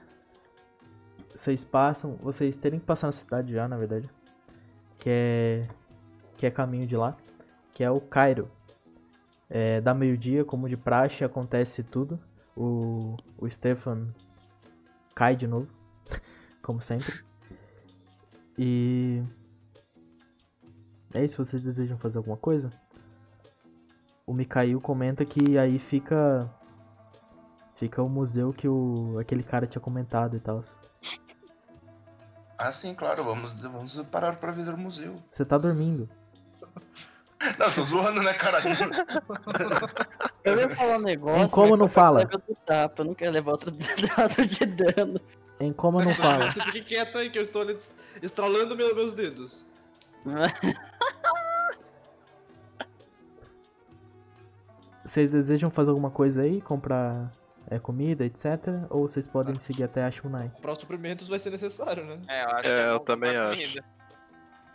vocês 1.36 1.64
passam, 1.64 2.16
vocês 2.22 2.58
terem 2.58 2.80
que 2.80 2.86
passar 2.86 3.08
na 3.08 3.12
cidade 3.12 3.54
já, 3.54 3.68
na 3.68 3.78
verdade, 3.78 4.10
que 4.98 5.10
é 5.10 5.68
que 6.38 6.46
é 6.46 6.52
caminho 6.52 6.88
de 6.88 6.96
lá, 6.96 7.16
que 7.74 7.84
é 7.84 7.92
o 7.92 8.02
Cairo. 8.02 8.50
É, 9.50 9.82
dá 9.82 9.94
meio-dia, 9.94 10.44
como 10.44 10.68
de 10.68 10.76
praxe, 10.76 11.24
acontece 11.24 11.84
tudo. 11.84 12.20
O, 12.56 13.16
o 13.38 13.50
Stefan 13.50 14.08
cai 15.14 15.36
de 15.36 15.48
novo, 15.48 15.68
como 16.62 16.82
sempre. 16.82 17.24
E 18.58 19.24
é 21.14 21.24
isso, 21.24 21.44
vocês 21.44 21.64
desejam 21.64 21.98
fazer 21.98 22.18
alguma 22.18 22.38
coisa? 22.38 22.72
O 24.26 24.34
Mikhail 24.34 24.80
comenta 24.80 25.26
que 25.26 25.58
aí 25.58 25.78
fica 25.80 26.50
fica 27.76 28.02
o 28.02 28.08
museu 28.10 28.54
que 28.54 28.68
o 28.68 29.18
aquele 29.20 29.44
cara 29.44 29.68
tinha 29.68 29.82
comentado 29.82 30.36
e 30.38 30.40
tal. 30.40 30.64
Ah, 32.58 32.72
sim, 32.72 32.94
claro, 32.94 33.24
vamos, 33.26 33.54
vamos 33.54 34.02
parar 34.04 34.38
pra 34.38 34.52
visitar 34.52 34.76
o 34.76 34.80
museu. 34.80 35.16
Você 35.30 35.44
tá 35.44 35.58
dormindo. 35.58 36.08
Não, 37.60 37.70
tô 37.70 37.84
zoando, 37.84 38.22
né, 38.24 38.34
caralho? 38.34 38.64
Eu 40.46 40.58
ia 40.60 40.70
falar 40.70 40.98
um 40.98 41.02
negócio. 41.02 41.44
Em 41.44 41.50
como 41.50 41.76
não 41.76 41.90
fala? 41.90 42.26
tapa, 42.66 43.02
eu 43.02 43.06
não 43.06 43.14
quero 43.14 43.32
levar 43.32 43.52
outro 43.52 43.70
dado 43.72 44.46
de 44.46 44.66
dano. 44.66 45.20
Em 45.60 45.74
como 45.74 46.02
não 46.02 46.14
fala. 46.16 46.52
Fique 46.54 46.82
quieto 46.82 47.18
aí 47.18 47.30
que 47.30 47.38
eu 47.38 47.42
estou 47.42 47.62
ali 47.62 47.78
estralando 48.22 48.76
meu- 48.78 48.96
meus 48.96 49.14
dedos. 49.14 49.68
Vocês 55.14 55.32
desejam 55.32 55.70
fazer 55.70 55.92
alguma 55.92 56.10
coisa 56.10 56.42
aí? 56.42 56.60
Comprar 56.60 57.32
é, 57.70 57.78
comida, 57.78 58.26
etc? 58.26 58.58
Ou 58.90 59.08
vocês 59.08 59.28
Ah. 59.28 59.32
podem 59.32 59.60
seguir 59.60 59.84
até 59.84 60.04
a 60.04 60.10
Shunai? 60.10 60.50
Comprar 60.56 60.74
os 60.74 60.80
suprimentos 60.80 61.28
vai 61.30 61.38
ser 61.38 61.52
necessário, 61.52 62.04
né? 62.04 62.20
É, 62.28 62.44
eu 62.44 62.50
acho 62.50 62.58
É, 62.58 62.62
que 62.62 62.70
é 62.70 62.90
eu 62.94 63.00
também 63.00 63.38
acho. 63.38 63.62
comida. 63.62 63.86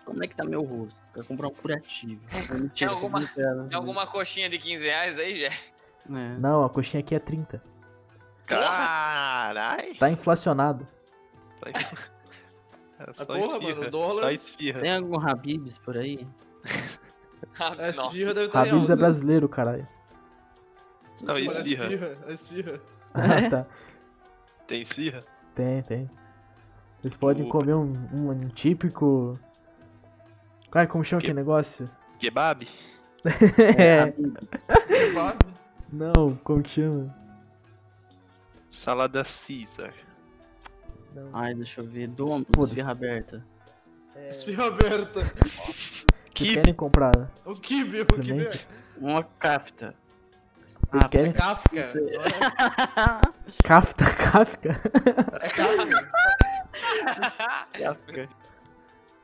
Como 0.05 0.23
é 0.25 0.29
que 0.29 0.37
tá 0.37 0.45
meu 0.45 0.63
rosto? 0.63 0.97
Quero 1.13 1.27
comprar 1.27 1.49
um 1.49 1.51
curativo. 1.51 2.21
Mentira, 2.53 2.71
Tem 2.73 2.87
alguma-. 2.89 3.27
Tem 3.27 3.75
alguma 3.77 4.07
coxinha 4.07 4.49
de 4.49 4.59
15 4.59 4.85
reais 4.85 5.19
aí, 5.19 5.41
já? 5.41 5.49
É. 5.49 6.39
Não, 6.39 6.65
a 6.65 6.71
coxinha 6.71 7.01
aqui 7.01 7.17
é 7.17 7.19
30. 7.19 7.61
Carai! 8.47 9.95
Tá 9.95 10.09
inflacionado. 10.09 10.87
É 13.01 13.13
só 13.13 13.25
porra, 13.27 13.39
esfirra. 13.41 13.75
mano, 13.77 13.91
dólar- 13.93 14.23
Só 14.25 14.31
esfirra. 14.33 14.81
Tem 14.81 14.93
algum 14.93 15.21
Habibs 15.21 15.79
por 15.79 15.97
aí? 15.97 16.27
Ah, 17.61 17.89
estar 17.89 18.67
em 18.67 18.71
Habibs 18.71 18.91
é 18.91 18.97
brasileiro, 18.97 19.49
caralho. 19.49 19.87
Não, 21.25 21.35
Sim, 21.35 21.45
mas 21.45 21.57
a 21.57 21.61
esfirra. 21.61 21.85
esfirra. 21.85 22.19
A 22.27 22.33
esfirra. 22.33 22.81
Ah, 23.15 23.51
tá. 23.51 23.67
Tem 24.67 24.83
esfirra? 24.83 25.25
Tem, 25.55 25.83
tem. 25.83 26.11
Vocês 27.01 27.17
podem 27.17 27.47
O- 27.47 27.49
comer 27.49 27.75
um, 27.75 27.93
um, 28.13 28.31
um 28.31 28.49
típico. 28.51 29.39
Ai, 30.71 30.87
como 30.87 31.03
chama 31.05 31.21
Que- 31.21 31.27
aquele 31.29 31.39
negócio? 31.41 31.91
Kebab? 32.21 32.69
É. 33.77 34.13
Barbie. 35.13 35.47
Não, 35.93 36.37
como 36.45 36.63
que 36.63 36.71
chama? 36.71 37.15
Salada 38.69 39.25
Caesar. 39.25 39.95
Não. 41.15 41.31
Ai, 41.33 41.55
deixa 41.55 41.81
eu 41.81 41.87
ver. 41.87 42.07
Dom, 42.09 42.45
esfirra 42.63 42.93
aberta. 42.93 43.45
Esfirra 44.29 44.67
aberta. 44.67 45.21
Vocês 46.35 46.55
querem 46.55 46.75
comprar 46.75 47.31
O 47.45 47.53
kibe, 47.55 48.03
o 48.03 48.07
kibe. 48.07 48.49
Uma 48.99 49.25
kafta. 49.25 49.95
Vocês 50.89 51.03
Ah, 51.05 51.09
querem 51.09 51.31
É 51.31 51.33
Kafka. 51.33 51.89
Kafta, 53.65 54.05
Kafka? 54.15 54.81
É 55.41 55.49
Kafka. 55.49 56.11
Kafka. 57.79 58.29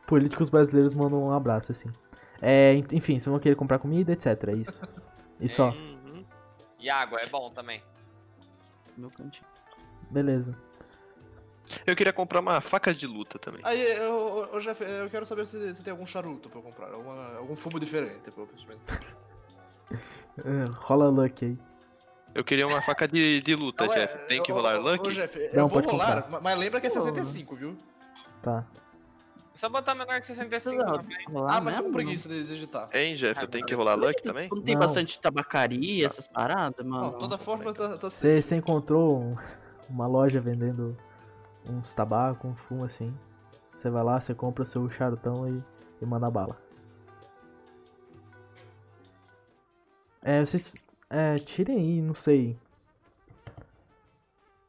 Políticos 0.07 0.51
brasileiros 0.51 0.95
mandam 0.95 1.23
um 1.24 1.31
abraço, 1.32 1.73
assim. 1.73 1.89
É, 2.43 2.74
en- 2.74 2.85
enfim, 2.93 3.15
vocês 3.15 3.27
vão 3.27 3.39
querer 3.39 3.55
comprar 3.57 3.78
comida, 3.78 4.12
etc. 4.12 4.27
É 4.49 4.53
isso. 4.53 4.81
E 5.41 5.49
só. 5.49 5.70
Uhum. 5.70 6.24
E 6.78 6.91
água, 6.91 7.16
é 7.23 7.27
bom 7.27 7.51
também. 7.51 7.82
Meu 8.97 9.11
cantinho. 9.11 9.47
Beleza. 10.11 10.55
Eu 11.86 11.97
queria 11.97 12.12
comprar 12.12 12.41
uma 12.41 12.61
faca 12.61 12.93
de 12.93 13.07
luta 13.07 13.39
também. 13.39 13.62
Aí, 13.65 13.81
eu, 13.97 14.51
eu, 14.53 14.61
Jeff, 14.61 14.85
eu 14.85 15.09
quero 15.09 15.24
saber 15.24 15.47
se, 15.47 15.74
se 15.74 15.82
tem 15.82 15.93
algum 15.93 16.05
charuto 16.05 16.51
pra 16.51 16.59
eu 16.59 16.62
comprar, 16.62 16.93
alguma- 16.93 17.36
algum 17.39 17.57
fumo 17.57 17.81
diferente 17.81 18.31
pra 18.31 18.43
eu 18.45 18.49
experimentar. 18.55 19.01
É, 20.39 20.65
rola 20.78 21.09
luck 21.09 21.44
aí. 21.44 21.59
Eu 22.35 22.43
queria 22.43 22.66
uma 22.66 22.82
faca 22.82 23.06
de, 23.06 23.40
de 23.43 23.55
luta, 23.55 23.86
Não, 23.86 23.94
é, 23.94 23.98
Jeff. 24.01 24.27
Tem 24.27 24.43
que 24.43 24.51
ô, 24.51 24.56
rolar 24.56 24.78
luck? 24.81 25.06
Ô, 25.06 25.11
Jeff, 25.11 25.39
Não, 25.52 25.62
eu 25.65 25.69
vou 25.69 25.81
rolar, 25.82 26.23
comprar. 26.23 26.40
mas 26.40 26.59
lembra 26.59 26.81
que 26.81 26.86
é 26.89 26.90
Pô. 26.90 26.97
65, 27.01 27.55
viu? 27.55 27.77
Tá. 28.43 28.65
É 29.55 29.56
só 29.56 29.69
botar 29.69 29.94
menor 29.94 30.19
que 30.20 30.27
65 30.27 30.82
Não, 31.31 31.47
Ah, 31.48 31.61
mas 31.61 31.77
tô 31.77 31.85
com 31.85 31.93
preguiça 31.93 32.28
de 32.28 32.43
digitar. 32.43 32.89
Hein, 32.93 33.15
Jeff? 33.15 33.40
Eu 33.40 33.47
tenho 33.47 33.65
que 33.65 33.73
rolar 33.74 33.94
luck 33.94 34.20
também? 34.20 34.48
Não 34.52 34.61
tem 34.61 34.77
bastante 34.77 35.20
tabacaria, 35.20 36.05
essas 36.06 36.27
paradas, 36.27 36.85
mano? 36.85 37.12
Não, 37.12 37.19
toda 37.19 37.39
forma, 37.39 37.73
tá, 37.73 37.97
tá 37.97 38.11
Você, 38.11 38.43
você 38.43 38.56
encontrou 38.56 39.20
um- 39.20 39.36
uma 39.89 40.09
loja 40.09 40.40
vendendo 40.40 40.97
uns 41.69 41.94
tabaco, 41.94 42.48
um 42.48 42.56
fumo 42.56 42.85
assim. 42.85 43.15
Você 43.73 43.89
vai 43.89 44.02
lá, 44.02 44.20
você 44.20 44.35
compra 44.35 44.65
seu 44.65 44.90
charutão 44.90 45.48
e, 45.48 45.62
e 46.02 46.06
manda 46.06 46.28
bala. 46.28 46.59
É, 50.25 50.45
vocês. 50.45 50.75
É, 51.09 51.39
tirem 51.39 51.77
aí, 51.77 52.03
não 52.03 52.15
sei. 52.15 52.59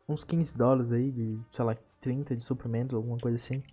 Uns 0.08 0.24
15 0.24 0.56
dólares 0.56 0.92
aí, 0.92 1.10
de, 1.12 1.40
sei 1.52 1.66
lá, 1.66 1.76
30 2.00 2.36
de 2.36 2.44
suprimentos, 2.44 2.94
alguma 2.94 3.18
coisa 3.18 3.38
assim. 3.38 3.64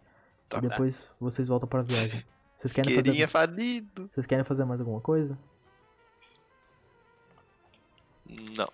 Tá. 0.48 0.58
e 0.58 0.60
depois 0.62 1.10
vocês 1.20 1.48
voltam 1.48 1.68
pra 1.68 1.82
viagem. 1.82 2.24
Vocês 2.56 2.72
querem 2.72 2.94
Querinha 2.94 3.26
fazer. 3.26 3.48
falido. 3.48 4.08
Vocês 4.14 4.24
querem 4.24 4.44
fazer 4.44 4.64
mais 4.64 4.80
alguma 4.80 5.00
coisa? 5.00 5.36
Não. 8.56 8.68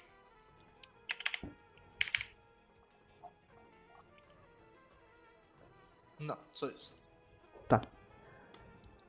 Não, 6.21 6.39
só 6.53 6.69
isso. 6.69 6.95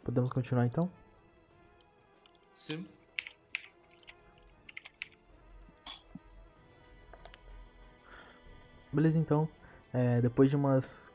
Podemos 0.03 0.31
continuar 0.31 0.65
então? 0.65 0.89
Sim. 2.51 2.87
Beleza, 8.91 9.19
então. 9.19 9.47
É, 9.93 10.21
depois 10.21 10.49
de 10.49 10.55
umas 10.55 11.11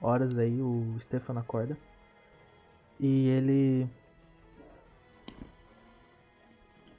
horas 0.00 0.36
aí, 0.36 0.60
o 0.60 0.96
Stefano 1.00 1.40
acorda. 1.40 1.76
E 3.00 3.28
ele. 3.28 3.88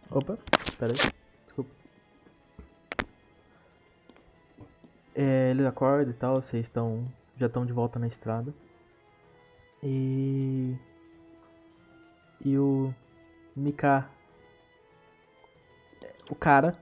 Opa, 0.10 0.38
pera 0.78 0.94
aí. 0.94 1.14
Desculpa. 1.46 1.72
É, 5.16 5.52
ele 5.52 5.66
acorda 5.66 6.10
e 6.10 6.14
tal, 6.14 6.42
vocês 6.42 6.66
estão. 6.66 7.08
Já 7.38 7.48
estão 7.48 7.66
de 7.66 7.74
volta 7.74 8.00
na 8.00 8.08
estrada. 8.08 8.54
E. 9.84 10.76
E 12.44 12.58
o. 12.58 12.94
Mika. 13.56 14.10
O 16.30 16.36
cara. 16.36 16.78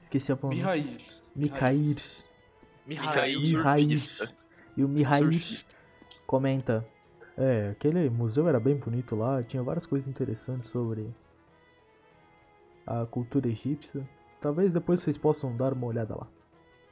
Esqueci 0.00 0.32
a. 0.32 0.38
Mihail. 0.42 0.98
Mikhail. 1.36 1.96
Mihail. 2.86 3.40
Mihail. 3.40 3.78
surfista. 3.90 4.32
E 4.76 4.84
o 4.84 4.88
Mihail 4.88 5.32
Surfista. 5.32 5.76
comenta. 6.26 6.86
É, 7.36 7.70
aquele 7.70 8.08
museu 8.10 8.48
era 8.48 8.60
bem 8.60 8.76
bonito 8.76 9.16
lá, 9.16 9.42
tinha 9.42 9.62
várias 9.62 9.86
coisas 9.86 10.08
interessantes 10.08 10.70
sobre 10.70 11.12
a 12.86 13.06
cultura 13.06 13.48
egípcia. 13.48 14.08
Talvez 14.40 14.72
depois 14.72 15.00
vocês 15.00 15.16
possam 15.16 15.56
dar 15.56 15.72
uma 15.72 15.86
olhada 15.86 16.14
lá. 16.14 16.26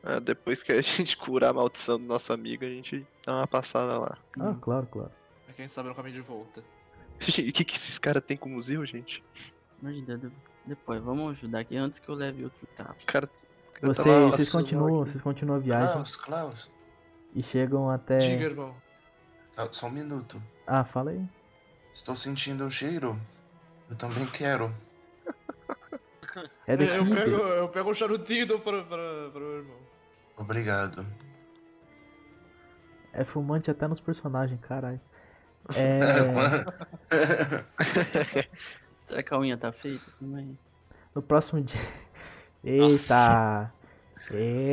Ah, 0.03 0.19
depois 0.19 0.63
que 0.63 0.73
a 0.73 0.81
gente 0.83 1.17
curar 1.17 1.51
a 1.51 1.53
maldição 1.53 1.99
do 1.99 2.05
nosso 2.07 2.33
amigo, 2.33 2.65
a 2.65 2.69
gente 2.69 3.07
dá 3.25 3.37
uma 3.37 3.47
passada 3.47 3.99
lá. 3.99 4.19
Ah, 4.41 4.57
claro, 4.61 4.87
claro. 4.87 5.13
É 5.49 5.53
quem 5.53 5.69
sabe 5.69 5.89
no 5.89 5.95
caminho 5.95 6.15
de 6.15 6.21
volta. 6.23 6.63
Gente, 7.21 7.51
o 7.51 7.53
que, 7.53 7.65
que 7.65 7.77
esses 7.77 7.99
caras 8.01 8.21
têm 8.25 8.37
com 8.37 8.49
o 8.49 8.53
museu, 8.53 8.85
gente? 8.85 9.23
Mas 9.81 9.95
de- 9.95 10.17
de- 10.17 10.33
depois, 10.67 11.01
vamos 11.01 11.31
ajudar 11.33 11.61
aqui 11.61 11.77
antes 11.77 12.01
que 12.01 12.09
eu 12.09 12.17
leve 12.17 12.43
outro 12.43 12.67
tapa. 12.77 12.97
O 13.01 13.07
cara. 13.07 13.31
Você, 13.83 14.05
tava 14.05 14.27
vocês 14.27 14.49
continuam, 14.49 15.05
vocês 15.05 15.21
continuam 15.21 15.59
a 15.59 15.61
viagem 15.61 15.93
Klaus, 15.93 16.17
Klaus. 16.17 16.71
e 17.35 17.43
chegam 17.43 17.91
até. 17.91 18.19
Diga, 18.19 18.45
irmão. 18.45 18.75
Ah, 19.57 19.67
Só 19.71 19.89
um 19.89 19.91
minuto. 19.91 20.41
Ah, 20.67 20.85
fala 20.85 21.11
aí. 21.11 21.29
Estou 21.93 22.15
sentindo 22.15 22.65
o 22.65 22.71
cheiro. 22.71 23.21
Eu 23.91 23.97
também 23.97 24.25
quero. 24.27 24.73
É 26.67 26.75
daqui. 26.79 26.91
Eu 26.97 27.11
pego, 27.11 27.37
eu 27.37 27.69
pego 27.69 27.91
um 27.91 27.95
charutinho 27.95 28.43
e 28.43 28.47
dou 28.47 28.59
para, 28.59 28.83
para, 28.85 29.31
para 29.31 29.43
o 29.43 29.57
irmão. 29.59 29.77
Obrigado. 30.39 31.07
É 33.13 33.23
fumante 33.23 33.71
até 33.71 33.87
nos 33.87 34.01
personagens, 34.01 34.59
caralho. 34.61 35.01
É. 35.77 36.09
Será 39.05 39.23
que 39.23 39.35
a 39.35 39.39
unha 39.39 39.59
tá 39.59 39.71
feita 39.73 40.11
também? 40.19 40.59
No 41.15 41.21
próximo 41.21 41.61
dia. 41.61 41.79
Eita! 42.65 43.73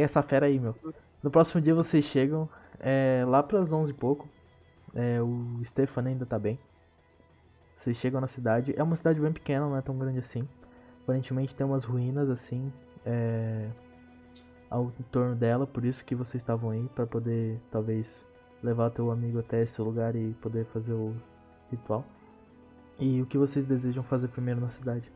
Essa 0.02 0.22
fera 0.22 0.46
aí, 0.46 0.60
meu. 0.60 0.76
No 1.24 1.32
próximo 1.32 1.60
dia 1.60 1.74
vocês 1.74 2.06
chegam 2.06 2.48
é, 2.80 3.24
lá 3.28 3.42
pras 3.42 3.74
11 3.74 3.92
e 3.92 3.94
pouco. 3.96 4.28
É, 4.96 5.22
o 5.22 5.60
Stefan 5.66 6.04
ainda 6.04 6.26
tá 6.26 6.38
bem. 6.38 6.60
Vocês 7.76 7.98
chegam 7.98 8.22
na 8.22 8.28
cidade. 8.28 8.74
É 8.78 8.84
uma 8.84 8.96
cidade 8.96 9.20
bem 9.20 9.34
pequena, 9.34 9.68
não 9.68 9.78
é 9.78 9.82
tão 9.82 9.98
grande 9.98 10.20
assim. 10.20 10.48
Aparentemente 11.04 11.56
tem 11.56 11.66
umas 11.66 11.84
ruínas 11.84 12.30
assim. 12.30 12.72
É, 13.06 13.70
ao 14.70 14.92
torno 15.12 15.36
dela, 15.36 15.66
por 15.66 15.84
isso 15.84 16.06
que 16.06 16.14
vocês 16.14 16.44
estavam 16.44 16.70
aí. 16.70 16.88
Pra 16.94 17.08
poder, 17.08 17.60
talvez, 17.72 18.24
levar 18.62 18.92
teu 18.92 19.12
amigo 19.12 19.40
até 19.40 19.64
esse 19.64 19.82
lugar 19.82 20.16
e 20.16 20.34
poder 20.42 20.66
fazer 20.66 20.94
o 20.94 21.16
ritual. 21.72 22.06
E 23.00 23.22
o 23.22 23.26
que 23.26 23.38
vocês 23.38 23.66
desejam 23.66 24.04
fazer 24.04 24.28
primeiro 24.28 24.62
na 24.62 24.70
cidade? 24.70 25.12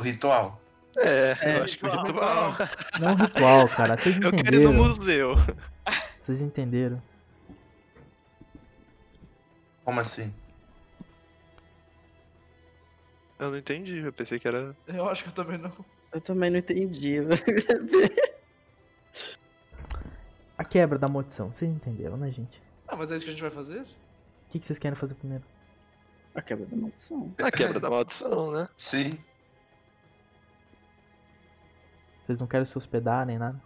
O 0.00 0.02
ritual. 0.02 0.58
É, 0.96 1.36
É, 1.42 1.58
eu 1.58 1.62
acho 1.64 1.78
que 1.78 1.84
o 1.86 1.90
ritual. 1.90 2.54
Não 2.98 3.08
é 3.08 3.12
um 3.12 3.16
ritual, 3.16 3.68
cara. 3.68 3.96
Vocês 3.98 4.16
Eu 4.18 4.30
quero 4.32 4.56
ir 4.56 4.60
no 4.60 4.70
entenderam. 4.70 4.72
museu. 4.72 5.36
Vocês 6.18 6.40
entenderam. 6.40 7.02
Como 9.84 10.00
assim? 10.00 10.32
Eu 13.38 13.50
não 13.50 13.58
entendi, 13.58 13.98
eu 13.98 14.12
pensei 14.12 14.38
que 14.38 14.48
era. 14.48 14.74
Eu 14.86 15.06
acho 15.08 15.22
que 15.22 15.28
eu 15.28 15.34
também 15.34 15.58
não. 15.58 15.70
Eu 16.12 16.20
também 16.22 16.48
não 16.50 16.58
entendi. 16.58 17.16
A 20.56 20.64
quebra 20.64 20.98
da 20.98 21.08
maldição. 21.08 21.52
Vocês 21.52 21.70
entenderam, 21.70 22.16
né, 22.16 22.30
gente? 22.30 22.62
Ah, 22.88 22.96
mas 22.96 23.12
é 23.12 23.16
isso 23.16 23.24
que 23.24 23.30
a 23.30 23.34
gente 23.34 23.42
vai 23.42 23.50
fazer? 23.50 23.80
O 23.80 23.86
que, 24.50 24.58
que 24.58 24.66
vocês 24.66 24.78
querem 24.78 24.96
fazer 24.96 25.14
primeiro? 25.14 25.44
a 26.34 26.40
quebra 26.40 26.64
da 26.64 26.76
maldição. 26.76 27.34
A 27.42 27.50
quebra 27.50 27.78
da 27.80 27.90
maldição, 27.90 28.50
né? 28.52 28.68
Sim. 28.76 29.18
Vocês 32.30 32.38
não 32.38 32.46
querem 32.46 32.64
se 32.64 32.78
hospedar 32.78 33.26
nem 33.26 33.36
nada? 33.38 33.60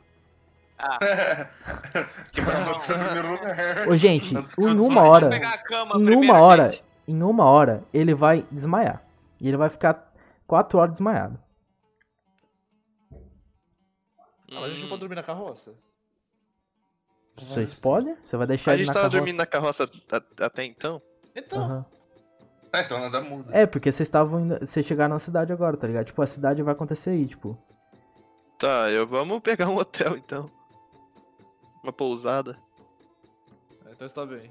Ah, 0.78 0.98
lugar. 3.22 3.88
Ô, 3.88 3.94
gente, 3.94 4.34
que 4.34 4.60
em 4.62 4.74
eu 4.74 4.84
uma 4.86 5.02
hora. 5.02 5.28
pegar 5.28 5.50
a 5.50 5.58
cama 5.58 5.96
Em 5.96 6.14
uma 6.16 6.40
hora. 6.40 6.68
gente. 6.70 6.82
Em 7.06 7.22
uma 7.22 7.44
hora, 7.44 7.84
ele 7.92 8.14
vai 8.14 8.46
desmaiar. 8.50 9.02
E 9.38 9.46
ele 9.48 9.58
vai 9.58 9.68
ficar 9.68 10.10
4 10.46 10.78
horas 10.78 10.92
desmaiado. 10.92 11.38
Ah, 14.50 14.54
mas 14.54 14.64
a 14.64 14.68
gente 14.70 14.80
não 14.80 14.88
pode 14.88 15.00
dormir 15.00 15.16
na 15.16 15.22
carroça. 15.22 15.74
Vocês 17.36 17.78
podem? 17.78 18.16
Você 18.24 18.38
vai 18.38 18.46
deixar 18.46 18.70
A 18.70 18.74
ele 18.74 18.84
gente 18.84 18.88
na 18.88 18.94
tava 18.94 19.02
carroça? 19.04 19.18
dormindo 19.18 19.36
na 19.36 19.46
carroça 19.46 19.90
até 20.40 20.64
então? 20.64 21.02
Então, 21.36 21.62
Aham. 21.62 21.84
Ah, 22.72 22.80
então 22.80 22.98
nada 22.98 23.20
muda. 23.20 23.54
É, 23.54 23.66
porque 23.66 23.92
vocês 23.92 24.08
estavam 24.08 24.40
indo. 24.40 24.58
Vocês 24.60 24.86
chegaram 24.86 25.12
na 25.12 25.20
cidade 25.20 25.52
agora, 25.52 25.76
tá 25.76 25.86
ligado? 25.86 26.06
Tipo, 26.06 26.22
a 26.22 26.26
cidade 26.26 26.62
vai 26.62 26.72
acontecer 26.72 27.10
aí, 27.10 27.26
tipo. 27.26 27.58
Tá, 28.58 28.90
eu 28.90 29.06
vamos 29.06 29.40
pegar 29.40 29.68
um 29.68 29.76
hotel 29.78 30.16
então. 30.16 30.50
Uma 31.82 31.92
pousada. 31.92 32.56
então 33.90 34.06
está 34.06 34.24
bem. 34.24 34.50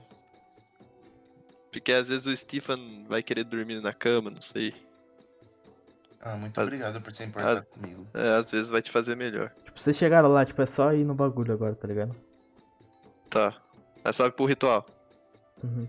Porque 1.72 1.91
às 1.91 2.07
vezes 2.07 2.27
o 2.27 2.38
Stephen 2.38 3.06
vai 3.07 3.23
querer 3.23 3.43
dormir 3.43 3.82
na 3.82 3.91
cama, 3.93 4.30
não 4.30 4.41
sei. 4.41 4.73
Ah, 6.22 6.35
muito 6.38 6.59
Ah, 6.59 6.64
obrigado 6.64 7.01
por 7.01 7.11
se 7.14 7.23
importar 7.23 7.64
comigo. 7.65 8.06
É, 8.14 8.35
às 8.35 8.51
vezes 8.51 8.69
vai 8.69 8.82
te 8.82 8.91
fazer 8.91 9.15
melhor. 9.15 9.51
Tipo, 9.65 9.80
vocês 9.80 9.98
chegaram 9.98 10.30
lá, 10.30 10.45
tipo, 10.45 10.61
é 10.61 10.65
só 10.65 10.93
ir 10.93 11.03
no 11.03 11.15
bagulho 11.15 11.51
agora, 11.53 11.75
tá 11.75 11.88
ligado? 11.88 12.15
Tá. 13.30 13.53
É 14.06 14.14
só 14.14 14.30
pro 14.30 14.45
ritual. 14.45 14.85
Uhum. 15.64 15.88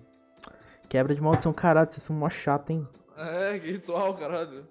Quebra 0.88 1.14
de 1.14 1.20
maldição, 1.20 1.52
caralho, 1.52 1.90
vocês 1.90 2.02
são 2.02 2.16
mó 2.16 2.30
chato, 2.30 2.70
hein? 2.70 2.88
É, 3.16 3.58
que 3.58 3.70
ritual, 3.72 4.14
caralho. 4.16 4.66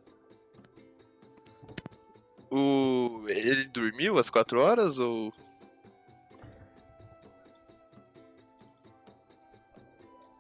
O. 2.54 3.24
Ele 3.28 3.66
dormiu 3.66 4.20
às 4.20 4.30
4 4.30 4.60
horas 4.62 5.00
ou. 5.00 5.30
O 5.30 5.32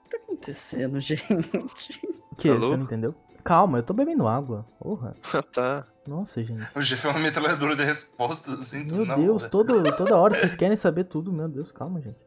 que 0.03 0.09
tá 0.09 0.17
acontecendo, 0.17 1.00
gente? 1.01 2.00
O 2.32 2.35
que? 2.35 2.50
Alô? 2.50 2.67
Você 2.67 2.77
não 2.77 2.83
entendeu? 2.83 3.16
Calma, 3.43 3.80
eu 3.80 3.83
tô 3.83 3.93
bebendo 3.93 4.27
água. 4.27 4.64
Porra. 4.80 5.16
Ah, 5.33 5.42
tá. 5.51 5.88
Nossa, 6.06 6.43
gente. 6.43 6.67
O 6.75 6.82
Jeff 6.82 7.08
é 7.08 7.09
uma 7.09 7.19
metralhadora 7.19 7.75
de 7.75 7.83
respostas, 7.83 8.59
assim, 8.59 8.83
Meu 8.83 9.06
Deus, 9.06 9.48
todo, 9.48 9.82
toda 9.95 10.16
hora 10.16 10.35
vocês 10.35 10.56
querem 10.56 10.77
saber 10.77 11.06
tudo. 11.06 11.33
Meu 11.33 11.48
Deus, 11.48 11.72
calma, 11.72 12.00
gente. 12.00 12.17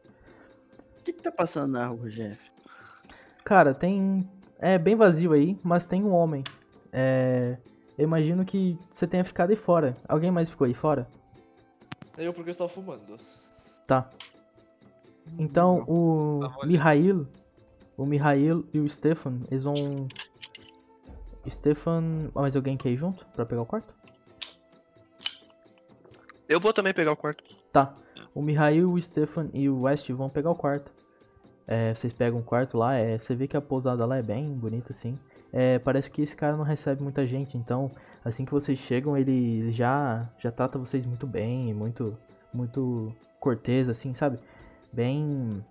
O 0.99 1.03
que, 1.03 1.13
que 1.13 1.21
tá 1.21 1.31
passando 1.31 1.71
na 1.71 1.87
rua, 1.87 2.09
Jeff? 2.09 2.51
Cara, 3.45 3.73
tem. 3.73 4.29
É 4.59 4.77
bem 4.77 4.97
vazio 4.97 5.31
aí, 5.31 5.57
mas 5.63 5.85
tem 5.85 6.03
um 6.03 6.11
homem. 6.11 6.43
É. 6.91 7.57
Eu 7.97 8.03
imagino 8.03 8.45
que 8.45 8.77
você 8.93 9.07
tenha 9.07 9.23
ficado 9.23 9.49
aí 9.49 9.55
fora. 9.55 9.97
Alguém 10.07 10.29
mais 10.29 10.49
ficou 10.49 10.65
aí 10.65 10.73
fora? 10.73 11.07
Eu 12.17 12.33
porque 12.33 12.49
eu 12.49 12.51
estava 12.51 12.69
fumando. 12.69 13.17
Tá. 13.87 14.09
Então 15.37 15.83
o 15.87 16.39
Tava 16.39 16.57
olhando. 16.59 16.71
Mihail, 16.71 17.27
o 17.97 18.05
Mihail 18.05 18.65
e 18.73 18.79
o 18.79 18.89
Stefan, 18.89 19.39
eles 19.49 19.63
vão. 19.63 20.07
Stefan. 21.49 22.29
Ah, 22.35 22.41
mais 22.41 22.55
alguém 22.55 22.77
quer 22.77 22.89
ir 22.89 22.97
junto 22.97 23.25
pra 23.27 23.45
pegar 23.45 23.61
o 23.61 23.65
quarto? 23.65 23.93
Eu 26.47 26.59
vou 26.59 26.73
também 26.73 26.93
pegar 26.93 27.11
o 27.11 27.17
quarto. 27.17 27.43
Tá. 27.71 27.95
O 28.33 28.41
Mihail, 28.41 28.91
o 28.91 29.01
Stefan 29.01 29.49
e 29.53 29.67
o 29.67 29.81
West 29.81 30.09
vão 30.11 30.29
pegar 30.29 30.51
o 30.51 30.55
quarto. 30.55 30.91
É, 31.65 31.93
vocês 31.93 32.13
pegam 32.13 32.39
o 32.39 32.43
quarto 32.43 32.77
lá, 32.77 32.95
é, 32.95 33.17
você 33.17 33.35
vê 33.35 33.47
que 33.47 33.57
a 33.57 33.61
pousada 33.61 34.05
lá 34.05 34.17
é 34.17 34.21
bem 34.21 34.53
bonita 34.53 34.91
assim. 34.91 35.19
É, 35.51 35.79
parece 35.79 36.11
que 36.11 36.21
esse 36.21 36.35
cara 36.35 36.57
não 36.57 36.63
recebe 36.63 37.01
muita 37.01 37.25
gente, 37.25 37.57
então 37.57 37.89
assim 38.23 38.43
que 38.43 38.51
vocês 38.51 38.77
chegam 38.77 39.17
ele 39.17 39.71
já 39.71 40.29
já 40.37 40.51
trata 40.51 40.77
vocês 40.77 41.05
muito 41.05 41.25
bem, 41.25 41.73
muito 41.73 42.13
muito 42.53 43.13
cortês 43.39 43.87
assim, 43.87 44.13
sabe? 44.13 44.39
Bem 44.91 45.63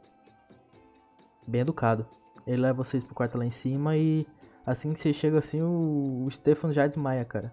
bem 1.47 1.61
educado. 1.61 2.07
Ele 2.47 2.63
leva 2.63 2.85
vocês 2.85 3.05
pro 3.05 3.15
quarto 3.15 3.37
lá 3.37 3.45
em 3.45 3.51
cima 3.51 3.97
e 3.97 4.27
assim 4.65 4.93
que 4.93 5.01
você 5.01 5.13
chega 5.13 5.39
assim 5.39 5.61
o, 5.63 6.27
o 6.27 6.73
já 6.73 6.87
desmaia, 6.87 7.25
cara. 7.25 7.53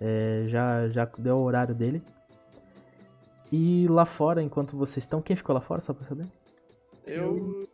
É, 0.00 0.44
já 0.48 0.88
já 0.88 1.04
deu 1.18 1.36
o 1.36 1.42
horário 1.42 1.74
dele. 1.74 2.02
E 3.52 3.86
lá 3.88 4.06
fora, 4.06 4.42
enquanto 4.42 4.76
vocês 4.76 5.04
estão, 5.04 5.20
quem 5.20 5.34
ficou 5.34 5.54
lá 5.54 5.60
fora, 5.60 5.80
só 5.80 5.92
pra 5.92 6.06
saber? 6.06 6.28
Eu. 7.06 7.68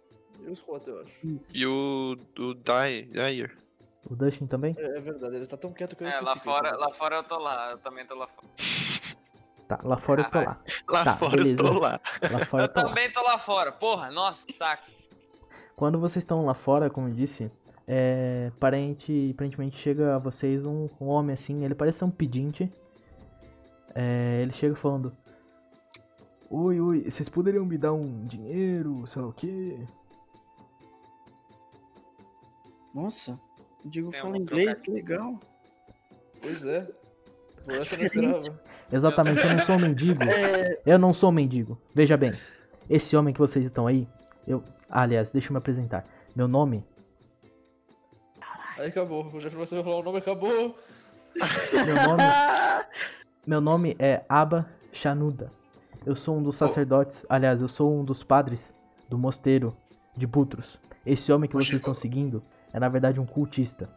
Eu 0.46 0.52
escuto, 0.52 0.90
eu 0.90 1.00
acho. 1.02 1.12
E 1.54 1.66
o, 1.66 2.16
o 2.38 2.54
Dyer. 2.54 3.08
Dyer. 3.10 3.58
O 4.08 4.14
Dustin 4.14 4.46
também? 4.46 4.74
É, 4.78 4.96
é 4.96 5.00
verdade, 5.00 5.34
ele 5.36 5.46
tá 5.46 5.56
tão 5.56 5.72
quieto 5.72 5.96
que 5.96 6.04
eu 6.04 6.06
É, 6.06 6.10
esqueci. 6.10 6.24
lá 6.26 6.32
que 6.34 6.48
ele 6.48 6.54
fora, 6.54 6.76
lá 6.76 6.92
fora 6.92 7.16
eu 7.16 7.22
tô 7.24 7.38
lá, 7.38 7.70
eu 7.72 7.78
também 7.78 8.06
tô 8.06 8.14
lá 8.14 8.26
fora. 8.28 8.46
Tá, 9.68 9.80
lá 9.82 9.96
fora 9.96 10.22
eu 10.22 10.30
tô 10.30 10.38
lá. 10.38 10.60
Lá 10.88 11.04
Tá, 11.04 11.16
fora 11.16 11.36
beleza. 11.42 11.60
eu 11.60 11.66
tô 11.66 11.78
lá. 11.80 12.00
Lá 12.30 12.46
fora 12.46 12.62
eu 12.62 12.66
Eu 12.66 12.72
tô 12.72 12.80
lá. 12.82 12.86
também 12.86 13.10
tô 13.10 13.20
lá 13.20 13.36
fora, 13.36 13.72
porra, 13.72 14.12
nossa, 14.12 14.46
saco. 14.54 14.84
Quando 15.74 15.98
vocês 15.98 16.22
estão 16.22 16.46
lá 16.46 16.54
fora, 16.54 16.88
como 16.88 17.08
eu 17.08 17.12
disse, 17.12 17.50
é, 17.84 18.52
aparente, 18.56 19.32
aparentemente 19.34 19.76
chega 19.76 20.14
a 20.14 20.18
vocês 20.20 20.64
um, 20.64 20.88
um 21.00 21.06
homem 21.08 21.34
assim, 21.34 21.64
ele 21.64 21.74
parece 21.74 21.98
ser 21.98 22.04
um 22.04 22.10
pedinte. 22.12 22.72
É, 23.92 24.38
ele 24.42 24.52
chega 24.52 24.76
falando: 24.76 25.12
Oi, 26.48 26.80
oi, 26.80 27.10
vocês 27.10 27.28
poderiam 27.28 27.64
me 27.66 27.76
dar 27.76 27.92
um 27.92 28.24
dinheiro, 28.24 29.04
sei 29.08 29.20
lá 29.20 29.26
o 29.28 29.32
quê? 29.32 29.76
Nossa, 32.96 33.38
o 33.84 33.90
Digo 33.90 34.10
Tem 34.10 34.20
fala 34.22 34.38
inglês, 34.38 34.80
que 34.80 34.90
legal. 34.90 35.38
Pois 36.40 36.64
é. 36.64 36.88
Por 37.62 37.74
essa 37.74 37.94
eu 37.94 37.98
não 37.98 38.06
esperava. 38.06 38.60
Exatamente, 38.90 39.42
eu 39.42 39.50
não 39.50 39.58
sou 39.58 39.74
um 39.74 39.78
mendigo. 39.86 40.20
Eu 40.86 40.98
não 40.98 41.12
sou 41.12 41.28
um 41.28 41.32
mendigo. 41.32 41.78
Veja 41.94 42.16
bem, 42.16 42.32
esse 42.88 43.14
homem 43.14 43.34
que 43.34 43.38
vocês 43.38 43.66
estão 43.66 43.86
aí, 43.86 44.08
eu. 44.48 44.64
ah, 44.88 45.02
aliás, 45.02 45.30
deixa 45.30 45.48
eu 45.48 45.52
me 45.52 45.58
apresentar. 45.58 46.08
Meu 46.34 46.48
nome 46.48 46.82
Aí 48.78 48.88
acabou. 48.88 49.26
O 49.26 49.38
Jeff 49.40 49.54
vai 49.54 49.66
falar 49.66 49.96
o 49.96 50.02
nome 50.02 50.18
acabou. 50.18 50.78
Meu 51.74 52.08
nome, 52.08 52.22
meu 53.46 53.60
nome 53.60 53.96
é 53.98 54.24
Aba 54.26 54.70
Shanuda. 54.90 55.52
Eu 56.06 56.14
sou 56.14 56.38
um 56.38 56.42
dos 56.42 56.56
sacerdotes, 56.56 57.26
aliás, 57.28 57.60
eu 57.60 57.68
sou 57.68 57.92
um 57.92 58.02
dos 58.02 58.24
padres 58.24 58.74
do 59.06 59.18
mosteiro 59.18 59.76
de 60.16 60.26
Butros. 60.26 60.80
Esse 61.04 61.30
homem 61.30 61.46
que 61.46 61.56
vocês 61.56 61.74
estão 61.76 61.92
seguindo 61.92 62.42
é 62.76 62.80
na 62.80 62.88
verdade 62.88 63.18
um 63.18 63.24
cultista. 63.26 63.88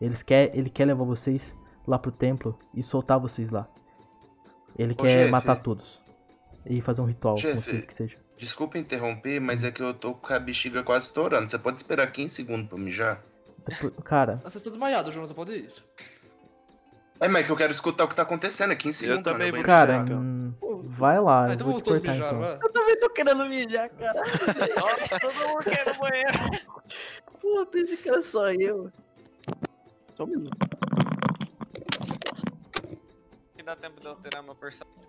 Eles 0.00 0.22
quer, 0.22 0.56
ele 0.56 0.70
quer 0.70 0.84
levar 0.86 1.04
vocês 1.04 1.54
lá 1.86 1.98
pro 1.98 2.12
templo 2.12 2.56
e 2.72 2.82
soltar 2.82 3.18
vocês 3.18 3.50
lá. 3.50 3.66
Ele 4.78 4.92
Ô, 4.92 4.96
quer 4.96 5.08
Jeff. 5.24 5.30
matar 5.30 5.56
todos 5.56 6.00
e 6.64 6.80
fazer 6.80 7.00
um 7.02 7.06
ritual 7.06 7.34
com 7.34 7.40
Jeff. 7.40 7.60
vocês 7.60 7.84
que 7.84 7.92
seja. 7.92 8.16
Desculpa 8.38 8.78
interromper, 8.78 9.40
mas 9.40 9.64
é 9.64 9.70
que 9.70 9.82
eu 9.82 9.92
tô 9.92 10.14
com 10.14 10.32
a 10.32 10.38
bexiga 10.38 10.82
quase 10.82 11.06
estourando. 11.06 11.50
Você 11.50 11.58
pode 11.58 11.76
esperar 11.78 12.10
15 12.10 12.34
segundos 12.34 12.68
pra 12.68 12.78
mijar? 12.78 13.20
Depois- 13.68 13.92
Cara, 14.04 14.40
você 14.42 14.56
está 14.56 14.70
desmaiado, 14.70 15.10
João, 15.10 15.26
você 15.26 15.34
pode 15.34 15.52
ir. 15.52 15.68
É, 17.20 17.28
mas 17.28 17.42
é 17.42 17.44
que 17.46 17.52
eu 17.52 17.56
quero 17.56 17.72
escutar 17.72 18.04
o 18.04 18.08
que 18.08 18.14
tá 18.14 18.22
acontecendo. 18.22 18.70
É 18.72 18.76
15 18.76 19.04
Eu 19.04 19.10
segundos. 19.10 19.32
pra 19.32 19.44
também 19.44 19.62
cara, 19.62 19.96
então. 19.96 20.54
Vai 20.84 21.20
lá, 21.20 21.44
Ah, 21.44 21.48
eu 21.48 21.54
então 21.54 21.66
vou 21.66 21.78
vamos 21.78 21.82
todos 21.82 22.00
cortar 22.00 22.12
mijar, 22.12 22.34
então. 22.34 22.68
Eu 22.68 22.72
também 22.72 23.00
tô 23.00 23.10
querendo 23.10 23.46
mijar, 23.46 23.90
cara. 23.90 24.22
Nossa, 24.78 25.20
todo 25.20 25.34
mundo 25.34 25.64
quer 25.64 25.86
no 25.86 25.94
banheiro. 26.00 26.66
Pô, 27.40 27.66
pensei 27.66 27.96
que 27.96 28.08
era 28.08 28.20
só 28.22 28.50
eu. 28.52 28.90
Só 30.16 30.24
um 30.24 30.26
minuto. 30.26 30.56
Que 33.56 33.62
dá 33.62 33.76
tempo 33.76 34.00
de 34.00 34.06
eu 34.06 34.12
alterar 34.12 34.42
meu 34.42 34.54
personagem. 34.54 35.00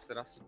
Alteração. 0.00 0.44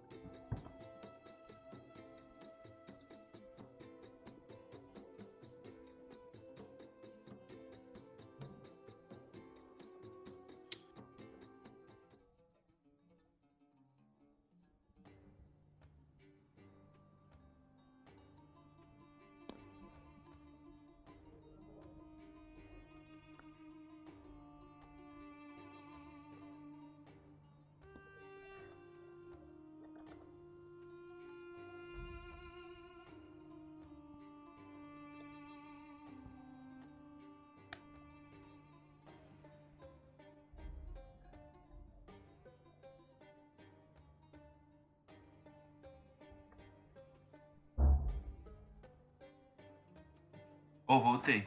Ô, 50.87 51.01
voltei. 51.01 51.47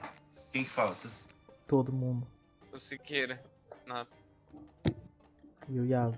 Quem 0.51 0.63
que 0.63 0.69
falta? 0.69 1.09
Todo 1.67 1.91
mundo. 1.93 2.27
O 2.71 2.79
Siqueira. 2.79 3.41
Não, 3.85 4.05
E 5.67 5.79
o 5.79 5.85
Iago. 5.85 6.17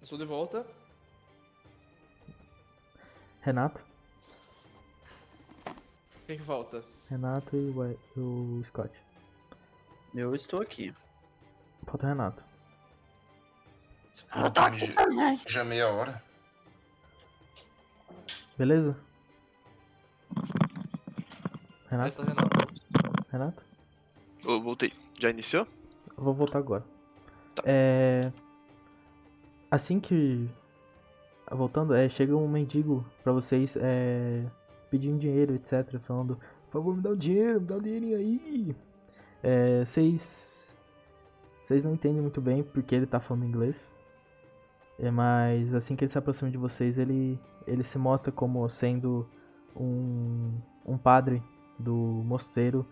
Estou 0.00 0.18
de 0.18 0.24
volta. 0.24 0.66
Renato? 3.40 3.82
Quem 6.26 6.36
que 6.38 6.42
falta? 6.44 6.82
Renato 7.10 7.56
e 7.56 7.70
o, 8.16 8.62
Scott. 8.64 8.92
Eu 10.14 10.34
estou 10.34 10.60
aqui. 10.60 10.94
Falta 11.86 12.06
o 12.06 12.08
Renato. 12.08 12.44
Povo 14.32 14.50
tá 14.50 14.70
mija- 14.70 14.94
Já 15.48 15.64
meia 15.64 15.88
hora. 15.88 16.22
Beleza? 18.56 18.96
Aí 20.36 20.42
Renato? 21.90 22.08
está 22.08 22.24
Renato. 22.24 22.72
Renato? 23.30 23.62
Ô, 24.44 24.60
voltei. 24.60 24.92
Já 25.18 25.30
iniciou? 25.30 25.66
Eu 26.16 26.24
vou 26.24 26.34
voltar 26.34 26.58
agora. 26.58 26.84
Tá. 27.54 27.62
É. 27.64 28.32
Assim 29.70 30.00
que. 30.00 30.48
Voltando, 31.50 31.94
é, 31.94 32.08
chega 32.08 32.34
um 32.34 32.48
mendigo 32.48 33.04
pra 33.22 33.32
vocês 33.32 33.76
é, 33.78 34.42
pedindo 34.90 35.18
dinheiro, 35.18 35.54
etc. 35.54 35.98
Falando, 36.00 36.36
por 36.66 36.72
favor, 36.72 36.96
me 36.96 37.02
dá 37.02 37.10
o 37.10 37.16
dinheiro, 37.16 37.60
me 37.60 37.66
dá 37.66 37.76
o 37.76 37.80
dinheirinho 37.80 38.16
aí. 38.16 38.76
É, 39.42 39.84
Vocês. 39.84 40.74
Vocês 41.62 41.84
não 41.84 41.92
entendem 41.94 42.20
muito 42.20 42.40
bem 42.40 42.62
porque 42.62 42.94
ele 42.94 43.06
tá 43.06 43.20
falando 43.20 43.44
inglês. 43.46 43.90
É, 45.02 45.10
mas 45.10 45.74
assim 45.74 45.96
que 45.96 46.04
ele 46.04 46.08
se 46.08 46.16
aproxima 46.16 46.48
de 46.48 46.56
vocês, 46.56 46.96
ele, 46.96 47.36
ele 47.66 47.82
se 47.82 47.98
mostra 47.98 48.30
como 48.30 48.68
sendo 48.68 49.28
um, 49.74 50.56
um 50.86 50.96
padre 50.96 51.42
do 51.76 51.92
mosteiro 52.24 52.86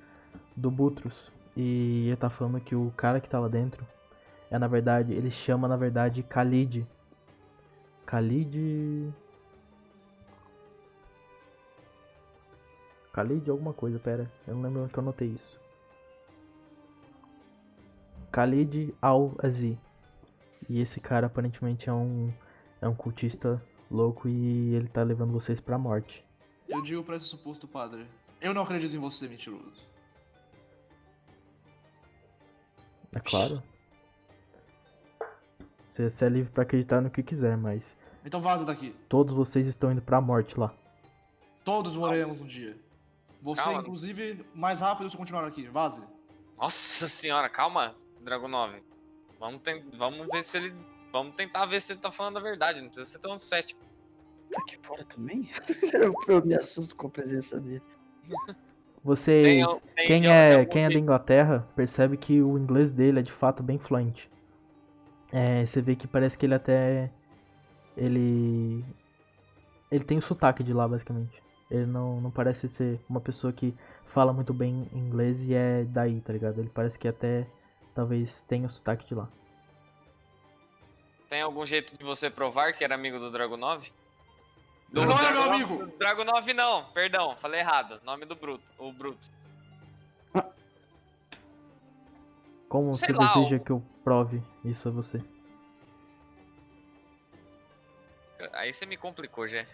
do 0.56 0.72
Butros. 0.72 1.30
E 1.56 2.08
ele 2.08 2.16
tá 2.16 2.28
falando 2.28 2.60
que 2.60 2.74
o 2.74 2.92
cara 2.96 3.20
que 3.20 3.30
tá 3.30 3.38
lá 3.38 3.46
dentro 3.46 3.86
é 4.50 4.58
na 4.58 4.66
verdade, 4.66 5.12
ele 5.12 5.30
chama 5.30 5.68
na 5.68 5.76
verdade 5.76 6.22
Khalid. 6.22 6.84
Khalid. 8.04 9.14
Khalid 13.12 13.48
alguma 13.48 13.72
coisa, 13.72 14.00
pera. 14.00 14.28
Eu 14.48 14.56
não 14.56 14.62
lembro 14.62 14.82
onde 14.82 14.92
eu 14.92 15.00
anotei 15.00 15.28
isso. 15.28 15.60
Khalid 18.32 18.92
Al-Azi. 19.00 19.78
E 20.70 20.80
esse 20.80 21.00
cara 21.00 21.26
aparentemente 21.26 21.88
é 21.88 21.92
um, 21.92 22.32
é 22.80 22.86
um 22.86 22.94
cultista 22.94 23.60
louco 23.90 24.28
e 24.28 24.72
ele 24.72 24.86
tá 24.86 25.02
levando 25.02 25.32
vocês 25.32 25.60
pra 25.60 25.76
morte. 25.76 26.24
Eu 26.68 26.80
digo 26.80 27.02
pra 27.02 27.16
esse 27.16 27.24
suposto 27.24 27.66
padre. 27.66 28.06
Eu 28.40 28.54
não 28.54 28.62
acredito 28.62 28.94
em 28.94 28.98
você, 29.00 29.26
mentiroso. 29.26 29.84
É 33.12 33.18
claro. 33.18 33.60
Você, 35.88 36.08
você 36.08 36.24
é 36.24 36.28
livre 36.28 36.52
pra 36.52 36.62
acreditar 36.62 37.00
no 37.00 37.10
que 37.10 37.20
quiser, 37.20 37.56
mas 37.56 37.96
Então 38.24 38.40
vaza 38.40 38.64
daqui. 38.64 38.94
todos 39.08 39.34
vocês 39.34 39.66
estão 39.66 39.90
indo 39.90 40.00
pra 40.00 40.20
morte 40.20 40.58
lá. 40.58 40.72
Todos 41.64 41.96
morremos 41.96 42.40
um 42.40 42.46
dia. 42.46 42.78
Você, 43.42 43.60
Calma. 43.64 43.80
inclusive, 43.80 44.46
mais 44.54 44.78
rápido 44.78 45.10
se 45.10 45.16
continuar 45.16 45.44
aqui. 45.44 45.66
Vaze. 45.66 46.04
Nossa 46.56 47.08
senhora, 47.08 47.48
calma, 47.48 47.96
Dragon 48.20 48.46
9. 48.46 48.80
Vamos, 49.40 49.62
ten- 49.62 49.82
vamos 49.96 50.28
ver 50.30 50.44
se 50.44 50.58
ele. 50.58 50.74
Vamos 51.10 51.34
tentar 51.34 51.66
ver 51.66 51.80
se 51.80 51.92
ele 51.94 52.00
tá 52.00 52.12
falando 52.12 52.36
a 52.36 52.40
verdade. 52.40 52.80
Não 52.80 52.88
precisa 52.88 53.10
ser 53.10 53.18
tão 53.18 53.38
cético. 53.38 53.80
Tá 54.52 54.60
aqui 54.60 54.78
fora 54.82 55.04
também? 55.04 55.48
eu, 55.94 56.14
eu 56.28 56.44
me 56.44 56.54
assusto 56.54 56.94
com 56.94 57.06
a 57.06 57.10
presença 57.10 57.58
dele. 57.58 57.82
Vocês. 59.02 59.42
Tem- 59.42 59.80
tem 59.96 60.06
quem 60.06 60.30
é, 60.30 60.64
quem 60.66 60.84
é 60.84 60.88
da. 60.90 60.94
Inglaterra 60.94 61.66
percebe 61.74 62.18
que 62.18 62.42
o 62.42 62.58
inglês 62.58 62.92
dele 62.92 63.20
é 63.20 63.22
de 63.22 63.32
fato 63.32 63.62
bem 63.62 63.78
fluente. 63.78 64.30
É, 65.32 65.64
você 65.64 65.80
vê 65.80 65.96
que 65.96 66.06
parece 66.06 66.36
que 66.38 66.44
ele 66.44 66.54
até. 66.54 67.10
Ele. 67.96 68.84
Ele 69.90 70.04
tem 70.04 70.18
o 70.18 70.22
sotaque 70.22 70.62
de 70.62 70.72
lá, 70.72 70.86
basicamente. 70.86 71.42
Ele 71.70 71.86
não, 71.86 72.20
não 72.20 72.30
parece 72.30 72.68
ser 72.68 73.00
uma 73.08 73.20
pessoa 73.20 73.52
que 73.52 73.74
fala 74.04 74.32
muito 74.32 74.52
bem 74.52 74.88
inglês 74.92 75.46
e 75.48 75.54
é 75.54 75.84
daí, 75.84 76.20
tá 76.20 76.32
ligado? 76.32 76.58
Ele 76.60 76.68
parece 76.68 76.98
que 76.98 77.08
até 77.08 77.46
talvez 77.94 78.42
tenha 78.42 78.66
o 78.66 78.70
sotaque 78.70 79.06
de 79.06 79.14
lá. 79.14 79.28
Tem 81.28 81.42
algum 81.42 81.64
jeito 81.64 81.96
de 81.96 82.04
você 82.04 82.28
provar 82.28 82.72
que 82.72 82.82
era 82.84 82.94
amigo 82.94 83.18
do 83.18 83.30
Dragon 83.30 83.56
9? 83.56 83.92
Do 84.92 85.04
Não 85.06 85.12
é 85.12 85.16
Dragon 85.18 85.32
meu 85.32 85.42
9 85.50 85.54
amigo! 85.54 86.24
9 86.24 86.54
não, 86.54 86.84
perdão, 86.92 87.36
falei 87.36 87.60
errado. 87.60 88.00
Nome 88.04 88.24
do 88.26 88.34
Bruto, 88.34 88.72
o 88.78 88.92
Bruto. 88.92 89.28
Como 92.68 92.92
Sei 92.94 93.08
você 93.08 93.12
lá, 93.12 93.26
deseja 93.34 93.56
o- 93.56 93.60
que 93.60 93.70
eu 93.72 93.82
prove 94.04 94.42
isso 94.64 94.88
a 94.88 94.92
você? 94.92 95.20
Aí 98.52 98.72
você 98.72 98.86
me 98.86 98.96
complicou, 98.96 99.46
já. 99.46 99.66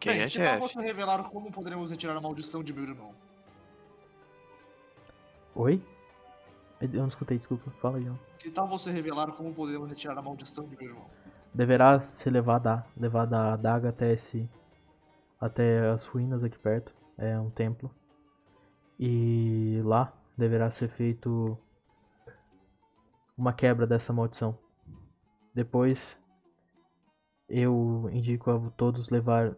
Quem 0.00 0.12
Bem, 0.14 0.22
é 0.22 0.28
que 0.28 0.42
tal 0.42 0.58
você 0.58 0.78
revelar 0.80 1.22
como 1.30 1.50
poderemos 1.52 1.90
retirar 1.90 2.16
a 2.16 2.20
maldição 2.20 2.62
de 2.62 2.72
meu 2.72 2.84
irmão? 2.84 3.14
Oi? 5.54 5.82
Eu 6.80 6.88
não 6.88 7.06
escutei, 7.06 7.38
desculpa. 7.38 7.70
Fala 7.80 7.98
aí, 7.98 8.08
ó. 8.08 8.14
Que 8.38 8.50
tal 8.50 8.68
você 8.68 8.90
revelar 8.90 9.30
como 9.32 9.54
podemos 9.54 9.88
retirar 9.88 10.18
a 10.18 10.22
maldição 10.22 10.68
de 10.68 10.76
meu 10.76 10.88
irmão? 10.88 11.08
deverá 11.54 12.00
ser 12.00 12.30
levada, 12.30 12.84
levada 12.96 13.38
a 13.38 13.52
adaga 13.54 13.90
até 13.90 14.12
esse 14.12 14.50
até 15.40 15.90
as 15.90 16.04
ruínas 16.06 16.42
aqui 16.42 16.58
perto, 16.58 16.94
é 17.18 17.38
um 17.38 17.50
templo. 17.50 17.90
E 18.98 19.80
lá 19.84 20.12
deverá 20.36 20.70
ser 20.70 20.88
feito 20.88 21.58
uma 23.36 23.52
quebra 23.52 23.86
dessa 23.86 24.12
maldição. 24.12 24.58
Depois 25.54 26.18
eu 27.46 28.08
indico 28.10 28.50
a 28.50 28.70
todos 28.70 29.10
levar 29.10 29.54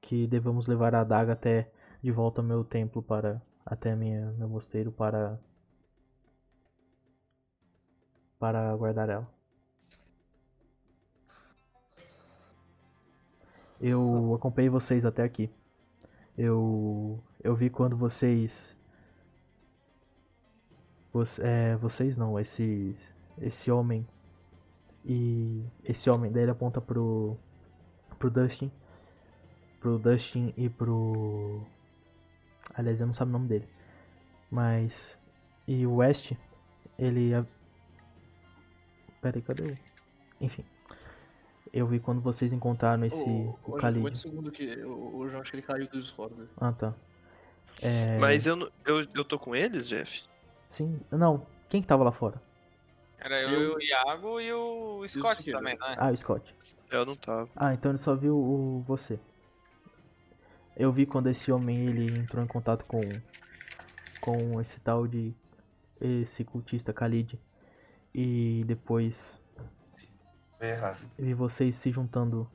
que 0.00 0.26
devemos 0.26 0.66
levar 0.66 0.94
a 0.94 1.02
adaga 1.02 1.34
até 1.34 1.70
de 2.02 2.10
volta 2.10 2.40
ao 2.40 2.46
meu 2.46 2.64
templo 2.64 3.00
para 3.00 3.40
até 3.70 3.94
minha 3.94 4.32
meu 4.32 4.48
mosteiro 4.48 4.90
para 4.90 5.38
para 8.38 8.74
guardar 8.76 9.08
ela. 9.08 9.28
Eu 13.80 14.34
acompanhei 14.34 14.68
vocês 14.68 15.06
até 15.06 15.22
aqui. 15.22 15.48
Eu 16.36 17.22
eu 17.42 17.54
vi 17.54 17.70
quando 17.70 17.96
vocês 17.96 18.76
Voc- 21.12 21.38
é, 21.40 21.76
vocês 21.76 22.16
não, 22.16 22.38
esse 22.38 22.94
esse 23.38 23.70
homem 23.70 24.06
e 25.04 25.64
esse 25.84 26.10
homem 26.10 26.30
daí 26.32 26.42
ele 26.42 26.50
aponta 26.50 26.80
pro 26.80 27.36
pro 28.18 28.30
Dustin, 28.30 28.70
pro 29.80 29.98
Dustin 29.98 30.52
e 30.56 30.68
pro 30.68 31.62
aliás 32.74 33.00
eu 33.00 33.06
não 33.06 33.14
sabe 33.14 33.30
o 33.30 33.32
nome 33.32 33.48
dele, 33.48 33.68
mas 34.50 35.16
e 35.66 35.86
o 35.86 35.96
West 35.96 36.32
ele 36.98 37.34
a- 37.34 37.44
pera 39.20 39.38
aí 39.38 39.42
cadê 39.42 39.62
o 39.62 39.78
enfim 40.40 40.64
eu 41.72 41.86
vi 41.86 42.00
quando 42.00 42.20
vocês 42.20 42.52
encontraram 42.52 43.04
esse 43.04 43.28
Ô, 43.30 43.56
o 43.64 43.72
ô, 43.74 43.76
Khalid. 43.76 44.16
Segundo 44.18 44.50
que 44.50 44.64
eu- 44.64 45.14
hoje 45.14 45.36
eu 45.36 45.40
acho 45.40 45.50
que 45.52 45.56
ele 45.58 45.62
caiu 45.62 45.86
do 45.86 45.98
Discord. 46.00 46.34
Ah, 46.56 46.72
tá. 46.72 46.92
É, 47.80 48.18
Mas 48.18 48.44
eu, 48.44 48.56
não- 48.56 48.68
eu, 48.84 49.06
eu 49.14 49.24
tô 49.24 49.38
com 49.38 49.54
eles, 49.54 49.88
Jeff? 49.88 50.24
Sim. 50.66 50.98
Não. 51.12 51.46
Quem 51.68 51.80
que 51.80 51.86
tava 51.86 52.02
lá 52.02 52.10
fora? 52.10 52.42
Era 53.20 53.40
eu, 53.42 53.50
Eu- 53.50 53.62
e 53.62 53.74
o 53.76 53.80
Iago 53.82 54.40
e 54.40 54.52
o 54.52 55.06
Scott 55.06 55.48
também, 55.52 55.78
não 55.78 55.86
é? 55.86 55.94
Ah, 55.96 56.10
o 56.10 56.16
Scott. 56.16 56.52
Eu 56.90 57.06
não 57.06 57.14
tava. 57.14 57.48
Ah, 57.54 57.72
então 57.72 57.92
ele 57.92 57.98
só 57.98 58.16
viu 58.16 58.36
o 58.36 58.82
você. 58.84 59.20
Eu 60.76 60.92
vi 60.92 61.04
quando 61.06 61.28
esse 61.28 61.50
homem 61.52 61.86
ele 61.86 62.18
entrou 62.18 62.42
em 62.42 62.46
contato 62.46 62.86
com 62.86 63.00
com 64.20 64.60
esse 64.60 64.80
tal 64.80 65.06
de 65.06 65.34
esse 66.00 66.44
cultista 66.44 66.92
Khalid 66.92 67.38
e 68.14 68.64
depois 68.66 69.36
errado. 70.60 70.98
vi 71.18 71.34
vocês 71.34 71.74
se 71.74 71.90
juntando 71.90 72.50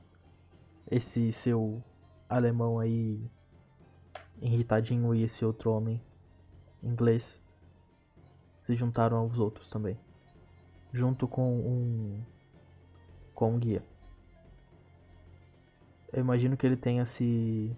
esse 0.90 1.32
seu 1.32 1.82
alemão 2.28 2.78
aí 2.78 3.20
irritadinho 4.40 5.14
e 5.14 5.22
esse 5.22 5.44
outro 5.44 5.70
homem 5.72 6.02
inglês 6.82 7.40
se 8.60 8.74
juntaram 8.76 9.16
aos 9.16 9.38
outros 9.38 9.68
também 9.68 9.98
junto 10.92 11.26
com 11.26 11.56
um 11.58 12.22
com 13.34 13.54
um 13.54 13.58
guia 13.58 13.82
eu 16.12 16.20
imagino 16.20 16.56
que 16.56 16.66
ele 16.66 16.76
tenha 16.76 17.04
se 17.04 17.76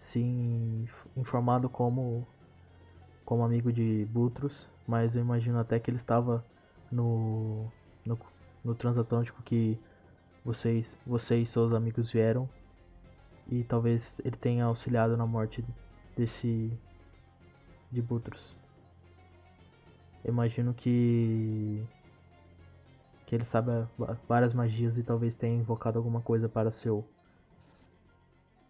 se 0.00 0.18
inf- 0.18 1.06
informado 1.16 1.68
como 1.68 2.26
como 3.24 3.44
amigo 3.44 3.72
de 3.72 4.06
Butros 4.10 4.68
mas 4.86 5.14
eu 5.14 5.20
imagino 5.20 5.58
até 5.58 5.78
que 5.78 5.90
ele 5.90 5.98
estava 5.98 6.44
no 6.90 7.70
no, 8.04 8.18
no 8.64 8.74
transatlântico 8.74 9.42
que 9.42 9.78
vocês 10.44 10.98
vocês 11.06 11.48
e 11.48 11.52
seus 11.52 11.72
amigos 11.72 12.10
vieram 12.10 12.48
e 13.46 13.64
talvez 13.64 14.20
ele 14.24 14.36
tenha 14.36 14.64
auxiliado 14.64 15.16
na 15.16 15.26
morte 15.26 15.64
desse 16.16 16.72
de 17.90 18.00
Butros. 18.00 18.56
Eu 20.24 20.32
imagino 20.32 20.72
que 20.72 21.84
que 23.26 23.34
ele 23.34 23.44
sabe 23.44 23.70
várias 24.28 24.54
magias 24.54 24.96
e 24.98 25.02
talvez 25.02 25.34
tenha 25.36 25.56
invocado 25.56 25.98
alguma 25.98 26.20
coisa 26.20 26.48
para 26.48 26.70
seu 26.70 27.04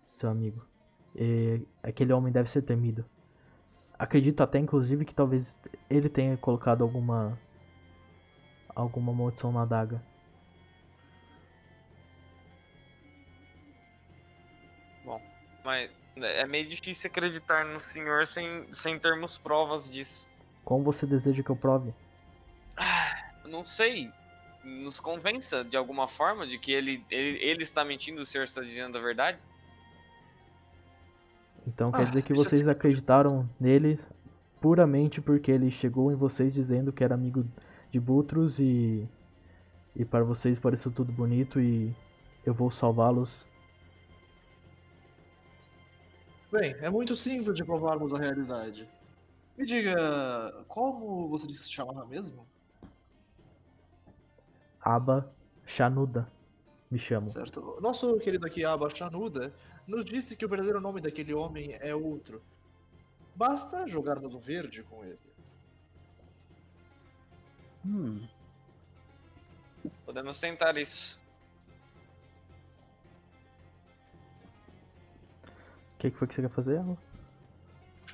seu 0.03 0.31
amigo. 0.31 0.70
E 1.15 1.61
aquele 1.83 2.13
homem 2.13 2.33
deve 2.33 2.49
ser 2.49 2.63
temido. 2.63 3.05
Acredito 3.99 4.43
até 4.43 4.59
inclusive 4.59 5.05
que 5.05 5.15
talvez 5.15 5.59
ele 5.89 6.09
tenha 6.09 6.37
colocado 6.37 6.83
alguma 6.83 7.39
alguma 8.75 9.13
maldição 9.13 9.53
na 9.53 9.63
adaga. 9.63 10.03
Mas 15.65 15.91
é 16.17 16.47
meio 16.47 16.67
difícil 16.67 17.11
acreditar 17.11 17.65
no 17.65 17.81
senhor 17.81 18.27
sem, 18.27 18.67
sem 18.73 18.99
termos 18.99 19.37
provas 19.37 19.91
disso. 19.91 20.29
Como 20.65 20.85
você 20.85 21.07
deseja 21.07 21.43
que 21.43 21.51
eu 21.51 21.57
prove? 21.57 21.95
Eu 23.45 23.51
não 23.51 23.65
sei. 23.65 24.11
Nos 24.63 25.01
convença 25.01 25.65
de 25.65 25.77
alguma 25.77 26.07
forma 26.07 26.47
de 26.47 26.59
que 26.59 26.73
ele, 26.73 27.05
ele, 27.11 27.39
ele 27.43 27.63
está 27.63 27.85
mentindo, 27.85 28.21
o 28.21 28.27
senhor 28.27 28.45
está 28.45 28.61
dizendo 28.61 28.99
a 28.99 29.01
verdade? 29.01 29.39
Então 31.73 31.93
quer 31.93 32.03
Ah, 32.03 32.05
dizer 32.05 32.23
que 32.23 32.35
vocês 32.35 32.67
acreditaram 32.69 33.49
nele 33.59 33.99
puramente 34.61 35.21
porque 35.21 35.51
ele 35.51 35.71
chegou 35.71 36.11
em 36.13 36.15
vocês 36.17 36.53
dizendo 36.53 36.93
que 36.93 37.03
era 37.05 37.15
amigo 37.15 37.45
de 37.91 38.01
Butros 38.01 38.59
e 38.59 39.09
e 39.95 40.05
para 40.05 40.23
vocês 40.23 40.59
pareceu 40.59 40.91
tudo 40.93 41.13
bonito 41.13 41.61
e 41.61 41.95
eu 42.45 42.55
vou 42.55 42.71
salvá-los. 42.71 43.47
Bem, 46.53 46.75
é 46.81 46.91
muito 46.91 47.15
simples 47.15 47.55
de 47.57 47.65
provarmos 47.65 48.13
a 48.15 48.19
realidade. 48.19 48.89
Me 49.57 49.65
diga, 49.65 50.65
como 50.69 51.29
você 51.29 51.47
disse 51.47 51.65
se 51.65 51.73
chamava 51.73 52.05
mesmo? 52.07 52.47
Aba 54.81 55.31
Shanuda. 55.67 56.27
Me 56.91 56.99
chamo. 56.99 57.29
Certo. 57.29 57.79
Nosso 57.81 58.19
querido 58.19 58.47
aqui, 58.47 58.65
Aba 58.65 58.89
Chanuda, 58.91 59.53
nos 59.87 60.05
disse 60.05 60.37
que 60.37 60.45
o 60.45 60.49
verdadeiro 60.49 60.81
nome 60.81 61.01
daquele 61.01 61.35
homem 61.35 61.73
é 61.81 61.95
outro. 61.95 62.43
Basta 63.35 63.87
jogarmos 63.87 64.35
um 64.35 64.39
verde 64.39 64.83
com 64.83 65.05
ele. 65.05 65.19
Hum. 67.85 68.29
Podemos 70.05 70.39
tentar 70.39 70.77
isso. 70.77 71.19
O 75.95 75.99
que, 75.99 76.11
que 76.11 76.17
foi 76.17 76.29
que 76.29 76.35
você 76.35 76.43
quer 76.43 76.51
fazer, 76.51 76.79
Alan? 76.79 76.97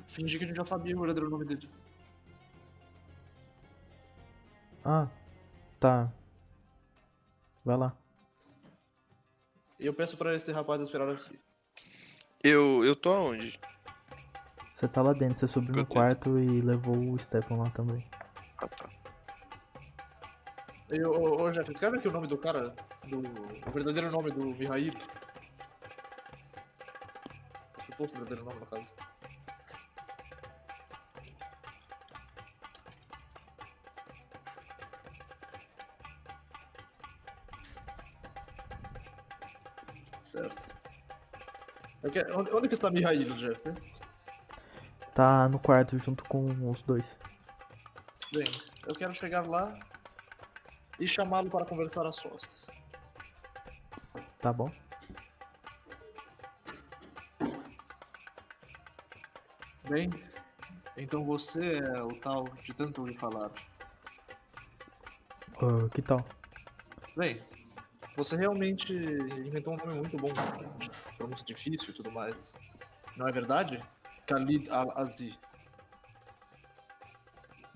Fingir 0.06 0.38
que 0.38 0.44
a 0.44 0.48
gente 0.48 0.56
já 0.56 0.64
sabia 0.64 0.96
o 0.96 1.00
verdadeiro 1.00 1.30
nome 1.30 1.44
dele. 1.44 1.68
Ah, 4.84 5.08
tá. 5.80 6.12
Vai 7.64 7.76
lá. 7.76 7.96
Eu 9.78 9.92
peço 9.92 10.16
pra 10.16 10.34
esse 10.34 10.52
rapaz 10.52 10.80
esperar 10.80 11.10
aqui. 11.10 11.38
Eu, 12.48 12.84
eu 12.84 12.94
tô 12.94 13.12
aonde? 13.12 13.58
Você 14.72 14.86
tá 14.86 15.02
lá 15.02 15.12
dentro, 15.12 15.36
você 15.40 15.48
subiu 15.48 15.74
no 15.74 15.84
quarto 15.84 16.38
e 16.38 16.60
levou 16.60 16.96
o 16.96 17.18
Stefan 17.18 17.56
lá 17.56 17.70
também. 17.70 18.06
Ah, 18.58 18.68
tá. 18.68 18.88
E, 20.88 21.02
ô, 21.02 21.42
ô, 21.42 21.50
Jeff, 21.50 21.72
escreve 21.72 21.98
aqui 21.98 22.06
o 22.06 22.12
nome 22.12 22.28
do 22.28 22.38
cara, 22.38 22.72
do, 23.08 23.18
o 23.18 23.70
verdadeiro 23.72 24.12
nome 24.12 24.30
do 24.30 24.44
Mihail. 24.44 24.92
Se 27.84 27.92
fosse 27.96 28.14
o 28.14 28.18
verdadeiro 28.18 28.44
nome, 28.44 28.60
no 28.60 28.66
caso. 28.66 28.86
Certo. 40.22 40.65
Onde, 42.54 42.68
que 42.68 42.74
está 42.74 42.90
Mihail, 42.90 43.34
Jeff? 43.34 43.62
Tá 45.14 45.48
no 45.48 45.58
quarto 45.58 45.98
junto 45.98 46.24
com 46.24 46.70
os 46.70 46.82
dois. 46.82 47.18
Bem, 48.32 48.46
eu 48.86 48.94
quero 48.94 49.14
chegar 49.14 49.46
lá 49.46 49.78
e 51.00 51.08
chamá-lo 51.08 51.50
para 51.50 51.64
conversar 51.64 52.06
a 52.06 52.12
sós. 52.12 52.66
Tá 54.40 54.52
bom? 54.52 54.70
Bem, 59.88 60.10
então 60.96 61.24
você 61.24 61.78
é 61.78 62.02
o 62.02 62.14
tal 62.20 62.44
de 62.64 62.74
tanto 62.74 63.00
ouvir 63.00 63.14
falar. 63.14 63.50
Ah, 65.56 65.88
que 65.94 66.02
tal? 66.02 66.24
Bem, 67.16 67.40
você 68.16 68.36
realmente 68.36 68.92
inventou 68.92 69.74
um 69.74 69.76
nome 69.76 69.94
muito 69.94 70.16
bom, 70.16 70.28
pronúncia 71.26 71.44
difícil 71.44 71.90
e 71.90 71.92
tudo 71.92 72.10
mais. 72.12 72.58
Não 73.16 73.26
é 73.26 73.32
verdade? 73.32 73.82
Khalid 74.26 74.70
Al-Aziz. 74.70 75.38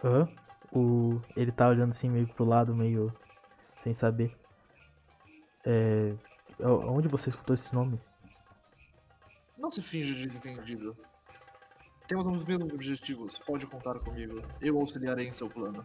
Hã? 0.03 0.29
O... 0.73 1.21
Ele 1.37 1.51
tá 1.51 1.69
olhando 1.69 1.91
assim 1.91 2.09
meio 2.09 2.29
pro 2.29 2.45
lado, 2.45 2.75
meio 2.75 3.13
sem 3.83 3.93
saber. 3.93 4.37
É... 5.65 6.15
Onde 6.61 7.09
você 7.09 7.31
escutou 7.31 7.55
esse 7.55 7.75
nome? 7.75 8.01
Não 9.59 9.71
se 9.71 9.83
finge 9.83 10.15
de 10.15 10.27
desentendido. 10.27 10.97
Temos 12.07 12.27
os 12.27 12.45
mesmos 12.45 12.73
objetivos, 12.73 13.39
pode 13.39 13.67
contar 13.67 13.99
comigo. 14.01 14.43
Eu 14.61 14.79
auxiliarei 14.79 15.27
em 15.29 15.33
seu 15.33 15.49
plano. 15.49 15.85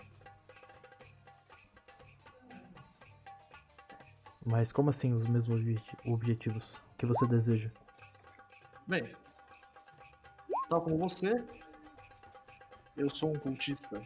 Mas 4.46 4.72
como 4.72 4.90
assim 4.92 5.12
os 5.14 5.26
mesmos 5.28 5.60
obje- 5.60 5.82
objetivos? 6.06 6.80
Que 6.98 7.06
você 7.06 7.26
deseja? 7.28 7.70
Bem, 8.88 9.16
tal 10.70 10.82
como 10.82 10.98
você, 11.00 11.44
eu 12.96 13.10
sou 13.10 13.32
um 13.32 13.40
cultista. 13.40 14.00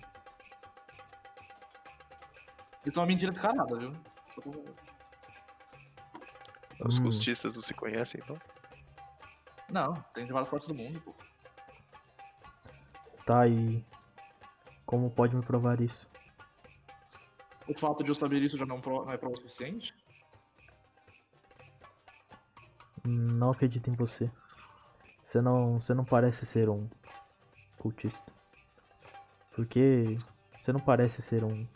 Isso 2.86 2.98
é 2.98 3.02
uma 3.02 3.06
mentira 3.08 3.32
descarada, 3.32 3.78
viu? 3.78 3.94
Só 4.34 4.42
pra- 4.42 4.52
Os 6.88 6.98
Hum. 6.98 7.04
cultistas 7.04 7.56
não 7.56 7.62
se 7.62 7.74
conhecem, 7.74 8.22
então? 8.24 8.40
Não, 9.70 9.94
tem 10.14 10.26
de 10.26 10.32
várias 10.32 10.48
partes 10.48 10.68
do 10.70 10.74
mundo, 10.74 11.02
pô. 11.02 11.14
Tá, 13.26 13.46
e... 13.48 13.86
Como 14.86 15.12
pode 15.12 15.36
me 15.36 15.44
provar 15.44 15.80
isso? 15.82 16.08
O 17.68 17.78
fato 17.78 18.04
de 18.04 18.10
eu 18.10 18.16
saber 18.16 18.42
isso 18.42 18.58
já 18.58 18.66
não 18.66 18.78
é 19.12 19.18
prova 19.18 19.36
suficiente? 19.36 19.94
Não 23.10 23.52
acredito 23.52 23.90
em 23.90 23.94
você. 23.94 24.30
Você 25.24 25.42
não, 25.42 25.80
você 25.80 25.94
não 25.94 26.06
parece 26.06 26.46
ser 26.46 26.70
um 26.70 26.88
cultista. 27.78 28.32
Porque 29.56 30.18
você 30.60 30.72
não 30.72 30.80
parece 30.80 31.22
ser 31.22 31.44
um. 31.44 31.68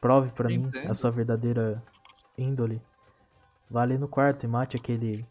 Prove 0.00 0.30
pra 0.30 0.48
mim 0.48 0.70
a 0.88 0.94
sua 0.94 1.10
verdadeira 1.10 1.82
índole. 2.38 2.80
Vá 3.68 3.82
ali 3.82 3.98
no 3.98 4.06
quarto 4.06 4.44
e 4.44 4.48
mate 4.48 4.76
aquele. 4.76 5.26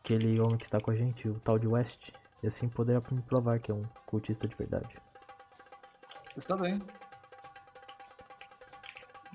aquele 0.00 0.40
homem 0.40 0.56
que 0.56 0.64
está 0.64 0.80
com 0.80 0.90
a 0.90 0.96
gente, 0.96 1.28
o 1.28 1.38
tal 1.40 1.58
de 1.58 1.68
West. 1.68 2.10
E 2.42 2.46
assim 2.46 2.68
poderá 2.68 3.00
me 3.10 3.22
provar 3.22 3.60
que 3.60 3.70
é 3.70 3.74
um 3.74 3.84
cultista 4.06 4.48
de 4.48 4.54
verdade. 4.54 4.96
Está 6.36 6.56
bem. 6.56 6.80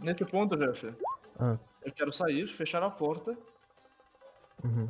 Nesse 0.04 0.26
ponto, 0.26 0.56
Jeff, 0.58 0.94
Ah, 1.40 1.58
eu 1.82 1.92
quero 1.92 2.12
sair, 2.12 2.46
fechar 2.48 2.84
a 2.84 2.90
porta. 2.90 3.36
uhum. 4.64 4.90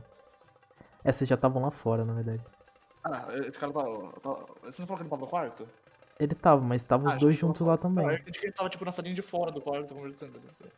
É, 1.03 1.11
vocês 1.11 1.27
já 1.29 1.35
estavam 1.35 1.61
lá 1.61 1.69
fora, 1.71 2.03
na 2.03 2.13
verdade. 2.13 2.43
Ah, 3.03 3.27
esse 3.45 3.59
cara 3.59 3.71
tá. 3.73 3.81
tá- 4.21 4.45
Você 4.63 4.81
não 4.81 4.87
falou 4.87 4.97
que 4.97 5.03
ele 5.03 5.09
tava 5.09 5.21
no 5.21 5.27
quarto? 5.27 5.67
Ele 6.19 6.33
tava, 6.35 6.61
mas 6.61 6.81
estavam 6.81 7.09
Ah, 7.11 7.15
os 7.15 7.21
dois 7.21 7.35
juntos 7.35 7.59
tava- 7.59 7.71
lá 7.71 7.75
Ah, 7.75 7.77
também. 7.77 8.05
eu 8.07 8.13
entendi 8.13 8.39
que 8.39 8.45
ele 8.45 8.53
tava 8.53 8.69
tipo 8.69 8.85
na 8.85 8.91
salinha 8.91 9.13
de 9.15 9.21
fora 9.21 9.51
do 9.51 9.61
quarto 9.61 9.93
conversando. 9.93 10.39
né? 10.39 10.69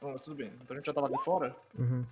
Bom, 0.00 0.12
mas 0.12 0.20
tudo 0.22 0.36
bem. 0.36 0.52
Então 0.62 0.74
a 0.74 0.78
gente 0.78 0.86
já 0.86 0.94
tava 0.94 1.06
ali 1.06 1.18
fora? 1.18 1.54
Uhum. 1.78 2.04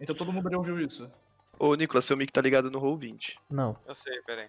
Então 0.00 0.14
todo 0.14 0.32
mundo 0.32 0.46
ali 0.48 0.56
ouviu 0.56 0.78
isso. 0.80 1.10
Ô, 1.58 1.74
Nicolas, 1.74 2.04
seu 2.04 2.16
mic 2.16 2.30
tá 2.32 2.40
ligado 2.40 2.70
no 2.70 2.78
Roll 2.78 2.96
20. 2.96 3.38
Não, 3.48 3.76
Eu 3.86 3.94
sei, 3.94 4.20
peraí. 4.22 4.46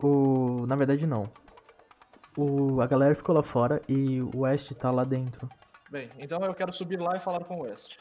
o. 0.00 0.64
Na 0.66 0.76
verdade 0.76 1.06
não. 1.06 1.30
O... 2.36 2.80
A 2.80 2.86
galera 2.86 3.14
ficou 3.14 3.34
lá 3.34 3.42
fora 3.42 3.82
e 3.88 4.20
o 4.20 4.40
West 4.40 4.72
tá 4.72 4.90
lá 4.90 5.04
dentro. 5.04 5.48
Bem, 5.90 6.10
então 6.18 6.42
eu 6.44 6.54
quero 6.54 6.72
subir 6.72 7.00
lá 7.00 7.16
e 7.16 7.20
falar 7.20 7.44
com 7.44 7.56
o 7.58 7.62
West. 7.62 7.98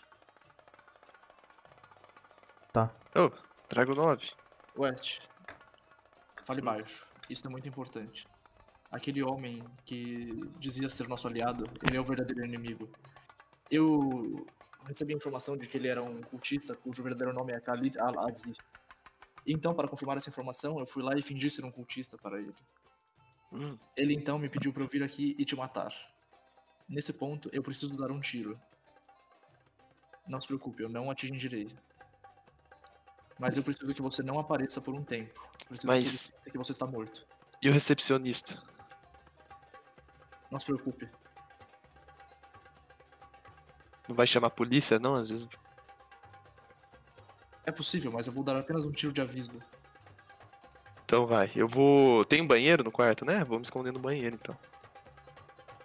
Tá. 2.72 2.90
Ô, 3.16 3.30
trago 3.70 3.94
9. 3.94 4.32
West, 4.76 5.28
fale 6.44 6.62
baixo. 6.62 7.06
Isso 7.30 7.46
é 7.46 7.50
muito 7.50 7.68
importante. 7.68 8.28
Aquele 8.92 9.24
homem 9.24 9.64
que 9.86 10.52
dizia 10.60 10.90
ser 10.90 11.08
nosso 11.08 11.28
aliado, 11.28 11.66
ele 11.84 11.98
é 11.98 12.00
o 12.00 12.04
verdadeiro 12.04 12.44
inimigo. 12.44 12.90
Eu 13.70 14.46
recebi 14.86 15.14
a 15.14 15.18
informação 15.18 15.58
de 15.58 15.68
que 15.68 15.78
ele 15.78 15.88
era 15.88 16.02
um 16.02 16.22
cultista 16.22 16.76
cujo 16.76 17.02
verdadeiro 17.02 17.34
nome 17.34 17.54
é 17.54 17.60
Khalid 17.60 18.00
Al-Aziz. 18.00 18.58
Então, 19.46 19.74
para 19.74 19.88
confirmar 19.88 20.18
essa 20.18 20.30
informação, 20.30 20.80
eu 20.80 20.86
fui 20.86 21.04
lá 21.04 21.18
e 21.18 21.22
fingi 21.22 21.50
ser 21.50 21.66
um 21.66 21.72
cultista 21.72 22.18
para 22.18 22.40
ele. 22.40 22.54
Hum, 23.54 23.78
Ele 23.96 24.14
então 24.16 24.40
me 24.40 24.50
pediu 24.50 24.74
para 24.74 24.84
eu 24.84 24.88
vir 24.88 25.04
aqui 25.04 25.36
e 25.38 25.46
te 25.46 25.56
matar. 25.56 25.94
Nesse 26.90 27.14
ponto, 27.14 27.50
eu 27.54 27.62
preciso 27.64 27.96
dar 27.96 28.12
um 28.12 28.20
tiro. 28.20 28.60
Não 30.28 30.40
se 30.42 30.48
preocupe, 30.48 30.82
eu 30.84 30.90
não 30.90 31.12
atingirei. 31.12 31.70
Mas 33.40 33.56
eu 33.58 33.64
preciso 33.64 33.94
que 33.94 34.02
você 34.02 34.24
não 34.24 34.40
apareça 34.40 34.82
por 34.82 34.94
um 34.94 35.04
tempo. 35.04 35.48
Preciso 35.68 35.88
Mas- 35.88 36.32
que 36.44 36.52
que 36.52 36.58
você 36.58 36.72
está 36.72 36.86
morto. 36.88 37.26
E 37.62 37.70
o 37.70 37.74
recepcionista? 37.74 38.62
Não 40.52 40.60
se 40.60 40.66
preocupe. 40.66 41.10
Não 44.08 44.16
vai 44.16 44.28
chamar 44.28 44.48
a 44.48 44.52
polícia, 44.52 45.00
não? 45.00 45.16
Às 45.16 45.30
vezes. 45.30 45.48
É 47.66 47.72
possível, 47.72 48.12
mas 48.12 48.28
eu 48.28 48.34
vou 48.34 48.44
dar 48.44 48.58
apenas 48.58 48.84
um 48.84 48.92
tiro 48.92 49.14
de 49.14 49.22
aviso. 49.22 49.52
Então 51.14 51.28
vai. 51.28 51.52
Eu 51.56 51.68
vou. 51.68 52.26
Tem 52.26 52.42
um 52.42 52.48
banheiro 52.48 52.84
no 52.84 52.92
quarto, 52.92 53.24
né? 53.24 53.44
Vou 53.44 53.60
me 53.60 53.64
esconder 53.64 53.92
no 53.94 54.00
banheiro 54.00 54.36
então. 54.36 54.58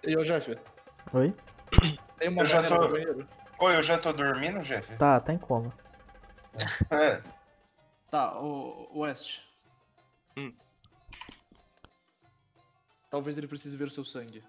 E 0.02 0.16
ô, 0.16 0.22
Jeff, 0.22 0.58
Oi? 1.12 1.34
tem 2.16 2.30
uma 2.30 2.40
Eu 2.40 2.46
já 2.46 2.66
tô- 2.66 2.80
no 2.80 2.88
banheiro? 2.88 3.28
Oi, 3.58 3.76
eu 3.76 3.82
já 3.82 3.98
tô 3.98 4.10
dormindo, 4.10 4.60
Jeff? 4.60 4.96
Tá, 4.96 5.20
tá 5.20 5.34
em 5.34 5.38
coma. 5.38 5.70
É. 6.90 7.22
Tá, 8.10 8.40
o 8.40 8.88
o 8.90 9.00
West. 9.00 9.42
Hum. 10.34 10.54
Talvez 13.10 13.36
ele 13.36 13.46
precise 13.46 13.76
ver 13.76 13.90
seu 13.90 14.06
sangue. 14.06 14.42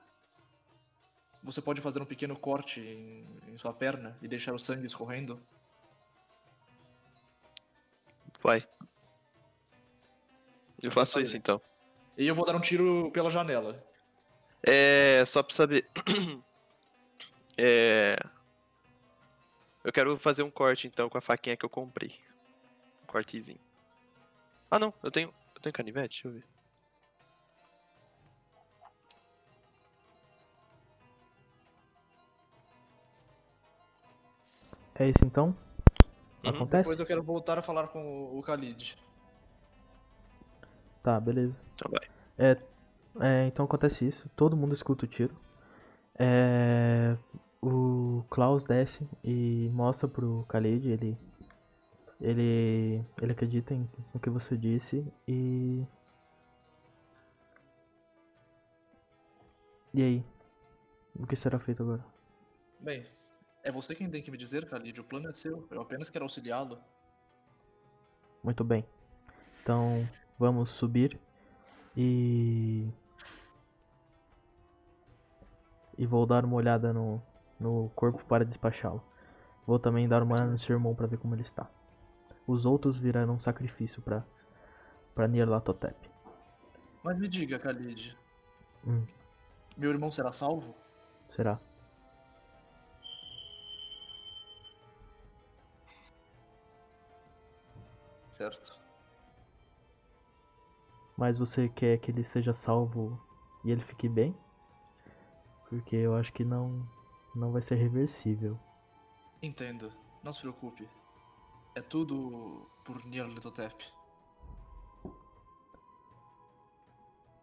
Você 1.44 1.62
pode 1.62 1.82
fazer 1.82 2.02
um 2.02 2.06
pequeno 2.06 2.40
corte 2.40 2.80
em, 2.80 3.28
em 3.52 3.58
sua 3.58 3.74
perna 3.74 4.18
e 4.22 4.30
deixar 4.30 4.54
o 4.54 4.60
sangue 4.60 4.86
escorrendo? 4.86 5.42
Vai. 8.42 8.66
Eu 10.82 10.92
faço 10.92 11.14
fazer. 11.14 11.24
isso 11.26 11.38
então. 11.38 11.62
E 12.18 12.28
eu 12.28 12.36
vou 12.36 12.46
dar 12.46 12.56
um 12.56 12.60
tiro 12.60 13.10
pela 13.12 13.30
janela. 13.30 13.84
É. 14.64 15.24
Só 15.26 15.42
pra 15.44 15.56
saber. 15.56 15.88
É. 17.62 18.16
Eu 19.84 19.92
quero 19.92 20.18
fazer 20.18 20.44
um 20.44 20.50
corte 20.50 20.88
então 20.88 21.10
com 21.10 21.18
a 21.18 21.22
faquinha 21.22 21.58
que 21.58 21.66
eu 21.66 21.70
comprei. 21.70 22.18
Um 23.04 23.08
cortezinho. 23.08 23.60
Ah 24.72 24.80
não, 24.80 24.94
eu 25.04 25.12
tenho. 25.12 25.34
Eu 25.56 25.62
tenho 25.62 25.74
canivete? 25.74 26.24
Deixa 26.24 26.28
eu 26.30 26.32
ver. 26.42 26.46
É 34.96 35.08
isso 35.08 35.24
então? 35.26 35.56
Uhum. 36.44 36.50
Acontece? 36.52 36.84
Depois 36.84 37.00
eu 37.00 37.06
quero 37.06 37.24
voltar 37.24 37.58
a 37.58 37.62
falar 37.62 37.88
com 37.88 38.02
o- 38.04 38.38
o 38.38 38.42
Khalid. 38.42 38.98
Tá, 41.10 41.20
beleza. 41.20 41.60
Então 41.74 41.90
vai. 41.90 42.56
É, 43.20 43.48
então 43.48 43.66
acontece 43.66 44.08
isso, 44.08 44.30
todo 44.36 44.56
mundo 44.56 44.76
escuta 44.76 45.06
o 45.06 45.08
tiro. 45.08 45.36
É, 46.14 47.18
o 47.60 48.24
Klaus 48.30 48.64
desce 48.64 49.10
e 49.24 49.72
mostra 49.74 50.08
pro 50.08 50.46
Khalid, 50.48 50.88
ele, 50.88 51.18
ele, 52.22 53.04
ele 53.20 53.32
acredita 53.32 53.74
em, 53.74 53.90
no 54.14 54.20
que 54.20 54.30
você 54.30 54.56
disse 54.56 55.04
e... 55.28 55.84
E 59.92 60.04
aí? 60.04 60.26
O 61.16 61.26
que 61.26 61.36
será 61.36 61.58
feito 61.58 61.82
agora? 61.82 62.06
Bem, 62.80 63.04
é 63.64 63.72
você 63.72 63.96
quem 63.96 64.08
tem 64.12 64.22
que 64.22 64.30
me 64.30 64.38
dizer, 64.38 64.64
Khalid. 64.66 65.02
O 65.02 65.04
plano 65.04 65.28
é 65.28 65.34
seu. 65.34 65.68
Eu 65.72 65.82
apenas 65.82 66.12
quero 66.12 66.26
auxiliá-lo. 66.26 66.80
Muito 68.44 68.64
bem. 68.64 68.86
Então, 69.64 70.08
vamos 70.40 70.72
subir 70.72 71.20
e. 71.96 72.90
E 75.98 76.06
vou 76.06 76.26
dar 76.26 76.46
uma 76.46 76.56
olhada 76.56 76.94
no, 76.94 77.22
no 77.60 77.90
corpo 77.90 78.24
para 78.26 78.46
despachá-lo. 78.46 79.04
Vou 79.68 79.78
também 79.78 80.08
dar 80.08 80.24
uma 80.24 80.36
olhada 80.36 80.52
no 80.52 80.58
seu 80.58 80.76
irmão 80.76 80.96
para 80.96 81.08
ver 81.08 81.18
como 81.18 81.36
ele 81.36 81.42
está. 81.42 81.70
Os 82.48 82.66
outros 82.66 82.98
virarão 82.98 83.34
um 83.34 83.40
sacrifício 83.40 84.02
para 84.02 84.26
para 85.14 85.28
Nyarlathotep. 85.28 86.10
Mas 87.04 87.18
me 87.18 87.28
diga, 87.28 87.58
Khalid. 87.58 88.18
Hum. 88.88 89.06
Meu 89.76 89.92
irmão 89.92 90.10
será 90.10 90.32
salvo? 90.32 90.74
Será? 91.28 91.60
Certo. 98.32 98.80
Mas 101.20 101.38
você 101.38 101.68
quer 101.68 101.98
que 101.98 102.10
ele 102.10 102.24
seja 102.24 102.54
salvo 102.54 103.22
e 103.66 103.72
ele 103.72 103.82
fique 103.82 104.08
bem? 104.08 104.34
Porque 105.68 105.98
eu 105.98 106.16
acho 106.16 106.32
que 106.32 106.46
não 106.46 106.88
não 107.36 107.52
vai 107.52 107.62
ser 107.62 107.76
reversível. 107.76 108.58
Entendo. 109.44 109.92
Não 110.24 110.32
se 110.32 110.40
preocupe. 110.40 110.88
É 111.76 111.82
tudo 111.82 112.70
por 112.86 113.06
Nyarlathotep. 113.06 113.86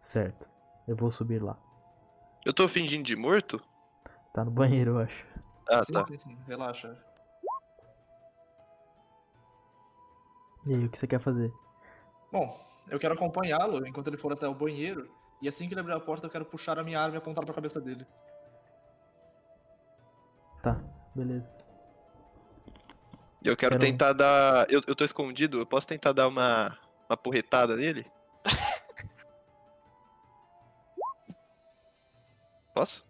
Certo. 0.01 0.49
Eu 0.89 0.97
vou 0.97 1.11
subir 1.11 1.43
lá. 1.43 1.59
Eu 2.47 2.55
tô 2.55 2.67
fingindo 2.67 3.05
de 3.05 3.15
morto? 3.15 3.63
Tá 4.33 4.43
no 4.43 4.51
banheiro, 4.51 4.93
eu 4.93 4.99
acho. 5.01 5.27
Ah, 5.69 5.83
sim, 5.83 5.93
tá. 5.93 6.07
sim, 6.07 6.17
sim. 6.17 6.39
Relaxa. 6.47 6.97
E 10.65 10.75
aí, 10.75 10.85
o 10.87 10.89
que 10.89 10.99
você 10.99 11.07
quer 11.07 11.21
fazer? 11.21 11.53
Bom, 12.37 12.55
eu 12.91 12.99
quero 12.99 13.15
acompanhá-lo 13.15 13.87
enquanto 13.87 14.09
ele 14.09 14.19
for 14.19 14.31
até 14.31 14.47
o 14.47 14.55
banheiro. 14.55 15.11
E 15.41 15.49
assim 15.49 15.67
que 15.69 15.73
ele 15.73 15.81
abrir 15.81 15.95
a 15.95 16.01
porta, 16.01 16.27
eu 16.27 16.31
quero 16.31 16.45
puxar 16.45 16.79
a 16.79 16.85
minha 16.85 17.01
arma 17.01 17.15
e 17.15 17.19
apontar 17.19 17.43
pra 17.47 17.55
cabeça 17.55 17.81
dele. 17.81 18.07
Tá, 20.63 20.79
beleza. 21.15 21.51
Eu 23.43 23.57
quero 23.57 23.79
Quero- 23.79 23.91
tentar 23.91 24.13
dar. 24.13 24.71
Eu, 24.71 24.83
eu 24.87 24.95
tô 24.95 25.03
escondido, 25.03 25.59
eu 25.59 25.65
posso 25.67 25.89
tentar 25.89 26.13
dar 26.13 26.29
uma, 26.29 26.77
uma 27.09 27.17
porretada 27.17 27.75
nele? 27.75 28.05
Posso? 32.75 33.03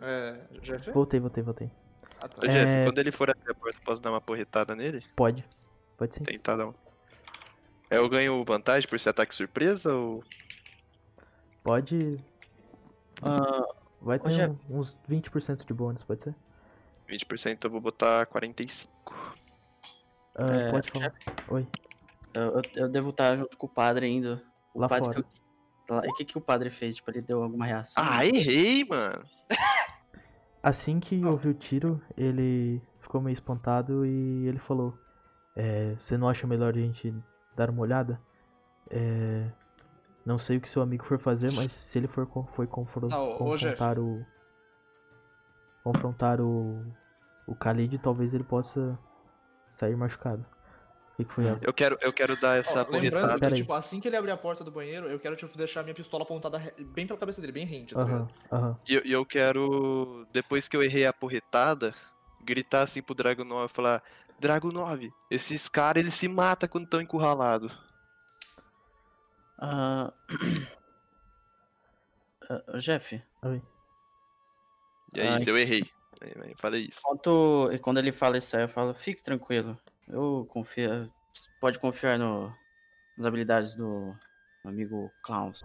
É. 0.00 0.38
Jeff? 0.60 0.90
Voltei, 0.90 1.18
voltei, 1.20 1.42
voltei. 1.42 1.70
Ah, 2.20 2.28
tá. 2.28 2.42
Ô, 2.44 2.48
Jeff, 2.48 2.66
É. 2.66 2.84
quando 2.84 2.98
ele 2.98 3.12
for 3.12 3.30
até 3.30 3.50
a 3.50 3.54
porta, 3.54 3.78
eu 3.78 3.82
posso 3.84 4.02
dar 4.02 4.10
uma 4.10 4.20
porretada 4.20 4.74
nele? 4.74 5.04
Pode. 5.14 5.44
Pode 5.96 6.14
sim. 6.14 6.22
Tentar 6.22 6.56
dar 6.56 6.66
um. 6.68 6.74
É, 7.90 7.98
Eu 7.98 8.08
ganho 8.08 8.44
vantagem 8.44 8.88
por 8.88 8.98
ser 9.00 9.10
ataque 9.10 9.34
surpresa 9.34 9.94
ou. 9.94 10.22
Pode. 11.62 12.16
Ah, 13.22 13.66
Vai 14.00 14.18
ter 14.18 14.30
Jeff. 14.30 14.54
um- 14.70 14.78
uns 14.78 14.98
20% 15.08 15.64
de 15.66 15.72
bônus, 15.74 16.02
pode 16.04 16.22
ser? 16.22 16.34
20% 17.08 17.64
eu 17.64 17.70
vou 17.70 17.80
botar 17.80 18.26
45. 18.26 18.92
Ah, 20.34 20.44
É, 20.44 20.70
pode 20.70 20.90
falar. 20.90 21.14
Oi. 21.48 21.66
eu, 22.34 22.60
eu- 22.74 22.88
devo 22.88 23.10
estar 23.10 23.36
junto 23.36 23.56
com 23.56 23.66
o 23.66 23.70
padre 23.70 24.06
ainda. 24.06 24.42
O 24.74 24.80
Lá 24.80 24.88
padre 24.88 25.04
fora. 25.06 25.22
que 25.22 25.92
eu- 25.92 26.04
E 26.04 26.08
o 26.08 26.14
que, 26.14 26.24
que 26.24 26.36
o 26.38 26.40
padre 26.40 26.68
fez? 26.68 26.96
Tipo, 26.96 27.10
ele 27.12 27.22
deu 27.22 27.42
alguma 27.42 27.64
reação? 27.64 27.94
Ah, 28.04 28.26
errei, 28.26 28.84
mano. 28.84 29.24
Assim 30.66 30.98
que 30.98 31.24
ouviu 31.24 31.52
o 31.52 31.54
tiro, 31.54 32.02
ele 32.16 32.82
ficou 32.98 33.20
meio 33.20 33.34
espantado 33.34 34.04
e 34.04 34.48
ele 34.48 34.58
falou: 34.58 34.98
é, 35.54 35.94
Você 35.94 36.18
não 36.18 36.28
acha 36.28 36.44
melhor 36.44 36.74
a 36.74 36.80
gente 36.80 37.14
dar 37.54 37.70
uma 37.70 37.82
olhada? 37.82 38.20
É, 38.90 39.48
não 40.24 40.38
sei 40.38 40.56
o 40.56 40.60
que 40.60 40.68
seu 40.68 40.82
amigo 40.82 41.04
for 41.04 41.20
fazer, 41.20 41.52
mas 41.52 41.70
se 41.70 41.96
ele 41.96 42.08
for 42.08 42.26
foi 42.48 42.66
confrontar 42.66 43.96
o. 43.96 44.26
Confrontar 45.84 46.40
o. 46.40 46.84
O 47.46 47.54
Khalid, 47.54 47.96
talvez 47.98 48.34
ele 48.34 48.42
possa 48.42 48.98
sair 49.70 49.94
machucado. 49.94 50.44
Que, 51.16 51.24
que 51.24 51.32
foi? 51.32 51.46
Eva? 51.46 51.58
Eu 51.62 51.72
quero, 51.72 51.96
eu 52.02 52.12
quero 52.12 52.38
dar 52.38 52.50
Ó, 52.50 52.54
essa 52.60 52.80
lembrando 52.82 52.90
porretada. 52.92 53.34
que, 53.34 53.40
Pera 53.40 53.54
aí. 53.54 53.60
tipo, 53.62 53.72
assim 53.72 54.00
que 54.00 54.08
ele 54.08 54.16
abrir 54.16 54.32
a 54.32 54.36
porta 54.36 54.62
do 54.62 54.70
banheiro, 54.70 55.08
eu 55.08 55.18
quero, 55.18 55.34
tipo, 55.34 55.56
deixar 55.56 55.82
minha 55.82 55.94
pistola 55.94 56.24
apontada 56.24 56.58
bem 56.78 57.06
pela 57.06 57.18
cabeça 57.18 57.40
dele, 57.40 57.52
bem 57.52 57.64
rente, 57.64 57.94
tá 57.94 58.04
ligado? 58.04 58.28
aham. 58.52 58.78
E 58.86 58.94
eu, 58.94 59.02
e 59.06 59.12
eu 59.12 59.24
quero, 59.24 60.26
depois 60.32 60.68
que 60.68 60.76
eu 60.76 60.82
errei 60.82 61.06
a 61.06 61.12
porretada, 61.12 61.94
gritar 62.44 62.82
assim 62.82 63.02
pro 63.02 63.14
Drago 63.14 63.44
9 63.44 63.72
falar: 63.72 64.02
Drago 64.38 64.70
9, 64.70 65.10
esses 65.30 65.68
caras 65.68 66.02
eles 66.02 66.14
se 66.14 66.28
matam 66.28 66.68
quando 66.68 66.84
estão 66.84 67.00
encurralados. 67.00 67.72
Ah, 69.58 70.12
ah, 72.50 72.78
Jeff, 72.78 73.22
E 75.14 75.20
é 75.20 75.28
Ai. 75.28 75.36
isso, 75.36 75.48
eu 75.48 75.56
errei. 75.56 75.84
Aí, 76.20 76.32
aí, 76.42 76.54
Falei 76.58 76.86
isso. 76.88 77.00
quando, 77.02 77.70
e 77.72 77.78
quando 77.78 77.98
ele 77.98 78.12
fala 78.12 78.36
isso 78.38 78.56
aí, 78.56 78.64
eu 78.64 78.68
falo, 78.68 78.92
fique 78.94 79.22
tranquilo. 79.22 79.78
Eu 80.08 80.46
confio. 80.50 81.10
Pode 81.60 81.78
confiar 81.78 82.18
no, 82.18 82.54
nas 83.16 83.26
habilidades 83.26 83.74
do 83.74 84.16
amigo 84.64 85.12
Klaus. 85.22 85.64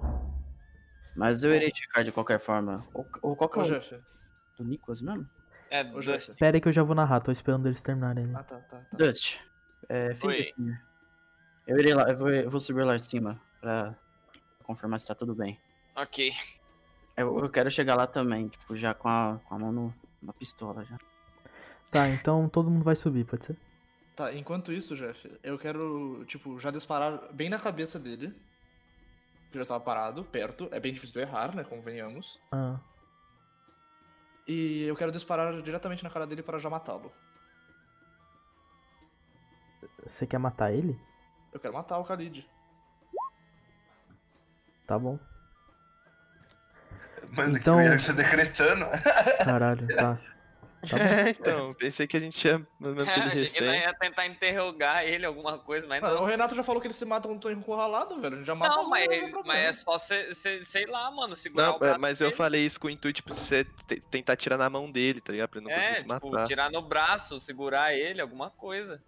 Mas 1.15 1.43
eu 1.43 1.53
irei 1.53 1.71
checar 1.73 2.03
de 2.03 2.11
qualquer 2.11 2.39
forma. 2.39 2.83
Ou, 2.93 3.05
ou 3.21 3.35
qual 3.35 3.49
que 3.49 3.59
é 3.59 3.61
Ô, 3.61 3.65
o 3.65 3.67
Jeff. 3.67 4.01
do 4.57 4.63
Nicholas 4.63 5.01
mesmo? 5.01 5.29
É, 5.69 5.81
Ô, 5.81 5.93
Dust. 5.95 6.05
Jeff. 6.05 6.33
Pera 6.35 6.57
aí 6.57 6.61
que 6.61 6.67
eu 6.67 6.73
já 6.73 6.83
vou 6.83 6.95
narrar, 6.95 7.19
tô 7.21 7.31
esperando 7.31 7.67
eles 7.67 7.81
terminarem. 7.81 8.31
Ah, 8.35 8.43
tá, 8.43 8.57
tá, 8.59 8.79
tá. 8.79 8.97
Dust. 8.97 9.39
É. 9.89 10.11
Eu 11.67 11.77
irei 11.79 11.93
lá, 11.93 12.09
eu 12.09 12.17
vou, 12.17 12.29
eu 12.29 12.49
vou 12.49 12.59
subir 12.59 12.83
lá 12.83 12.95
em 12.95 12.99
cima 12.99 13.39
pra 13.59 13.95
confirmar 14.63 14.99
se 14.99 15.07
tá 15.07 15.15
tudo 15.15 15.35
bem. 15.35 15.59
Ok. 15.95 16.31
Eu, 17.15 17.37
eu 17.39 17.49
quero 17.49 17.69
chegar 17.69 17.95
lá 17.95 18.07
também, 18.07 18.47
tipo, 18.47 18.75
já 18.75 18.93
com 18.93 19.07
a, 19.09 19.39
com 19.45 19.55
a 19.55 19.59
mão 19.59 19.71
no, 19.71 19.93
na 20.21 20.33
pistola 20.33 20.83
já. 20.85 20.97
Tá, 21.91 22.07
então 22.07 22.47
todo 22.47 22.69
mundo 22.69 22.83
vai 22.83 22.95
subir, 22.95 23.25
pode 23.25 23.45
ser? 23.45 23.57
Tá, 24.21 24.31
enquanto 24.35 24.71
isso, 24.71 24.95
Jeff, 24.95 25.35
eu 25.41 25.57
quero, 25.57 26.23
tipo, 26.25 26.59
já 26.59 26.69
disparar 26.69 27.33
bem 27.33 27.49
na 27.49 27.57
cabeça 27.57 27.97
dele. 27.97 28.31
Que 29.49 29.57
já 29.57 29.63
estava 29.63 29.79
parado, 29.83 30.23
perto. 30.23 30.69
É 30.71 30.79
bem 30.79 30.93
difícil 30.93 31.15
de 31.15 31.21
errar, 31.27 31.55
né? 31.55 31.63
Convenhamos. 31.63 32.39
Ah, 32.51 32.79
E 34.47 34.83
eu 34.83 34.95
quero 34.95 35.11
disparar 35.11 35.59
diretamente 35.63 36.03
na 36.03 36.09
cara 36.11 36.27
dele 36.27 36.43
para 36.43 36.59
já 36.59 36.69
matá-lo. 36.69 37.11
você 40.05 40.27
quer 40.27 40.37
matar 40.37 40.71
ele? 40.71 40.99
Eu 41.51 41.59
quero 41.59 41.73
matar 41.73 41.97
o 41.97 42.03
Khalid. 42.03 42.47
Tá 44.85 44.99
bom. 44.99 45.17
Mano, 47.31 47.57
Então- 47.57 47.77
que 47.79 47.83
merda, 47.85 48.05
tá 48.05 48.13
decretando. 48.13 48.85
Caralho, 49.43 49.87
tá. 49.95 50.19
Tá. 50.81 50.97
É, 50.97 51.29
então, 51.29 51.71
pensei 51.73 52.07
que 52.07 52.17
a 52.17 52.19
gente 52.19 52.43
ia 52.43 52.55
ele 52.81 53.01
Achei 53.31 53.49
que 53.49 53.63
ia 53.63 53.93
tentar 53.93 54.25
interrogar 54.25 55.05
ele, 55.05 55.25
alguma 55.27 55.59
coisa, 55.59 55.85
mas 55.87 56.01
não. 56.01 56.23
o 56.23 56.25
Renato 56.25 56.55
já 56.55 56.63
falou 56.63 56.81
que 56.81 56.87
ele 56.87 56.93
se 56.93 57.05
mata 57.05 57.27
quando 57.27 57.39
tô 57.39 57.51
encurralado, 57.51 58.19
velho. 58.19 58.33
A 58.33 58.37
gente 58.39 58.47
já 58.47 58.55
mata 58.55 58.75
Não, 58.75 58.89
mas, 58.89 59.07
mas 59.45 59.59
é 59.59 59.73
só, 59.73 59.97
cê, 59.99 60.33
cê- 60.33 60.65
sei 60.65 60.87
lá, 60.87 61.11
mano, 61.11 61.35
segurar 61.35 61.67
Não, 61.67 61.75
o 61.75 61.79
braço 61.79 61.99
mas 62.01 62.19
eu 62.19 62.27
dele. 62.29 62.37
falei 62.37 62.65
isso 62.65 62.79
com 62.79 62.87
o 62.87 62.89
intuito 62.89 63.17
tipo, 63.17 63.31
de 63.31 63.39
você 63.39 63.63
te- 63.63 64.01
tentar 64.09 64.35
tirar 64.35 64.57
na 64.57 64.69
mão 64.71 64.89
dele, 64.89 65.21
tá 65.21 65.31
ligado? 65.31 65.49
Pra 65.49 65.59
ele 65.59 65.67
não 65.69 65.71
É, 65.71 65.77
conseguir 65.77 65.95
se 65.97 66.03
tipo, 66.07 66.31
matar. 66.31 66.47
tirar 66.47 66.71
no 66.71 66.81
braço, 66.81 67.39
segurar 67.39 67.93
ele, 67.93 68.19
alguma 68.19 68.49
coisa. 68.49 69.03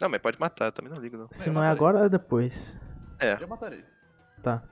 Não, 0.00 0.08
mas 0.08 0.20
pode 0.22 0.40
matar, 0.40 0.66
eu 0.66 0.72
também 0.72 0.90
não 0.92 0.98
ligo, 1.00 1.18
não. 1.18 1.28
Se 1.30 1.48
eu 1.48 1.52
não 1.52 1.62
é 1.62 1.68
agora, 1.68 2.06
é 2.06 2.08
depois. 2.08 2.78
É, 3.18 3.36
Eu 3.42 3.48
matarei. 3.48 3.84
Tá. 4.42 4.62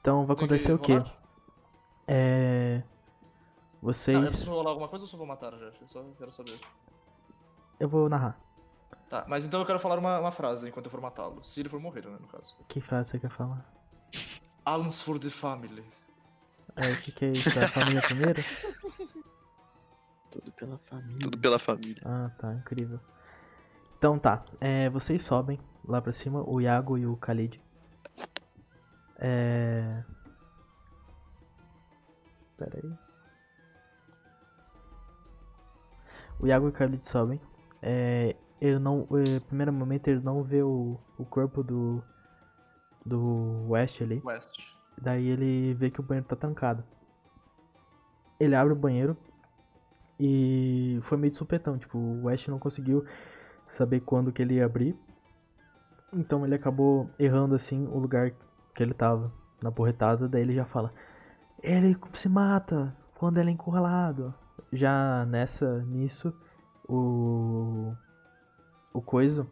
Então 0.00 0.24
vai 0.24 0.34
acontecer 0.34 0.72
o 0.72 0.78
quê? 0.78 0.92
rolar? 0.94 1.16
É. 3.84 4.12
Não, 4.12 4.20
eu 4.20 4.22
Vocês. 4.22 4.24
preciso 4.24 4.50
rolar 4.50 4.70
alguma 4.70 4.88
coisa 4.88 5.04
ou 5.04 5.08
só 5.08 5.16
vou 5.16 5.26
matar, 5.26 5.52
Jeff? 5.52 5.80
Eu 5.80 5.88
só 5.88 6.02
quero 6.16 6.32
saber. 6.32 6.58
Eu 7.78 7.88
vou 7.88 8.08
narrar. 8.08 8.38
Tá, 9.08 9.24
mas 9.28 9.44
então 9.44 9.60
eu 9.60 9.66
quero 9.66 9.78
falar 9.78 9.98
uma, 9.98 10.18
uma 10.18 10.30
frase 10.30 10.68
enquanto 10.68 10.86
eu 10.86 10.90
for 10.90 11.00
matá-lo. 11.00 11.44
Se 11.44 11.60
ele 11.60 11.68
for 11.68 11.78
morrer, 11.78 12.06
né, 12.06 12.16
no 12.18 12.26
caso. 12.26 12.56
Que 12.66 12.80
frase 12.80 13.10
você 13.10 13.18
quer 13.18 13.30
falar? 13.30 13.70
Alms 14.64 15.02
for 15.02 15.18
the 15.18 15.28
family. 15.28 15.84
É, 16.76 16.92
o 16.92 17.00
que, 17.02 17.12
que 17.12 17.24
é 17.26 17.30
isso? 17.32 17.58
É 17.58 17.64
a 17.64 17.70
família 17.70 18.00
primeiro? 18.02 18.42
Tudo 20.30 20.50
pela 20.50 20.78
família. 20.78 21.18
tudo 21.20 21.38
pela 21.38 21.58
família. 21.60 22.02
Ah, 22.04 22.30
tá, 22.36 22.52
incrível. 22.54 22.98
Então 23.96 24.18
tá, 24.18 24.44
é, 24.60 24.90
vocês 24.90 25.24
sobem 25.24 25.60
lá 25.86 26.02
pra 26.02 26.12
cima, 26.12 26.42
o 26.48 26.60
Iago 26.60 26.98
e 26.98 27.06
o 27.06 27.14
Khalid. 27.14 27.62
É. 29.16 30.02
Pera 32.56 32.80
aí. 32.82 33.03
O 36.44 36.46
Iago 36.46 36.66
e 36.66 36.68
o 36.68 36.72
Khalid 36.72 37.06
sobem. 37.06 37.40
É, 37.80 38.36
ele 38.60 38.78
não. 38.78 39.08
É, 39.12 39.40
primeiro 39.40 39.72
momento 39.72 40.08
ele 40.08 40.20
não 40.20 40.42
vê 40.42 40.62
o, 40.62 40.98
o 41.16 41.24
corpo 41.24 41.62
do. 41.62 42.04
Do 43.02 43.70
West 43.70 44.02
ali. 44.02 44.20
West. 44.22 44.74
Daí 45.00 45.26
ele 45.26 45.72
vê 45.72 45.90
que 45.90 46.00
o 46.00 46.02
banheiro 46.02 46.28
tá 46.28 46.36
trancado. 46.36 46.84
Ele 48.38 48.54
abre 48.54 48.74
o 48.74 48.76
banheiro 48.76 49.16
e 50.20 50.98
foi 51.00 51.16
meio 51.16 51.30
de 51.30 51.38
supetão, 51.38 51.78
tipo, 51.78 51.96
o 51.96 52.24
West 52.24 52.48
não 52.48 52.58
conseguiu 52.58 53.06
saber 53.70 54.00
quando 54.00 54.30
que 54.30 54.42
ele 54.42 54.56
ia 54.56 54.66
abrir. 54.66 54.94
Então 56.12 56.44
ele 56.44 56.54
acabou 56.54 57.08
errando 57.18 57.54
assim 57.54 57.86
o 57.86 57.98
lugar 57.98 58.32
que 58.74 58.82
ele 58.82 58.92
tava 58.92 59.32
na 59.62 59.72
porretada, 59.72 60.28
daí 60.28 60.42
ele 60.42 60.54
já 60.54 60.66
fala: 60.66 60.92
"Ele 61.62 61.96
se 62.12 62.28
mata 62.28 62.94
quando 63.14 63.38
ele 63.38 63.48
é 63.48 63.52
encurralado". 63.54 64.34
Já 64.72 65.24
nessa 65.26 65.82
nisso 65.82 66.32
o 66.88 67.94
o 68.92 69.00
coisa 69.00 69.46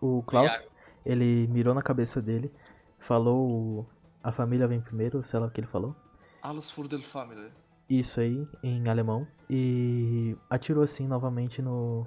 o 0.00 0.22
Klaus 0.22 0.52
Iago. 0.52 0.68
ele 1.04 1.46
mirou 1.48 1.74
na 1.74 1.82
cabeça 1.82 2.20
dele, 2.20 2.52
falou 2.98 3.86
a 4.24 4.32
família 4.32 4.66
vem 4.66 4.80
primeiro, 4.80 5.22
sei 5.22 5.38
lá 5.38 5.46
o 5.46 5.50
que 5.50 5.60
ele 5.60 5.68
falou. 5.68 5.94
Alles 6.40 6.70
for 6.70 6.88
the 6.88 6.96
family. 6.96 7.52
Isso 7.88 8.18
aí, 8.20 8.48
em 8.62 8.88
alemão. 8.88 9.26
E 9.50 10.34
atirou 10.48 10.82
assim 10.82 11.06
novamente 11.06 11.60
no. 11.60 12.06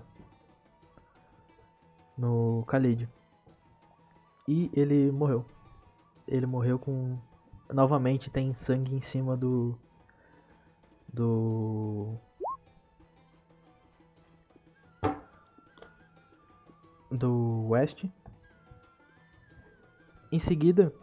No 2.17 2.65
Khalid. 2.67 3.07
E 4.47 4.71
ele 4.73 5.11
morreu. 5.11 5.45
Ele 6.27 6.47
morreu 6.47 6.79
com. 6.79 7.19
Novamente 7.71 8.31
tem 8.31 8.51
sangue 8.51 8.95
em 8.95 9.01
cima 9.01 9.37
do. 9.37 9.77
Do. 11.13 12.17
Do 17.11 17.67
West. 17.69 18.05
Em 20.31 20.39
seguida, 20.39 20.93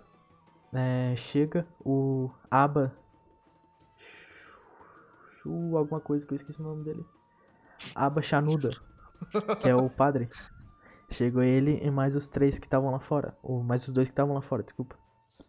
é, 0.73 1.15
chega 1.16 1.66
o 1.81 2.31
Aba 2.50 2.92
alguma 5.78 6.00
coisa 6.00 6.26
que 6.26 6.33
eu 6.33 6.36
esqueci 6.36 6.60
o 6.60 6.65
nome 6.65 6.84
dele. 6.84 7.05
Aba 7.94 8.23
Chanuda, 8.23 8.70
que 9.60 9.68
é 9.68 9.74
o 9.74 9.91
padre. 9.91 10.28
Chegou 11.10 11.42
ele 11.42 11.78
e 11.83 11.91
mais 11.91 12.16
os 12.16 12.28
três 12.28 12.58
que 12.58 12.66
estavam 12.66 12.91
lá 12.91 12.99
fora. 12.99 13.36
Ou 13.42 13.62
mais 13.62 13.86
os 13.86 13.94
dois 13.94 14.08
que 14.08 14.12
estavam 14.12 14.34
lá 14.34 14.41
fora, 14.41 14.62
desculpa. 14.62 14.97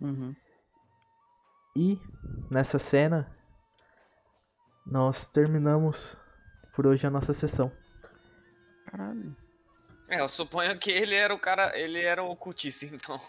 Uhum. 0.02 0.36
E 1.76 2.00
nessa 2.50 2.78
cena, 2.78 3.32
nós 4.86 5.30
terminamos 5.30 6.18
por 6.74 6.86
hoje 6.88 7.06
a 7.08 7.10
nossa 7.10 7.34
sessão. 7.34 7.72
Caralho. 8.86 9.36
É, 10.08 10.20
eu 10.22 10.28
suponho 10.28 10.78
que 10.78 10.92
ele 10.92 11.16
era 11.16 11.34
o 11.34 11.40
cara, 11.40 11.78
ele 11.78 12.02
era 12.02 12.22
o 12.22 12.36
cultista, 12.36 12.86
então. 12.86 13.20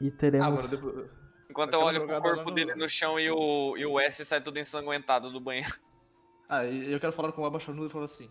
E 0.00 0.10
teremos. 0.10 0.46
Ah, 0.46 0.50
mano, 0.50 0.68
depois... 0.68 1.10
Enquanto 1.48 1.74
eu 1.74 1.80
Aquela 1.80 1.92
olho 1.92 2.06
pro 2.06 2.14
lá 2.14 2.20
corpo 2.20 2.50
no- 2.50 2.54
dele 2.54 2.74
no 2.74 2.88
chão 2.88 3.18
e 3.18 3.30
o, 3.30 3.76
e 3.78 3.86
o 3.86 3.98
S 3.98 4.24
sai 4.24 4.42
tudo 4.42 4.58
ensanguentado 4.58 5.30
do 5.30 5.40
banheiro. 5.40 5.74
Ah, 6.48 6.64
e 6.66 6.92
eu 6.92 7.00
quero 7.00 7.12
falar 7.12 7.32
com 7.32 7.42
o 7.42 7.46
Abaixanudo 7.46 7.86
e 7.86 7.90
falar 7.90 8.04
assim: 8.04 8.30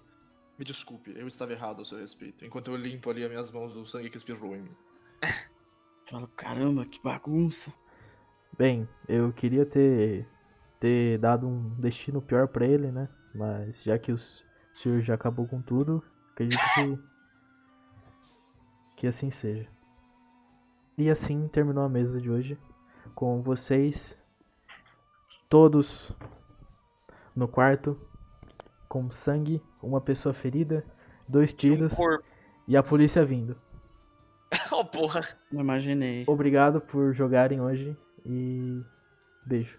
Me 0.59 0.63
desculpe, 0.65 1.11
eu 1.17 1.25
estava 1.27 1.51
errado 1.53 1.81
a 1.81 1.85
seu 1.85 1.97
respeito. 1.97 2.45
Enquanto 2.45 2.69
eu 2.69 2.75
limpo 2.77 3.09
ali 3.09 3.23
as 3.23 3.29
minhas 3.29 3.51
mãos 3.51 3.73
do 3.73 3.85
sangue 3.85 4.09
que 4.11 4.17
espirrou 4.17 4.55
em 4.55 4.61
mim. 4.61 4.75
Falo, 6.07 6.27
caramba, 6.27 6.85
que 6.85 7.01
bagunça. 7.01 7.73
Bem, 8.57 8.87
eu 9.07 9.33
queria 9.33 9.65
ter, 9.65 10.25
ter 10.79 11.17
dado 11.17 11.45
um 11.45 11.69
destino 11.77 12.21
pior 12.21 12.47
pra 12.47 12.65
ele, 12.65 12.89
né? 12.89 13.09
Mas 13.33 13.83
já 13.83 13.99
que 13.99 14.13
o 14.13 14.17
senhor 14.73 15.01
já 15.01 15.13
acabou 15.13 15.45
com 15.45 15.61
tudo, 15.61 16.01
acredito 16.31 16.61
que. 16.73 16.99
que 18.95 19.07
assim 19.07 19.29
seja. 19.29 19.67
E 20.97 21.09
assim 21.09 21.49
terminou 21.49 21.83
a 21.83 21.89
mesa 21.89 22.21
de 22.21 22.29
hoje. 22.31 22.57
Com 23.13 23.41
vocês 23.41 24.17
todos 25.49 26.13
no 27.35 27.49
quarto, 27.49 27.99
com 28.87 29.11
sangue, 29.11 29.61
uma 29.83 29.99
pessoa 29.99 30.33
ferida, 30.33 30.85
dois 31.27 31.51
tiros 31.51 31.93
Corpo. 31.93 32.23
e 32.65 32.77
a 32.77 32.83
polícia 32.83 33.25
vindo. 33.25 33.57
Oh, 34.71 34.85
porra. 34.85 35.21
Não 35.51 35.59
imaginei. 35.59 36.23
Obrigado 36.27 36.79
por 36.79 37.13
jogarem 37.13 37.59
hoje 37.59 37.97
e 38.25 38.83
beijo. 39.45 39.77